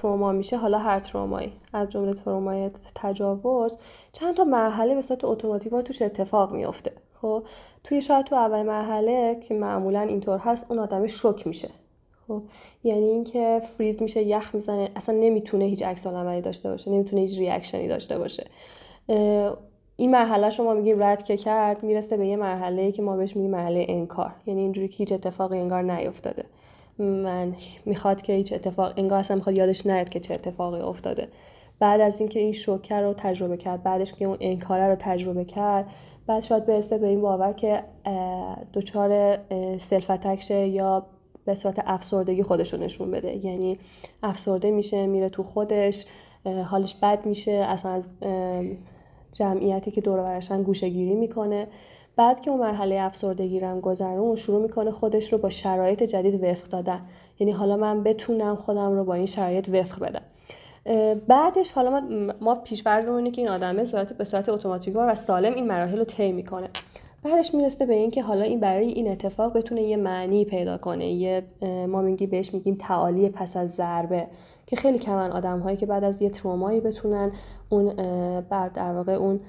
تروما 0.00 0.32
میشه 0.32 0.56
حالا 0.56 0.78
هر 0.78 1.00
ترومایی 1.00 1.52
از 1.72 1.90
جمله 1.90 2.14
ترومای 2.14 2.70
تجاوز 2.94 3.72
چند 4.12 4.36
تا 4.36 4.44
مرحله 4.44 4.94
به 4.94 5.02
صورت 5.02 5.24
اتوماتیک 5.24 5.72
توش 5.72 6.02
اتفاق 6.02 6.52
میفته 6.52 6.92
خب 7.22 7.42
توی 7.84 8.00
شاید 8.00 8.26
تو 8.26 8.36
اول 8.36 8.62
مرحله 8.62 9.40
که 9.48 9.54
معمولا 9.54 10.00
اینطور 10.00 10.38
هست 10.38 10.66
اون 10.68 10.78
آدم 10.78 11.06
شوک 11.06 11.46
میشه. 11.46 11.68
خب 12.28 12.42
یعنی 12.84 13.08
اینکه 13.08 13.60
فریز 13.76 14.02
میشه 14.02 14.22
یخ 14.22 14.54
می‌زنه 14.54 14.90
اصلا 14.96 15.14
نمی‌تونه 15.14 15.64
هیچ 15.64 15.82
عکس 15.82 16.06
عملی 16.06 16.40
داشته 16.40 16.70
باشه 16.70 16.90
نمی‌تونه 16.90 17.22
هیچ 17.22 17.38
ریاکشنی 17.38 17.88
داشته 17.88 18.18
باشه. 18.18 18.44
این 19.96 20.10
مرحله 20.10 20.50
شما 20.50 20.74
میگیم 20.74 21.02
رد 21.02 21.24
که 21.24 21.36
کرد 21.36 21.82
می‌رسه 21.82 22.16
به 22.16 22.26
یه 22.26 22.36
مرحله 22.36 22.92
که 22.92 23.02
ما 23.02 23.16
بهش 23.16 23.36
میگیم 23.36 23.50
مرحله 23.50 23.86
انکار. 23.88 24.32
یعنی 24.46 24.60
اینجوری 24.60 24.88
که 24.88 24.96
هیچ 24.96 25.12
اتفاقی 25.12 25.58
انگار 25.58 25.82
نیفتاده 25.82 26.44
من 26.98 27.54
می‌خواد 27.84 28.22
که 28.22 28.32
هیچ 28.32 28.52
اتفاق 28.52 28.92
انگار 28.96 29.18
اصلا 29.18 29.36
می‌خواد 29.36 29.56
یادش 29.56 29.86
نیاد 29.86 30.08
که 30.08 30.20
چه 30.20 30.34
اتفاقی 30.34 30.80
افتاده. 30.80 31.28
بعد 31.78 32.00
از 32.00 32.20
اینکه 32.20 32.40
این 32.40 32.52
شوکر 32.52 33.00
رو 33.00 33.14
تجربه 33.16 33.56
کرد 33.56 33.82
بعدش 33.82 34.12
که 34.12 34.24
اون 34.24 34.36
انکاره 34.40 34.88
رو 34.88 34.96
تجربه 34.98 35.44
کرد 35.44 35.86
بعد 36.26 36.42
شاید 36.42 36.66
برسه 36.66 36.98
به 36.98 37.06
این 37.06 37.20
باور 37.20 37.52
که 37.52 37.82
دچار 38.72 39.38
سلف 39.78 40.40
شه 40.40 40.66
یا 40.66 41.06
به 41.44 41.54
صورت 41.54 41.82
افسردگی 41.86 42.42
خودش 42.42 42.72
رو 42.72 42.80
نشون 42.80 43.10
بده. 43.10 43.46
یعنی 43.46 43.78
افسرده 44.22 44.70
میشه 44.70 45.06
میره 45.06 45.28
تو 45.28 45.42
خودش 45.42 46.06
حالش 46.66 46.94
بد 46.94 47.26
میشه 47.26 47.52
اصلا 47.52 47.92
از 47.92 48.08
جمعیتی 49.32 49.90
که 49.90 50.00
دور 50.00 50.22
برشن 50.22 50.62
گوشه 50.62 50.88
گیری 50.88 51.14
می‌کنه. 51.14 51.66
بعد 52.16 52.40
که 52.40 52.50
اون 52.50 52.60
مرحله 52.60 53.00
افسردگی 53.00 53.60
رو 53.60 53.80
گذرون 53.80 54.36
شروع 54.36 54.62
می‌کنه 54.62 54.90
خودش 54.90 55.32
رو 55.32 55.38
با 55.38 55.50
شرایط 55.50 56.02
جدید 56.02 56.44
وفق 56.44 56.68
دادن. 56.68 57.00
یعنی 57.38 57.52
حالا 57.52 57.76
من 57.76 58.02
بتونم 58.02 58.56
خودم 58.56 58.92
رو 58.92 59.04
با 59.04 59.14
این 59.14 59.26
شرایط 59.26 59.68
وفق 59.68 60.00
بدم. 60.04 60.22
بعدش 61.28 61.72
حالا 61.72 62.00
ما, 62.00 62.32
ما 62.40 62.54
پیش‌فرضمون 62.54 63.16
اینه 63.16 63.30
که 63.30 63.42
این 63.42 63.50
آدمه 63.50 63.84
صورت 63.84 64.12
به 64.12 64.24
صورت 64.24 64.48
اتوماتیک 64.48 64.96
و 64.96 65.14
سالم 65.14 65.54
این 65.54 65.66
مراحل 65.66 65.98
رو 65.98 66.04
طی 66.04 66.32
می‌کنه. 66.32 66.68
بعدش 67.22 67.54
می‌رسه 67.54 67.86
به 67.86 67.94
اینکه 67.94 68.22
حالا 68.22 68.42
این 68.42 68.60
برای 68.60 68.86
این 68.86 69.08
اتفاق 69.08 69.56
بتونه 69.56 69.82
یه 69.82 69.96
معنی 69.96 70.44
پیدا 70.44 70.78
کنه. 70.78 71.06
یه 71.06 71.42
ما 71.88 72.02
میگیم 72.02 72.30
بهش 72.30 72.54
میگیم 72.54 72.74
تعالی 72.74 73.28
پس 73.28 73.56
از 73.56 73.70
ضربه 73.70 74.26
که 74.66 74.76
خیلی 74.76 74.98
کمن 74.98 75.30
آدم 75.32 75.60
هایی 75.60 75.76
که 75.76 75.86
بعد 75.86 76.04
از 76.04 76.22
یه 76.22 76.30
ترومایی 76.30 76.80
بتونن 76.80 77.32
اون 77.68 77.92
بر 78.40 78.68
در 78.68 78.92
واقع 78.92 79.12
اون 79.12 79.40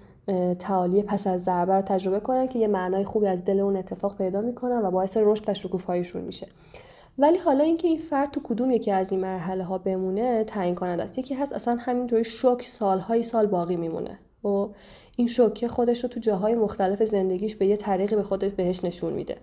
تعالی 0.59 1.03
پس 1.03 1.27
از 1.27 1.43
ضربه 1.43 1.73
رو 1.73 1.81
تجربه 1.81 2.19
کنن 2.19 2.47
که 2.47 2.59
یه 2.59 2.68
معنای 2.68 3.03
خوبی 3.03 3.27
از 3.27 3.45
دل 3.45 3.59
اون 3.59 3.76
اتفاق 3.76 4.18
پیدا 4.18 4.41
می‌کنن 4.41 4.85
و 4.85 4.91
باعث 4.91 5.18
رشد 5.18 5.49
و 5.49 5.53
شکوفاییشون 5.53 6.22
میشه. 6.22 6.47
ولی 7.19 7.38
حالا 7.38 7.64
اینکه 7.64 7.88
این 7.88 7.98
فرد 7.98 8.31
تو 8.31 8.41
کدوم 8.44 8.72
یکی 8.72 8.91
از 8.91 9.11
این 9.11 9.22
مرحله 9.22 9.64
ها 9.64 9.77
بمونه 9.77 10.44
تعیین 10.44 10.76
کننده 10.76 11.03
است. 11.03 11.18
یکی 11.18 11.34
هست 11.34 11.53
اصلا 11.53 11.76
همینطوری 11.76 12.23
شوک 12.23 12.68
سالهای 12.68 13.23
سال 13.23 13.48
باقی 13.48 13.76
میمونه. 13.76 14.19
و 14.44 14.68
این 15.15 15.27
شوکه 15.27 15.68
خودش 15.68 16.03
رو 16.03 16.10
تو 16.10 16.19
جاهای 16.19 16.56
مختلف 16.56 17.03
زندگیش 17.03 17.56
به 17.56 17.65
یه 17.65 17.77
طریقی 17.77 18.15
به 18.15 18.23
خودش 18.23 18.52
بهش 18.52 18.84
نشون 18.84 19.14
میده. 19.14 19.38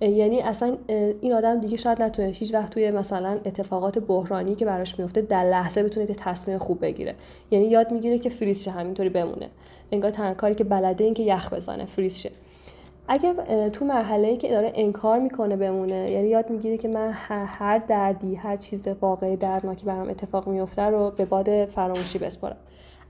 یعنی 0.00 0.40
اصلا 0.40 0.76
این 1.20 1.32
آدم 1.32 1.60
دیگه 1.60 1.76
شاید 1.76 2.02
نتونه 2.02 2.28
هیچ 2.28 2.54
وقت 2.54 2.72
توی 2.72 2.90
مثلا 2.90 3.40
اتفاقات 3.44 3.98
بحرانی 3.98 4.54
که 4.54 4.64
براش 4.64 4.98
میفته 4.98 5.20
در 5.20 5.44
لحظه 5.44 5.82
بتونه 5.82 6.06
تصمیم 6.06 6.58
خوب 6.58 6.80
بگیره. 6.80 7.14
یعنی 7.50 7.66
یاد 7.66 7.92
می‌گیره 7.92 8.18
که 8.18 8.30
فریز 8.30 8.64
شه 8.64 8.70
همینطوری 8.70 9.08
بمونه. 9.08 9.48
انگار 9.92 10.10
تنها 10.10 10.34
کاری 10.34 10.54
که 10.54 10.64
بلده 10.64 11.04
این 11.04 11.14
که 11.14 11.22
یخ 11.22 11.52
بزنه 11.52 11.86
فریز 11.86 12.18
شه 12.18 12.30
اگه 13.08 13.34
تو 13.70 13.84
مرحله 13.84 14.28
ای 14.28 14.36
که 14.36 14.50
داره 14.50 14.72
انکار 14.74 15.18
می‌کنه 15.18 15.56
بمونه 15.56 16.10
یعنی 16.10 16.28
یاد 16.28 16.50
می‌گیره 16.50 16.78
که 16.78 16.88
من 16.88 17.10
هر 17.28 17.78
دردی 17.78 18.34
هر 18.34 18.56
چیز 18.56 18.88
واقعی 18.88 19.36
دردناکی 19.36 19.86
برام 19.86 20.08
اتفاق 20.08 20.48
میفته 20.48 20.82
رو 20.82 21.10
به 21.10 21.24
باد 21.24 21.64
فراموشی 21.64 22.18
بسپارم. 22.18 22.56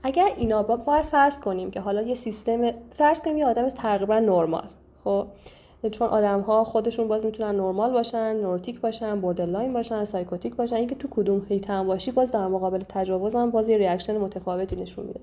اگر 0.03 0.29
اینا 0.37 0.63
با 0.63 1.01
فرض 1.01 1.39
کنیم 1.39 1.71
که 1.71 1.79
حالا 1.79 2.01
یه 2.01 2.15
سیستم 2.15 2.71
فرض 2.89 3.21
کنیم 3.21 3.37
یه 3.37 3.45
آدم 3.45 3.69
تقریبا 3.69 4.19
نرمال 4.19 4.67
خب؟ 5.03 5.27
چون 5.87 6.07
آدم 6.07 6.41
ها 6.41 6.63
خودشون 6.63 7.07
باز 7.07 7.25
می‌تونن 7.25 7.55
نرمال 7.55 7.91
باشن 7.91 8.35
neurotic 8.35 8.81
باشن 8.81 9.19
borderline 9.21 9.73
باشن 9.73 10.05
psychotic 10.05 10.55
باشن 10.55 10.75
اینکه 10.75 10.95
تو 10.95 11.07
کدوم 11.11 11.45
state 11.49 11.69
هم 11.69 11.87
باشی 11.87 12.11
باز 12.11 12.31
در 12.31 12.47
مقابل 12.47 12.83
تجاوز 12.89 13.35
هم 13.35 13.51
باز 13.51 13.69
یه 13.69 13.77
reaction 13.77 14.17
متفاوتی 14.17 14.75
نشون 14.75 15.05
میده. 15.05 15.19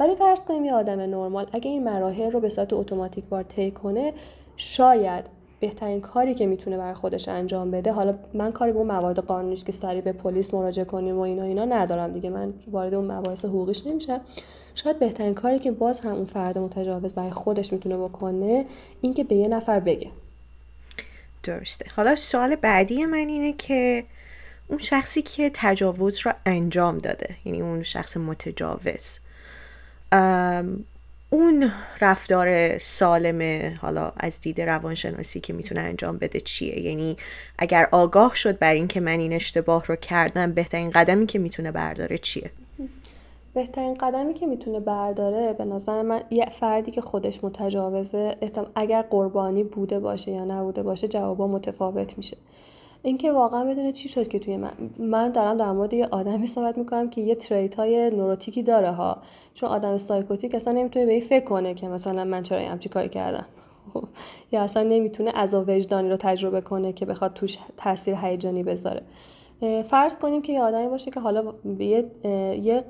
ولی 0.00 0.14
فرض 0.14 0.42
کنیم 0.42 0.64
یه 0.64 0.74
آدم 0.74 1.00
نرمال 1.00 1.46
اگه 1.52 1.70
این 1.70 1.84
مراحل 1.84 2.30
رو 2.30 2.40
به 2.40 2.48
صورت 2.48 2.72
اتوماتیک 2.72 3.24
بار 3.24 3.42
طی 3.42 3.70
کنه 3.70 4.12
شاید 4.56 5.37
بهترین 5.60 6.00
کاری 6.00 6.34
که 6.34 6.46
می‌تونه 6.46 6.76
برای 6.76 6.94
خودش 6.94 7.28
انجام 7.28 7.70
بده 7.70 7.92
حالا 7.92 8.18
من 8.34 8.52
کاری 8.52 8.72
به 8.72 8.78
اون 8.78 8.86
موارد 8.86 9.18
قانونیش 9.18 9.64
که 9.64 9.72
سریع 9.72 10.00
به 10.00 10.12
پلیس 10.12 10.54
مراجعه 10.54 10.84
کنیم 10.84 11.16
و 11.16 11.20
اینا 11.20 11.42
اینا 11.42 11.64
ندارم 11.64 12.12
دیگه. 12.12 12.30
من 12.30 12.54
وارد 12.70 12.94
اون 12.94 13.12
مباحث 13.12 13.44
حقوقیش 13.44 13.86
نمیشم. 13.86 14.20
شاید 14.74 14.98
بهترین 14.98 15.34
کاری 15.34 15.58
که 15.58 15.70
باز 15.70 16.00
هم 16.00 16.12
اون 16.12 16.24
فرد 16.24 16.58
متجاوز 16.58 17.12
برای 17.12 17.30
خودش 17.30 17.72
می‌تونه 17.72 17.96
بکنه 17.96 18.66
اینکه 19.00 19.24
به 19.24 19.34
یه 19.34 19.48
نفر 19.48 19.80
بگه. 19.80 20.10
درسته. 21.42 21.86
حالا 21.96 22.16
سوال 22.16 22.56
بعدی 22.56 23.04
من 23.04 23.28
اینه 23.28 23.52
که 23.52 24.04
اون 24.68 24.78
شخصی 24.78 25.22
که 25.22 25.50
تجاوز 25.54 26.26
را 26.26 26.34
انجام 26.46 26.98
داده 26.98 27.36
یعنی 27.44 27.60
اون 27.60 27.82
شخص 27.82 28.16
متجاوز 28.16 29.18
اون 31.30 31.70
رفتار 32.00 32.78
سالم 32.78 33.72
حالا 33.82 34.12
از 34.16 34.40
دید 34.40 34.60
روانشناسی 34.60 35.40
که 35.40 35.52
می‌تونه 35.52 35.80
انجام 35.80 36.18
بده 36.18 36.40
چیه؟ 36.40 36.80
یعنی 36.80 37.16
اگر 37.58 37.88
آگاه 37.92 38.34
شد 38.34 38.58
بر 38.58 38.74
اینکه 38.74 39.00
من 39.00 39.20
این 39.20 39.32
اشتباه 39.32 39.84
رو 39.86 39.96
کردم 39.96 40.52
بهترین 40.52 40.90
قدمی 40.90 41.26
که 41.26 41.38
می‌تونه 41.38 41.72
برداره 41.72 42.18
چیه؟ 42.18 42.50
بهترین 43.54 43.94
قدمی 43.94 44.34
که 44.34 44.46
می‌تونه 44.46 44.80
برداره 44.80 45.52
به 45.52 45.64
نظر 45.64 46.02
من 46.02 46.20
یه 46.30 46.46
فردی 46.60 46.90
که 46.90 47.00
خودش 47.00 47.44
متجاوزه 47.44 48.36
اگر 48.74 49.02
قربانی 49.02 49.64
بوده 49.64 50.00
باشه 50.00 50.30
یا 50.30 50.44
نبوده 50.44 50.82
باشه 50.82 51.08
جوابا 51.08 51.46
متفاوت 51.46 52.18
میشه. 52.18 52.36
اینکه 53.02 53.32
واقعا 53.32 53.64
بدونه 53.64 53.92
چی 53.92 54.08
شد 54.08 54.28
که 54.28 54.38
توی 54.38 54.56
من 54.56 54.72
من 54.98 55.32
دارم 55.32 55.56
در 55.56 55.72
مورد 55.72 55.94
یه 55.94 56.08
آدمی 56.10 56.46
صحبت 56.46 56.78
می‌کنم 56.78 57.10
که 57.10 57.20
یه 57.20 57.34
تریت 57.34 57.74
های 57.74 58.10
نوروتیکی 58.10 58.62
داره 58.62 58.90
ها. 58.90 59.18
چون 59.54 59.68
آدم 59.68 59.96
سایکوتیک 59.96 60.54
اصلا 60.54 60.72
نمی‌تونه 60.72 61.06
به 61.06 61.12
این 61.12 61.20
فکر 61.20 61.44
کنه 61.44 61.74
که 61.74 61.88
مثلا 61.88 62.24
من 62.24 62.42
چرا 62.42 62.60
همچی 62.60 62.88
کاری 62.88 63.08
کردم. 63.08 63.46
یا 64.52 64.62
اصلا 64.62 64.82
نمی‌تونه 64.82 65.30
عذاب 65.30 65.68
وجدانی 65.68 66.10
رو 66.10 66.16
تجربه 66.16 66.60
کنه 66.60 66.92
که 66.92 67.06
بخواد 67.06 67.34
توش 67.34 67.58
تاثیر 67.76 68.14
هیجانی 68.22 68.62
بذاره. 68.62 69.02
فرض 69.90 70.14
کنیم 70.14 70.42
که 70.42 70.52
یه 70.52 70.62
آدمی 70.62 70.88
باشه 70.88 71.10
که 71.10 71.20
حالا 71.20 71.42
به 71.64 71.84
یه, 71.84 72.04
یه, 72.62 72.84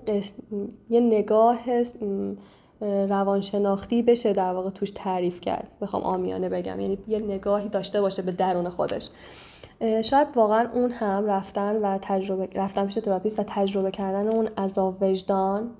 یه 0.90 1.00
نگاه 1.00 1.58
روانشناختی 3.08 4.02
بشه 4.02 4.32
در 4.32 4.52
واقع 4.52 4.70
توش 4.70 4.90
تعریف 4.90 5.40
کرد. 5.40 5.68
بخوام 5.80 6.02
آمیانه 6.02 6.48
بگم. 6.48 6.80
یعنی 6.80 6.98
یه 7.08 7.18
نگاهی 7.18 7.68
داشته 7.68 8.00
باشه 8.00 8.22
به 8.22 8.32
درون 8.32 8.68
خودش. 8.68 9.10
شاید 10.04 10.28
واقعا 10.34 10.68
اون 10.72 10.90
هم 10.90 11.26
رفتن 11.26 11.76
و 11.76 11.98
تجربه 12.02 12.48
رفتن 12.54 12.86
پیش 12.86 12.94
تراپیست 12.94 13.38
و 13.38 13.42
تجربه 13.46 13.90
کردن 13.90 14.28
اون 14.28 14.48
عذاب 14.58 15.02
وجدان 15.02 15.70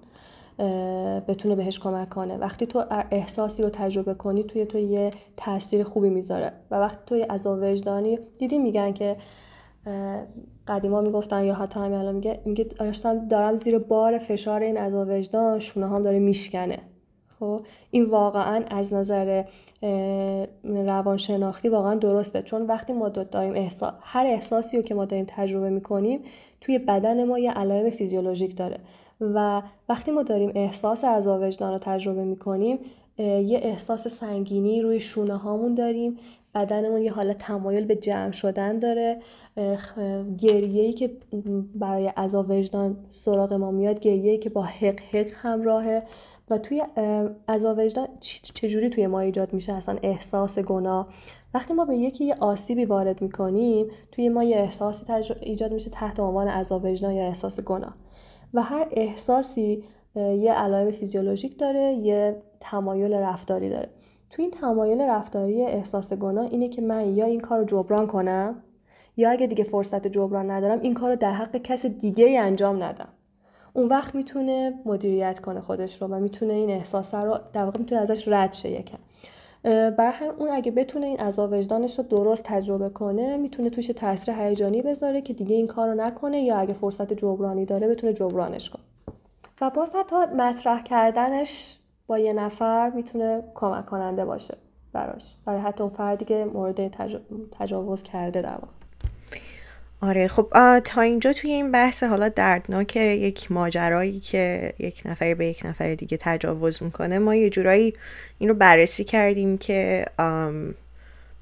بتونه 1.28 1.54
بهش 1.54 1.80
کمک 1.80 2.08
کنه. 2.08 2.36
وقتی 2.36 2.66
تو 2.66 2.84
احساسی 3.10 3.62
رو 3.62 3.68
تجربه 3.68 4.14
کنی 4.14 4.44
توی 4.44 4.64
تو 4.64 4.78
یه 4.78 5.10
تاثیر 5.36 5.82
خوبی 5.82 6.10
می‌ذاره. 6.10 6.52
و 6.70 6.74
وقتی 6.74 6.98
توی 7.06 7.22
عذاب 7.22 7.58
وجدانی 7.62 8.18
دیدی 8.38 8.58
میگن 8.58 8.92
که 8.92 9.16
قدیما 10.68 11.00
می‌گفتن 11.00 11.44
یا 11.44 11.54
حتی 11.54 11.80
همین 11.80 11.98
الان 11.98 12.14
میگه 12.14 12.40
میگه 12.44 12.66
دارم 13.30 13.56
زیر 13.56 13.78
بار 13.78 14.18
فشار 14.18 14.60
این 14.60 14.76
عذاب 14.76 15.08
وجدان 15.10 15.58
شونه 15.58 15.88
هم 15.88 16.02
داره 16.02 16.18
میشکنه. 16.18 16.78
خب 17.40 17.60
این 17.90 18.04
واقعا 18.04 18.64
از 18.70 18.94
نظر 18.94 19.44
روانشناختی 20.64 21.68
واقعا 21.68 21.94
درسته. 21.94 22.42
چون 22.42 22.62
وقتی 22.62 22.92
ما 22.92 23.08
داریم 23.08 23.54
احساس 23.54 23.92
هر 24.00 24.26
احساسی 24.26 24.76
رو 24.76 24.82
که 24.82 24.94
ما 24.94 25.04
داریم 25.04 25.26
تجربه 25.28 25.70
می‌کنیم 25.70 26.20
توی 26.60 26.78
بدن 26.78 27.24
ما 27.24 27.38
یه 27.38 27.52
علائم 27.52 27.90
فیزیولوژیک 27.90 28.56
داره. 28.56 28.78
و 29.20 29.62
وقتی 29.88 30.10
ما 30.10 30.22
داریم 30.22 30.52
احساس 30.54 31.04
از 31.04 31.26
وجدان 31.26 31.72
رو 31.72 31.78
تجربه 31.78 32.24
می‌کنیم 32.24 32.78
یه 33.18 33.60
احساس 33.62 34.08
سنگینی 34.08 34.82
روی 34.82 35.00
شونه 35.00 35.36
هامون 35.36 35.74
داریم. 35.74 36.16
بدنمون 36.54 37.02
یه 37.02 37.12
حالت 37.12 37.38
تمایل 37.38 37.84
به 37.84 37.96
جمع 37.96 38.32
شدن 38.32 38.78
داره. 38.78 39.18
گریه‌ای 40.38 40.92
که 40.92 41.10
برای 41.74 42.06
عذاب 42.06 42.50
وجدان 42.50 42.96
سراغ 43.10 43.52
ما 43.52 43.70
میاد 43.70 44.00
گریه‌ای 44.00 44.38
که 44.38 44.50
با 44.50 44.62
حق 44.62 45.00
حق 45.00 45.26
همراهه. 45.32 46.02
و 46.50 46.58
توی 46.58 46.82
عذاب 47.48 47.78
وجدان 47.78 48.08
چجوری 48.54 48.90
توی 48.90 49.06
ما 49.06 49.20
ایجاد 49.20 49.52
میشه 49.52 49.72
اصلا 49.72 49.96
احساس 50.02 50.58
گناه؟ 50.58 51.08
وقتی 51.54 51.74
ما 51.74 51.84
به 51.84 51.96
یکی 51.96 52.24
یه 52.24 52.36
آسیبی 52.40 52.84
وارد 52.84 53.22
می‌کنیم 53.22 53.86
توی 54.12 54.28
ما 54.28 54.44
یه 54.44 54.56
احساسی 54.56 55.04
ایجاد 55.40 55.72
میشه 55.72 55.90
تحت 55.90 56.20
عنوان 56.20 56.48
عذاب 56.48 56.84
وجدان 56.84 57.14
یا 57.14 57.26
احساس 57.26 57.60
گناه. 57.60 57.94
و 58.54 58.62
هر 58.62 58.88
احساسی 58.90 59.84
یه 60.14 60.52
علائم 60.52 60.90
فیزیولوژیک 60.90 61.58
داره 61.58 61.92
یه 61.92 62.42
تمایل 62.60 63.14
رفتاری 63.14 63.70
داره. 63.70 63.88
توی 64.30 64.44
این 64.44 64.50
تمایل 64.50 65.00
رفتاری 65.00 65.62
احساس 65.62 66.12
گناه 66.12 66.46
اینه 66.46 66.68
که 66.68 66.82
من 66.82 67.14
یا 67.14 67.24
این 67.24 67.40
کار 67.40 67.58
رو 67.58 67.64
جبران 67.64 68.06
کنم 68.06 68.62
یا 69.16 69.30
اگه 69.30 69.46
دیگه 69.46 69.64
فرصت 69.64 70.06
جبران 70.06 70.50
ندارم 70.50 70.80
این 70.80 70.94
کار 70.94 71.10
رو 71.10 71.16
در 71.16 71.32
حق 71.32 71.56
کس 71.56 71.86
دیگه 71.86 72.24
ای 72.24 72.36
انجام 72.36 72.82
ندم. 72.82 73.08
اون 73.78 73.88
وقت 73.88 74.14
می‌تونه 74.14 74.74
مدیریت 74.84 75.40
کنه 75.40 75.60
خودش 75.60 76.02
رو 76.02 76.08
و 76.08 76.20
می‌تونه 76.20 76.52
این 76.52 76.70
احساس 76.70 77.14
رو 77.14 77.38
در 77.52 77.64
واقع 77.64 77.78
می‌تونه 77.78 78.00
ازش 78.00 78.28
رد 78.28 78.52
شه 78.52 78.70
یکم. 78.70 78.98
برای 79.90 80.12
هم 80.12 80.34
اون 80.38 80.48
اگه 80.52 80.70
بتونه 80.70 81.06
این 81.06 81.20
عذاب 81.20 81.52
وجدانش 81.52 81.98
رو 81.98 82.04
درست 82.04 82.42
تجربه 82.42 82.88
کنه 82.88 83.36
می‌تونه 83.36 83.70
توش 83.70 83.86
تاثیر 83.86 84.34
هیجانی 84.34 84.82
بذاره 84.82 85.20
که 85.20 85.32
دیگه 85.32 85.56
این 85.56 85.66
کار 85.66 85.88
رو 85.88 85.94
نکنه 85.94 86.40
یا 86.40 86.56
اگه 86.56 86.74
فرصت 86.74 87.12
جبرانی 87.12 87.64
داره 87.64 87.88
بتونه 87.88 88.12
جبرانش 88.12 88.70
کنه. 88.70 88.82
و 89.60 89.70
باز 89.70 89.94
حتی 89.94 90.16
مطرح 90.16 90.82
کردنش 90.82 91.78
با 92.06 92.18
یه 92.18 92.32
نفر 92.32 92.90
می‌تونه 92.90 93.42
کمک 93.54 93.86
کننده 93.86 94.24
باشه 94.24 94.54
براش. 94.92 95.36
برای 95.44 95.60
حتی 95.60 95.82
اون 95.82 95.92
فردی 95.92 96.24
که 96.24 96.46
مورد 96.54 96.88
تجاوز 97.58 98.02
کرده 98.02 98.42
در 98.42 98.50
واقع. 98.50 98.77
آره 100.00 100.28
خب 100.28 100.80
تا 100.84 101.00
اینجا 101.00 101.32
توی 101.32 101.50
این 101.50 101.72
بحث 101.72 102.02
حالا 102.02 102.28
دردناک 102.28 102.96
یک 102.96 103.52
ماجرایی 103.52 104.20
که 104.20 104.72
یک 104.78 105.02
نفر 105.04 105.34
به 105.34 105.46
یک 105.46 105.66
نفر 105.66 105.94
دیگه 105.94 106.18
تجاوز 106.20 106.82
می‌کنه 106.82 107.18
ما 107.18 107.34
یه 107.34 107.50
جورایی 107.50 107.94
این 108.38 108.48
رو 108.48 108.54
بررسی 108.54 109.04
کردیم 109.04 109.58
که 109.58 110.06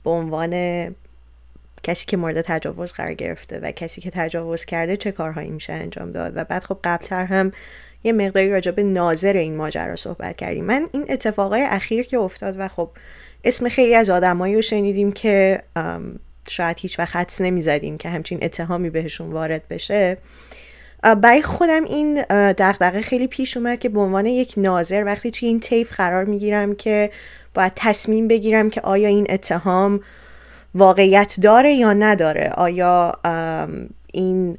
به 0.04 0.10
عنوان 0.10 0.54
کسی 1.82 2.06
که 2.06 2.16
مورد 2.16 2.40
تجاوز 2.40 2.92
قرار 2.92 3.14
گرفته 3.14 3.58
و 3.58 3.70
کسی 3.70 4.00
که 4.00 4.10
تجاوز 4.10 4.64
کرده 4.64 4.96
چه 4.96 5.12
کارهایی 5.12 5.50
میشه 5.50 5.72
انجام 5.72 6.12
داد. 6.12 6.32
و 6.36 6.44
بعد 6.44 6.64
خب 6.64 6.78
قبلتر 6.84 7.24
هم 7.24 7.52
یه 8.04 8.12
مقداری 8.12 8.50
راجع 8.50 8.70
به 8.70 8.82
ناظر 8.82 9.32
این 9.32 9.56
ماجرا 9.56 9.96
صحبت 9.96 10.36
کردیم. 10.36 10.64
من 10.64 10.88
این 10.92 11.06
اتفاقای 11.08 11.62
اخیر 11.62 12.06
که 12.06 12.18
افتاد 12.18 12.54
و 12.58 12.68
خب 12.68 12.90
اسم 13.44 13.68
خیلی 13.68 13.94
از 13.94 14.10
آدمایی 14.10 14.54
رو 14.54 14.62
شنیدیم 14.62 15.12
که 15.12 15.62
شاید 16.48 16.77
هیچ 16.81 16.98
وقت 16.98 17.16
حدس 17.16 17.40
نمی‌زدیم 17.40 17.98
که 17.98 18.09
همچین 18.09 18.39
اتهامی 18.43 18.90
بهشون 18.90 19.32
وارد 19.32 19.68
بشه. 19.68 20.16
برای 21.23 21.43
خودم 21.43 21.85
این 21.85 22.23
دغدغه 22.52 23.01
خیلی 23.02 23.27
پیش 23.27 23.56
اومد 23.56 23.78
که 23.78 23.89
به 23.89 24.01
عنوان 24.01 24.27
یک 24.27 24.55
ناظر 24.56 25.05
وقتی 25.05 25.31
توی 25.31 25.48
این 25.48 25.60
طیف 25.60 25.93
قرار 25.93 26.24
می‌گیرم 26.24 26.74
که 26.74 27.10
باید 27.55 27.73
تصمیم 27.77 28.28
بگیرم 28.28 28.70
که 28.70 28.81
آیا 28.81 29.09
این 29.09 29.27
اتهام 29.28 30.01
واقعیت 30.74 31.36
داره 31.43 31.73
یا 31.73 31.93
نداره. 31.93 32.52
آیا 32.56 33.12
این 34.12 34.59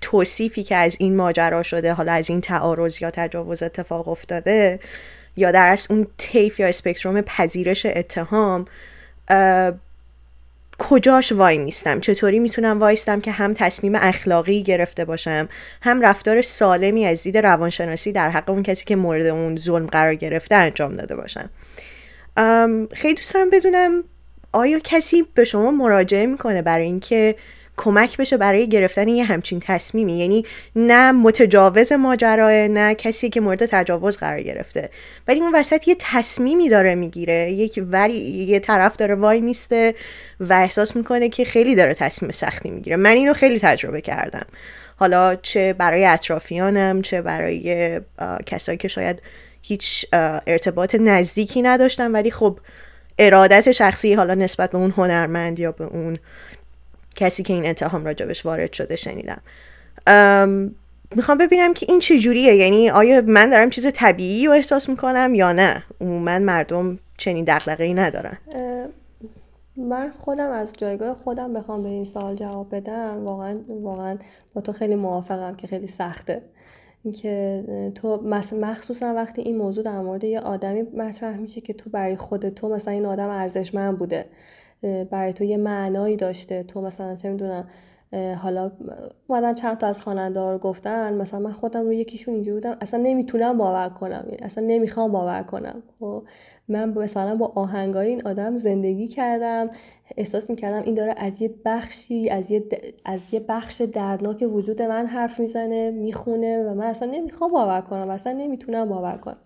توصیفی 0.00 0.62
که 0.62 0.76
از 0.76 0.96
این 0.98 1.16
ماجرا 1.16 1.62
شده 1.62 1.92
حالا 1.92 2.12
از 2.12 2.30
این 2.30 2.40
تعارض 2.40 3.02
یا 3.02 3.10
تجاوز 3.10 3.62
اتفاق 3.62 4.08
افتاده 4.08 4.80
یا 5.36 5.50
در 5.50 5.72
از 5.72 5.86
اون 5.90 6.06
طیف 6.18 6.60
یا 6.60 6.66
اسپکتروم 6.66 7.20
پذیرش 7.20 7.86
اتهام 7.86 8.66
کجاش 10.78 11.32
وای 11.32 11.58
میستم؟ 11.58 12.00
چطوری 12.00 12.38
می‌تونم 12.38 12.80
وایستم 12.80 13.20
که 13.20 13.30
هم 13.30 13.52
تصمیم 13.54 13.94
اخلاقی 13.94 14.62
گرفته 14.62 15.04
باشم 15.04 15.48
هم 15.82 16.00
رفتار 16.00 16.42
سالمی 16.42 17.06
از 17.06 17.22
دید 17.22 17.38
روانشناسی 17.38 18.12
در 18.12 18.30
حق 18.30 18.50
اون 18.50 18.62
کسی 18.62 18.84
که 18.84 18.96
مورد 18.96 19.26
اون 19.26 19.56
ظلم 19.56 19.86
قرار 19.86 20.14
گرفته 20.14 20.54
انجام 20.54 20.96
داده 20.96 21.16
باشم؟ 21.16 21.50
خیلی 22.92 23.14
دوست 23.14 23.34
دارم 23.34 23.50
بدونم 23.50 24.04
آیا 24.52 24.78
کسی 24.84 25.24
به 25.34 25.44
شما 25.44 25.70
مراجعه 25.70 26.26
می‌کنه 26.26 26.62
برای 26.62 26.84
اینکه 26.84 27.36
کمک 27.76 28.16
بشه 28.16 28.36
برای 28.36 28.68
گرفتن 28.68 29.08
یه 29.08 29.24
همچین 29.24 29.60
تصمیمی. 29.66 30.18
یعنی 30.18 30.44
نه 30.76 31.12
متجاوز 31.12 31.92
ماجراه 31.92 32.52
نه 32.52 32.94
کسی 32.94 33.30
که 33.30 33.40
مورد 33.40 33.66
تجاوز 33.66 34.16
قرار 34.16 34.42
گرفته. 34.42 34.90
ولی 35.28 35.40
اون 35.40 35.54
وسط 35.54 35.88
یه 35.88 35.96
تصمیمی 35.98 36.68
داره 36.68 36.94
می‌گیره. 36.94 37.52
یک 37.52 37.82
ولی 37.90 38.14
یه 38.48 38.60
طرف 38.60 38.96
داره 38.96 39.14
وای 39.14 39.40
میسته 39.40 39.94
و 40.40 40.52
احساس 40.52 40.96
می‌کنه 40.96 41.28
که 41.28 41.44
خیلی 41.44 41.74
داره 41.74 41.94
تصمیم 41.94 42.30
سختی 42.30 42.70
می‌گیره. 42.70 42.96
من 42.96 43.10
اینو 43.10 43.32
خیلی 43.32 43.58
تجربه 43.58 44.00
کردم. 44.00 44.46
حالا 44.96 45.34
چه 45.34 45.72
برای 45.72 46.04
اطرافیانم 46.04 47.02
چه 47.02 47.22
برای 47.22 48.00
کسایی 48.46 48.78
که 48.78 48.88
شاید 48.88 49.22
هیچ 49.62 50.06
ارتباط 50.46 50.94
نزدیکی 50.94 51.62
نداشتن 51.62 52.12
ولی 52.12 52.30
خب 52.30 52.58
ارادت 53.18 53.72
شخصی 53.72 54.14
حالا 54.14 54.34
نسبت 54.34 54.70
به 54.70 54.78
اون 54.78 54.90
هنرمند 54.90 55.60
یا 55.60 55.72
به 55.72 55.84
اون 55.84 56.18
کسی 57.16 57.42
که 57.42 57.52
این 57.52 57.66
اتهام 57.66 58.04
راجبش 58.04 58.46
وارد 58.46 58.72
شده 58.72 58.96
شنیدم. 58.96 59.40
می‌خوام 61.16 61.38
ببینم 61.38 61.74
که 61.74 61.86
این 61.88 61.98
چجوریه؟ 61.98 62.54
یعنی 62.54 62.90
آیا 62.90 63.22
من 63.26 63.50
دارم 63.50 63.70
چیز 63.70 63.86
طبیعی 63.94 64.46
رو 64.46 64.52
احساس 64.52 64.88
می‌کنم 64.88 65.34
یا 65.34 65.52
نه؟ 65.52 65.84
عموما 66.00 66.38
مردم 66.38 66.98
چنین 67.16 67.44
دقدقه 67.44 67.84
ای 67.84 67.94
ندارن 67.94 68.38
من 69.76 70.10
خودم 70.10 70.50
از 70.50 70.68
جایگاه 70.78 71.16
خودم 71.16 71.52
بخوام 71.52 71.82
به 71.82 71.88
این 71.88 72.04
سوال 72.04 72.34
جواب 72.34 72.74
بدم. 72.74 73.24
واقعا 73.24 73.58
واقعا 73.68 74.18
با 74.54 74.60
تو 74.60 74.72
خیلی 74.72 74.94
موافقم 74.94 75.54
که 75.54 75.66
خیلی 75.66 75.86
سخته. 75.86 76.42
اینکه 77.04 77.64
تو 77.94 78.22
مخصوصا 78.52 79.14
وقتی 79.14 79.42
این 79.42 79.56
موضوع 79.56 79.84
در 79.84 80.00
مورد 80.00 80.24
یه 80.24 80.40
آدمی 80.40 80.82
مطرح 80.82 81.36
میشه 81.36 81.60
که 81.60 81.72
تو 81.72 81.90
برای 81.90 82.16
خود 82.16 82.48
تو 82.48 82.68
مثلا 82.68 82.94
این 82.94 83.06
آدم 83.06 83.28
ارزشمند 83.28 83.98
بوده. 83.98 84.26
برای 85.10 85.32
تو 85.32 85.44
یه 85.44 85.56
معنایی 85.56 86.16
داشته. 86.16 86.62
تو 86.62 86.80
مثلا 86.80 87.16
چه 87.16 87.30
می‌دونم 87.30 87.68
حالا 88.42 88.72
اومدن 89.26 89.54
چند 89.54 89.78
تا 89.78 89.86
از 89.86 90.00
خواننده 90.00 90.40
رو 90.40 90.58
گفتن. 90.58 91.14
مثلا 91.14 91.40
من 91.40 91.52
خودم 91.52 91.84
رو 91.84 91.92
یکیشون 91.92 92.34
اینجا 92.34 92.54
بودم. 92.54 92.76
اصلا 92.80 93.00
نمی‌تونم 93.02 93.58
باور 93.58 93.88
کنم. 93.88 94.24
یعنی 94.28 94.42
اصلا 94.42 94.64
نمی‌خوام 94.66 95.12
باور 95.12 95.42
کنم. 95.42 95.82
خب 96.00 96.22
من 96.68 96.98
مثلا 96.98 97.36
با 97.36 97.52
آهنگای 97.54 98.08
این 98.08 98.26
آدم 98.26 98.56
زندگی 98.56 99.08
کردم. 99.08 99.70
احساس 100.16 100.50
می‌کردم 100.50 100.82
این 100.82 100.94
داره 100.94 101.14
از 101.16 101.42
یه 101.42 101.54
بخشی 101.64 102.30
از 102.30 102.50
یه, 102.50 102.64
از 103.04 103.20
یه 103.32 103.40
بخش 103.40 103.80
دردناک 103.80 104.44
وجود 104.52 104.82
من 104.82 105.06
حرف 105.06 105.40
می‌زنه 105.40 105.90
می‌خونه 105.90 106.62
و 106.62 106.74
من 106.74 106.86
اصلا 106.86 107.10
نمی‌خوام 107.10 107.52
باور 107.52 107.80
کنم. 107.80 108.10
اصلا 108.10 108.32
نمی‌تونم 108.32 108.88
باور 108.88 109.16
کنم. 109.16 109.36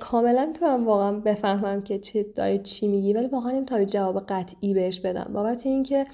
کاملا 0.00 0.52
تو 0.60 0.66
هم 0.66 0.86
واقعا 0.86 1.12
بفهمم 1.12 1.82
که 1.82 1.98
چه 1.98 2.22
داری 2.22 2.58
چی 2.58 2.88
میگی 2.88 3.12
ولی 3.12 3.26
واقعا 3.26 3.52
نمی‌تونم 3.52 3.84
جواب 3.84 4.20
قطعی 4.28 4.74
بهش 4.74 5.00
بدم. 5.00 5.30
بابت 5.32 5.66
اینکه 5.66 6.06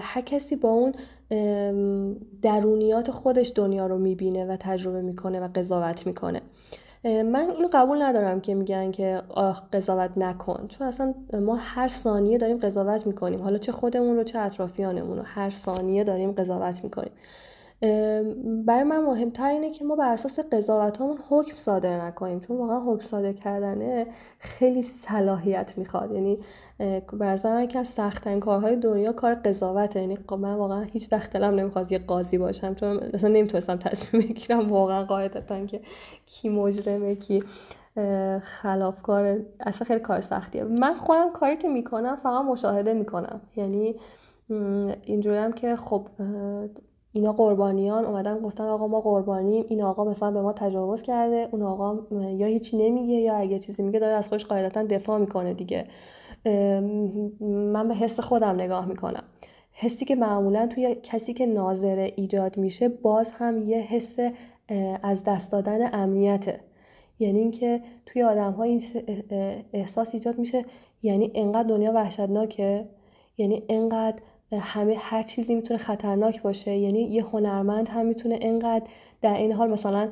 هر 0.00 0.20
کسی 0.20 0.56
با 0.56 0.68
اون 0.68 0.94
درونیات 2.42 3.10
خودش 3.10 3.52
دنیا 3.54 3.86
رو 3.86 3.98
می‌بینه 3.98 4.44
و 4.46 4.56
تجربه 4.60 5.02
می‌کنه 5.02 5.40
و 5.40 5.48
قضاوت 5.54 6.06
می‌کنه. 6.06 6.40
من 7.04 7.50
اینو 7.56 7.68
قبول 7.72 8.02
ندارم 8.02 8.40
که 8.40 8.54
میگن 8.54 8.90
که 8.90 9.22
قضاوت 9.72 10.10
نکن. 10.16 10.66
چون 10.68 10.86
اصلا 10.86 11.14
ما 11.40 11.56
هر 11.56 11.88
ثانیه 11.88 12.38
داریم 12.38 12.58
قضاوت 12.58 13.06
می‌کنیم. 13.06 13.42
حالا 13.42 13.58
چه 13.58 13.72
خودمون 13.72 14.16
رو 14.16 14.24
چه 14.24 14.38
اطرافیانمون 14.38 15.16
رو 15.16 15.22
هر 15.26 15.50
ثانیه 15.50 16.04
داریم 16.04 16.32
قضاوت 16.32 16.84
می‌کنیم. 16.84 17.12
برای 18.66 18.82
من 18.82 19.04
مهمتر 19.04 19.48
اینه 19.48 19.70
که 19.70 19.84
ما 19.84 19.96
بر 19.96 20.12
اساس 20.12 20.40
قضاوت 20.40 21.00
همون 21.00 21.18
حکم 21.28 21.56
صادر 21.56 22.06
نکنیم. 22.06 22.40
چون 22.40 22.56
واقعا 22.56 22.80
حکم 22.80 23.06
صادر 23.06 23.32
کردنه 23.32 24.06
خیلی 24.38 24.82
صلاحیت 24.82 25.74
می‌خواد. 25.76 26.12
یعنی 26.12 26.38
برای 27.12 27.38
من 27.44 27.66
که 27.66 27.78
از 27.78 27.88
سختترین 27.88 28.40
کارهای 28.40 28.76
دنیا 28.76 29.12
کار 29.12 29.34
قضاوته. 29.34 30.00
یعنی 30.00 30.18
من 30.30 30.54
واقعا 30.54 30.82
هیچ 30.82 31.12
وقت 31.12 31.32
دلم 31.32 31.54
نمی‌خواد 31.54 31.92
یه 31.92 31.98
قاضی 31.98 32.38
باشم. 32.38 32.74
چون 32.74 32.98
اصلا 32.98 33.30
نمی‌تونستم 33.30 33.76
تصمیم 33.76 34.22
بگیرم. 34.22 34.72
واقعا 34.72 35.04
قاعدتا 35.04 35.66
که 35.66 35.80
کی 36.26 36.48
مجرمه 36.48 37.14
کی 37.14 37.42
خلافکار. 38.42 39.40
اصلا 39.60 39.86
خیلی 39.86 40.00
کار 40.00 40.20
سختیه. 40.20 40.64
من 40.64 40.96
خودم 40.96 41.32
کاری 41.32 41.56
که 41.56 41.68
می‌کنم 41.68 42.16
فقط 42.16 42.44
مشاهده 42.44 42.92
می‌کنم. 42.94 43.40
یعنی 43.56 43.94
اینجوری 45.04 45.36
هم 45.36 45.52
که 45.52 45.76
خب 45.76 46.06
اینا 47.16 47.32
قربانیان 47.32 48.04
اومدن 48.04 48.38
گفتن 48.40 48.64
آقا 48.64 48.86
ما 48.86 49.00
قربانیم 49.00 49.64
این 49.68 49.82
آقا 49.82 50.04
مثلا 50.04 50.30
به 50.30 50.42
ما 50.42 50.52
تجاوز 50.52 51.02
کرده 51.02 51.48
اون 51.52 51.62
آقا 51.62 51.98
یا 52.30 52.46
هیچی 52.46 52.76
نمیگه 52.76 53.14
یا 53.14 53.34
اگه 53.34 53.58
چیزی 53.58 53.82
میگه 53.82 53.98
داره 53.98 54.14
از 54.14 54.28
خودش 54.28 54.46
قاعدتا 54.46 54.82
دفاع 54.82 55.18
می‌کنه 55.18 55.54
دیگه. 55.54 55.86
من 57.40 57.88
به 57.88 57.94
حس 57.94 58.20
خودم 58.20 58.54
نگاه 58.54 58.86
می‌کنم. 58.86 59.22
حسی 59.72 60.04
که 60.04 60.16
معمولا 60.16 60.66
توی 60.66 60.94
کسی 60.94 61.34
که 61.34 61.46
ناظره 61.46 62.12
ایجاد 62.16 62.56
میشه 62.56 62.88
باز 62.88 63.30
هم 63.30 63.58
یه 63.58 63.78
حس 63.78 64.16
از 65.02 65.24
دست 65.24 65.52
دادن 65.52 65.94
امنیته. 65.94 66.60
یعنی 67.18 67.38
اینکه 67.38 67.82
توی 68.06 68.22
آدم 68.22 68.52
ها 68.52 68.62
این 68.62 68.82
احساس 69.72 70.14
ایجاد 70.14 70.38
میشه 70.38 70.64
یعنی 71.02 71.32
انقدر 71.34 71.68
دنیا 71.68 71.92
وحشتناکه 71.92 72.88
یعنی 73.38 73.62
انقدر 73.68 74.22
همه 74.52 74.96
هر 74.98 75.22
چیزی 75.22 75.54
می‌تونه 75.54 75.78
خطرناک 75.78 76.42
باشه. 76.42 76.76
یعنی 76.76 77.00
یه 77.00 77.24
هنرمند 77.24 77.88
هم 77.88 78.06
می‌تونه 78.06 78.38
انقدر 78.40 78.84
در 79.22 79.34
این 79.34 79.52
حال 79.52 79.70
مثلا 79.70 80.08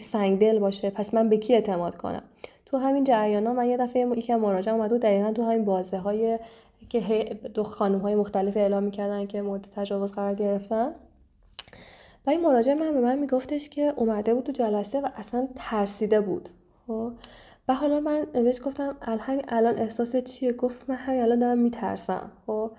سنگدل 0.00 0.58
باشه. 0.58 0.90
پس 0.90 1.14
من 1.14 1.28
به 1.28 1.36
کی 1.36 1.54
اعتماد 1.54 1.96
کنم؟ 1.96 2.22
تو 2.66 2.76
همین 2.78 3.04
جریان 3.04 3.46
ها 3.46 3.52
من 3.52 3.66
یه 3.66 3.76
دفعه 3.76 4.06
یکی 4.16 4.34
مراجعه 4.34 4.74
اومد 4.74 4.92
و 4.92 4.98
دقیقا 4.98 5.32
تو 5.32 5.42
همین 5.42 5.64
بازه 5.64 5.98
های 5.98 6.38
که 6.88 7.38
دو 7.54 7.64
خانم 7.64 7.98
های 7.98 8.14
مختلف 8.14 8.56
اعلام 8.56 8.82
می‌کردن 8.82 9.26
که 9.26 9.42
مورد 9.42 9.68
تجاوز 9.76 10.12
قرار 10.12 10.34
گرفتن. 10.34 10.92
و 12.26 12.30
این 12.30 12.40
مراجع 12.40 12.74
من 12.74 12.92
به 12.92 13.00
من 13.00 13.18
میگفتش 13.18 13.68
که 13.68 13.92
اومده 13.96 14.34
بود 14.34 14.44
تو 14.44 14.52
جلسه 14.52 15.00
و 15.00 15.08
اصلا 15.16 15.48
ترسیده 15.56 16.20
بود. 16.20 16.48
خب؟ 16.86 17.12
و 17.68 17.74
حالا 17.74 18.00
من 18.00 18.26
بهش 18.32 18.60
گفتم 18.64 18.96
الان 19.48 19.78
احساست 19.78 20.16
چیه؟ 20.16 20.52
گفت 20.52 20.90
من 20.90 20.96
همین 20.96 21.22
الان 21.22 21.38
دارم 21.38 21.58
میترسم. 21.58 22.32
خب؟ 22.46 22.70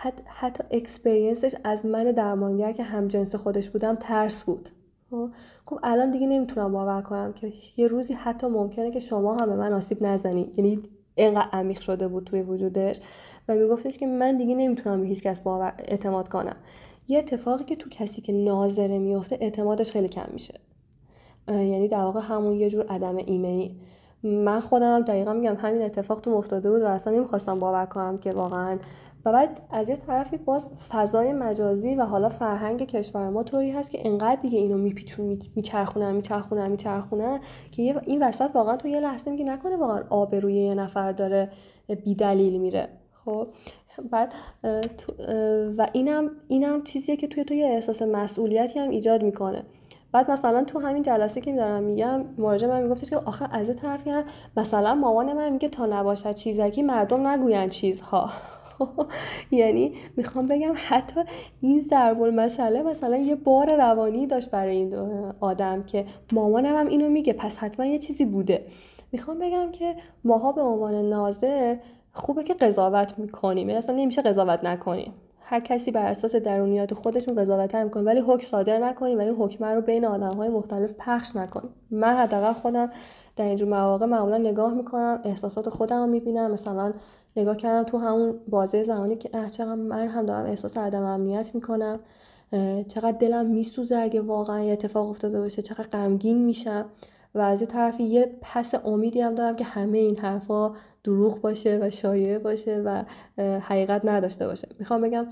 حتی, 0.00 0.22
حتی 0.26 0.64
experience 0.70 1.40
ش 1.40 1.54
از 1.64 1.86
من 1.86 2.04
درمانگر 2.04 2.72
که 2.72 2.82
همجنس 2.82 3.34
خودش 3.34 3.70
بودم 3.70 3.94
ترس 3.94 4.44
بود. 4.44 4.68
خب, 5.10 5.30
خب 5.66 5.78
الان 5.82 6.10
دیگه 6.10 6.26
نمی‌تونم 6.26 6.72
باور 6.72 7.02
کنم 7.02 7.32
که 7.32 7.52
یه 7.76 7.86
روزی 7.86 8.14
حتی 8.14 8.46
ممکنه 8.46 8.90
که 8.90 9.00
شما 9.00 9.34
هم 9.34 9.48
به 9.48 9.56
من 9.56 9.72
آسیب 9.72 10.02
نزنی. 10.02 10.52
یعنی 10.56 10.82
اینقدر 11.14 11.48
عمیق 11.52 11.80
شده 11.80 12.08
بود 12.08 12.24
توی 12.24 12.42
وجودش 12.42 13.00
و 13.48 13.54
میگفتش 13.54 13.98
که 13.98 14.06
من 14.06 14.36
دیگه 14.36 14.54
نمی‌تونم 14.54 15.00
به 15.00 15.06
هیچ 15.06 15.22
کس 15.22 15.40
باور 15.40 15.74
اعتماد 15.78 16.28
کنم. 16.28 16.56
یه 17.08 17.18
اتفاقی 17.18 17.64
که 17.64 17.76
تو 17.76 17.90
کسی 17.90 18.20
که 18.20 18.32
ناظره 18.32 18.98
میفته 18.98 19.38
اعتمادش 19.40 19.90
خیلی 19.90 20.08
کم 20.08 20.26
میشه. 20.32 20.54
یعنی 21.48 21.88
در 21.88 22.04
واقع 22.04 22.20
همون 22.20 22.52
یه 22.52 22.70
جور 22.70 22.86
عدم 22.86 23.16
ایمنی. 23.16 23.80
من 24.22 24.60
خودم 24.60 25.00
دقیقا 25.00 25.32
میگم 25.32 25.56
همین 25.56 25.82
اتفاق 25.82 26.20
تو 26.20 26.30
افتاده 26.30 26.70
بود 26.70 26.82
و 26.82 26.86
اصلا 26.86 27.12
نمی‌خواستم 27.12 27.60
باور 27.60 27.86
کنم 27.86 28.18
که 28.18 28.30
واقعا 28.30 28.78
و 29.24 29.32
بعد 29.32 29.60
از 29.70 29.88
یه 29.88 29.96
طرفی 29.96 30.36
باز 30.36 30.70
فضای 30.88 31.32
مجازی 31.32 31.94
و 31.94 32.04
حالا 32.04 32.28
فرهنگ 32.28 32.86
کشور 32.86 33.28
ما 33.28 33.42
طوری 33.42 33.70
هست 33.70 33.90
که 33.90 34.08
انقدر 34.08 34.40
دیگه 34.40 34.58
اینو 34.58 34.78
میپیچون 34.78 35.38
میچرخونن 35.56 36.12
میچرخونن 36.12 36.70
میچرخونن 36.70 37.40
که 37.72 38.00
این 38.06 38.22
وسط 38.22 38.50
واقعا 38.54 38.76
تو 38.76 38.88
یه 38.88 39.00
لحظه 39.00 39.30
میگه 39.30 39.44
نکنه 39.44 39.76
واقعا 39.76 40.02
آب 40.10 40.34
روی 40.34 40.54
یه 40.54 40.74
نفر 40.74 41.12
داره 41.12 41.50
بی 42.04 42.14
دلیل 42.14 42.60
میره. 42.60 42.88
خب 43.24 43.48
بعد 44.10 44.32
و 45.78 45.88
اینم 45.92 46.30
اینم 46.48 46.84
چیزیه 46.84 47.16
که 47.16 47.28
توی 47.28 47.44
تو 47.44 47.54
یه 47.54 47.66
احساس 47.66 48.02
مسئولیتی 48.02 48.78
هم 48.78 48.90
ایجاد 48.90 49.22
می‌کنه. 49.22 49.62
بعد 50.12 50.30
مثلا 50.30 50.64
تو 50.64 50.78
همین 50.78 51.02
جلسه 51.02 51.40
که 51.40 51.52
دارم 51.52 51.82
میگم 51.82 52.24
مراجع 52.38 52.68
من 52.68 52.82
میگفتش 52.82 53.10
که 53.10 53.16
آخه 53.16 53.54
از 53.54 53.76
طرفی 53.76 54.10
هم 54.10 54.24
مثلا 54.56 54.94
مامان 54.94 55.32
من 55.32 55.48
میگه 55.48 55.68
تا 55.68 55.86
نباشد 55.86 56.34
چیزکی 56.34 56.82
مردم 56.82 57.26
نگوین 57.26 57.68
چیزها. 57.68 58.30
یعنی 59.50 59.92
می‌خوام 60.16 60.46
بگم 60.46 60.72
حتی 60.88 61.20
این 61.60 61.80
ضرب 61.80 62.22
مسئله 62.22 62.82
مثلا 62.82 63.16
یه 63.16 63.34
بار 63.34 63.76
روانی 63.76 64.26
داشت 64.26 64.50
برای 64.50 64.76
این 64.76 64.94
آدم 65.40 65.82
که 65.82 66.06
مامانم 66.32 66.76
هم 66.76 66.86
اینو 66.86 67.08
میگه 67.08 67.32
پس 67.32 67.58
حتما 67.58 67.86
یه 67.86 67.98
چیزی 67.98 68.24
بوده. 68.24 68.66
می‌خوام 69.12 69.38
بگم 69.38 69.70
که 69.72 69.96
ماها 70.24 70.52
به 70.52 70.62
عنوان 70.62 70.94
ناظر 70.94 71.76
خوبه 72.12 72.44
که 72.44 72.54
قضاوت 72.54 73.18
می‌کنیم. 73.18 73.68
یعنی 73.68 73.78
اصلا 73.78 73.96
نمیشه 73.96 74.22
قضاوت 74.22 74.64
نکنیم. 74.64 75.12
هر 75.40 75.60
کسی 75.60 75.90
بر 75.90 76.06
اساس 76.06 76.34
درونیات 76.36 76.94
خودشون 76.94 77.34
قضاوت 77.34 77.74
می‌کنه 77.74 78.02
ولی 78.02 78.20
حکم 78.20 78.46
صادر 78.46 78.78
نکنیم 78.78 79.18
و 79.18 79.20
این 79.20 79.34
حکم 79.34 79.64
رو 79.64 79.80
بین 79.80 80.04
آدم 80.04 80.32
های 80.32 80.48
مختلف 80.48 80.92
پخش 80.98 81.36
نکنیم. 81.36 81.70
من 81.90 82.16
حداقل 82.16 82.52
خودم 82.52 82.90
در 83.36 83.44
اینجور 83.44 83.68
مواقع 83.68 84.06
معمولا 84.06 84.38
نگاه 84.38 84.74
می‌کنم 84.74 85.20
احساسات 85.24 85.68
خودم 85.68 85.96
رو 85.96 86.06
می‌بینم. 86.06 86.50
مثلا 86.50 86.92
نگاه 87.36 87.56
کردم 87.56 87.90
تو 87.90 87.98
همون 87.98 88.40
بازه 88.48 88.84
زمانی 88.84 89.16
که 89.16 89.28
چقدر 89.50 89.74
من 89.74 90.08
هم 90.08 90.26
دارم 90.26 90.46
احساس 90.46 90.76
عدم 90.76 91.02
امنیت 91.02 91.54
می‌کنم. 91.54 92.00
چقدر 92.88 93.18
دلم 93.18 93.46
میسوزه 93.46 93.96
اگه 93.96 94.20
واقعا 94.20 94.60
یه 94.60 94.72
اتفاق 94.72 95.08
افتاده 95.08 95.40
باشه 95.40 95.62
چقدر 95.62 95.88
غمگین 95.88 96.44
میشم. 96.44 96.86
و 97.34 97.38
از 97.38 97.60
یه 97.60 97.66
طرفی 97.66 98.02
یه 98.02 98.36
پس 98.40 98.74
امیدی 98.84 99.20
هم 99.20 99.34
دارم 99.34 99.56
که 99.56 99.64
همه 99.64 99.98
این 99.98 100.16
حرفا 100.16 100.72
دروغ 101.04 101.40
باشه 101.40 101.78
و 101.82 101.90
شایعه 101.90 102.38
باشه 102.38 102.82
و 102.84 103.04
حقیقت 103.60 104.04
نداشته 104.04 104.46
باشه. 104.46 104.68
می‌خوام 104.78 105.00
بگم 105.00 105.26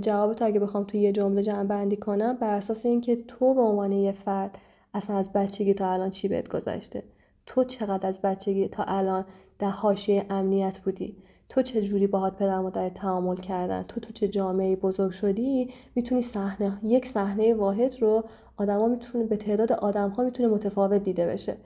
جواب 0.00 0.34
تو 0.34 0.44
اگه 0.44 0.60
بخوام 0.60 0.84
توی 0.84 1.00
یه 1.00 1.12
جمله 1.12 1.42
جمع 1.42 1.64
بندی 1.64 1.96
کنم 1.96 2.36
بر 2.36 2.54
اساس 2.54 2.86
اینکه 2.86 3.16
تو 3.16 3.54
به 3.54 3.60
عنوان 3.60 3.92
یه 3.92 4.12
فرد 4.12 4.58
اصلا 4.94 5.16
از 5.16 5.32
بچگی 5.32 5.74
تا 5.74 5.92
الان 5.92 6.10
چی 6.10 6.28
بهت 6.28 6.48
گذشته؟ 6.48 7.02
تو 7.46 7.64
چقدر 7.64 8.08
از 8.08 8.22
بچگی 8.22 8.68
تا 8.68 8.82
الان 8.82 9.24
در 9.58 9.70
حاشیه 9.70 10.26
امنیت 10.30 10.78
بودی. 10.78 11.16
تو 11.48 11.62
چه 11.62 11.82
جوری 11.82 12.06
باهات 12.06 12.36
پدر 12.36 12.58
مادر 12.58 12.88
تعامل 12.88 13.36
کردن؟ 13.36 13.82
تو 13.82 14.00
تو 14.00 14.12
چه 14.12 14.28
جامعه 14.28 14.76
بزرگ 14.76 15.10
شدی؟ 15.10 15.70
می‌تونی 15.94 16.22
صحنه 16.22 16.78
یک 16.82 17.06
صحنه 17.06 17.54
واحد 17.54 17.94
رو 18.00 18.24
آدما 18.56 18.86
می‌تونه 18.86 19.24
به 19.24 19.36
تعداد 19.36 19.72
آدم 19.72 20.08
ها 20.10 20.22
می‌تونه 20.22 20.48
متفاوت 20.48 21.02
دیده 21.02 21.26
بشه. 21.26 21.56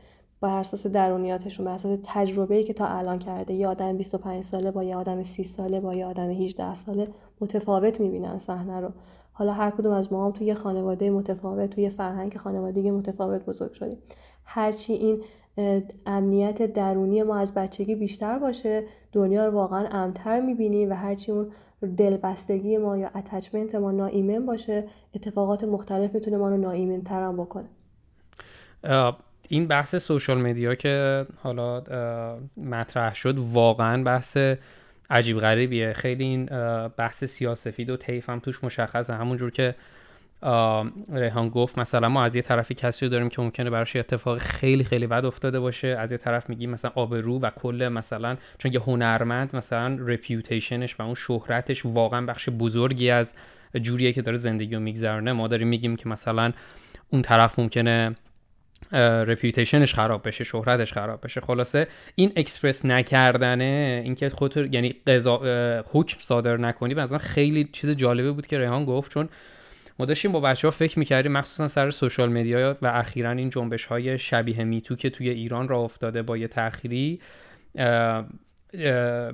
بر 0.40 0.58
اساس 0.58 0.86
درونیاتشون 0.86 1.66
بر 1.66 1.74
اساس 1.74 1.98
تجربه‌ای 2.04 2.64
که 2.64 2.72
تا 2.72 2.86
الان 2.86 3.18
کرده. 3.18 3.54
یه 3.54 3.68
آدم 3.68 3.96
25 3.96 4.44
ساله 4.44 4.70
با 4.70 4.84
یه 4.84 4.96
آدم 4.96 5.22
30 5.22 5.44
ساله 5.44 5.80
با 5.80 5.94
یه 5.94 6.06
آدم 6.06 6.30
18 6.30 6.74
ساله 6.74 7.08
متفاوت 7.40 8.00
می‌بینن 8.00 8.38
صحنه 8.38 8.80
رو. 8.80 8.90
حالا 9.32 9.52
هر 9.52 9.70
کدوم 9.70 9.92
از 9.92 10.12
ما 10.12 10.26
هم 10.26 10.32
توی 10.32 10.54
خانواده 10.54 11.10
متفاوت 11.10 11.70
توی 11.70 11.90
فرهنگ 11.90 12.36
خانوادگی 12.36 12.90
متفاوت 12.90 13.44
بزرگ 13.44 13.72
شدیم. 13.72 13.98
هرچی 14.44 14.92
این 14.92 15.22
امنیت 16.06 16.62
درونی 16.62 17.22
ما 17.22 17.38
از 17.38 17.54
بچگی 17.54 17.94
بیشتر 17.94 18.38
باشه 18.38 18.84
دنیا 19.12 19.46
رو 19.46 19.52
واقعا 19.52 19.88
امتر 19.90 20.40
می‌بینیم 20.40 20.90
و 20.90 20.94
هرچی 20.94 21.32
اون 21.32 21.50
دلبستگی 21.96 22.78
ما 22.78 22.96
یا 22.96 23.10
attachment 23.14 23.74
ما 23.74 23.90
ناایمن 23.90 24.46
باشه 24.46 24.84
اتفاقات 25.14 25.64
مختلف 25.64 26.14
می‌تونه 26.14 26.36
ما 26.36 26.48
رو 26.48 26.56
ناایمن 26.56 27.02
تر 27.02 27.32
بکنه 27.32 27.68
این 29.48 29.66
بحث 29.66 29.96
social 29.96 30.38
media 30.38 30.74
که 30.74 31.26
حالا 31.42 31.82
مطرح 32.56 33.14
شد 33.14 33.38
واقعا 33.38 34.04
بحث 34.04 34.38
عجیب 35.10 35.38
غریبیه. 35.38 35.92
خیلی 35.92 36.24
این 36.24 36.46
بحث 36.96 37.24
سیاه 37.24 37.52
سفید 37.52 37.90
و 37.90 37.96
طیف 37.96 38.30
هم 38.30 38.38
توش 38.38 38.64
مشخصه. 38.64 39.12
همونجور 39.14 39.50
که 39.50 39.74
ریحان 41.12 41.48
گفت 41.48 41.78
مثلا 41.78 42.08
ما 42.08 42.24
از 42.24 42.36
یه 42.36 42.42
طرفی 42.42 42.74
کسی 42.74 43.04
رو 43.04 43.10
داریم 43.10 43.28
که 43.28 43.42
ممکنه 43.42 43.70
براش 43.70 43.96
اتفاق 43.96 44.38
خیلی 44.38 44.84
خیلی 44.84 45.06
بد 45.06 45.24
افتاده 45.24 45.60
باشه 45.60 45.88
از 45.88 46.12
یه 46.12 46.18
طرف 46.18 46.48
میگیم 46.48 46.70
مثلا 46.70 46.90
آبرو 46.94 47.38
و 47.38 47.50
کل 47.50 47.88
مثلا 47.88 48.36
چون 48.58 48.72
یه 48.72 48.80
هنرمند 48.80 49.56
مثلا 49.56 49.96
reputation 50.00 50.84
ش 50.84 51.00
و 51.00 51.02
اون 51.02 51.14
شهرتش 51.14 51.86
واقعا 51.86 52.26
بخش 52.26 52.48
بزرگی 52.48 53.10
از 53.10 53.34
جوریه 53.80 54.12
که 54.12 54.22
داره 54.22 54.36
زندگی 54.36 54.74
رو 54.74 54.80
میگذرونه. 54.80 55.32
ما 55.32 55.48
داریم 55.48 55.68
میگیم 55.68 55.96
که 55.96 56.08
مثلا 56.08 56.52
اون 57.10 57.22
طرف 57.22 57.58
ممکنه 57.58 58.16
reputation 59.26 59.83
ش 59.83 59.94
خراب 59.94 60.28
بشه 60.28 60.44
شهرتش 60.44 60.92
خراب 60.92 61.24
بشه. 61.24 61.40
خلاصه 61.40 61.86
این 62.14 62.32
اکسپرس 62.36 62.84
نکردنه 62.86 64.02
اینکه 64.04 64.28
خودت 64.28 64.74
یعنی 64.74 64.94
قضا 65.06 65.40
حکم 65.92 66.16
صادر 66.20 66.56
نکنی 66.56 66.94
به 66.94 67.18
خیلی 67.18 67.68
چیز 67.72 67.90
جالبه 67.90 68.32
بود 68.32 68.46
که 68.46 68.58
ریحان 68.58 68.84
گفت 68.84 69.12
چون 69.12 69.28
ما 70.00 70.06
داشتیم 70.06 70.32
با 70.32 70.40
بچه 70.40 70.68
ها 70.68 70.72
فکر 70.72 70.98
می‌کردیم 70.98 71.32
مخصوصا 71.32 71.68
سر 71.68 71.90
social 71.90 72.32
media 72.32 72.76
و 72.82 72.86
اخیرا 72.86 73.30
این 73.30 73.50
جنبش 73.50 73.84
های 73.84 74.18
شبیه 74.18 74.64
me 74.64 74.77
too 74.77 74.96
که 74.96 75.10
توی 75.10 75.28
ایران 75.28 75.68
راه 75.68 75.78
افتاده 75.78 76.22
با 76.22 76.36
یه 76.36 76.48
تأخیری 76.48 77.20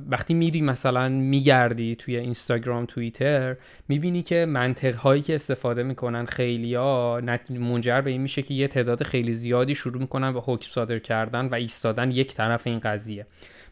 وقتی 0.08 0.34
میری 0.34 0.62
مثلا 0.62 1.08
میگردی 1.08 1.96
توی 1.96 2.16
اینستاگرام 2.16 2.86
توییتر 2.86 3.56
می‌بینی 3.88 4.22
که 4.22 4.46
منطق 4.46 4.94
هایی 4.94 5.22
که 5.22 5.34
استفاده 5.34 5.82
می‌کنن 5.82 6.24
خیلی 6.24 6.74
ها 6.74 7.20
منجر 7.50 8.00
به 8.00 8.10
این 8.10 8.22
میشه 8.22 8.42
که 8.42 8.54
یه 8.54 8.68
تعداد 8.68 9.02
خیلی 9.02 9.34
زیادی 9.34 9.74
شروع 9.74 10.00
می‌کنن 10.00 10.32
به 10.32 10.40
حکم 10.40 10.70
صادر 10.70 10.98
کردن 10.98 11.46
و 11.46 11.54
ایستادن 11.54 12.10
یک 12.10 12.34
طرف 12.34 12.66
این 12.66 12.78
قضیه. 12.78 13.26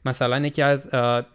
مثلا 0.04 0.46
یکی 0.46 0.62
از 0.62 0.90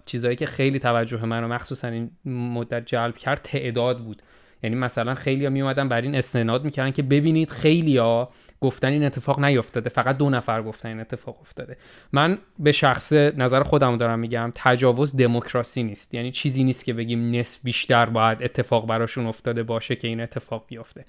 چیزهایی 0.06 0.36
که 0.36 0.46
خیلی 0.46 0.80
توجه 0.80 1.26
من 1.26 1.42
رو 1.42 1.48
مخصوصا 1.48 1.88
این 1.88 2.12
مدت 2.26 2.86
جلب 2.86 3.18
کرد 3.18 3.40
تعداد 3.44 4.00
بود. 4.00 4.22
یعنی 4.64 4.76
مثلا 4.76 5.16
خیلی 5.16 5.46
ها 5.46 5.52
میومدن 5.52 5.90
بر 5.90 6.02
این 6.02 6.16
استناد 6.16 6.66
می‌کردن 6.66 6.92
که 6.92 7.04
ببینید 7.04 7.50
خیلی 7.50 7.98
ها 7.98 8.30
گفتن 8.62 8.88
این 8.88 9.04
اتفاق 9.04 9.40
نیفتاده 9.40 9.90
فقط 9.90 10.18
دو 10.18 10.30
نفر 10.30 10.64
گفتن 10.64 10.90
این 10.90 11.00
اتفاق 11.00 11.38
افتاده. 11.42 11.78
من 12.14 12.38
به 12.60 12.72
شخص 12.72 13.14
نظر 13.14 13.64
خودم 13.64 13.98
دارم 13.98 14.20
میگم 14.20 14.52
تجاوز 14.56 15.16
دموکراسی 15.16 15.84
نیست. 15.84 16.14
یعنی 16.14 16.32
چیزی 16.32 16.64
نیست 16.64 16.86
که 16.86 16.94
بگیم 16.94 17.32
نصف 17.36 17.60
بیشتر 17.64 18.06
باید 18.06 18.44
اتفاق 18.44 18.88
براشون 18.88 19.26
افتاده 19.26 19.64
باشه 19.64 19.96
که 19.96 20.08
این 20.08 20.22
اتفاق 20.22 20.66
بیفته 20.68 21.06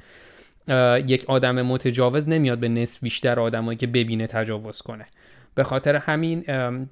یک 1.06 1.24
آدم 1.26 1.62
متجاوز 1.62 2.28
نمیاد 2.28 2.58
به 2.58 2.68
نصف 2.68 3.02
بیشتر 3.02 3.40
آدمایی 3.40 3.78
که 3.78 3.86
ببینه 3.86 4.26
تجاوز 4.26 4.82
کنه. 4.82 5.06
به 5.54 5.64
خاطر 5.64 5.96
همین 5.96 6.44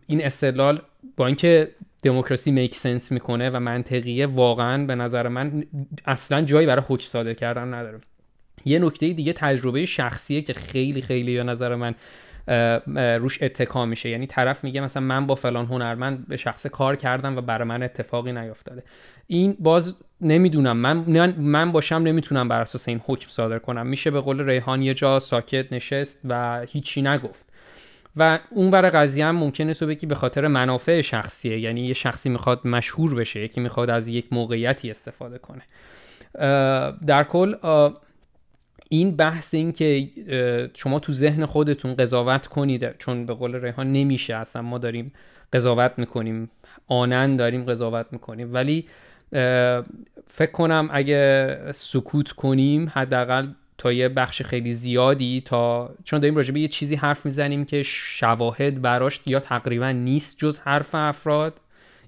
این 0.06 0.24
استدلال 0.24 0.80
با 1.16 1.26
اینکه 1.26 1.68
دموکراسی 2.02 2.50
میک 2.50 2.74
سنس 2.74 3.12
می‌کنه 3.12 3.50
و 3.50 3.60
منطقیه 3.60 4.26
واقعا 4.26 4.86
به 4.86 4.94
نظر 4.94 5.28
من 5.28 5.64
اصلا 6.04 6.42
جایی 6.42 6.66
برای 6.66 6.82
حکم 6.88 7.06
صادر 7.06 7.34
کردن 7.34 7.74
نداره. 7.74 8.00
یه 8.64 8.78
نکته 8.78 9.12
دیگه 9.12 9.32
تجربه 9.32 9.86
شخصیه 9.86 10.42
که 10.42 10.52
خیلی 10.52 11.02
خیلی 11.02 11.36
به 11.36 11.42
نظر 11.42 11.74
من 11.74 11.94
روش 13.16 13.42
اتکا 13.42 13.86
میشه. 13.86 14.08
یعنی 14.08 14.26
طرف 14.26 14.64
میگه 14.64 14.80
مثلا 14.80 15.02
من 15.02 15.26
با 15.26 15.34
فلان 15.34 15.66
هنرمند 15.66 16.28
به 16.28 16.36
شخص 16.36 16.66
کار 16.66 16.96
کردم 16.96 17.36
و 17.36 17.40
برای 17.40 17.68
من 17.68 17.82
اتفاقی 17.82 18.32
نیافتاده 18.32 18.82
این 19.26 19.56
باز 19.60 20.02
نمی‌دونم. 20.20 20.76
من 20.76 21.34
من 21.38 21.72
باشم 21.72 21.94
نمی‌تونم 21.94 22.48
بر 22.48 22.60
اساس 22.60 22.88
این 22.88 23.00
حکم 23.06 23.28
صادر 23.28 23.58
کنم. 23.58 23.86
میشه 23.86 24.10
به 24.10 24.20
قول 24.20 24.40
ریحان 24.40 24.82
یه 24.82 24.94
جا 24.94 25.20
ساکت 25.20 25.72
نشست 25.72 26.20
و 26.24 26.60
هیچی 26.68 27.02
نگفت. 27.02 27.47
و 28.18 28.38
اون 28.50 28.70
بر 28.70 28.90
قضیه 28.90 29.26
هم 29.26 29.36
ممکنه 29.36 29.74
تو 29.74 29.86
بگی 29.86 30.06
به 30.06 30.14
خاطر 30.14 30.46
منافع 30.46 31.00
شخصیه. 31.00 31.60
یعنی 31.60 31.86
یه 31.86 31.94
شخصی 31.94 32.28
می‌خواد 32.28 32.66
مشهور 32.66 33.14
بشه 33.14 33.40
یکی 33.40 33.60
می‌خواد 33.60 33.90
از 33.90 34.08
یک 34.08 34.26
موقعیتی 34.32 34.90
استفاده 34.90 35.38
کنه. 35.38 35.62
در 37.06 37.24
کل 37.24 37.54
این 38.88 39.16
بحث 39.16 39.54
این 39.54 39.72
که 39.72 40.08
شما 40.74 40.98
تو 40.98 41.12
ذهن 41.12 41.46
خودتون 41.46 41.94
قضاوت 41.94 42.46
کنید 42.46 42.98
چون 42.98 43.26
به 43.26 43.34
قول 43.34 43.54
ریحان 43.54 43.92
نمیشه 43.92 44.34
اصلا. 44.34 44.62
ما 44.62 44.78
داریم 44.78 45.12
قضاوت 45.52 45.92
می‌کنیم 45.96 46.50
آنن 46.86 47.36
داریم 47.36 47.64
قضاوت 47.64 48.06
می‌کنیم. 48.10 48.54
ولی 48.54 48.86
فکر 50.28 50.50
کنم 50.52 50.88
اگه 50.92 51.58
سکوت 51.72 52.32
کنیم 52.32 52.92
حداقل 52.94 53.48
تا 53.78 53.92
یه 53.92 54.08
بخش 54.08 54.42
خیلی 54.42 54.74
زیادی 54.74 55.42
تا 55.44 55.90
چون 56.04 56.20
داریم 56.20 56.36
راجع 56.36 56.54
به 56.54 56.60
یه 56.60 56.68
چیزی 56.68 56.94
حرف 56.94 57.24
می‌زنیم 57.24 57.64
که 57.64 57.82
شواهد 57.82 58.82
براش 58.82 59.20
یا 59.26 59.40
تقریبا 59.40 59.90
نیست 59.90 60.38
جز 60.38 60.58
حرف 60.58 60.94
افراد 60.94 61.60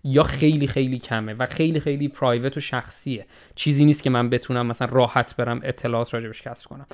یا 0.05 0.23
خیلی 0.23 0.67
خیلی 0.67 0.99
کمه 0.99 1.35
و 1.35 1.47
خیلی 1.47 1.81
خیلی 1.81 2.09
پرایوت 2.09 2.57
و 2.57 2.61
شخصیه. 2.61 3.27
چیزی 3.55 3.85
نیست 3.85 4.03
که 4.03 4.11
من 4.11 4.31
بتونم 4.31 4.67
مثلا 4.67 4.89
راحت 4.93 5.37
برم 5.37 5.61
اطلاعات 5.65 6.15
راجبش 6.15 6.43
کسب 6.43 6.67
کنم. 6.67 6.87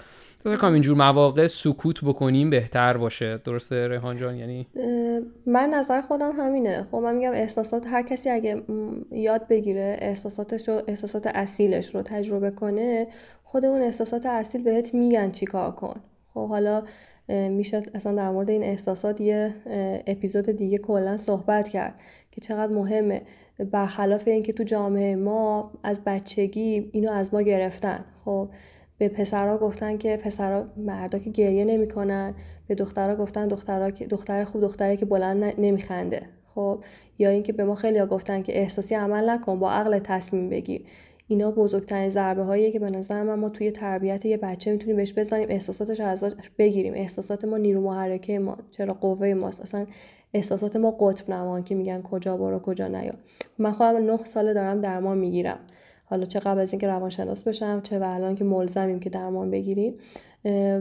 فکر 0.45 0.67
اینجور 0.67 0.97
مواقع 0.97 1.47
سکوت 1.47 2.05
بکنیم 2.05 2.51
بهتر 2.51 2.97
باشه. 2.97 3.41
درسته 3.45 3.89
ریحان 3.89 4.19
جان؟ 4.19 4.37
یعنی 4.37 4.67
من 5.47 5.71
نظر 5.71 6.01
خودم 6.01 6.33
همینه. 6.39 6.87
خب 6.91 6.97
من 6.97 7.15
میگم 7.15 7.33
احساسات 7.33 7.87
هر 7.87 8.03
کسی 8.03 8.31
اگه 8.31 8.63
یاد 9.13 9.49
بگیره 9.49 9.97
احساساتش 10.01 10.69
رو 10.69 10.83
احساسات 10.89 11.27
اصیلش 11.27 11.95
رو 11.95 12.03
تجربه 12.03 12.51
کنه 12.51 13.07
خود 13.57 13.65
اون 13.65 13.83
احساسات 13.83 14.27
اصیل 14.27 14.63
بهت 14.63 14.95
میگن 14.95 15.31
چیکار 15.31 15.73
کن. 15.73 16.01
خب 16.35 16.49
حالا 16.49 16.83
میشه 17.29 17.83
اصلا 17.95 18.15
در 18.15 18.31
مورد 18.31 18.51
این 18.51 18.63
احساسات 18.63 19.21
یه 19.21 19.55
اپیزود 20.07 20.51
دیگه 20.51 20.79
کلا 20.79 21.17
صحبت 21.17 21.69
کرد 21.69 21.95
که 22.31 22.41
چقدر 22.41 22.73
مهمه. 22.73 23.23
برخلاف 23.71 24.29
اینکه 24.29 24.53
تو 24.53 24.65
جامعه 24.65 25.17
ما 25.17 25.73
از 25.83 26.01
بچگی 26.07 26.91
اینو 26.93 27.11
از 27.11 27.35
ما 27.35 27.43
گرفتن. 27.43 28.05
خب 28.25 28.49
به 28.99 29.09
پسرها 29.09 29.59
گفتن 29.59 29.97
که 29.97 30.17
پسرها 30.17 30.65
مردا 30.77 31.19
که 31.19 31.31
گریه 31.31 31.65
نمی‌کنن 31.65 32.35
به 32.67 32.75
دخترها 32.75 33.17
گفتن 33.17 33.49
دخترها 33.49 33.91
که 33.91 34.07
دختر 34.07 34.45
خوب 34.45 34.63
دختری 34.63 34.97
که 34.97 35.07
بلند 35.07 35.55
نمیخنده. 35.59 36.23
خب 36.55 36.85
یا 37.19 37.31
اینکه 37.31 37.53
به 37.53 37.65
ما 37.65 37.75
خیلی 37.75 37.99
ها 37.99 38.07
گفتن 38.07 38.43
که 38.43 38.59
احساسی 38.59 38.95
عمل 38.95 39.31
نکن 39.31 39.59
با 39.59 39.73
عقل 39.73 39.99
تصمیم 39.99 40.51
بگیر. 40.51 40.85
اینا 41.29 41.51
بزرگترین 41.51 42.11
ضربه 42.11 42.43
هاییه 42.43 42.71
که 42.71 42.79
به 42.79 42.91
نظر 42.91 43.23
من 43.23 43.35
ما 43.35 43.49
توی 43.49 43.71
تربیت 43.71 44.25
یه 44.25 44.37
بچه 44.37 44.73
می‌تونیم 44.73 44.97
بهش 44.97 45.19
بزنیم 45.19 45.47
احساساتش 45.51 46.01
ازش 46.01 46.33
بگیریم. 46.59 46.95
احساسات 46.95 47.45
ما 47.45 47.57
نیرو 47.57 47.81
محرکه 47.81 48.39
ما 48.39 48.57
چرا 48.71 48.95
قوه 48.95 49.35
ماست. 49.35 49.61
اصلا 49.61 49.87
احساسات 50.35 50.77
ما 50.77 50.91
قطب 50.91 51.31
نمان 51.31 51.65
که 51.65 51.75
میگن 51.75 52.03
کجا 52.03 52.37
برو 52.37 52.59
کجا 52.59 52.89
نیا. 52.89 53.15
من 53.59 53.73
خودم 53.73 54.11
نه 54.11 54.25
ساله 54.25 54.55
دارم 54.55 54.81
درمان 54.81 55.19
می‌گیرم. 55.19 55.59
حالا 56.05 56.27
چه 56.27 56.41
قبل 56.41 56.61
از 56.61 56.73
اینکه 56.73 56.87
روانشناس 56.87 57.43
بشم 57.43 57.81
چه 57.81 57.99
و 57.99 58.03
الان 58.03 58.35
که 58.35 58.45
ملزمیم 58.45 59.01
که 59.01 59.11
درمان 59.11 59.51
بگیریم. 59.51 59.95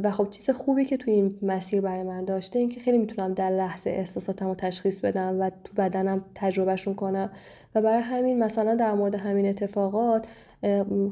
و 0.03 0.11
خب 0.11 0.29
چیز 0.29 0.49
خوبی 0.49 0.85
که 0.85 0.97
توی 0.97 1.13
این 1.13 1.35
مسیر 1.41 1.81
برای 1.81 2.03
من 2.03 2.25
داشته 2.25 2.59
این 2.59 2.69
که 2.69 2.79
خیلی 2.79 2.97
می‌تونم 2.97 3.33
در 3.33 3.49
لحظه 3.49 3.89
احساساتم 3.89 4.47
رو 4.47 4.55
تشخیص 4.55 4.99
بدم 4.99 5.37
و 5.39 5.49
تو 5.49 5.73
بدنم 5.77 6.25
تجربهشون 6.35 6.93
کنم. 6.93 7.31
و 7.75 7.81
برای 7.81 8.01
همین 8.01 8.43
مثلا 8.43 8.75
در 8.75 8.93
مورد 8.93 9.15
همین 9.15 9.45
اتفاقات 9.45 10.25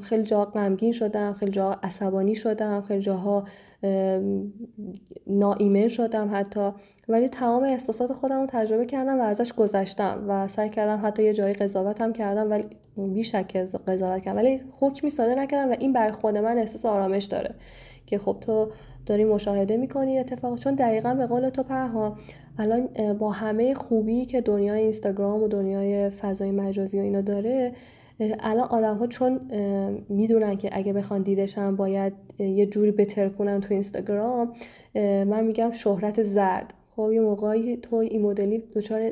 خیلی 0.01 0.23
جا 0.23 0.45
غمگین 0.45 0.91
شدم 0.91 1.33
خیلی 1.33 1.51
جا 1.51 1.79
عصبانی 1.83 2.35
شدم 2.35 2.81
خیلی 2.81 3.01
جاها 3.01 3.43
ناایمن 5.27 5.87
شدم 5.87 6.29
حتی. 6.33 6.71
ولی 7.09 7.29
تمام 7.29 7.63
احساسات 7.63 8.13
خودم 8.13 8.41
رو 8.41 8.47
تجربه 8.49 8.85
کردم 8.85 9.19
و 9.19 9.21
ازش 9.21 9.53
گذشتم 9.53 10.25
و 10.27 10.47
سعی 10.47 10.69
کردم 10.69 11.05
حتی 11.05 11.23
یه 11.23 11.33
جایی 11.33 11.53
قضاوتم 11.53 12.13
کردم 12.13 12.51
ولی 12.51 12.65
بیشک 12.97 13.57
قضاوت 13.57 14.21
کردم. 14.21 14.37
ولی 14.37 14.61
حکمی 14.79 15.09
صادر 15.09 15.35
نکردم 15.35 15.71
و 15.71 15.75
این 15.79 15.93
برای 15.93 16.11
خود 16.11 16.37
من 16.37 16.57
احساس 16.57 16.85
آرامش 16.85 17.25
داره 17.25 17.55
که 18.05 18.17
خب 18.17 18.37
تو 18.41 18.71
داری 19.05 19.23
مشاهده 19.23 19.77
می‌کنی 19.77 20.19
اتفاق 20.19 20.59
چون 20.59 20.75
دقیقا 20.75 21.13
به 21.13 21.25
قول 21.25 21.49
تو 21.49 21.63
پرها 21.63 22.17
الان 22.57 23.13
با 23.13 23.31
همه 23.31 23.73
خوبی 23.73 24.25
که 24.25 24.41
دنیای 24.41 24.81
اینستاگرام 24.81 25.43
و 25.43 25.47
دنیای 25.47 26.09
فضای 26.09 26.51
مجازی 26.51 26.99
و 26.99 27.01
اینا 27.01 27.21
داره 27.21 27.73
الان 28.19 28.67
آدم 28.67 28.97
ها 28.97 29.07
چون 29.07 29.39
می‌دونن 30.09 30.57
که 30.57 30.69
اگه 30.71 30.93
بخوان 30.93 31.21
دیدشن 31.21 31.75
باید 31.75 32.13
یه 32.39 32.65
جوری 32.65 32.91
بترکونن 32.91 33.61
تو 33.61 33.73
اینستاگرام 33.73 34.53
من 34.95 35.43
میگم 35.43 35.71
شهرت 35.71 36.23
زرد. 36.23 36.73
خب 36.95 37.11
یه 37.13 37.21
موقعی 37.21 37.77
تو 37.77 37.95
این 37.95 38.21
مدلی 38.21 38.63
دچار 38.75 39.11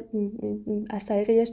از 0.89 1.05
طریق 1.05 1.49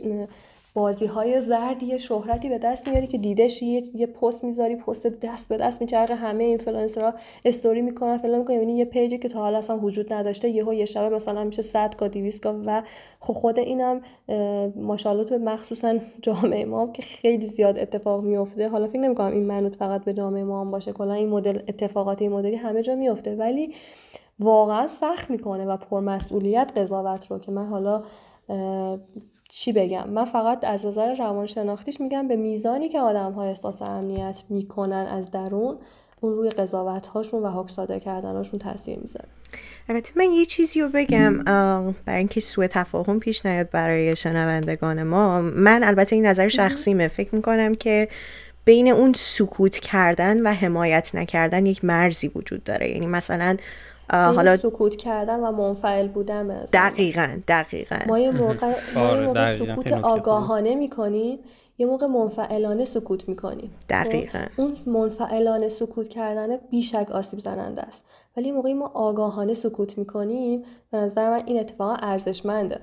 بازی 0.78 1.06
های 1.06 1.40
زرد 1.40 1.82
یه 1.82 1.98
شهرتی 1.98 2.48
به 2.48 2.58
دست 2.58 2.88
میاری 2.88 3.06
که 3.06 3.18
دیدش 3.18 3.62
یه, 3.62 3.82
یه 3.94 4.06
پست 4.06 4.44
می‌ذاری 4.44 4.76
پست 4.76 5.06
دست 5.06 5.48
به 5.48 5.56
دست 5.56 5.80
میچرخه 5.80 6.14
همه 6.14 6.44
اینفلوئنسرها 6.44 7.14
استوری 7.44 7.82
می‌کنن 7.82 8.18
فلان 8.18 8.38
می‌کنن. 8.38 8.56
یعنی 8.56 8.76
یه 8.76 8.84
page 8.84 9.11
ی 9.11 9.18
که 9.18 9.28
تا 9.28 9.38
حالا 9.38 9.58
اصلا 9.58 9.78
وجود 9.78 10.12
نداشته 10.12 10.48
یهو 10.48 10.74
یه 10.74 10.84
شبه 10.84 11.08
مثلا 11.08 11.44
میشه 11.44 11.62
100 11.62 11.94
K 11.94 12.08
200 12.08 12.42
K 12.42 12.62
و 12.66 12.82
خب 13.20 13.32
خود 13.32 13.58
اینم 13.58 14.00
ماشاءالله 14.76 15.24
تو 15.24 15.38
مخصوصا 15.38 15.98
جامعه 16.22 16.64
ما 16.64 16.86
که 16.92 17.02
خیلی 17.02 17.46
زیاد 17.46 17.78
اتفاق 17.78 18.22
میفته 18.24 18.68
حالا 18.68 18.86
فکر 18.86 19.00
نمی‌کنم 19.00 19.32
این 19.32 19.46
منوط 19.46 19.76
فقط 19.76 20.04
به 20.04 20.12
جامعه 20.12 20.44
ما 20.44 20.60
هم 20.60 20.70
باشه 20.70 20.92
کلا 20.92 21.12
این 21.12 21.28
مدل 21.28 21.58
اتفاقات 21.68 22.22
این 22.22 22.32
مدلی 22.32 22.56
همه 22.56 22.82
جا 22.82 22.94
میفته 22.94 23.36
ولی 23.36 23.74
واقعا 24.38 24.88
سخت 24.88 25.30
می‌کنه 25.30 25.64
و 25.64 25.76
پرمسئولیت 25.76 26.72
قضاوت 26.76 27.26
رو 27.30 27.38
که 27.38 27.52
من 27.52 27.66
حالا 27.66 28.02
چی 29.48 29.72
بگم؟ 29.72 30.10
من 30.10 30.24
فقط 30.24 30.64
از 30.64 30.86
نظر 30.86 31.14
روانشناختیش 31.14 32.00
میگم 32.00 32.28
به 32.28 32.36
میزانی 32.36 32.88
که 32.88 33.00
آدم 33.00 33.32
ها 33.32 33.44
احساس 33.44 33.82
امنیت 33.82 34.42
می‌کنن 34.48 35.06
از 35.10 35.30
درون 35.30 35.78
اون 36.20 36.34
روی 36.34 36.50
قضاوت 36.50 37.06
هاشون 37.06 37.42
و 37.42 37.50
حکم 37.50 37.72
صادر 37.74 37.98
کردناشون 37.98 38.58
تاثیر 38.58 38.98
می‌ذاره. 38.98 39.28
البته 39.88 40.12
من 40.16 40.32
یه 40.32 40.46
چیزی 40.46 40.80
رو 40.80 40.88
بگم 40.88 41.38
برای 42.06 42.18
اینکه 42.18 42.40
سوء 42.40 42.66
تفاهم 42.66 43.20
پیش 43.20 43.46
نیاد 43.46 43.70
برای 43.70 44.16
شنوندگان 44.16 45.02
ما. 45.02 45.40
من 45.40 45.84
البته 45.84 46.16
این 46.16 46.26
نظر 46.26 46.48
شخصیمه. 46.48 47.08
فکر 47.08 47.34
می‌کنم 47.34 47.74
که 47.74 48.08
بین 48.64 48.88
اون 48.88 49.12
سکوت 49.12 49.78
کردن 49.78 50.46
و 50.46 50.52
حمایت 50.52 51.10
نکردن 51.14 51.66
یک 51.66 51.84
مرزی 51.84 52.28
وجود 52.28 52.64
داره. 52.64 52.90
یعنی 52.90 53.06
مثلا 53.06 53.56
حالا 54.10 54.56
سکوت 54.56 54.96
کردن 54.96 55.40
و 55.40 55.52
منفعل 55.52 56.08
بودن 56.08 56.48
دقیقا 56.72 57.40
دقیقا. 57.48 57.98
ما 58.06 58.18
یه 58.18 58.30
موقع, 58.30 58.74
ما 58.94 59.14
یه 59.14 59.26
موقع 59.26 59.56
سکوت 59.56 59.92
آگاهانه 59.92 60.74
می‌کنیم 60.74 61.38
یه 61.78 61.86
موقع 61.86 62.06
منفعلانه 62.06 62.84
سکوت 62.84 63.28
می‌کنیم. 63.28 63.74
دقیقا. 63.88 64.44
اون 64.56 64.76
منفعلانه 64.86 65.68
سکوت 65.68 66.08
کردن 66.08 66.56
بیشک 66.70 67.10
آسیب 67.10 67.40
زننده 67.40 67.82
است. 67.82 68.04
ولی 68.36 68.52
موقعی 68.52 68.74
ما 68.74 68.86
آگاهانه 68.86 69.54
سکوت 69.54 69.98
می‌کنیم 69.98 70.62
به 70.90 70.98
نظر 70.98 71.30
من 71.30 71.42
این 71.46 71.60
اتفاقا 71.60 71.94
ارزشمنده. 71.94 72.80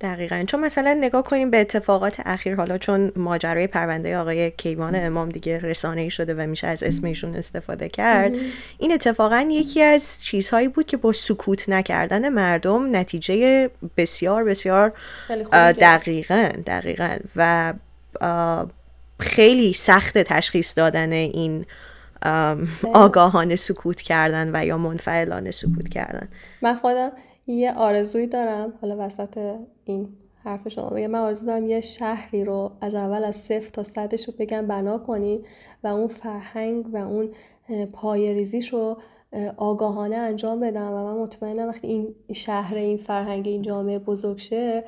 دقیقا. 0.00 0.44
چون 0.46 0.60
مثلا 0.60 0.96
نگاه 1.00 1.24
کنیم 1.24 1.50
به 1.50 1.60
اتفاقات 1.60 2.20
اخیر 2.24 2.54
حالا 2.54 2.78
چون 2.78 3.12
ماجرای 3.16 3.66
پرونده 3.66 4.18
آقای 4.18 4.50
کیوان 4.50 5.06
امام 5.06 5.28
دیگه 5.28 5.58
رسانه 5.58 6.00
ای 6.00 6.10
شده 6.10 6.34
و 6.34 6.46
میشه 6.46 6.66
از 6.66 6.82
اسم 6.82 7.06
ایشون 7.06 7.36
استفاده 7.36 7.88
کرد 7.88 8.32
این 8.78 8.92
اتفاقا 8.92 9.48
یکی 9.50 9.82
از 9.82 10.24
چیزهایی 10.24 10.68
بود 10.68 10.86
که 10.86 10.96
با 10.96 11.12
سکوت 11.12 11.68
نکردن 11.68 12.28
مردم 12.28 12.96
نتیجه 12.96 13.70
بسیار 13.96 14.44
بسیار 14.44 14.92
دقیقا 15.72 16.48
دقیقا. 16.66 17.16
و 17.36 17.74
خیلی 19.20 19.72
سخت 19.72 20.18
تشخیص 20.18 20.78
دادن 20.78 21.12
این 21.12 21.66
آگاهانه 22.92 23.56
سکوت 23.56 24.00
کردن 24.00 24.50
و 24.54 24.66
یا 24.66 24.78
منفعلانه 24.78 25.50
سکوت 25.50 25.88
کردن. 25.88 26.28
من 26.62 26.74
خودم 26.74 27.10
یه 27.52 27.72
آرزویی 27.72 28.26
دارم. 28.26 28.72
حالا 28.80 28.96
وسط 28.98 29.56
این 29.84 30.08
حرف 30.44 30.68
شما 30.68 30.90
بگم. 30.90 31.06
من 31.06 31.18
آرزو 31.18 31.46
دارم 31.46 31.66
یه 31.66 31.80
شهری 31.80 32.44
رو 32.44 32.72
از 32.80 32.94
اول 32.94 33.24
از 33.24 33.36
صفر 33.36 33.68
تا 33.70 33.82
صدش 33.82 34.28
رو 34.28 34.34
بگم 34.38 34.66
بنا 34.66 34.98
کنی 34.98 35.40
و 35.84 35.86
اون 35.86 36.08
فرهنگ 36.08 36.94
و 36.94 36.96
اون 36.96 37.30
پای 37.92 38.34
ریزیش 38.34 38.72
رو 38.72 38.98
آگاهانه 39.56 40.16
انجام 40.16 40.60
بدم. 40.60 40.92
و 40.92 41.04
من 41.04 41.20
مطمئنم 41.22 41.68
وقتی 41.68 41.86
این 41.86 42.14
شهر 42.32 42.74
این 42.74 42.96
فرهنگ 42.96 43.48
این 43.48 43.62
جامعه 43.62 43.98
بزرگ 43.98 44.38
شه 44.38 44.84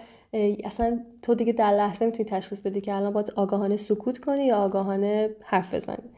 اصلا 0.64 1.00
تو 1.22 1.34
دیگه 1.34 1.52
در 1.52 1.70
لحظه 1.70 2.06
می‌تونی 2.06 2.28
تشخیص 2.28 2.60
بدی 2.60 2.80
که 2.80 2.94
الان 2.94 3.12
باید 3.12 3.32
آگاهانه 3.36 3.76
سکوت 3.76 4.18
کنی 4.18 4.46
یا 4.46 4.56
آگاهانه 4.56 5.30
حرف 5.44 5.74
بزنی. 5.74 6.10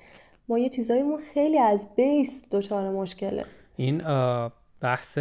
ما 0.49 0.59
یه 0.59 0.69
چیزاییمون 0.69 1.19
خیلی 1.19 1.59
از 1.59 1.87
بیس 1.97 2.43
دچار 2.51 2.91
مشکله. 2.91 3.45
این 3.77 4.03
بحث 4.81 5.19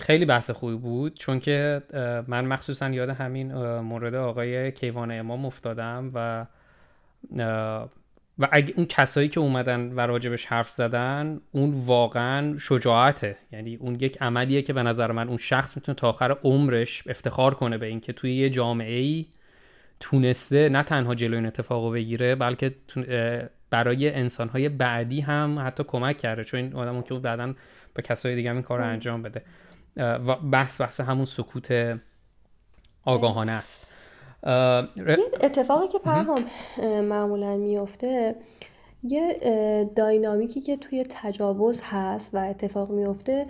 خیلی 0.00 0.24
بحث 0.24 0.50
خوبی 0.50 0.76
بود 0.76 1.14
چون 1.14 1.40
که 1.40 1.82
من 2.28 2.44
مخصوصا 2.44 2.90
یاد 2.90 3.08
همین 3.08 3.54
مورد 3.78 4.14
آقای 4.14 4.72
کیوان 4.72 5.18
امام 5.18 5.46
افتادم 5.46 6.10
و 6.14 6.46
و 8.38 8.48
اگه 8.52 8.74
اون 8.76 8.86
کسایی 8.86 9.28
که 9.28 9.40
اومدن 9.40 9.92
و 9.92 10.00
راجبش 10.00 10.46
حرف 10.46 10.70
زدن 10.70 11.40
اون 11.52 11.72
واقعا 11.86 12.58
شجاعته. 12.58 13.36
یعنی 13.52 13.76
اون 13.76 13.94
یک 13.94 14.22
عملیه 14.22 14.62
که 14.62 14.72
به 14.72 14.82
نظر 14.82 15.12
من 15.12 15.28
اون 15.28 15.36
شخص 15.36 15.76
می‌تونه 15.76 15.96
تا 15.96 16.08
آخر 16.08 16.36
عمرش 16.44 17.02
افتخار 17.06 17.54
کنه 17.54 17.78
به 17.78 17.86
اینکه 17.86 18.12
توی 18.12 18.34
یه 18.34 18.50
جامعه 18.50 19.00
ای 19.00 19.26
تونسته 20.00 20.68
نه 20.68 20.82
تنها 20.82 21.14
جلوی 21.14 21.36
این 21.36 21.46
اتفاق 21.46 21.92
بگیره 21.92 22.34
بلکه 22.34 22.74
برای 23.70 24.14
انسانهای 24.14 24.68
بعدی 24.68 25.20
هم 25.20 25.58
حتی 25.66 25.84
کمک 25.84 26.16
کرده. 26.16 26.44
چون 26.44 26.60
این 26.60 26.74
آدمون 26.74 27.02
که 27.02 27.14
بعدا 27.14 27.54
به 27.94 28.02
کسای 28.02 28.34
دیگه 28.34 28.52
این 28.52 28.62
کار 28.62 28.78
رو 28.78 28.84
انجام 28.84 29.22
بده. 29.22 29.42
و 29.96 30.36
بحث 30.36 30.80
بحث 30.80 31.00
همون 31.00 31.24
سکوت 31.24 31.98
آگاهانه 33.04 33.52
است. 33.52 33.86
یه 34.96 35.18
اتفاقی 35.40 35.88
که 35.88 35.98
پرهام 35.98 36.44
معمولا 36.82 37.56
میفته 37.56 38.36
یه 39.02 39.40
داینامیکی 39.96 40.60
که 40.60 40.76
توی 40.76 41.06
تجاوز 41.10 41.80
هست 41.82 42.34
و 42.34 42.38
اتفاق 42.38 42.90
میفته 42.90 43.46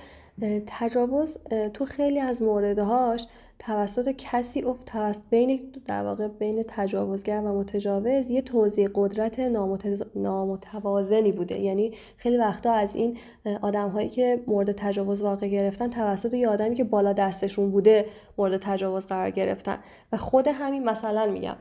تجاوز 0.66 1.38
تو 1.74 1.84
خیلی 1.84 2.20
از 2.20 2.42
موردهاش 2.42 3.26
توسط 3.66 4.08
کسی 4.18 4.62
افت 4.62 4.86
توسط 4.86 5.20
بین 5.30 5.60
در 5.86 6.02
واقع 6.02 6.28
بین 6.28 6.64
تجاوزگر 6.68 7.40
و 7.40 7.58
متجاوز 7.58 8.30
یه 8.30 8.42
توضیح 8.42 8.88
قدرت 8.94 9.40
نامتوازنی 10.14 11.32
بوده. 11.32 11.60
یعنی 11.60 11.92
خیلی 12.16 12.36
وقتا 12.36 12.72
از 12.72 12.94
این 12.94 13.18
آدم 13.62 13.88
هایی 13.88 14.08
که 14.08 14.42
مورد 14.46 14.72
تجاوز 14.72 15.22
واقع 15.22 15.48
گرفتن 15.48 15.90
توسط 15.90 16.34
یه 16.34 16.48
آدمی 16.48 16.74
که 16.74 16.84
بالا 16.84 17.12
دستشون 17.12 17.70
بوده 17.70 18.06
مورد 18.38 18.56
تجاوز 18.56 19.06
قرار 19.06 19.30
گرفتن. 19.30 19.78
و 20.12 20.16
خود 20.16 20.48
همین 20.48 20.84
مثلا 20.84 21.26
میگم 21.26 21.56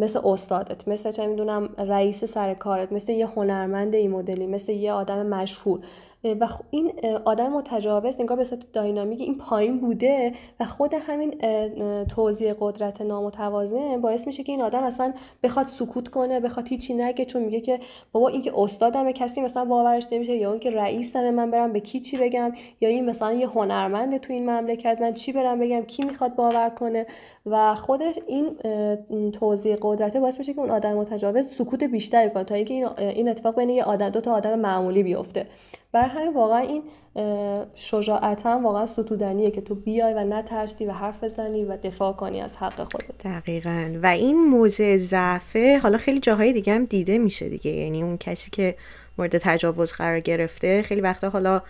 مثل 0.00 0.20
استادت 0.24 0.88
مثل 0.88 1.10
چه 1.10 1.26
می‌دونم 1.26 1.68
رئیس 1.78 2.24
سر 2.24 2.54
کارت 2.54 2.92
مثل 2.92 3.12
یه 3.12 3.26
هنرمند 3.26 3.94
این 3.94 4.10
مدلی 4.10 4.46
مثل 4.46 4.72
یه 4.72 4.92
آدم 4.92 5.26
مشهور. 5.26 5.80
و 6.24 6.48
این 6.70 6.92
آدم 7.24 7.52
متجاوز 7.52 8.20
نگاه 8.20 8.36
به 8.36 8.44
صورت 8.44 8.72
داینامیک 8.72 9.20
این 9.20 9.38
پایین 9.38 9.80
بوده 9.80 10.32
و 10.60 10.64
خود 10.64 10.94
همین 10.94 11.38
توضیح 12.04 12.54
قدرت 12.58 13.00
نامتوازن 13.00 14.00
باعث 14.00 14.26
میشه 14.26 14.42
که 14.42 14.52
این 14.52 14.62
آدم 14.62 14.82
اصلا 14.82 15.14
بخواد 15.42 15.66
سکوت 15.66 16.08
کنه 16.08 16.40
بخواد 16.40 16.68
هیچی 16.68 16.94
نگه 16.94 17.24
چون 17.24 17.42
میگه 17.42 17.60
که 17.60 17.80
بابا 18.12 18.28
این 18.28 18.42
که 18.42 18.52
استادم 18.56 19.10
کسی 19.12 19.40
مثلا 19.40 19.64
باورش 19.64 20.06
نمیشه 20.12 20.36
یا 20.36 20.50
اون 20.50 20.58
که 20.58 20.70
رئیسمه 20.70 21.30
من 21.30 21.50
برم 21.50 21.72
به 21.72 21.80
کی 21.80 22.00
چی 22.00 22.16
بگم؟ 22.16 22.52
یا 22.80 22.88
این 22.88 23.04
مثلا 23.04 23.32
یه 23.32 23.48
هنرمند 23.48 24.16
تو 24.16 24.32
این 24.32 24.50
مملکت 24.50 24.98
من 25.00 25.14
چی 25.14 25.32
برم 25.32 25.60
بگم؟ 25.60 25.80
کی 25.80 26.04
می‌خواد 26.04 26.34
باور 26.34 26.70
کنه؟ 26.70 27.06
و 27.46 27.74
خود 27.74 28.00
این 28.26 29.30
توضیح 29.32 29.76
قدرته 29.82 30.20
باعث 30.20 30.38
میشه 30.38 30.54
که 30.54 30.60
اون 30.60 30.70
آدم 30.70 30.92
متجاوز 30.92 31.46
سکوت 31.58 31.84
بیشتری 31.84 32.30
کنه 32.30 32.44
تا 32.44 32.54
اینکه 32.54 32.72
این 32.98 33.28
اتفاق 33.28 33.56
بین 33.56 33.70
یه 33.70 33.84
آدم 33.84 34.10
دو 34.10 34.20
تا 34.20 34.32
آدم 34.32 34.58
معمولی 34.58 35.02
بیفته. 35.02 35.46
برای 35.92 36.08
همین 36.08 36.34
واقعا 36.34 36.58
این 36.58 36.82
شجاعت 37.74 38.46
هم 38.46 38.64
واقعا 38.64 38.86
ستودنیه 38.86 39.50
که 39.50 39.60
تو 39.60 39.74
بیای 39.74 40.14
و 40.14 40.24
نترسی 40.24 40.86
و 40.86 40.92
حرف 40.92 41.24
بزنی 41.24 41.64
و 41.64 41.76
دفاع 41.76 42.12
کنی 42.12 42.40
از 42.40 42.56
حق 42.56 42.92
خودت. 42.92 43.24
دقیقا. 43.24 43.98
و 44.02 44.06
این 44.06 44.44
موضع 44.44 44.96
ضعفه 44.96 45.78
حالا 45.78 45.98
خیلی 45.98 46.20
جاهای 46.20 46.52
دیگه 46.52 46.72
هم 46.72 46.84
دیده 46.84 47.18
میشه 47.18 47.48
دیگه. 47.48 47.70
یعنی 47.70 48.02
اون 48.02 48.16
کسی 48.16 48.50
که 48.50 48.74
مورد 49.18 49.38
تجاوز 49.38 49.92
قرار 49.92 50.20
گرفته 50.20 50.82
خیلی 50.82 51.00
وقتا 51.00 51.28
حالا 51.28 51.62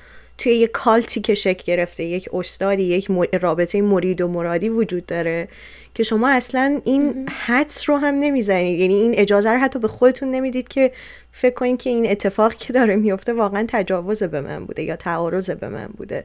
توی 0.42 0.52
یک 0.52 0.70
کالتی 0.70 1.20
که 1.20 1.34
شکل 1.34 1.64
گرفته 1.64 2.04
یک 2.04 2.28
استادی 2.32 2.82
یک 2.82 3.08
رابطه 3.40 3.82
مرید 3.82 4.20
و 4.20 4.28
مرادی 4.28 4.68
وجود 4.68 5.06
داره 5.06 5.48
که 5.94 6.02
شما 6.02 6.28
اصلا 6.28 6.80
این 6.84 7.28
حدس 7.46 7.90
رو 7.90 7.96
هم 7.96 8.14
نمی‌زنید. 8.14 8.80
یعنی 8.80 8.94
این 8.94 9.14
اجازه 9.14 9.50
رو 9.50 9.58
حتی 9.58 9.78
به 9.78 9.88
خودتون 9.88 10.30
نمی‌دید 10.30 10.68
که 10.68 10.92
فکر 11.32 11.54
کنید 11.54 11.82
که 11.82 11.90
این 11.90 12.10
اتفاقی 12.10 12.56
که 12.58 12.72
داره 12.72 12.96
میفته 12.96 13.32
واقعا 13.32 13.64
تجاوز 13.68 14.22
به 14.22 14.40
من 14.40 14.66
بوده 14.66 14.82
یا 14.82 14.96
تعارض 14.96 15.50
به 15.50 15.68
من 15.68 15.86
بوده. 15.86 16.24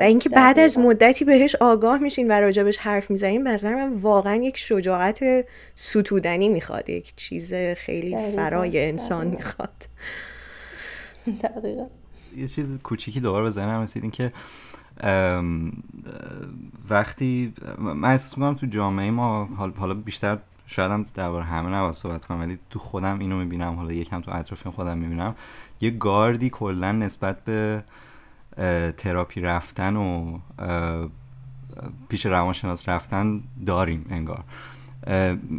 و 0.00 0.02
اینکه 0.02 0.28
بعد 0.28 0.58
از 0.58 0.78
مدتی 0.78 1.24
بهش 1.24 1.54
آگاه 1.54 1.98
میشین 1.98 2.28
و 2.28 2.32
راجبش 2.32 2.78
حرف 2.78 3.10
می‌زنین 3.10 3.44
به 3.44 3.50
نظر 3.50 3.74
من 3.74 3.94
واقعا 3.94 4.34
یک 4.34 4.56
شجاعت 4.56 5.20
ستودنی 5.74 6.48
می‌خواد 6.48 6.90
یک 6.90 7.12
چیز 7.16 7.54
خیلی 7.54 8.16
فرای 8.36 8.86
انسان 8.86 9.26
می‌خواد. 9.26 9.74
دقیقا. 11.42 11.86
یه 12.38 12.48
چیز 12.48 12.78
کوچیکی 12.78 13.20
دوباره 13.20 13.44
به 13.44 13.50
ذهنم 13.50 13.82
رسید 13.82 14.02
این 14.02 14.10
که 14.10 14.32
وقتی 16.90 17.54
من 17.78 18.10
احساس 18.10 18.38
می‌کنم 18.38 18.54
تو 18.54 18.66
جامعه 18.66 19.10
ما 19.10 19.44
حالا 19.78 19.94
بیشتر 19.94 20.38
شاید 20.66 20.90
هم 20.90 21.06
درباره 21.14 21.44
همه 21.44 21.68
نباید 21.70 21.94
صحبت 21.94 22.24
کنم 22.24 22.40
ولی 22.40 22.58
تو 22.70 22.78
خودم 22.78 23.18
اینو 23.18 23.38
می‌بینم 23.38 23.74
حالا 23.74 23.92
یکم 23.92 24.20
تو 24.20 24.30
اطراف 24.34 24.66
خودم 24.66 24.98
می‌بینم 24.98 25.34
یه 25.80 25.90
گاردی 25.90 26.50
کلا 26.50 26.92
نسبت 26.92 27.44
به 27.44 27.84
تراپی 28.96 29.40
رفتن 29.40 29.96
و 29.96 30.38
پیش 32.08 32.26
روانشناس 32.26 32.88
رفتن 32.88 33.40
داریم 33.66 34.06
انگار. 34.10 34.44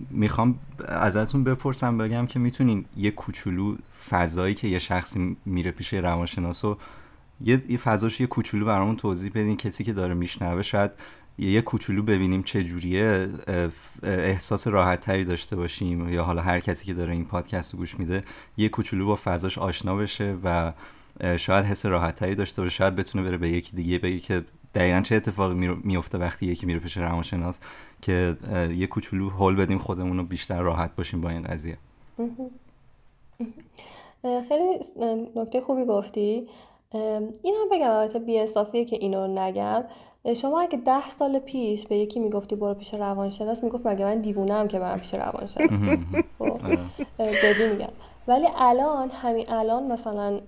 می‌خوام 0.10 0.60
ازتون 0.88 1.44
بپرسم 1.44 1.98
بگم 1.98 2.26
که 2.26 2.40
می‌تونین 2.40 2.86
یه 2.98 3.12
کوچولو 3.12 3.76
فضایی 4.10 4.54
که 4.56 4.68
یه 4.68 4.80
شخصی 4.80 5.38
میره 5.46 5.72
پیش 5.72 5.94
روانشناس 5.94 6.66
و 6.66 6.78
یه 7.42 7.78
فضاش 7.78 8.22
یه 8.22 8.28
کوچولو 8.28 8.66
برامون 8.66 8.96
توضیح 8.96 9.32
بدین 9.36 9.58
کسی 9.58 9.84
که 9.84 9.94
داره 9.94 10.14
میشنوه 10.14 10.62
شاید 10.62 10.92
یه 11.38 11.62
کوچولو 11.62 12.04
ببینیم 12.04 12.44
چه 12.44 12.64
جوریه 12.64 13.30
احساس 14.04 14.68
راحت 14.68 15.00
تری 15.00 15.26
داشته 15.26 15.56
باشیم 15.56 16.10
یا 16.10 16.24
حالا 16.24 16.42
هر 16.42 16.60
کسی 16.60 16.86
که 16.86 16.94
داره 16.94 17.14
این 17.14 17.26
پادکست 17.26 17.74
رو 17.74 17.80
گوش 17.80 18.00
میده 18.00 18.24
یه 18.58 18.70
کوچولو 18.70 19.06
با 19.06 19.20
فضاش 19.24 19.58
آشنا 19.58 19.96
بشه 19.96 20.38
و 20.44 20.74
شاید 21.38 21.66
حس 21.66 21.86
راحت 21.86 22.16
تری 22.16 22.36
داشته 22.36 22.62
باشه 22.62 22.76
شاید 22.76 22.96
بتونه 22.96 23.24
بره 23.24 23.38
به 23.38 23.50
یکی 23.50 23.76
دیگه 23.76 23.98
بگه 24.00 24.20
که 24.20 24.46
دقیقا 24.76 25.02
چه 25.02 25.16
اتفاقی 25.16 25.56
میفته 25.84 26.18
وقتی 26.18 26.46
یکی 26.46 26.66
میره 26.66 26.80
پیش 26.80 26.98
روانشناس. 26.98 27.60
که 28.02 28.38
یه 28.78 28.88
کوچولو 28.88 29.30
هول 29.30 29.56
بدیم 29.56 29.78
خودمون 29.78 30.18
رو 30.18 30.24
بیشتر 30.24 30.62
راحت 30.62 30.96
باشیم 30.96 31.22
با 31.22 31.30
این 31.30 31.42
قضیه. 31.42 31.78
خیلی 34.22 34.80
نکته 35.36 35.62
خوبی 35.62 35.86
گفتی. 35.86 36.48
این 37.44 37.56
هم 37.62 37.70
بگم 37.72 37.90
البته 37.90 38.20
بی 38.20 38.86
که 38.86 38.96
اینو 38.96 39.28
نگم. 39.28 39.84
شما 40.36 40.62
اگه 40.62 40.78
ده 40.78 41.10
سال 41.10 41.40
پیش 41.40 41.88
به 41.88 41.98
یکی 41.98 42.20
می‌گفتی 42.20 42.56
برو 42.56 42.74
پیش 42.74 42.94
روانشناس 42.94 43.64
می‌گفت 43.64 43.88
مگه 43.88 44.06
من 44.06 44.22
دیوونم 44.22 44.68
که 44.68 44.80
برم 44.80 45.00
پیش 45.00 45.14
روانشناس؟ 45.14 45.70
خب، 46.40 46.60
جدی 47.18 47.68
میگم. 47.72 47.90
ولی 48.28 48.48
الان 48.58 49.10
همین 49.10 49.50
الان 49.50 49.92
مثلا 49.92 50.40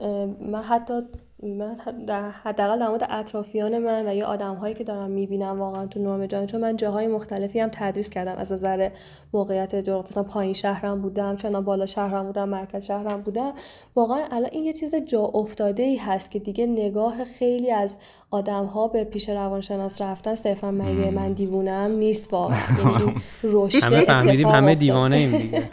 من 0.51 0.63
حتی 0.63 1.01
من 1.43 1.77
در 2.07 2.29
حداقل 2.29 2.79
در 2.79 2.87
مورد 2.87 3.07
اطرافیان 3.09 3.77
من 3.77 4.07
و 4.07 4.15
یا 4.15 4.27
آدم 4.27 4.55
هایی 4.55 4.73
که 4.73 4.83
دارم 4.83 5.11
می‌بینم 5.11 5.59
واقعا 5.59 5.85
تو 5.85 5.99
نرم 5.99 6.25
جان 6.25 6.45
چون 6.45 6.61
من 6.61 6.75
جاهای 6.75 7.07
مختلفی 7.07 7.59
هم 7.59 7.69
تدریس 7.73 8.09
کردم. 8.09 8.35
از 8.37 8.51
نظر 8.51 8.89
موقعیت 9.33 9.75
جغرافی 9.75 10.07
مثلا 10.09 10.23
پایین 10.23 10.53
شهرم 10.53 11.01
بودم 11.01 11.35
چون 11.35 11.61
بالا 11.61 11.85
شهرم 11.85 12.25
بودم 12.25 12.49
مرکز 12.49 12.85
شهرم 12.85 13.21
بودم. 13.21 13.53
واقعا 13.95 14.25
الان 14.31 14.49
این 14.51 14.63
یه 14.63 14.73
چیز 14.73 14.95
جا 14.95 15.21
افتاده 15.21 15.83
ای 15.83 15.97
هست 15.97 16.31
که 16.31 16.39
دیگه 16.39 16.65
نگاه 16.65 17.23
خیلی 17.23 17.71
از 17.71 17.95
آدم 18.31 18.65
ها 18.65 18.87
به 18.87 19.03
پیش 19.03 19.29
روانشناس 19.29 20.01
رفتن 20.01 20.35
صرفا 20.35 20.71
مگه 20.71 21.11
من 21.11 21.33
دیوونم 21.33 21.91
نیست 21.91 22.33
واقعا. 22.33 22.57
یعنی 22.79 23.13
رشد 23.53 23.83
همه 23.83 24.01
فهمیدیم 24.01 24.47
همه 24.47 24.75
دیوانه 24.75 25.17
ایم 25.17 25.37
دیگه. 25.37 25.69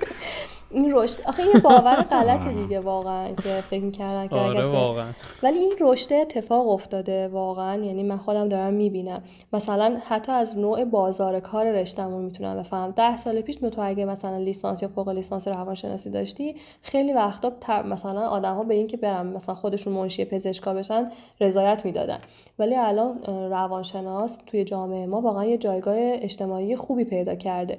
این 0.71 0.93
رشد 0.95 1.19
آخه 1.27 1.43
یه 1.55 1.61
باور 1.61 2.03
غلطه 2.11 2.53
دیگه 2.53 2.81
واقعا 2.81 3.29
که 3.29 3.49
فکر 3.49 3.83
می‌کردن 3.83 4.29
که 4.29 4.37
آره 4.37 4.67
واقعا. 4.67 5.13
ولی 5.43 5.59
این 5.59 5.73
رشد 5.81 6.13
اتفاق 6.13 6.69
افتاده 6.69 7.29
واقعا. 7.29 7.85
یعنی 7.85 8.03
من 8.03 8.17
خودم 8.17 8.49
دارم 8.49 8.75
می‌بینم. 8.75 9.23
مثلا 9.53 9.99
حتی 10.05 10.33
از 10.33 10.59
نوع 10.59 10.85
بازار 10.85 11.41
کار 11.41 11.71
رشتهمون 11.71 12.25
می‌تونم 12.25 12.57
بفهم 12.57 12.91
ده 12.91 13.17
سال 13.17 13.41
پیش 13.41 13.57
تو 13.57 13.83
اگه 13.83 14.05
مثلا 14.05 14.39
لیسانس 14.39 14.83
یا 14.83 14.89
فوق 14.89 15.09
لیسانس 15.09 15.49
روانشناسی 15.49 16.11
داشتی 16.11 16.57
خیلی 16.83 17.13
وقتا 17.13 17.83
مثلا 17.83 18.29
آدم 18.29 18.55
ها 18.55 18.65
به 18.65 18.75
این 18.75 18.87
که 18.87 18.97
برم 18.97 19.27
مثلا 19.27 19.55
خودشون 19.55 19.93
منشی 19.93 20.25
پزشکا 20.25 20.75
بشن 20.75 21.11
رضایت 21.41 21.85
می‌دادن. 21.85 22.19
ولی 22.59 22.75
الان 22.75 23.23
روانشناس 23.51 24.39
توی 24.47 24.65
جامعه 24.65 25.07
ما 25.07 25.21
واقعا 25.21 25.45
یه 25.45 25.59
جایگاه 25.59 25.95
اجتماعی 25.99 26.77
خوبی 26.77 27.05
پیدا 27.05 27.35
کرده. 27.35 27.79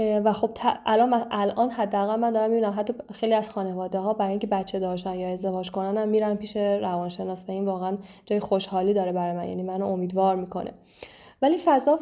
و 0.00 0.32
خب 0.32 0.50
الان 0.86 1.26
الان 1.30 1.70
حداقل 1.70 2.16
من 2.16 2.32
دارم 2.32 2.50
می‌بینم 2.50 2.74
حتی 2.76 2.94
خیلی 3.12 3.34
از 3.34 3.50
خانواده 3.50 3.98
ها 3.98 4.12
برای 4.12 4.30
اینکه 4.30 4.46
بچه 4.46 4.78
داشتن 4.78 5.14
یا 5.14 5.28
ازدواج 5.28 5.70
کنن 5.70 5.98
هم 5.98 6.08
میرن 6.08 6.34
پیش 6.34 6.56
روانشناس 6.56 7.44
و 7.48 7.52
این 7.52 7.64
واقعا 7.64 7.98
جای 8.26 8.40
خوشحالی 8.40 8.94
داره 8.94 9.12
برای 9.12 9.36
من 9.36 9.48
یعنی 9.48 9.62
منو 9.62 9.86
امیدوار 9.86 10.36
می‌کنه. 10.36 10.72
ولی 11.42 11.58
فضا 11.64 11.98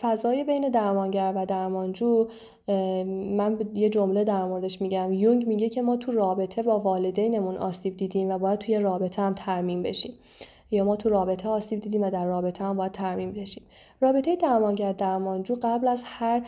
فضای 0.00 0.44
بین 0.44 0.68
درمانگر 0.68 1.32
و 1.36 1.46
درمانجو 1.46 2.28
من 2.68 3.58
یه 3.74 3.88
جمله 3.88 4.24
در 4.24 4.44
موردش 4.44 4.80
میگم. 4.80 5.12
یونگ 5.12 5.46
میگه 5.46 5.68
که 5.68 5.82
ما 5.82 5.96
تو 5.96 6.12
رابطه 6.12 6.62
با 6.62 6.78
والدینمون 6.78 7.56
آسیب 7.56 7.96
دیدیم 7.96 8.30
و 8.30 8.38
باید 8.38 8.58
توی 8.58 8.78
رابطه 8.78 9.22
هم 9.22 9.34
ترمیم 9.34 9.82
بشیم. 9.82 10.12
یا 10.70 10.84
ما 10.84 10.96
تو 10.96 11.08
رابطه 11.08 11.48
آسیب 11.48 11.80
دیدیم 11.80 12.02
و 12.02 12.10
در 12.10 12.24
رابطه 12.24 12.64
هم 12.64 12.76
باید 12.76 12.92
ترمیم 12.92 13.32
بشیم. 13.32 13.62
رابطه 14.02 14.36
درمانگر 14.36 14.92
درمانجو 14.92 15.56
قبل 15.62 15.88
از 15.88 16.02
هر 16.04 16.42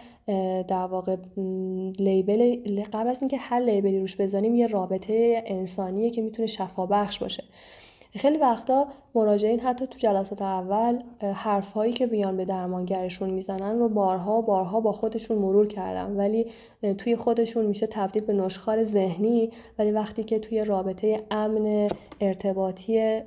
در 0.62 0.86
واقع 0.86 1.16
لیبل 1.98 2.56
قبل 2.92 3.08
از 3.08 3.18
اینکه 3.20 3.36
هر 3.36 3.60
لیبلی 3.60 3.98
روش 3.98 4.16
بزنیم 4.16 4.54
یه 4.54 4.66
رابطه 4.66 5.42
انسانیه 5.46 6.10
که 6.10 6.22
می‌تونه 6.22 6.48
شفا 6.48 6.86
بخش 6.86 7.18
باشه. 7.18 7.44
خیلی 8.16 8.38
وقتا 8.38 8.86
مراجعین 9.14 9.60
حتی 9.60 9.86
تو 9.86 9.98
جلسات 9.98 10.42
اول 10.42 10.98
حرفهایی 11.34 11.92
که 11.92 12.06
بیان 12.06 12.36
به 12.36 12.44
درمانگرشون 12.44 13.30
می‌زنن 13.30 13.78
رو 13.78 13.88
بارها 13.88 14.40
بارها 14.40 14.80
با 14.80 14.92
خودشون 14.92 15.38
مرور 15.38 15.66
کردن. 15.66 16.16
ولی 16.16 16.46
توی 16.98 17.16
خودشون 17.16 17.66
میشه 17.66 17.86
تبدیل 17.86 18.24
به 18.24 18.32
نشخار 18.32 18.84
ذهنی. 18.84 19.50
ولی 19.78 19.90
وقتی 19.90 20.24
که 20.24 20.38
توی 20.38 20.64
رابطه 20.64 21.22
امن 21.30 21.88
ارتباطی 22.20 23.20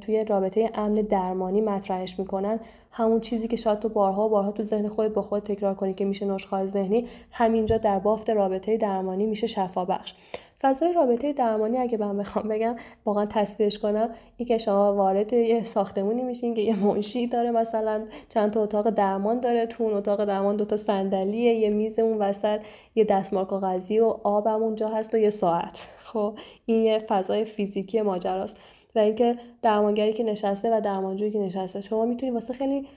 توی 0.00 0.24
رابطه 0.24 0.70
امن 0.74 0.94
درمانی 0.94 1.60
مطرحش 1.60 2.18
می‌کنن 2.18 2.60
همون 2.90 3.20
چیزی 3.20 3.48
که 3.48 3.56
شاید 3.56 3.78
تو 3.78 3.88
بارها 3.88 4.28
بارها 4.28 4.52
تو 4.52 4.62
ذهن 4.62 4.88
خودت 4.88 5.14
با 5.14 5.22
خود 5.22 5.42
تکرار 5.42 5.74
کنی 5.74 5.94
که 5.94 6.04
میشه 6.04 6.26
نشخار 6.26 6.66
ذهنی 6.66 7.08
همینجا 7.30 7.78
در 7.78 7.98
بافت 7.98 8.30
رابطه 8.30 8.76
درمانی 8.76 9.26
میشه 9.26 9.46
شفا 9.46 9.84
بخش 9.84 10.14
فضای 10.62 10.92
رابطه 10.92 11.32
درمانی 11.32 11.78
اگه 11.78 11.98
من 11.98 12.16
بخوام 12.16 12.48
بگم 12.48 12.76
واقعا 13.04 13.26
تصویرش 13.26 13.78
کنم 13.78 14.08
این 14.36 14.48
که 14.48 14.58
شما 14.58 14.94
وارد 14.94 15.32
یه 15.32 15.64
ساختمونی 15.64 16.22
میشین 16.22 16.54
که 16.54 16.60
یه 16.60 16.84
منشی 16.84 17.26
داره 17.26 17.50
مثلا 17.50 18.02
چند 18.28 18.52
تا 18.52 18.62
اتاق 18.62 18.90
درمان 18.90 19.40
داره 19.40 19.66
تو 19.66 19.84
اون 19.84 19.94
اتاق 19.94 20.24
درمان 20.24 20.56
دو 20.56 20.64
تا 20.64 20.76
صندلیه 20.76 21.54
یه 21.54 21.70
میز 21.70 21.98
اون 21.98 22.18
وسط 22.18 22.60
یه 22.94 23.04
دستمال 23.04 23.44
کاغذی 23.44 24.00
و 24.00 24.04
آبم 24.24 24.62
اونجا 24.62 24.88
هست 24.88 25.14
و 25.14 25.18
یه 25.18 25.30
ساعت. 25.30 25.86
خب 26.04 26.38
این 26.66 26.84
یه 26.84 26.98
فضای 26.98 27.44
فیزیکی 27.44 28.02
ماجراست. 28.02 28.56
و 28.94 28.98
اینکه 28.98 29.36
درمانگری 29.62 30.12
که 30.12 30.24
نشسته 30.24 30.76
و 30.76 30.80
درمانجویی 30.80 31.30
که 31.30 31.38
نشسته 31.38 31.80
شما 31.80 32.04
می‌تونید 32.04 32.34
واسه 32.34 32.52
خیلی 32.52 32.88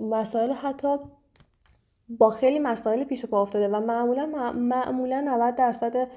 مسائل 0.00 0.52
حتی 0.52 0.96
با 2.08 2.30
خیلی 2.30 2.58
مسائل 2.58 3.04
پیش 3.04 3.24
پا 3.24 3.42
افتاده 3.42 3.68
و 3.68 3.80
معمولا 3.80 4.52
معمولا 4.54 5.20
90 5.20 5.54
درصد 5.54 6.08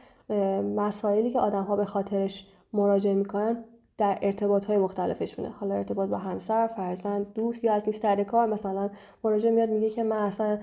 مسائلی 0.76 1.32
که 1.32 1.40
آدم 1.40 1.64
ها 1.64 1.76
به 1.76 1.86
خاطرش 1.86 2.48
مراجعه 2.74 3.14
می‌کنن 3.14 3.64
در 3.98 4.18
ارتباط 4.22 4.66
های 4.66 4.78
مختلفشونه. 4.78 5.50
حالا 5.50 5.76
ارتباط 5.76 6.10
با 6.10 6.18
همسر 6.18 6.68
فرزند 6.68 7.34
دوست 7.34 7.64
یا 7.64 7.74
از 7.74 7.84
نیست 7.88 8.06
کار 8.06 8.48
مثلا 8.48 8.90
مراجعه 9.24 9.52
میاد 9.52 9.70
میگه 9.70 9.90
که 9.90 10.04
من 10.04 10.18
اصلا 10.18 10.60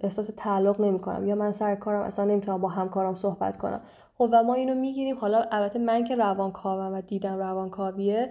احساس 0.00 0.30
تعلق 0.36 0.80
نمی 0.80 0.98
کنم 0.98 1.26
یا 1.26 1.34
من 1.34 1.52
سر 1.52 1.74
کارم 1.74 2.02
اصلا 2.02 2.24
نمی‌تونم 2.24 2.60
با 2.60 2.68
همکارم 2.68 3.14
صحبت 3.14 3.56
کنم. 3.56 3.80
خب 4.18 4.28
و 4.32 4.42
ما 4.42 4.54
اینو 4.54 4.74
می‌گیریم. 4.74 5.16
حالا 5.16 5.44
البته 5.50 5.78
من 5.78 6.04
که 6.04 6.16
روانکاوم 6.16 6.94
و 6.94 7.00
دیدم 7.00 7.38
روانکاویه 7.38 8.30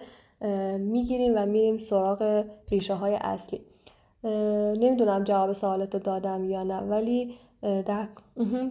می‌گیریم 0.78 1.34
و 1.36 1.46
میریم 1.46 1.78
سراغ 1.78 2.46
ریشه 2.72 2.94
های 2.94 3.16
اصلی 3.16 3.62
نمی‌دونم 4.80 5.24
جواب 5.24 5.52
سوالتو 5.52 6.00
دادم 6.00 6.44
یا 6.44 6.64
نه 6.64 6.80
ولی 6.80 7.36
در, 7.62 8.08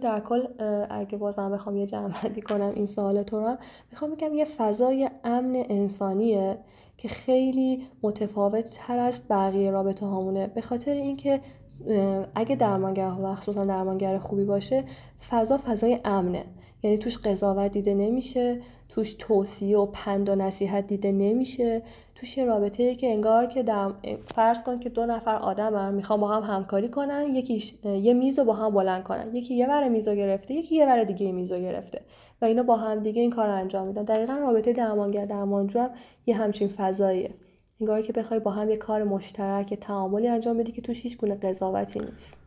در 0.01 0.19
کل 0.19 0.47
اگه 0.89 1.17
بازم 1.17 1.51
بخوام 1.51 1.77
یه 1.77 1.87
جمع 1.87 2.13
کنم 2.49 2.71
این 2.75 2.85
سوال 2.85 3.23
تو 3.23 3.39
رو 3.39 3.57
می‌خوام 3.91 4.11
بگم 4.11 4.33
یه 4.33 4.45
فضای 4.45 5.09
امن 5.23 5.63
انسانیه 5.69 6.57
که 6.97 7.07
خیلی 7.07 7.87
متفاوت 8.03 8.69
تر 8.73 8.99
از 8.99 9.21
بقیه 9.29 9.71
رابطه 9.71 10.05
هامونه. 10.05 10.47
به 10.47 10.61
خاطر 10.61 10.93
اینکه 10.93 11.41
اگه 12.35 12.55
درمانگر 12.55 13.11
و 13.23 13.35
خصوصا 13.35 13.65
درمانگر 13.65 14.17
خوبی 14.17 14.43
باشه 14.43 14.83
فضا 15.29 15.57
فضای 15.57 15.99
امنه. 16.05 16.43
یعنی 16.83 16.97
توش 16.97 17.17
قضاوت 17.17 17.71
دیده 17.71 17.93
نمیشه. 17.93 18.61
توش 18.95 19.13
توصیه 19.13 19.77
و 19.77 19.85
پند 19.85 20.29
و 20.29 20.35
نصیحت 20.35 20.87
دیده 20.87 21.11
نمیشه. 21.11 21.81
توش 22.15 22.37
یه 22.37 22.45
رابطه 22.45 22.95
که 22.95 23.11
انگار 23.11 23.45
که 23.45 23.63
در 23.63 23.91
فرض 24.35 24.63
کن 24.63 24.79
که 24.79 24.89
دو 24.89 25.05
نفر 25.05 25.35
آدم 25.35 25.75
هم 25.75 25.93
می‌خوان 25.93 26.19
با 26.19 26.27
هم 26.27 26.55
همکاری 26.55 26.89
کنن 26.89 27.35
یکی 27.35 27.73
یه 27.83 28.13
میز 28.13 28.39
رو 28.39 28.45
با 28.45 28.53
هم 28.53 28.69
بلند 28.69 29.03
کنن. 29.03 29.35
یکی 29.35 29.55
یه 29.55 29.69
ور 29.69 29.87
میز 29.87 30.09
گرفته 30.09 30.53
یکی 30.53 30.75
یه 30.75 30.85
ور 30.85 31.03
دیگه 31.03 31.31
میز 31.31 31.51
رو 31.51 31.59
گرفته. 31.59 32.01
و 32.41 32.45
اینا 32.45 32.63
با 32.63 32.77
هم 32.77 32.99
دیگه 32.99 33.21
این 33.21 33.31
کار 33.31 33.47
رو 33.47 33.53
انجام 33.53 33.87
میدن. 33.87 34.03
دقیقا 34.03 34.33
رابطه 34.33 34.73
درمانگر 34.73 35.25
درمانجو 35.25 35.79
هم 35.79 35.89
یه 36.25 36.35
همچین 36.35 36.67
فضاییه. 36.67 37.31
انگار 37.81 38.01
که 38.01 38.13
بخوای 38.13 38.39
با 38.39 38.51
هم 38.51 38.69
یه 38.69 38.77
کار 38.77 39.03
مشترک 39.03 39.73
تعاملی 39.73 40.27
انجام 40.27 40.57
بدی 40.57 40.71
که 40.71 40.81
توش 40.81 41.01
هیچ 41.01 41.17
گونه 41.17 41.35
قضاوتی 41.35 41.99
نیست. 41.99 42.37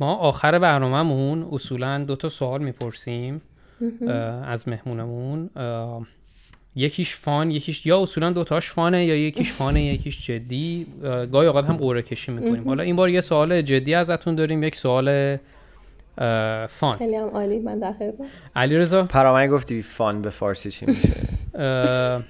ما 0.00 0.14
آخر 0.16 0.58
برنامهمون 0.58 1.48
اصولا 1.52 2.04
دو 2.04 2.16
تا 2.16 2.28
سوال 2.28 2.62
می‌پرسیم. 2.62 3.42
از 4.46 4.68
مهمونمون. 4.68 5.50
یکیش 6.76 7.14
فان 7.16 7.50
یکیش 7.50 7.86
یا 7.86 8.02
اصولا 8.02 8.30
دوتاش 8.30 8.70
فانه 8.70 9.04
یا 9.04 9.26
یکیش 9.26 9.52
فانه 9.52 9.84
یکیش 9.84 10.26
جدی. 10.26 10.86
گاهی 11.32 11.46
اوقات 11.46 11.64
هم 11.64 11.76
قوره 11.76 12.02
کشی 12.02 12.32
می‌کنیم. 12.32 12.68
حالا 12.68 12.82
این 12.82 12.96
بار 12.96 13.08
یه 13.08 13.20
سوال 13.20 13.62
جدی 13.62 13.94
ازتون 13.94 14.34
داریم 14.34 14.62
یک 14.62 14.76
سوال 14.76 15.36
فان. 16.68 16.96
خیلی 16.98 17.16
هم 17.16 17.28
عالی 17.28 17.58
من 17.58 17.78
داخل 17.78 18.10
علی 18.56 18.76
رضا 18.76 19.04
پرامن 19.04 19.46
گفتی 19.46 19.82
فان 19.82 20.22
به 20.22 20.30
فارسی 20.30 20.70
چی 20.70 20.86
میشه؟ 20.86 21.12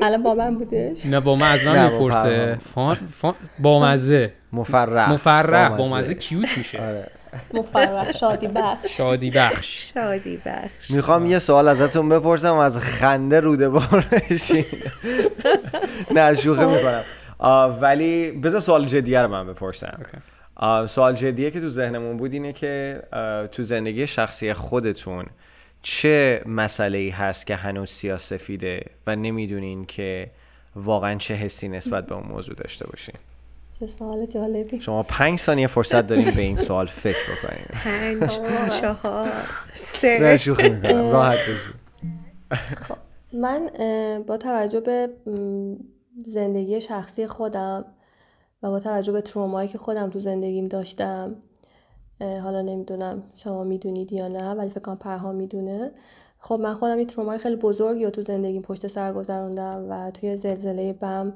الان 0.00 0.22
با 0.22 0.34
من 0.34 0.54
بودش؟ 0.54 1.06
نه 1.06 1.20
با 1.20 1.36
من 1.36 1.52
از 1.52 1.64
من 1.64 1.92
می‌پرسه. 1.92 2.58
فان 2.64 2.94
فان 2.94 3.34
با 3.58 3.80
مزه 3.84 4.32
مفرح. 4.52 5.12
مفرح 5.12 5.76
با 5.76 5.96
مزه 5.96 6.14
کیوت 6.14 6.58
میشه. 6.58 6.82
آره. 6.82 7.10
مفرح 7.54 8.12
شادی 8.12 8.46
بخش. 8.46 8.96
شادی 8.96 9.30
بخش. 9.30 9.92
شادی 9.94 10.36
بخش. 10.36 10.90
می‌خوام 10.90 11.26
یه 11.26 11.38
سوال 11.38 11.68
ازتون 11.68 12.08
بپرسم 12.08 12.56
از 12.56 12.78
خنده 12.78 13.40
روده 13.40 13.68
بارشین. 13.68 14.64
نه 16.14 16.34
شوخه 16.34 16.64
می‌کنم. 16.66 17.04
ولی 17.80 18.30
بذار 18.30 18.60
سوال 18.60 18.84
جدیه 18.84 19.22
رو 19.22 19.28
من 19.28 19.46
بپرسم. 19.46 20.00
سوال 20.88 21.14
جدیه 21.14 21.50
که 21.50 21.60
تو 21.60 21.68
ذهنمون 21.70 22.16
بود 22.16 22.32
اینه 22.32 22.52
که 22.52 23.02
تو 23.52 23.62
زندگی 23.62 24.06
شخصی 24.06 24.52
خودتون 24.52 25.26
چه 25.82 26.42
مسئله 26.46 26.98
ای 26.98 27.10
هست 27.10 27.46
که 27.46 27.56
هنوز 27.56 27.90
سیاسفیده 27.90 28.84
و 29.06 29.16
نمی‌دونین 29.16 29.84
که 29.84 30.30
واقعا 30.76 31.14
چه 31.14 31.34
حسی 31.34 31.68
نسبت 31.68 32.06
به 32.06 32.14
اون 32.14 32.24
موضوع 32.28 32.54
داشته 32.54 32.86
باشین؟ 32.86 33.14
چه 33.82 33.88
سوال 33.88 34.26
جالبی. 34.26 34.80
شما 34.80 35.02
پنج 35.02 35.38
ثانیه 35.38 35.66
فرصت 35.66 36.06
دارین 36.06 36.30
به 36.30 36.42
این 36.42 36.56
سوال 36.56 36.86
فکر 36.86 37.18
بکنین 37.32 37.64
پنج 37.70 38.30
چهار 38.80 39.32
سه. 39.74 40.18
نه 40.20 40.36
شوخی 40.36 40.68
می‌کنم. 40.68 41.10
راحت 41.10 41.38
خب، 42.88 42.96
من 43.32 43.70
با 44.26 44.36
توجه 44.36 44.80
به 44.80 45.10
زندگی 46.26 46.80
شخصی 46.80 47.26
خودم 47.26 47.84
و 48.62 48.70
با 48.70 48.80
توجه 48.80 49.12
به 49.12 49.20
ترومایی 49.20 49.68
که 49.68 49.78
خودم 49.78 50.10
تو 50.10 50.20
زندگیم 50.20 50.68
داشتم 50.68 51.36
حالا 52.20 52.62
نمی‌دونم 52.62 53.22
شما 53.34 53.64
می‌دونید 53.64 54.12
یا 54.12 54.28
نه 54.28 54.50
ولی 54.50 54.70
فکر 54.70 54.80
کنم 54.80 54.96
پرها 54.96 55.32
می‌دونه. 55.32 55.90
خب 56.38 56.54
من 56.54 56.74
خودم 56.74 56.98
یه 56.98 57.04
ترومای 57.04 57.38
خیلی 57.38 57.56
بزرگی 57.56 58.04
رو 58.04 58.10
تو 58.10 58.22
زندگیم 58.22 58.62
پشت 58.62 58.86
سر 58.86 59.12
گذروندم 59.12 59.86
و 59.90 60.10
توی 60.10 60.36
زلزله 60.36 60.92
بم 60.92 61.32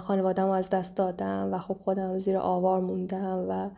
خانوادم 0.00 0.48
از 0.48 0.70
دست 0.70 0.94
دادم 0.94 1.48
و 1.52 1.58
خب 1.58 1.76
خودم 1.84 2.18
زیر 2.18 2.38
آوار 2.38 2.80
موندم 2.80 3.46
و 3.48 3.70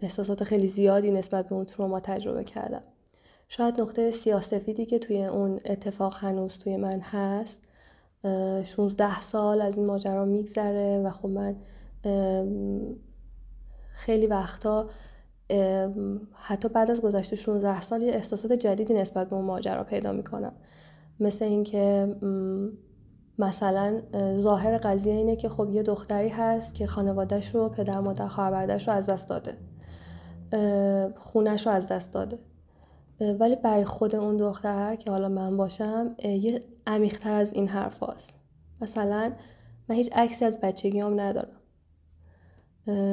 احساسات 0.00 0.44
خیلی 0.44 0.68
زیادی 0.68 1.10
نسبت 1.10 1.48
به 1.48 1.54
اون 1.54 1.64
تروما 1.64 2.00
تجربه 2.00 2.44
کردم. 2.44 2.82
شاید 3.48 3.80
نقطه 3.80 4.10
سیاسفیدی 4.10 4.86
که 4.86 4.98
توی 4.98 5.24
اون 5.24 5.60
اتفاق 5.64 6.16
هنوز 6.18 6.58
توی 6.58 6.76
من 6.76 7.00
هست 7.00 7.60
16 8.64 9.20
سال 9.20 9.60
از 9.60 9.76
این 9.76 9.86
ماجرا 9.86 10.24
میگذره 10.24 11.02
و 11.04 11.10
خب 11.10 11.28
من 11.28 11.56
خیلی 13.92 14.26
وقتا 14.26 14.88
حتی 16.32 16.68
بعد 16.68 16.90
از 16.90 17.00
گذشته 17.00 17.36
16 17.36 17.82
سال 17.82 18.02
یه 18.02 18.12
احساسات 18.12 18.52
جدیدی 18.52 18.94
نسبت 18.94 19.30
به 19.30 19.36
اون 19.36 19.44
ماجرا 19.44 19.84
پیدا 19.84 20.12
می‌کنم. 20.12 20.52
مثل 21.20 21.44
اینکه 21.44 22.16
مثلا 23.38 24.02
ظاهر 24.40 24.78
قضیه 24.78 25.12
اینه 25.12 25.36
که 25.36 25.48
خب 25.48 25.70
یه 25.70 25.82
دختری 25.82 26.28
هست 26.28 26.74
که 26.74 26.86
خانوادهش 26.86 27.54
رو 27.54 27.68
پدر 27.68 28.00
مادر 28.00 28.28
خواهر 28.28 28.76
رو 28.86 28.92
از 28.92 29.06
دست 29.06 29.28
داده. 29.28 29.56
خونش 31.16 31.66
رو 31.66 31.72
از 31.72 31.86
دست 31.86 32.12
داده. 32.12 32.38
ولی 33.20 33.56
برای 33.56 33.84
خود 33.84 34.14
اون 34.14 34.36
دختر 34.36 34.96
که 34.96 35.10
حالا 35.10 35.28
من 35.28 35.56
باشم 35.56 36.16
یه 36.24 36.64
عمیقتر 36.86 37.34
از 37.34 37.52
این 37.52 37.68
حرف 37.68 38.02
هست. 38.02 38.34
مثلا 38.80 39.32
من 39.88 39.96
هیچ 39.96 40.12
عکسی 40.12 40.44
از 40.44 40.60
بچگیام 40.60 41.20
ندارم. 41.20 41.60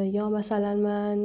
یا 0.04 0.30
مثلا 0.30 0.76
من 0.76 1.18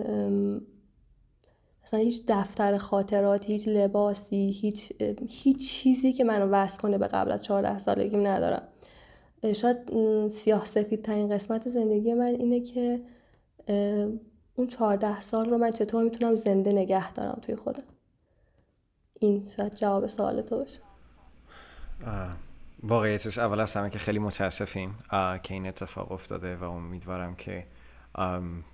مثلا 1.84 2.00
هیچ 2.00 2.24
دفتر 2.28 2.76
خاطرات 2.76 3.44
هیچ 3.44 3.68
لباسی 3.68 4.50
هیچ 4.60 4.92
هیچ 5.28 5.70
چیزی 5.70 6.12
که 6.12 6.24
منو 6.24 6.46
وصل 6.46 6.78
کنه 6.78 6.98
به 6.98 7.06
قبل 7.06 7.32
از 7.32 7.42
14 7.42 7.78
سالگیم 7.78 8.26
ندارم. 8.26 8.62
شاید 9.52 9.76
سیاه 10.30 10.66
سفید 10.66 11.02
ترین 11.02 11.34
قسمت 11.34 11.68
زندگی 11.68 12.14
من 12.14 12.26
اینه 12.38 12.60
که 12.60 13.00
اون 14.54 14.66
14 14.66 15.20
سال 15.20 15.50
رو 15.50 15.58
من 15.58 15.70
چطور 15.70 16.04
می‌تونم 16.04 16.34
زنده 16.34 16.72
نگه 16.72 17.12
دارم 17.12 17.38
توی 17.42 17.56
خودم. 17.56 17.82
این 19.20 19.46
شاید 19.56 19.74
جواب 19.74 20.06
سوال 20.06 20.42
تو 20.42 20.58
باشه. 20.58 20.80
واقعیتش 22.82 23.38
اول 23.38 23.60
از 23.60 23.74
همه 23.74 23.90
که 23.90 23.98
خیلی 23.98 24.18
متاسفیم 24.18 24.98
که 25.42 25.54
این 25.54 25.66
اتفاق 25.66 26.12
افتاده 26.12 26.56
و 26.56 26.64
امیدوارم 26.64 27.34
که 27.34 27.66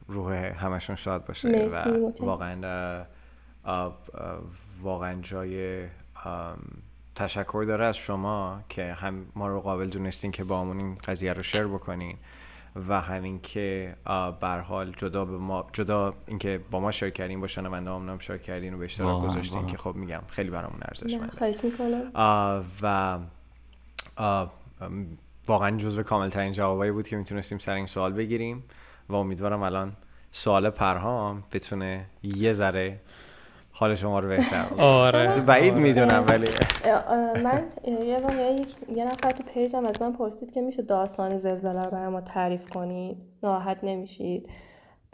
روح 0.09 0.35
همشون 0.35 0.97
شاد 0.97 1.27
باشه 1.27 1.69
و 1.73 1.85
واقعا 2.21 3.05
واقعا 4.83 5.21
جای 5.23 5.87
تشکر 7.21 7.65
داره 7.69 7.85
از 7.85 7.97
شما 7.97 8.61
که 8.69 8.93
هم 8.93 9.27
ما 9.35 9.49
رو 9.49 9.61
قابل 9.61 9.87
دونستین 9.87 10.31
که 10.31 10.45
با 10.45 10.61
همون 10.61 10.79
این 10.79 10.95
قضیه 10.95 11.33
رو 11.33 11.43
شیر 11.43 11.67
بکنین 11.67 12.17
و 12.89 13.01
همین 13.01 13.41
که 13.41 13.97
بر 14.41 14.61
حال 14.61 14.93
جدا 14.97 15.25
به 15.25 15.39
ما 15.39 15.67
جدا 15.73 16.15
اینکه 16.27 16.61
با 16.71 16.81
ما 16.81 16.91
شیر 16.91 17.11
کردین 17.11 17.41
با 17.41 17.47
شنونده 17.47 17.91
هم 17.91 18.19
شیر 18.19 18.37
کردین 18.37 18.75
و 18.75 18.79
به 18.79 18.85
اشتراک 18.85 19.23
گذاشتین 19.23 19.67
که 19.67 19.77
خب 19.77 19.95
میگم 19.95 20.23
خیلی 20.29 20.51
برامون 20.51 20.81
ارزشمنده 20.83 21.37
و 22.83 23.19
واقعا 25.47 25.77
جزو 25.77 26.03
کامل 26.03 26.29
ترین 26.29 26.53
جوابایی 26.53 26.93
بود 26.93 27.09
که 27.09 27.17
می‌تونستیم 27.17 27.59
سر 27.59 27.75
این 27.75 27.87
سوال 27.87 28.13
بگیریم 28.13 28.65
و 29.09 29.15
امیدوارم 29.15 29.63
الان 29.63 29.93
سوال 30.33 30.71
پرهام 30.71 31.43
بتونه 31.53 32.07
یه 32.23 32.53
ذره 32.53 33.01
حال 33.81 33.95
شما 33.95 34.19
رو 34.19 34.29
بهتر 34.29 34.65
آره. 34.79 35.41
بعید 35.41 35.75
می‌دونم 35.75 36.25
ولی. 36.29 36.47
من 37.43 37.63
یه 37.87 38.21
یه 38.97 39.05
نفر 39.05 39.31
تو 39.31 39.43
پیجم 39.55 39.87
از 39.87 40.03
من 40.03 40.13
پرسید 40.13 40.53
که 40.53 40.61
میشه 40.61 40.83
داستان 40.83 41.37
زلزله 41.37 41.83
رو 41.83 41.91
برای 41.91 42.09
ما 42.09 42.21
تعریف 42.21 42.71
کنید؟ 42.71 43.17
ناراحت 43.43 43.79
نمیشید. 43.83 44.49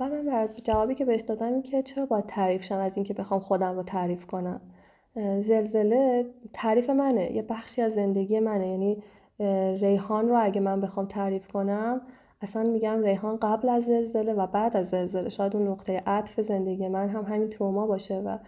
و 0.00 0.04
من 0.04 0.26
بر 0.26 0.48
جوابی 0.64 0.94
که 0.94 1.04
بهش 1.04 1.20
دادم 1.20 1.46
این 1.46 1.62
که 1.62 1.82
چرا 1.82 2.06
باید 2.06 2.26
تعریف 2.26 2.64
شم 2.64 2.78
از 2.78 2.96
اینکه 2.96 3.14
بخوام 3.14 3.40
خودم 3.40 3.76
رو 3.76 3.82
تعریف 3.82 4.26
کنم؟ 4.26 4.60
زلزله 5.40 6.26
تعریف 6.52 6.90
منه. 6.90 7.32
یه 7.32 7.42
بخشی 7.42 7.82
از 7.82 7.92
زندگی 7.94 8.40
منه. 8.40 8.68
یعنی 8.68 9.02
ریحان 9.80 10.28
رو 10.28 10.38
اگه 10.42 10.60
من 10.60 10.80
بخوام 10.80 11.06
تعریف 11.06 11.48
کنم 11.48 12.00
اصلا 12.40 12.62
میگم 12.62 13.02
ریحان 13.02 13.36
قبل 13.36 13.68
از 13.68 13.84
زلزله 13.84 14.32
و 14.32 14.46
بعد 14.46 14.76
از 14.76 14.88
زلزله 14.88 15.28
شاید 15.28 15.56
اون 15.56 15.68
نقطه 15.68 16.02
عطف 16.06 16.40
زندگی 16.40 16.88
من 16.88 17.08
هم 17.08 17.24
همین 17.24 17.48
تروما 17.48 17.86
باشه 17.86 18.18
و 18.18 18.38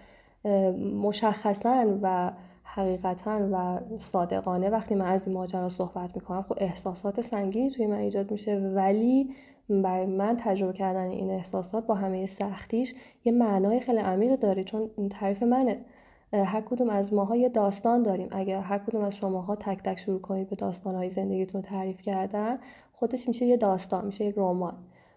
مشخصا 1.02 1.98
و 2.02 2.32
حقیقتا 2.64 3.48
و 3.52 3.80
صادقانه 3.98 4.70
وقتی 4.70 4.94
من 4.94 5.06
از 5.06 5.26
این 5.26 5.36
ماجرا 5.36 5.68
صحبت 5.68 6.10
می‌کنم 6.14 6.42
خب 6.42 6.54
احساسات 6.58 7.20
سنگینی 7.20 7.70
توی 7.70 7.86
من 7.86 7.96
ایجاد 7.98 8.30
میشه. 8.30 8.58
ولی 8.58 9.34
برای 9.68 10.06
من 10.06 10.36
تجربه 10.36 10.72
کردن 10.72 11.08
این 11.08 11.30
احساسات 11.30 11.86
با 11.86 11.94
همه 11.94 12.26
سختیش 12.26 12.94
یه 13.24 13.32
معنای 13.32 13.80
خیلی 13.80 13.98
عمیق 13.98 14.38
داره 14.38 14.64
چون 14.64 14.90
تعریف 15.10 15.42
منه. 15.42 15.80
هر 16.32 16.60
کدوم 16.60 16.88
از 16.88 17.12
ماها 17.12 17.36
یه 17.36 17.48
داستان 17.48 18.02
داریم. 18.02 18.28
اگر 18.30 18.60
هر 18.60 18.78
کدوم 18.78 19.02
از 19.02 19.16
شماها 19.16 19.56
تک 19.56 19.82
تک 19.82 19.98
شروع 19.98 20.20
کنید 20.20 20.48
به 20.48 20.56
داستانهای 20.56 21.10
زندگیتون 21.10 21.62
تعریف 21.62 22.02
کردن 22.02 22.58
خودش 22.92 23.28
میشه 23.28 23.46
یه 23.46 23.56
داستان 23.56 24.06
میشه 24.06 24.24
یه 24.24 24.34
رمان. 24.36 24.74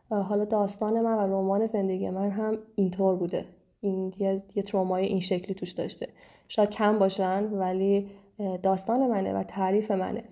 حالا 0.10 0.46
داستان 0.46 1.02
من 1.02 1.18
و 1.18 1.34
رمان 1.34 1.66
زندگی 1.66 2.10
من 2.10 2.30
هم 2.30 2.58
اینطور 2.76 3.16
بوده. 3.16 3.46
این 3.82 4.14
یه, 4.18 4.44
یه 4.56 4.64
ترومای 4.64 5.06
این 5.06 5.20
شکلی 5.20 5.56
توش 5.56 5.72
داشته. 5.72 6.08
شاید 6.48 6.70
کم 6.70 7.00
باشن 7.00 7.44
ولی 7.44 8.08
داستان 8.64 9.08
منه 9.08 9.34
و 9.34 9.44
تعریف 9.44 9.92
منه. 9.92 10.24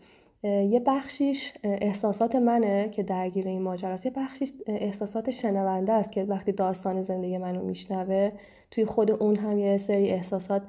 یه 0.43 0.81
بخشیش 0.85 1.53
احساسات 1.63 2.35
منه 2.35 2.89
که 2.89 3.03
درگیر 3.03 3.47
این 3.47 3.61
ماجراست. 3.61 4.05
یه 4.05 4.11
بخشیش 4.11 4.53
احساسات 4.67 5.31
شنونده 5.31 5.93
است 5.93 6.11
که 6.11 6.23
وقتی 6.23 6.51
داستان 6.51 7.01
زندگی 7.01 7.37
منو 7.37 7.63
میشنوه 7.63 8.31
توی 8.71 8.85
خود 8.85 9.11
اون 9.11 9.35
هم 9.35 9.57
یه 9.57 9.77
سری 9.77 10.09
احساسات 10.09 10.61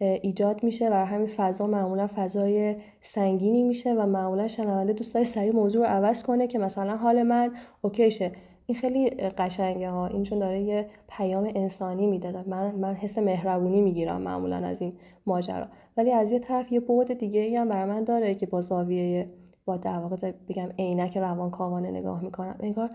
ایجاد 0.00 0.62
میشه 0.62 0.90
و 0.90 0.94
همین 0.94 1.26
فضا 1.26 1.66
معمولا 1.66 2.08
فضای 2.16 2.76
سنگینی 3.00 3.62
میشه 3.62 3.94
و 3.94 4.06
معمولا 4.06 4.48
شنونده 4.48 4.92
دوست 4.92 5.14
داره 5.14 5.26
سریع 5.26 5.52
موضوع 5.52 5.86
رو 5.86 5.92
عوض 5.92 6.22
کنه 6.22 6.46
که 6.46 6.58
مثلا 6.58 6.96
حال 6.96 7.22
من 7.22 7.50
اوکیشه. 7.82 8.32
این 8.66 8.78
خیلی 8.78 9.10
قشنگه 9.10 9.90
ها. 9.90 10.06
این 10.06 10.22
چون 10.22 10.38
داره 10.38 10.60
یه 10.60 10.86
پیام 11.08 11.50
انسانی 11.54 12.06
میده. 12.06 12.44
من 12.46 12.74
من 12.74 12.94
حس 12.94 13.18
مهربونی 13.18 13.80
می‌گیرم 13.80 14.22
معمولا 14.22 14.56
از 14.56 14.82
این 14.82 14.92
ماجرا. 15.26 15.66
ولی 15.96 16.12
از 16.12 16.32
یه 16.32 16.38
طرف 16.38 16.72
یه 16.72 16.80
بعد 16.80 17.18
دیگه 17.18 17.40
ای 17.40 17.56
هم 17.56 17.68
برای 17.68 17.84
من 17.84 18.04
داره 18.04 18.34
که 18.34 18.46
با 18.46 18.60
زاویه 18.60 19.28
با 19.64 19.76
در 19.76 19.98
واقع 19.98 20.32
بگم 20.48 20.68
عینک 20.78 21.16
روانکاوانه 21.16 21.90
نگاه 21.90 22.24
می‌کنم. 22.24 22.56
انگار 22.60 22.90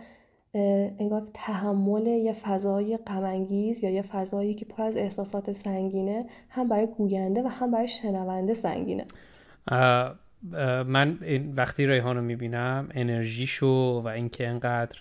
انگار 0.99 1.27
تحمل 1.33 2.07
یه 2.07 2.33
فضای 2.33 2.97
غمانگیز 2.97 3.83
یا 3.83 3.89
یه 3.89 4.01
فضایی 4.01 4.53
که 4.53 4.65
پر 4.65 4.83
از 4.83 4.97
احساسات 4.97 5.51
سنگینه 5.51 6.25
هم 6.49 6.67
برای 6.67 6.87
گوینده 6.87 7.43
و 7.43 7.47
هم 7.47 7.71
برای 7.71 7.87
شنونده 7.87 8.53
سنگینه. 8.53 9.05
من 10.85 11.19
وقتی 11.55 11.87
ریحان 11.87 12.15
رو 12.15 12.21
می‌بینم 12.21 12.89
انرژیشو 12.93 14.01
و 14.05 14.07
اینکه 14.07 14.47
انقدر 14.47 14.97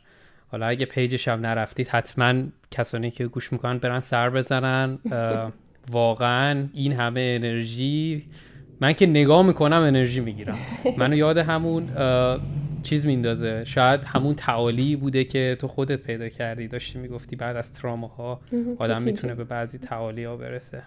حالا 0.51 0.67
اگه 0.67 0.87
پیجش 0.87 1.29
هم 1.29 1.41
نرفتید 1.41 1.89
حتما 1.89 2.35
کسانی 2.71 3.11
که 3.11 3.27
گوش 3.27 3.53
می‌کنن 3.53 3.79
برن 3.79 4.01
سر 4.01 4.31
بزنن. 4.31 4.99
واقعا 5.91 6.67
این 6.75 6.93
همه 6.93 7.21
انرژی 7.41 8.27
من 8.81 8.93
که 8.93 9.07
نگاه 9.07 9.43
می‌کنم 9.47 9.81
انرژی 9.83 10.21
می‌گیرم. 10.21 10.59
منو 10.97 11.17
یاد 11.17 11.39
همون 11.39 11.87
چیز 12.83 13.07
میندازه. 13.07 13.65
شاید 13.65 14.05
همون 14.05 14.35
تعالی 14.35 14.97
بوده 14.97 15.25
که 15.25 15.57
تو 15.61 15.69
خودت 15.69 15.97
پیدا 16.03 16.29
کردی. 16.29 16.69
داشتی 16.69 16.99
می‌گفتی 16.99 17.37
بعد 17.37 17.57
از 17.57 17.73
تراماها 17.73 18.41
آدم 18.79 19.03
می‌تونه 19.03 19.35
به 19.35 19.45
بعضی 19.45 19.79
تعالی 19.79 20.25
ها 20.25 20.37
برسه. 20.37 20.83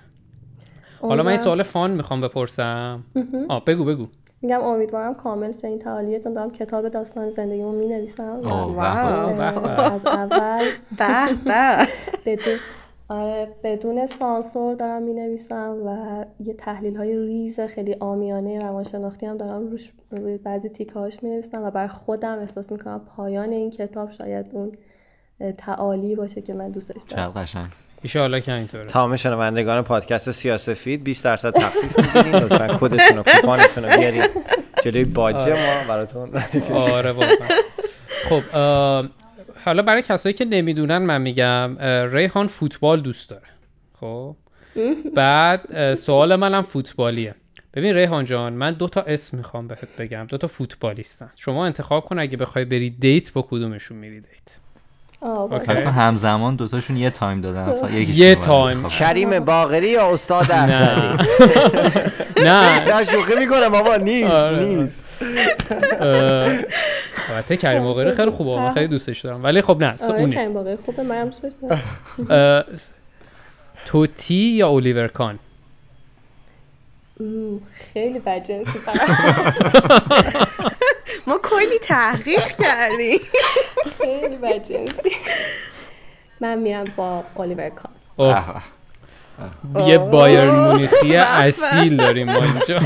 حالا 1.01 1.23
من 1.23 1.29
این 1.29 1.37
سوال 1.37 1.63
فان 1.63 1.91
می‌خوام 1.91 2.21
بپرسم. 2.21 3.03
آه 3.49 3.65
بگو 3.65 3.85
بگو. 3.85 4.07
میگم 4.43 4.61
امیدوارم 4.61 5.15
کامل 5.15 5.51
شه. 5.51 5.67
این 5.67 5.79
تعالیه 5.79 6.19
چون 6.19 6.33
دارم 6.33 6.51
کتاب 6.51 6.89
داستان 6.89 7.29
زندگیمو 7.29 7.71
می 7.71 7.87
نویسم 7.87 8.41
از 9.93 10.05
اول 10.05 10.65
بدون 12.25 12.57
آره 13.09 13.47
بدون 13.63 14.07
سانسور 14.07 14.75
دارم 14.75 15.03
می 15.03 15.13
نویسم 15.13 15.77
و 15.85 16.25
یه 16.43 16.53
تحلیل 16.53 16.97
های 16.97 17.17
ریز 17.17 17.59
خیلی 17.59 17.95
آمیانه 17.99 18.59
روانشناختی 18.59 19.25
هم 19.25 19.37
دارم 19.37 19.67
روش 19.67 19.91
روی 20.11 20.37
بعضی 20.37 20.69
تیکه 20.69 20.93
هاش 20.93 21.23
می 21.23 21.29
نویسم 21.29 21.63
و 21.63 21.71
برای 21.71 21.87
خودم 21.87 22.39
احساس 22.39 22.71
می 22.71 22.77
کنم 22.77 23.01
پایان 23.17 23.51
این 23.51 23.69
کتاب 23.69 24.09
شاید 24.11 24.55
اون 24.55 24.71
تعالی 25.57 26.15
باشه 26.15 26.41
که 26.41 26.53
من 26.53 26.71
دوستش 26.71 27.01
دارم. 27.03 27.23
ایشاءالله 28.03 28.41
که 28.41 28.53
اینطوره 28.53 28.85
تمام 28.85 29.15
شنوندگان 29.15 29.81
پادکست 29.81 30.31
سیاسفید 30.31 31.03
20 31.03 31.23
درصد 31.23 31.53
تخفیف 31.53 32.15
میدین 32.15 32.35
لطفا 32.35 32.67
کدتون 32.67 33.17
و 33.17 33.23
کوپانتون 33.23 33.85
رو 33.85 33.97
بیارید 33.97 34.29
جلوی 34.83 35.03
باجه 35.03 35.53
ما 35.53 35.87
براتون. 35.87 36.31
آره 36.71 37.11
واقعا. 37.11 37.47
خب 38.29 38.43
حالا 39.65 39.81
برای 39.81 40.01
کسایی 40.01 40.33
که 40.33 40.45
نمی‌دونن 40.45 40.97
من 40.97 41.21
میگم 41.21 41.77
ریحان 42.15 42.47
فوتبال 42.47 43.01
دوست 43.01 43.29
داره. 43.29 43.47
خب. 43.99 44.35
بعد 45.15 45.95
سوال 45.95 46.35
منم 46.35 46.61
فوتبالیه. 46.61 47.35
ببین 47.73 47.95
ریحان 47.95 48.25
جان 48.25 48.53
من 48.53 48.73
دو 48.73 48.87
تا 48.87 49.01
اسم 49.01 49.37
می‌خوام 49.37 49.67
بهت 49.67 49.97
بگم. 49.97 50.25
دو 50.29 50.37
تا 50.37 50.47
فوتبالیستن. 50.47 51.31
شما 51.35 51.65
انتخاب 51.65 52.05
کن 52.05 52.19
اگه 52.19 52.37
بخوای 52.37 52.65
بری 52.65 52.89
date 52.89 53.33
با 53.33 53.41
کدومشون 53.41 53.97
میری 53.97 54.19
date. 54.19 54.62
پس 55.67 55.83
همزمان 55.83 56.55
دوتاشون 56.55 56.97
یه 56.97 57.09
تایم 57.09 57.41
دادن. 57.41 57.73
یه 57.93 58.35
تایم. 58.35 58.87
کریم 58.87 59.39
باقری 59.39 59.89
یا 59.89 60.13
استاد 60.13 60.51
احسانی 60.51 61.17
نه. 62.37 62.83
نه 62.97 63.03
شوخی 63.11 63.35
می‌کنه 63.39 63.69
بابا 63.69 63.95
نیست 63.95 64.31
آره. 64.31 64.63
نیست. 64.65 65.07
البته 67.31 67.57
کریم 67.57 67.83
باقری 67.83 68.11
خیلی 68.11 68.31
خوبه 68.31 68.55
من 68.59 68.73
خیلی 68.73 68.87
دوستش 68.87 69.19
دارم. 69.19 69.43
ولی 69.43 69.61
خب 69.61 69.77
نه 69.83 69.95
آره 70.03 70.13
اون 70.15 70.25
نیست. 70.25 70.37
کریم 70.37 70.53
باقری 70.53 70.75
خوبه 70.75 71.03
منم 71.03 71.25
دوستش 71.25 71.51
دارم. 72.29 72.63
توتی 73.85 74.33
یا 74.35 74.67
اولیور 74.67 75.07
کان؟ 75.07 75.39
خیلی 77.73 78.19
بدجنسی 78.19 78.79
ما 81.27 81.39
کلی 81.43 81.79
تحقیق 81.81 82.47
کردیم. 82.61 83.19
خیلی 83.97 84.37
بدجنسی 84.37 85.11
من 86.41 86.57
میرم 86.57 86.85
با 86.95 87.23
الیور 87.37 87.69
کان. 87.69 87.91
اوه. 88.15 88.43
یه 89.87 89.97
بایرن 89.97 90.49
مونیخی 90.49 91.15
اصیل 91.15 91.97
داریم 91.97 92.31
ما 92.31 92.43
اینجا. 92.43 92.79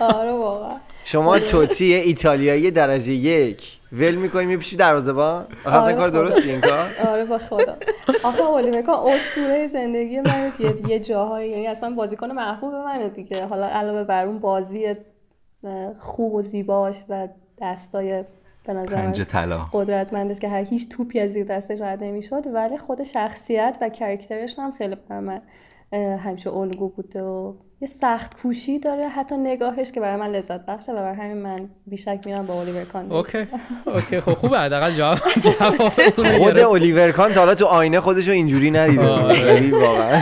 آره 0.00 0.32
واقعا. 0.32 0.76
شما 1.08 1.38
توتی 1.38 1.94
ایتالیایی 1.94 2.70
درجه 2.70 3.12
یک. 3.12 3.78
ول 3.92 4.14
می‌کنی 4.14 4.46
میپیشی 4.46 4.76
دروازه‌بان 4.76 5.46
آخه 5.64 5.76
اصلا 5.76 5.90
آره 5.90 5.94
کار. 5.94 6.08
درستی 6.08 6.50
این 6.50 6.60
کار؟ 6.60 6.90
آره 7.08 7.24
با 7.24 7.38
خدا. 7.38 7.76
آخه 8.24 8.42
الیور 8.42 8.82
کان 8.82 9.12
اسطوره 9.12 9.68
زندگی 9.68 10.20
من 10.20 10.52
یه, 10.58 10.74
یه 10.88 10.98
جاهایی 10.98 11.50
یعنی 11.50 11.66
اصلا 11.66 11.90
بازیکن 11.90 12.30
محبوب 12.30 12.74
منه 12.74 13.08
دیگه. 13.08 13.46
حالا 13.46 13.66
علاوه 13.66 14.04
بر 14.04 14.26
اون 14.26 14.38
بازی 14.38 14.94
خوب 15.98 16.34
و 16.34 16.42
زیباش 16.42 16.96
و 17.08 17.28
دستای 17.62 18.24
به 18.66 18.72
نظر 18.72 18.96
من 18.96 19.02
پنج 19.02 19.22
طلا. 19.22 19.66
قدرتمندش 19.72 20.38
که 20.38 20.48
هر 20.48 20.64
هیچ 20.64 20.88
توپی 20.88 21.20
از 21.20 21.30
زیر 21.30 21.44
دستش 21.44 21.80
رد 21.80 22.04
نمی‌شد 22.04 22.46
ولی 22.54 22.78
خود 22.78 23.02
شخصیت 23.02 23.78
و 23.80 23.88
character 23.88 24.45
ش 24.45 24.58
هم 24.58 24.72
خیلی 24.72 24.96
بر 25.08 25.20
من 25.20 25.42
همیشه 25.92 26.50
الگو 26.50 26.88
بوده 26.88 27.22
و 27.22 27.54
یه 27.80 27.88
سخت 27.88 28.36
کوشی 28.42 28.78
داره. 28.78 29.08
حتی 29.08 29.36
نگاهش 29.36 29.92
که 29.92 30.00
برای 30.00 30.16
من 30.20 30.30
لذت 30.30 30.66
بخشه 30.66 30.92
و 30.92 30.94
برای 30.94 31.16
همین 31.16 31.36
من 31.42 31.68
بیشک 31.86 32.20
میرم 32.26 32.46
با 32.46 32.60
الیور 32.60 32.84
کان. 32.84 33.12
okay. 33.12 33.46
okay. 33.86 34.20
خب 34.20 34.34
خوبه. 34.34 34.58
حداقل 34.58 34.90
جواب 34.94 35.18
خود. 36.38 36.58
الیور 36.58 37.10
کان 37.12 37.32
تا 37.32 37.40
حالا 37.40 37.54
تو 37.54 37.64
آینه 37.66 38.00
خودشو 38.00 38.30
اینجوری 38.30 38.70
ندیده. 38.70 39.08
آره. 39.08 39.34
خیلی 39.34 39.70
واقعا. 39.70 40.20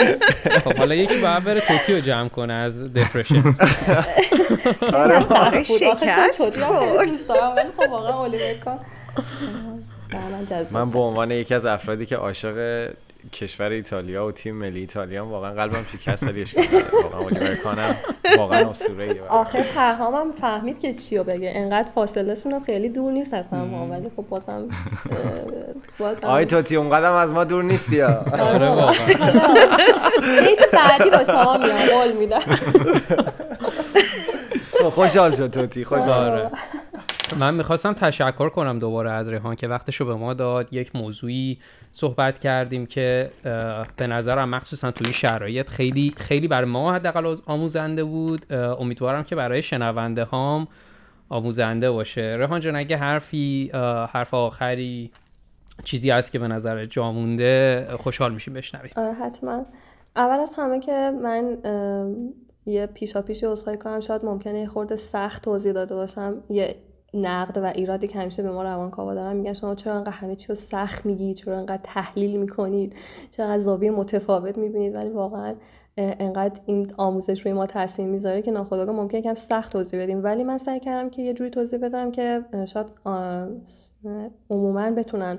خب 0.64 0.76
حالا 0.76 0.94
یکی 0.94 1.20
باید 1.20 1.44
بره 1.44 1.60
توتی 1.60 1.94
رو 1.94 2.00
جمع 2.00 2.28
کنه 2.28 2.52
از 2.54 2.82
depression 2.82 3.42
آره. 4.94 5.24
شکست 5.64 5.82
توتی 5.82 6.06
هم 6.10 6.30
خیلی 6.32 6.64
خورد. 6.64 7.08
دوست 7.08 7.28
دارم 7.28 7.56
ولی 7.56 7.68
خب 7.76 7.90
واقعا 7.92 8.24
الیور 8.24 8.54
کان. 8.54 8.78
من 10.70 10.90
به 10.90 10.98
عنوان 10.98 11.30
یکی 11.30 11.54
از 11.54 11.64
افرادی 11.64 12.06
که 12.06 12.16
عاشق 12.16 12.88
کشور 13.32 13.70
ایتالیا 13.70 14.26
و 14.26 14.32
تیم 14.32 14.54
ملی 14.56 14.80
ایتالیا 14.80 15.24
هم 15.24 15.30
واقعا 15.30 15.52
قلبم 15.54 15.86
شکست 15.92 16.22
ولی. 16.22 16.44
واقعا 17.02 17.20
الیور 17.26 17.54
کانم 17.54 17.96
واقعا 18.38 18.70
اسطوره‌ایه 18.70 19.22
آخر 19.28 19.62
پرهامم 19.62 20.30
فهمید 20.40 20.78
که 20.80 20.94
چیو 20.94 21.24
بگه. 21.24 21.52
انقدر 21.54 21.88
فاصله 21.94 22.34
هم 22.44 22.60
خیلی 22.64 22.88
دور 22.88 23.12
نیست 23.12 23.34
از 23.34 23.44
هم 23.52 23.90
ولی 23.90 24.10
خب 24.16 24.26
بازم 24.28 24.68
بازم 25.98 26.26
آی 26.28 26.44
توتی 26.44 26.76
اونقدر 26.76 27.12
از 27.12 27.32
ما 27.32 27.44
دور 27.44 27.64
نیستی 27.64 28.00
ها. 28.00 28.08
آره. 28.32 28.68
واقعا. 28.68 28.92
دیت 30.46 30.70
بعدی 30.72 31.10
با 31.10 31.24
شما 31.24 31.58
میام. 31.58 31.78
قول 31.78 32.12
میدم. 32.12 32.40
خوشحال 34.90 35.32
شد 35.36 35.50
توتی. 35.50 35.84
خوشحال. 35.84 36.28
آره. 36.28 36.50
من 37.34 37.54
می‌خواستم 37.54 37.92
تشکر 37.92 38.48
کنم 38.48 38.78
دوباره 38.78 39.10
از 39.10 39.28
ریحان 39.28 39.54
که 39.54 39.68
وقتشو 39.68 40.04
به 40.04 40.14
ما 40.14 40.34
داد. 40.34 40.72
یک 40.72 40.96
موضوعی 40.96 41.58
صحبت 41.92 42.38
کردیم 42.38 42.86
که 42.86 43.30
به 43.96 44.06
نظرم 44.06 44.48
مخصوصا 44.48 44.90
توی 44.90 45.12
شرایط 45.12 45.68
خیلی 45.68 46.12
خیلی 46.16 46.48
برای 46.48 46.70
ما 46.70 46.94
حداقل 46.94 47.36
آموزنده 47.46 48.04
بود. 48.04 48.52
امیدوارم 48.52 49.24
که 49.24 49.36
برای 49.36 49.62
شنونده 49.62 50.24
هام 50.24 50.68
آموزنده 51.28 51.90
باشه. 51.90 52.36
ریحان 52.38 52.60
جان 52.60 52.76
اگه 52.76 52.96
حرفی 52.96 53.70
حرف 54.12 54.34
آخری 54.34 55.10
چیزی 55.84 56.10
هست 56.10 56.32
که 56.32 56.38
به 56.38 56.48
نظر 56.48 56.86
جا 56.86 57.12
مونده 57.12 57.86
خوشحال 57.98 58.34
میشیم 58.34 58.54
بشنویم. 58.54 58.92
آره 58.96 59.14
حتما. 59.14 59.66
اول 60.16 60.40
از 60.40 60.54
همه 60.58 60.80
که 60.80 61.12
من 61.22 61.58
یه 62.66 62.86
پیشا 62.86 63.22
پیشی 63.22 63.46
عذرخواهی 63.46 63.78
کنم 63.78 64.00
شاید 64.00 64.24
ممکنه 64.24 64.60
یه 64.60 64.66
خورده 64.66 64.96
سخت 64.96 65.42
توضیح 65.42 65.72
داده 65.72 65.94
باشم. 65.94 66.34
یه 66.50 66.76
نقد 67.14 67.58
و 67.58 67.64
ایرادی 67.64 68.08
که 68.08 68.18
همیشه 68.18 68.42
به 68.42 68.50
ما 68.50 68.62
روانکاوا 68.62 69.14
دارن 69.14 69.36
میگن 69.36 69.52
شما 69.52 69.74
چرا 69.74 69.94
انقدر 69.94 70.12
همه 70.12 70.36
چی 70.36 70.48
رو 70.48 70.54
سخت 70.54 71.06
میگید 71.06 71.36
چرا 71.36 71.58
انقدر 71.58 71.80
تحلیل 71.82 72.40
می‌کنید 72.40 72.94
چرا 73.30 73.58
زاویه 73.58 73.90
متفاوت 73.90 74.58
می‌بینید؟ 74.58 74.94
ولی 74.94 75.10
واقعا 75.10 75.54
انقدر 75.96 76.60
این 76.66 76.90
آموزش 76.96 77.40
روی 77.40 77.52
ما 77.52 77.66
تاثیر 77.66 78.06
می‌ذاره 78.06 78.42
که 78.42 78.50
ناخودآگاه 78.50 78.94
ممکنه 78.94 79.22
کم 79.22 79.34
سخت 79.34 79.72
توضیح 79.72 80.02
بدیم. 80.02 80.24
ولی 80.24 80.44
من 80.44 80.58
سعی 80.58 80.80
کردم 80.80 81.10
که 81.10 81.22
یه 81.22 81.34
جوری 81.34 81.50
توضیح 81.50 81.78
بدم 81.78 82.10
که 82.10 82.44
شاید 82.64 82.86
عموما 84.50 84.90
بتونن 84.90 85.38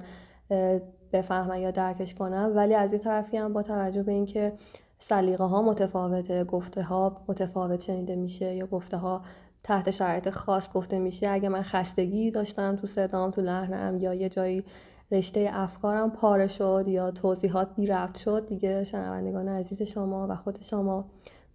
بفهمن 1.14 1.60
یا 1.60 1.72
درکش 1.72 2.14
کنن. 2.14 2.56
ولی 2.56 2.74
از 2.74 2.94
این 2.94 3.02
طرفی 3.02 3.38
هم 3.38 3.54
با 3.54 3.64
توجه 3.64 4.04
به 4.04 4.12
اینکه 4.12 4.54
سلیقه 4.98 5.44
ها 5.44 5.62
متفاوته 5.62 6.44
گفته 6.44 6.82
ها 6.84 7.22
متفاوت 7.28 7.82
شنیده 7.82 8.16
میشه 8.16 8.56
یا 8.56 8.66
گفته 8.66 8.98
ها 8.98 9.22
تحت 9.64 9.92
شرایط 9.92 10.30
خاص 10.30 10.72
گفته 10.72 11.00
میشه. 11.00 11.30
اگه 11.30 11.50
من 11.50 11.62
خستگی 11.62 12.32
داشتم 12.32 12.76
تو 12.76 12.88
صدام 12.88 13.32
تو 13.32 13.42
لحنم 13.42 13.98
یا 13.98 14.14
یه 14.14 14.30
جایی 14.30 14.64
رشته 15.12 15.50
افکارم 15.54 16.12
پاره 16.12 16.48
شد 16.48 16.84
یا 16.88 17.12
توضیحات 17.12 17.76
بی 17.76 17.88
ربط 17.88 18.18
شد 18.18 18.46
دیگه 18.46 18.84
شنوندگان 18.84 19.48
عزیز 19.48 19.82
شما 19.82 20.28
و 20.30 20.36
خود 20.36 20.62
شما 20.62 21.06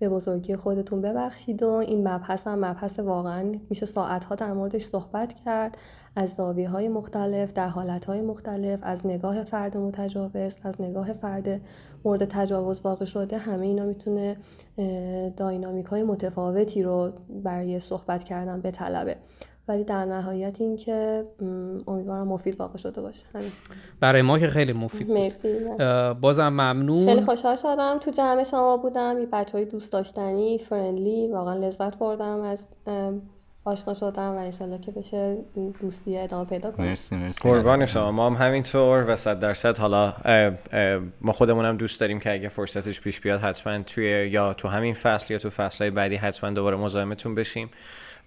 به 0.03 0.09
بزرگی 0.09 0.57
خودتون 0.57 1.01
ببخشید 1.01 1.63
و 1.63 1.69
این 1.69 2.09
مبحث 2.09 2.47
هم 2.47 2.65
مبحث 2.65 2.99
واقعا 2.99 3.53
میشه 3.71 3.87
ساعتها 3.87 4.35
در 4.35 4.53
موردش 4.53 4.83
صحبت 4.83 5.35
کرد. 5.45 5.79
از 6.17 6.35
زاویه 6.35 6.69
های 6.69 6.89
مختلف 6.89 7.53
در 7.53 7.69
حالت 7.69 8.05
های 8.05 8.21
مختلف 8.21 8.81
از 8.83 9.07
نگاه 9.07 9.45
فرد 9.45 9.77
متجاوز 9.77 10.57
از 10.63 10.81
نگاه 10.81 11.13
فرد 11.13 11.61
مورد 12.05 12.25
تجاوز 12.25 12.81
واقع 12.81 13.05
شده 13.05 13.39
همه 13.39 13.67
اینا 13.67 13.85
می‌تونه 13.85 14.37
داینامیک 15.37 15.87
های 15.87 16.03
متفاوتی 16.03 16.83
رو 16.83 17.13
برای 17.45 17.81
صحبت 17.81 18.25
کردن 18.25 18.61
به 18.61 18.71
طلبه 18.71 19.17
ولی 19.69 19.85
در 19.85 20.05
نهایت 20.05 20.61
این 20.61 20.77
که 20.77 21.25
امیدوارم 21.89 22.29
مفید 22.29 22.61
واقع 22.61 22.79
شده 22.79 23.01
باشه. 23.01 23.25
همین. 23.35 23.53
برای 24.01 24.23
ما 24.23 24.39
که 24.39 24.49
خیلی 24.49 24.73
مفید 24.73 25.11
مرسی. 25.11 25.49
بازم 26.21 26.49
ممنون. 26.49 27.07
خیلی 27.07 27.21
خوشحال 27.23 27.57
شدم. 27.57 27.99
تو 27.99 28.11
جمع 28.11 28.45
شما 28.45 28.77
بودم. 28.77 29.17
یه 29.21 29.27
بچه 29.33 29.59
های 29.59 29.65
دوست 29.65 29.93
داشتنی 29.93 30.59
فرندلی 30.59 31.29
واقعا 31.29 31.55
لذت 31.55 31.99
بردم 31.99 32.41
از 32.41 32.59
آشنا 33.65 33.95
شدم 33.95 34.31
و 34.31 34.37
انشالله 34.37 34.79
که 34.79 34.91
بشه 34.91 35.37
دوستی 35.81 36.19
ادامه 36.19 36.45
پیدا 36.45 36.71
کنم. 36.71 36.87
مرسی 36.87 37.17
مرسی. 37.17 37.49
قربان 37.49 37.87
شما. 37.87 38.13
ما 38.13 38.27
هم 38.31 38.47
همینطور 38.47 39.05
و 39.09 39.17
صد 39.17 39.41
درصد. 39.41 39.79
حالا 39.79 40.15
ما 41.21 41.33
خودمونم 41.33 41.77
دوست 41.77 42.01
داریم 42.01 42.21
که 42.21 42.33
اگه 42.33 42.49
فرصتش 42.49 43.01
پیش 43.01 43.21
بیاد 43.21 43.41
حتما 43.41 43.83
توی 43.83 44.29
یا 44.31 44.55
تو 44.55 44.69
همین 44.69 44.95
فصل 44.95 45.33
یا 45.33 45.39
تو 45.39 45.51
فصلهای 45.51 45.91
بعدی 45.91 46.17
حتما 46.17 46.51
دوباره 46.51 46.77
مزاحمتون 46.77 47.35
بشیم. 47.35 47.71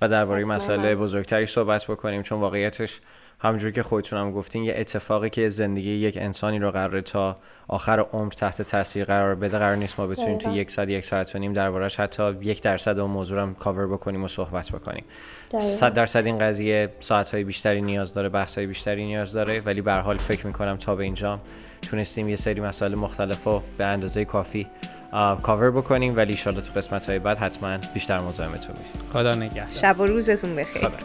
و 0.02 0.08
درباره 0.08 0.46
مسئله 0.46 0.96
بزرگتری 0.96 1.46
صحبت 1.46 1.86
بکنیم 1.86 2.24
چون 2.24 2.40
واقعیتش 2.40 3.02
همونجور 3.40 3.72
که 3.72 3.84
خودتون 3.84 4.20
هم 4.20 4.32
گفتین 4.32 4.64
یه 4.64 4.74
اتفاقی 4.78 5.30
که 5.30 5.50
زندگی 5.50 5.90
یک 5.90 6.18
انسانی 6.18 6.60
رو 6.60 6.72
قراره 6.72 7.02
تا 7.02 7.38
آخر 7.68 8.00
عمر 8.00 8.32
تحت 8.32 8.62
تاثیر 8.62 9.06
قرار 9.06 9.36
بده 9.36 9.58
قرار 9.58 9.76
نیست 9.76 10.00
ما 10.00 10.08
بتونیم 10.08 10.38
تو 10.38 10.52
یک 10.52 10.72
ساعت 10.72 10.90
یک 10.90 11.06
ساعت 11.06 11.36
و 11.36 11.40
نیم 11.40 11.54
دربارش 11.54 12.00
حتی 12.00 12.32
یک 12.42 12.62
درصد 12.62 13.00
اون 13.00 13.12
موضوع 13.12 13.42
هم 13.42 13.56
کاور 13.56 13.88
بکنیم 13.88 14.24
و 14.24 14.28
صحبت 14.28 14.72
بکنیم. 14.72 15.04
صد 15.60 15.94
درصد 15.94 16.26
این 16.26 16.38
قضیه 16.38 16.90
ساعت 17.00 17.34
های 17.34 17.44
بیشتری 17.44 17.82
نیاز 17.82 18.14
داره 18.14 18.30
بحث 18.30 18.58
های 18.58 18.68
بیشتری 18.68 19.06
نیاز 19.06 19.34
داره 19.34 19.60
ولی 19.60 19.82
به 19.82 19.94
حال 19.94 20.18
فکر 20.18 20.48
می‌کنم 20.48 20.78
تا 20.78 20.96
به 20.96 21.04
اینجا 21.04 21.40
تونستیم 21.82 22.30
یه 22.30 22.36
سری 22.36 22.62
مسائل 22.62 22.96
مختلف 22.96 23.44
رو 23.44 23.64
به 23.78 23.86
اندازه 23.86 24.26
کافی 24.26 24.68
کاور 25.42 25.72
بکنیم 25.72 26.16
ولی 26.16 26.32
ایشالا 26.32 26.62
تو 26.62 26.74
قسمت 26.74 27.10
های 27.10 27.20
بعد 27.20 27.38
حتما 27.38 27.78
بیشتر 27.94 28.20
مزاحمتون 28.20 28.76
میشیم. 28.80 29.10
خدا 29.14 29.36
نگهدار. 29.36 29.68
شب 29.70 30.00
و 30.00 30.06
روزتون 30.06 30.56
بخیر. 30.56 30.82
خدا. 30.82 30.98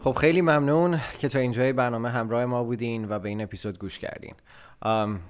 خب 0.00 0.12
خیلی 0.12 0.40
ممنون 0.40 1.00
که 1.18 1.28
تا 1.28 1.38
اینجای 1.38 1.72
برنامه 1.72 2.10
همراه 2.10 2.44
ما 2.44 2.64
بودین 2.64 3.08
و 3.08 3.18
به 3.18 3.28
این 3.28 3.42
اپیزود 3.42 3.78
گوش 3.78 3.98
کردین. 3.98 4.34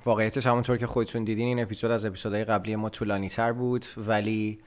واقعیتش 0.05 0.47
همونطور 0.47 0.77
که 0.77 0.87
خودتون 0.87 1.25
دیدین 1.25 1.47
این 1.47 1.63
اپیزود 1.63 1.91
از 1.91 2.05
اپیزودهای 2.05 2.45
قبلی 2.45 2.77
ما 2.77 2.89
طولانی 2.89 3.29
تر 3.29 3.53
بود 3.53 3.85
ولی 3.97 4.61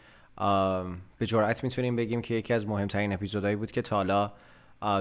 به 1.17 1.25
جرأت 1.25 1.63
می‌تونیم 1.63 1.95
بگیم 1.95 2.21
که 2.21 2.33
یکی 2.33 2.53
از 2.53 2.67
مهمترین 2.67 3.13
اپیزودهایی 3.13 3.55
بود 3.55 3.71
که 3.71 3.81
تا 3.81 3.95
حالا 3.95 4.31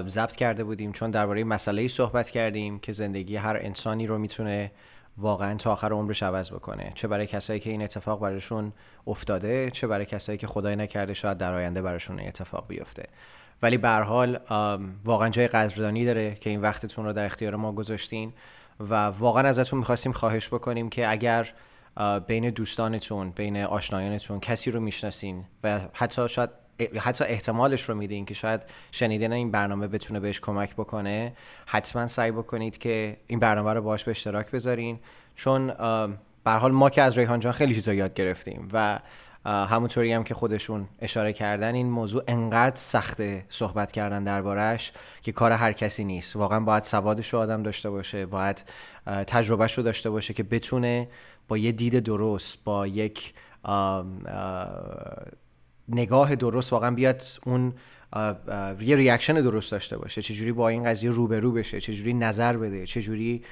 ضبط 0.07 0.35
کرده 0.35 0.63
بودیم. 0.63 0.91
چون 0.91 1.11
درباره 1.11 1.43
مسئله 1.43 1.87
صحبت 1.87 2.29
کردیم 2.29 2.79
که 2.79 2.91
زندگی 2.91 3.35
هر 3.35 3.57
انسانی 3.61 4.07
رو 4.07 4.17
می‌تونه 4.17 4.71
واقعا 5.17 5.55
تا 5.55 5.71
آخر 5.71 5.93
عمرش 5.93 6.23
عوض 6.23 6.51
بکنه. 6.51 6.91
چه 6.95 7.07
برای 7.07 7.27
کسایی 7.27 7.59
که 7.59 7.69
این 7.69 7.81
اتفاق 7.81 8.19
براشون 8.19 8.73
افتاده 9.07 9.71
چه 9.71 9.87
برای 9.87 10.05
کسایی 10.05 10.37
که 10.37 10.47
خدای 10.47 10.75
نکرده 10.75 11.13
شاید 11.13 11.37
در 11.37 11.53
آینده 11.53 11.81
براشون 11.81 12.19
اتفاق 12.19 12.67
بیفته. 12.67 13.03
ولی 13.61 13.77
به 13.77 13.89
حال 13.89 14.39
واقعا 15.05 15.29
جای 15.29 15.47
قدردانی 15.47 16.05
داره 16.05 16.35
که 16.35 16.49
این 16.49 16.61
وقتتون 16.61 17.05
رو 17.05 17.13
در 17.13 17.25
اختیار 17.25 17.55
ما 17.55 17.71
گذاشتین. 17.71 18.33
و 18.79 18.93
واقعا 19.05 19.47
ازتون 19.47 19.79
می‌خواستیم 19.79 20.11
خواهش 20.11 20.47
بکنیم 20.47 20.89
که 20.89 21.11
اگر 21.11 21.53
بین 22.27 22.49
دوستانتون 22.49 23.31
بین 23.31 23.57
آشنایانتون 23.57 24.39
کسی 24.39 24.71
رو 24.71 24.79
می‌شناسین 24.79 25.43
و 25.63 25.79
حتی 25.93 26.29
شاید 26.29 26.49
حتی 26.99 27.23
احتمالش 27.23 27.89
رو 27.89 27.95
میدین 27.95 28.25
که 28.25 28.33
شاید 28.33 28.61
شنیدن 28.91 29.31
این 29.31 29.51
برنامه 29.51 29.87
بتونه 29.87 30.19
بهش 30.19 30.39
کمک 30.39 30.73
بکنه 30.73 31.33
حتما 31.65 32.07
سعی 32.07 32.31
بکنید 32.31 32.77
که 32.77 33.17
این 33.27 33.39
برنامه 33.39 33.73
رو 33.73 33.81
باش 33.81 34.03
به 34.03 34.11
اشتراک 34.11 34.51
بذارین. 34.51 34.99
چون 35.35 35.67
به 36.43 36.51
حال 36.51 36.71
ما 36.71 36.89
که 36.89 37.01
از 37.01 37.17
ریحان 37.17 37.39
جان 37.39 37.51
خیلی 37.53 37.75
چیزا 37.75 37.93
یاد 37.93 38.13
گرفتیم 38.13 38.69
و 38.73 38.99
همونطوری 39.45 40.13
هم 40.13 40.23
که 40.23 40.33
خودشون 40.33 40.87
اشاره 40.99 41.33
کردن 41.33 41.75
این 41.75 41.89
موضوع 41.89 42.23
انقدر 42.27 42.75
سخته 42.75 43.45
صحبت 43.49 43.91
کردن 43.91 44.23
دربارش 44.23 44.91
که 45.21 45.31
کار 45.31 45.51
هر 45.51 45.71
کسی 45.71 46.03
نیست. 46.03 46.35
واقعا 46.35 46.59
باید 46.59 46.83
سوادش 46.83 47.33
رو 47.33 47.39
آدم 47.39 47.63
داشته 47.63 47.89
باشه 47.89 48.25
باید 48.25 48.63
تجربهش 49.05 49.73
رو 49.73 49.83
داشته 49.83 50.09
باشه 50.09 50.33
که 50.33 50.43
بتونه 50.43 51.07
با 51.47 51.57
یه 51.57 51.71
دید 51.71 51.99
درست 51.99 52.57
با 52.63 52.87
یک 52.87 53.33
نگاه 55.89 56.35
درست 56.35 56.73
واقعا 56.73 56.91
بیاد 56.91 57.23
اون 57.45 57.73
یه 58.81 58.95
ریاکشن 58.95 59.33
درست 59.33 59.71
داشته 59.71 59.97
باشه. 59.97 60.21
چجوری 60.21 60.51
با 60.51 60.69
این 60.69 60.83
قضیه 60.83 61.09
روبرو 61.09 61.51
بشه؟ 61.51 61.81
چجوری 61.81 62.13
نظر 62.13 62.57
بده؟ 62.57 62.85
چجوری 62.85 63.43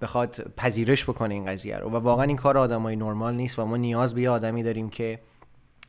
بخواد 0.00 0.52
پذیرش 0.56 1.04
بکنه 1.04 1.34
این 1.34 1.44
قضیه 1.46 1.76
رو؟ 1.76 1.90
و 1.90 1.96
واقعا 1.96 2.24
این 2.24 2.36
کار 2.36 2.58
آدمای 2.58 2.96
نرمال 2.96 3.34
نیست 3.34 3.58
و 3.58 3.64
ما 3.64 3.76
نیاز 3.76 4.14
به 4.14 4.22
یه 4.22 4.30
آدمی 4.30 4.62
داریم 4.62 4.90
که 4.90 5.20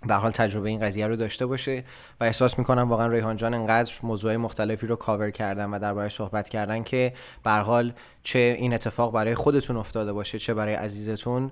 به 0.07 0.15
حال 0.15 0.31
تجربه 0.31 0.69
این 0.69 0.79
قضیه 0.79 1.07
رو 1.07 1.15
داشته 1.15 1.45
باشه 1.45 1.83
و 2.21 2.23
احساس 2.23 2.59
می‌کنم 2.59 2.89
واقعا 2.89 3.07
ریحان 3.07 3.35
جان 3.35 3.53
انقدر 3.53 3.93
موضوع 4.03 4.35
مختلفی 4.35 4.87
رو 4.87 4.95
کاور 4.95 5.31
کردن 5.31 5.69
و 5.69 5.79
درباره 5.79 6.09
صحبت 6.09 6.49
کردن 6.49 6.83
که 6.83 7.13
به 7.43 7.51
حال 7.51 7.93
چه 8.23 8.55
این 8.59 8.73
اتفاق 8.73 9.13
برای 9.13 9.35
خودتون 9.35 9.77
افتاده 9.77 10.13
باشه 10.13 10.39
چه 10.39 10.53
برای 10.53 10.73
عزیزتون 10.73 11.51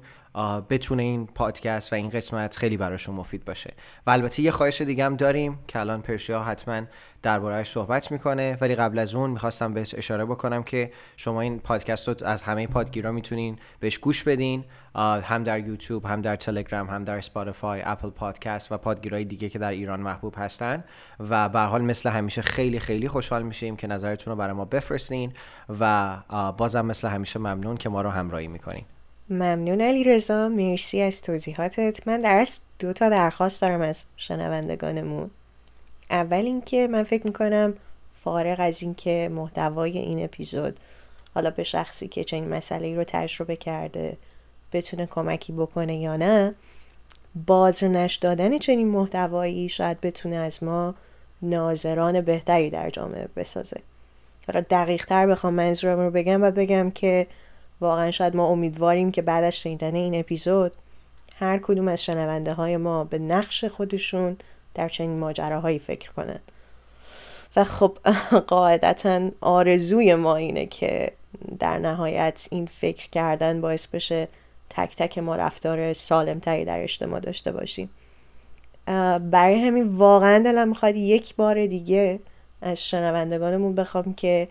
بتونه 0.69 1.03
این 1.03 1.28
پادکست 1.28 1.94
و 1.94 1.95
این 1.95 2.10
قسمت 2.10 2.57
خیلی 2.57 2.78
براشون 2.78 3.15
مفید 3.15 3.45
باشه. 3.45 3.73
و 4.07 4.11
البته 4.11 4.44
یه 4.44 4.52
خواهش 4.52 4.82
دیگه 4.82 5.06
هم 5.06 5.15
داریم 5.15 5.60
که 5.68 5.80
الان 5.80 6.02
پرشیا 6.02 6.44
حتما 6.44 6.82
دربارهش 7.23 7.72
صحبت 7.72 8.11
می‌کنه. 8.11 8.57
ولی 8.61 8.76
قبل 8.76 8.99
از 8.99 9.15
اون 9.15 9.30
می‌خواستم 9.30 9.73
بهش 9.73 9.95
اشاره 9.95 10.26
بکنم 10.26 10.64
که 10.64 10.91
شما 11.18 11.41
این 11.41 11.60
پادکست 11.60 12.07
رو 12.07 12.15
از 12.26 12.43
همه 12.43 12.68
پادگیرا 12.68 13.11
می‌تونین 13.11 13.60
بهش 13.80 13.98
گوش 13.98 14.23
بدین 14.23 14.65
هم 14.95 15.43
در 15.43 15.60
یوتیوب 15.60 16.06
هم 16.06 16.22
در 16.22 16.35
تلگرام 16.35 16.88
هم 16.89 17.03
در 17.03 17.18
اسپاتیفای 17.18 17.81
اپل 17.85 18.10
پادکست 18.10 18.72
و 18.72 18.77
پادگیرهای 18.77 19.26
دیگه 19.26 19.49
که 19.49 19.60
در 19.60 19.72
ایران 19.72 19.99
محبوب 19.99 20.34
هستن. 20.38 20.84
و 21.30 21.49
به 21.49 21.60
حال 21.60 21.81
مثل 21.81 22.10
همیشه 22.10 22.41
خیلی 22.41 22.80
خیلی 22.80 23.07
خوشحال 23.07 23.43
میشیم 23.43 23.76
که 23.76 23.88
نظرتون 23.88 24.31
رو 24.31 24.38
برای 24.38 24.53
ما 24.53 24.65
بفرستین 24.65 25.34
و 25.80 26.18
بازم 26.57 26.85
مثل 26.85 27.07
همیشه 27.07 27.39
ممنون 27.39 27.77
که 27.77 27.89
ما 27.89 28.02
رو 28.02 28.10
همراهی 28.10 28.48
می‌کنین. 28.48 28.84
ممنون 29.30 29.81
علی 29.81 30.03
رضا. 30.03 30.49
مرسی 30.49 31.02
از 31.02 31.22
توضیحاتت. 31.22 32.07
من 32.07 32.22
در 32.22 32.45
دو 32.80 32.93
تا 32.93 33.10
درخواست 33.10 33.61
دارم 33.61 33.81
از 33.81 34.06
شنوندگانمون. 34.18 35.31
اول 36.12 36.46
اینکه 36.46 36.88
من 36.88 37.04
فکر 37.04 37.28
می‌کنم 37.28 37.74
فارغ 38.12 38.56
از 38.60 38.84
اینکه 38.84 39.30
محتوای 39.32 39.98
این 39.98 40.24
اپیزود 40.24 40.80
حالا 41.36 41.50
به 41.50 41.64
شخصی 41.64 42.08
که 42.08 42.24
چنین 42.24 42.50
مسئله 42.50 42.96
رو 42.96 43.04
تجربه 43.04 43.56
کرده 43.56 44.18
بتونه 44.74 45.06
کمکی 45.06 45.54
بکنه 45.54 45.98
یا 45.98 46.16
نه 46.16 46.56
بازنش 47.48 48.16
دادن 48.16 48.58
چنین 48.58 48.88
محتوایی 48.88 49.70
شاید 49.70 50.02
بتونه 50.02 50.36
از 50.36 50.64
ما 50.64 50.96
ناظران 51.42 52.22
بهتری 52.22 52.70
در 52.70 52.90
جامعه 52.90 53.28
بسازه. 53.36 53.82
حالا 54.48 54.66
دقیق 54.70 55.06
تر 55.06 55.28
بخوام 55.28 55.54
منظورم 55.54 56.00
رو 56.00 56.12
بگم 56.12 56.44
و 56.44 56.52
بگم 56.52 56.92
که 56.92 57.28
واقعا 57.82 58.12
شاید 58.12 58.36
ما 58.36 58.48
امیدواریم 58.48 59.12
که 59.12 59.22
بعد 59.22 59.44
از 59.44 59.56
شنیدن 59.56 59.96
این 59.96 60.20
اپیزود 60.20 60.72
هر 61.36 61.58
کدوم 61.58 61.88
از 61.88 62.04
شنونده 62.04 62.54
های 62.54 62.78
ما 62.78 63.04
به 63.04 63.20
نقش 63.20 63.66
خودشون 63.66 64.38
در 64.73 64.89
چنین 64.89 65.19
ماجراهایی 65.19 65.80
فکر 65.80 66.11
کنن 66.11 66.39
و 67.56 67.64
خب 67.64 67.98
قاعدتا 68.48 69.30
آرزوی 69.41 70.15
ما 70.15 70.35
اینه 70.35 70.65
که 70.65 71.11
در 71.60 71.80
نهایت 71.80 72.48
این 72.52 72.65
فکر 72.65 73.10
کردن 73.10 73.61
باعث 73.61 73.88
بشه 73.88 74.27
تک 74.69 74.95
تک 74.95 75.18
ما 75.18 75.35
رفتار 75.35 75.93
سالمتری 75.93 76.65
در 76.65 76.84
اجتماع 76.84 77.19
داشته 77.19 77.52
باشیم. 77.52 77.89
برای 79.31 79.61
همین 79.61 79.88
واقعا 79.88 80.39
دلم 80.39 80.68
می‌خواد 80.68 80.95
یک 80.95 81.35
بار 81.35 81.65
دیگه 81.65 82.19
از 82.61 82.89
شنوندگانمون 82.89 83.76
بخوام 83.76 84.14
که 84.14 84.48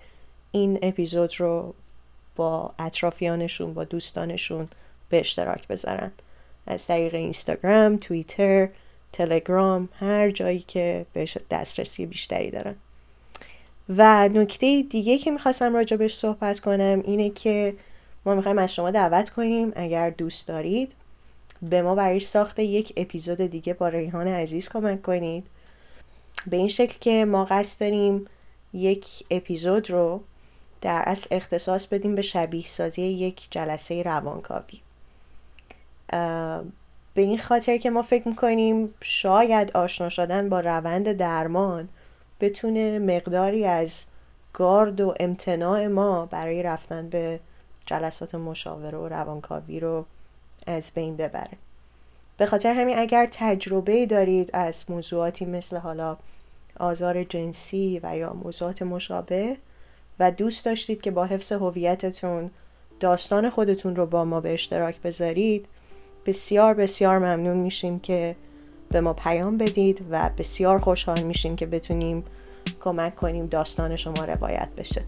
این 0.53 0.79
اپیزود 0.83 1.41
رو 1.41 1.75
با 2.37 2.75
اطرافیانشون 2.79 3.75
با 3.75 3.85
دوستانشون 3.85 4.69
به 5.09 5.21
اشتراک 5.21 5.69
بذارن. 5.69 6.13
از 6.67 6.87
طریق 6.87 7.15
اینستاگرام، 7.15 7.97
توییتر، 7.97 8.69
تلگرام 9.13 9.89
هر 9.99 10.31
جایی 10.31 10.61
که 10.61 11.07
بهش 11.13 11.39
دسترسی 11.51 12.07
بیشتری 12.07 12.51
دارن 12.51 12.77
و 13.89 14.29
نکته 14.29 14.83
دیگه 14.83 15.19
که 15.19 15.31
می‌خواستم 15.31 15.75
راجع 15.75 15.97
بهش 15.97 16.17
صحبت 16.17 16.61
کنم 16.61 17.03
اینه 17.05 17.31
که 17.31 17.75
ما 18.27 18.35
می‌خوایم 18.35 18.59
از 18.59 18.75
شما 18.75 18.91
دعوت 18.91 19.31
کنیم 19.31 19.73
اگر 19.77 20.11
دوست 20.11 20.49
دارید 20.49 20.93
به 21.63 21.83
ما 21.83 21.95
برای 21.95 22.21
ساخت 22.21 22.59
یک 22.59 22.93
اپیزود 22.97 23.41
دیگه 23.41 23.75
با 23.75 23.89
ریحان 23.89 24.29
عزیز 24.29 24.69
کمک 24.69 25.03
کنید. 25.03 25.47
به 26.47 26.57
این 26.57 26.69
شکل 26.69 26.99
که 27.01 27.25
ما 27.25 27.45
قصد 27.45 27.81
داریم 27.81 28.27
یک 28.73 29.07
اپیزود 29.31 29.91
رو 29.91 30.23
در 30.81 31.03
اصل 31.07 31.27
اختصاص 31.31 31.87
بدیم 31.87 32.15
به 32.15 32.23
شبیه 32.23 32.67
سازی 32.67 33.03
یک 33.03 33.47
جلسه 33.51 34.03
روانکاوی. 34.03 34.81
به 37.15 37.23
این 37.23 37.39
خاطر 37.39 37.79
که 37.79 37.91
ما 37.91 38.03
فکر 38.03 38.29
می‌کنیم 38.29 38.95
شاید 39.01 39.71
آشنا 39.77 40.09
شدن 40.09 40.49
با 40.49 40.61
روند 40.61 41.13
درمان 41.13 41.89
بتونه 42.41 42.99
مقداری 42.99 43.65
از 43.65 44.05
گارد 44.53 45.01
و 45.01 45.15
امتناع 45.21 45.87
ما 45.87 46.27
برای 46.27 46.63
رفتن 46.63 47.09
به 47.09 47.41
جلسات 47.87 48.35
مشاوره 48.35 48.99
و 48.99 49.09
روانکاوی 49.09 49.81
رو 49.81 50.05
از 50.67 50.93
بین 50.95 51.17
ببره. 51.17 51.59
به 52.37 52.47
خاطر 52.47 52.75
همین 52.75 52.99
اگر 52.99 53.29
تجربه 53.33 54.07
دارید 54.07 54.51
از 54.53 54.85
موضوعاتی 54.89 55.45
مثل 55.45 55.77
حالا 55.77 56.17
آزار 56.81 57.25
جنسی 57.25 58.01
و 58.03 58.17
یا 58.17 58.33
موضوعات 58.33 58.83
مشابه 58.83 59.57
و 60.19 60.31
دوست 60.31 60.65
داشتید 60.65 61.01
که 61.01 61.11
با 61.11 61.25
حفظ 61.25 61.53
هویتتون 61.53 62.51
داستان 63.01 63.51
خودتون 63.51 63.97
رو 63.97 64.07
با 64.07 64.25
ما 64.25 64.41
به 64.41 64.55
اشتراک 64.55 65.01
بذارید 65.03 65.67
بسیار 66.27 66.75
بسیار 66.75 67.19
ممنون 67.19 67.57
میشیم 67.57 67.99
که 67.99 68.37
به 68.89 69.01
ما 69.01 69.13
پیام 69.13 69.59
بدید 69.59 70.05
و 70.11 70.31
بسیار 70.39 70.79
خوشحال 70.79 71.23
میشیم 71.23 71.57
که 71.57 71.67
بتونیم 71.67 72.25
کمک 72.81 73.17
کنیم 73.17 73.47
داستان 73.47 73.97
شما 73.97 74.25
روایت 74.25 74.69
بشه. 74.77 75.03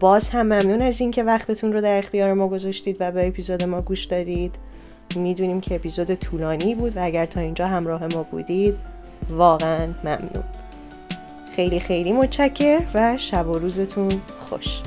باز 0.00 0.30
هم 0.30 0.46
ممنون 0.46 0.82
از 0.82 1.00
اینکه 1.00 1.22
وقتتون 1.22 1.72
رو 1.72 1.80
در 1.80 1.98
اختیار 1.98 2.32
ما 2.32 2.48
گذاشتید 2.48 2.96
و 3.00 3.12
به 3.12 3.26
اپیزود 3.26 3.64
ما 3.64 3.80
گوش 3.80 4.04
دادید. 4.04 4.54
می‌دونیم 5.16 5.60
که 5.60 5.74
اپیزود 5.74 6.14
طولانی 6.14 6.74
بود 6.74 6.96
و 6.96 7.04
اگر 7.04 7.26
تا 7.26 7.40
اینجا 7.40 7.66
همراه 7.66 8.06
ما 8.06 8.22
بودید 8.22 8.74
واقعا 9.30 9.88
ممنون. 10.04 10.44
خیلی 11.56 11.80
خیلی 11.80 12.12
متشکر 12.12 12.80
و 12.94 13.18
شب 13.18 13.48
و 13.48 13.58
روزتون 13.58 14.10
خوش. 14.48 14.80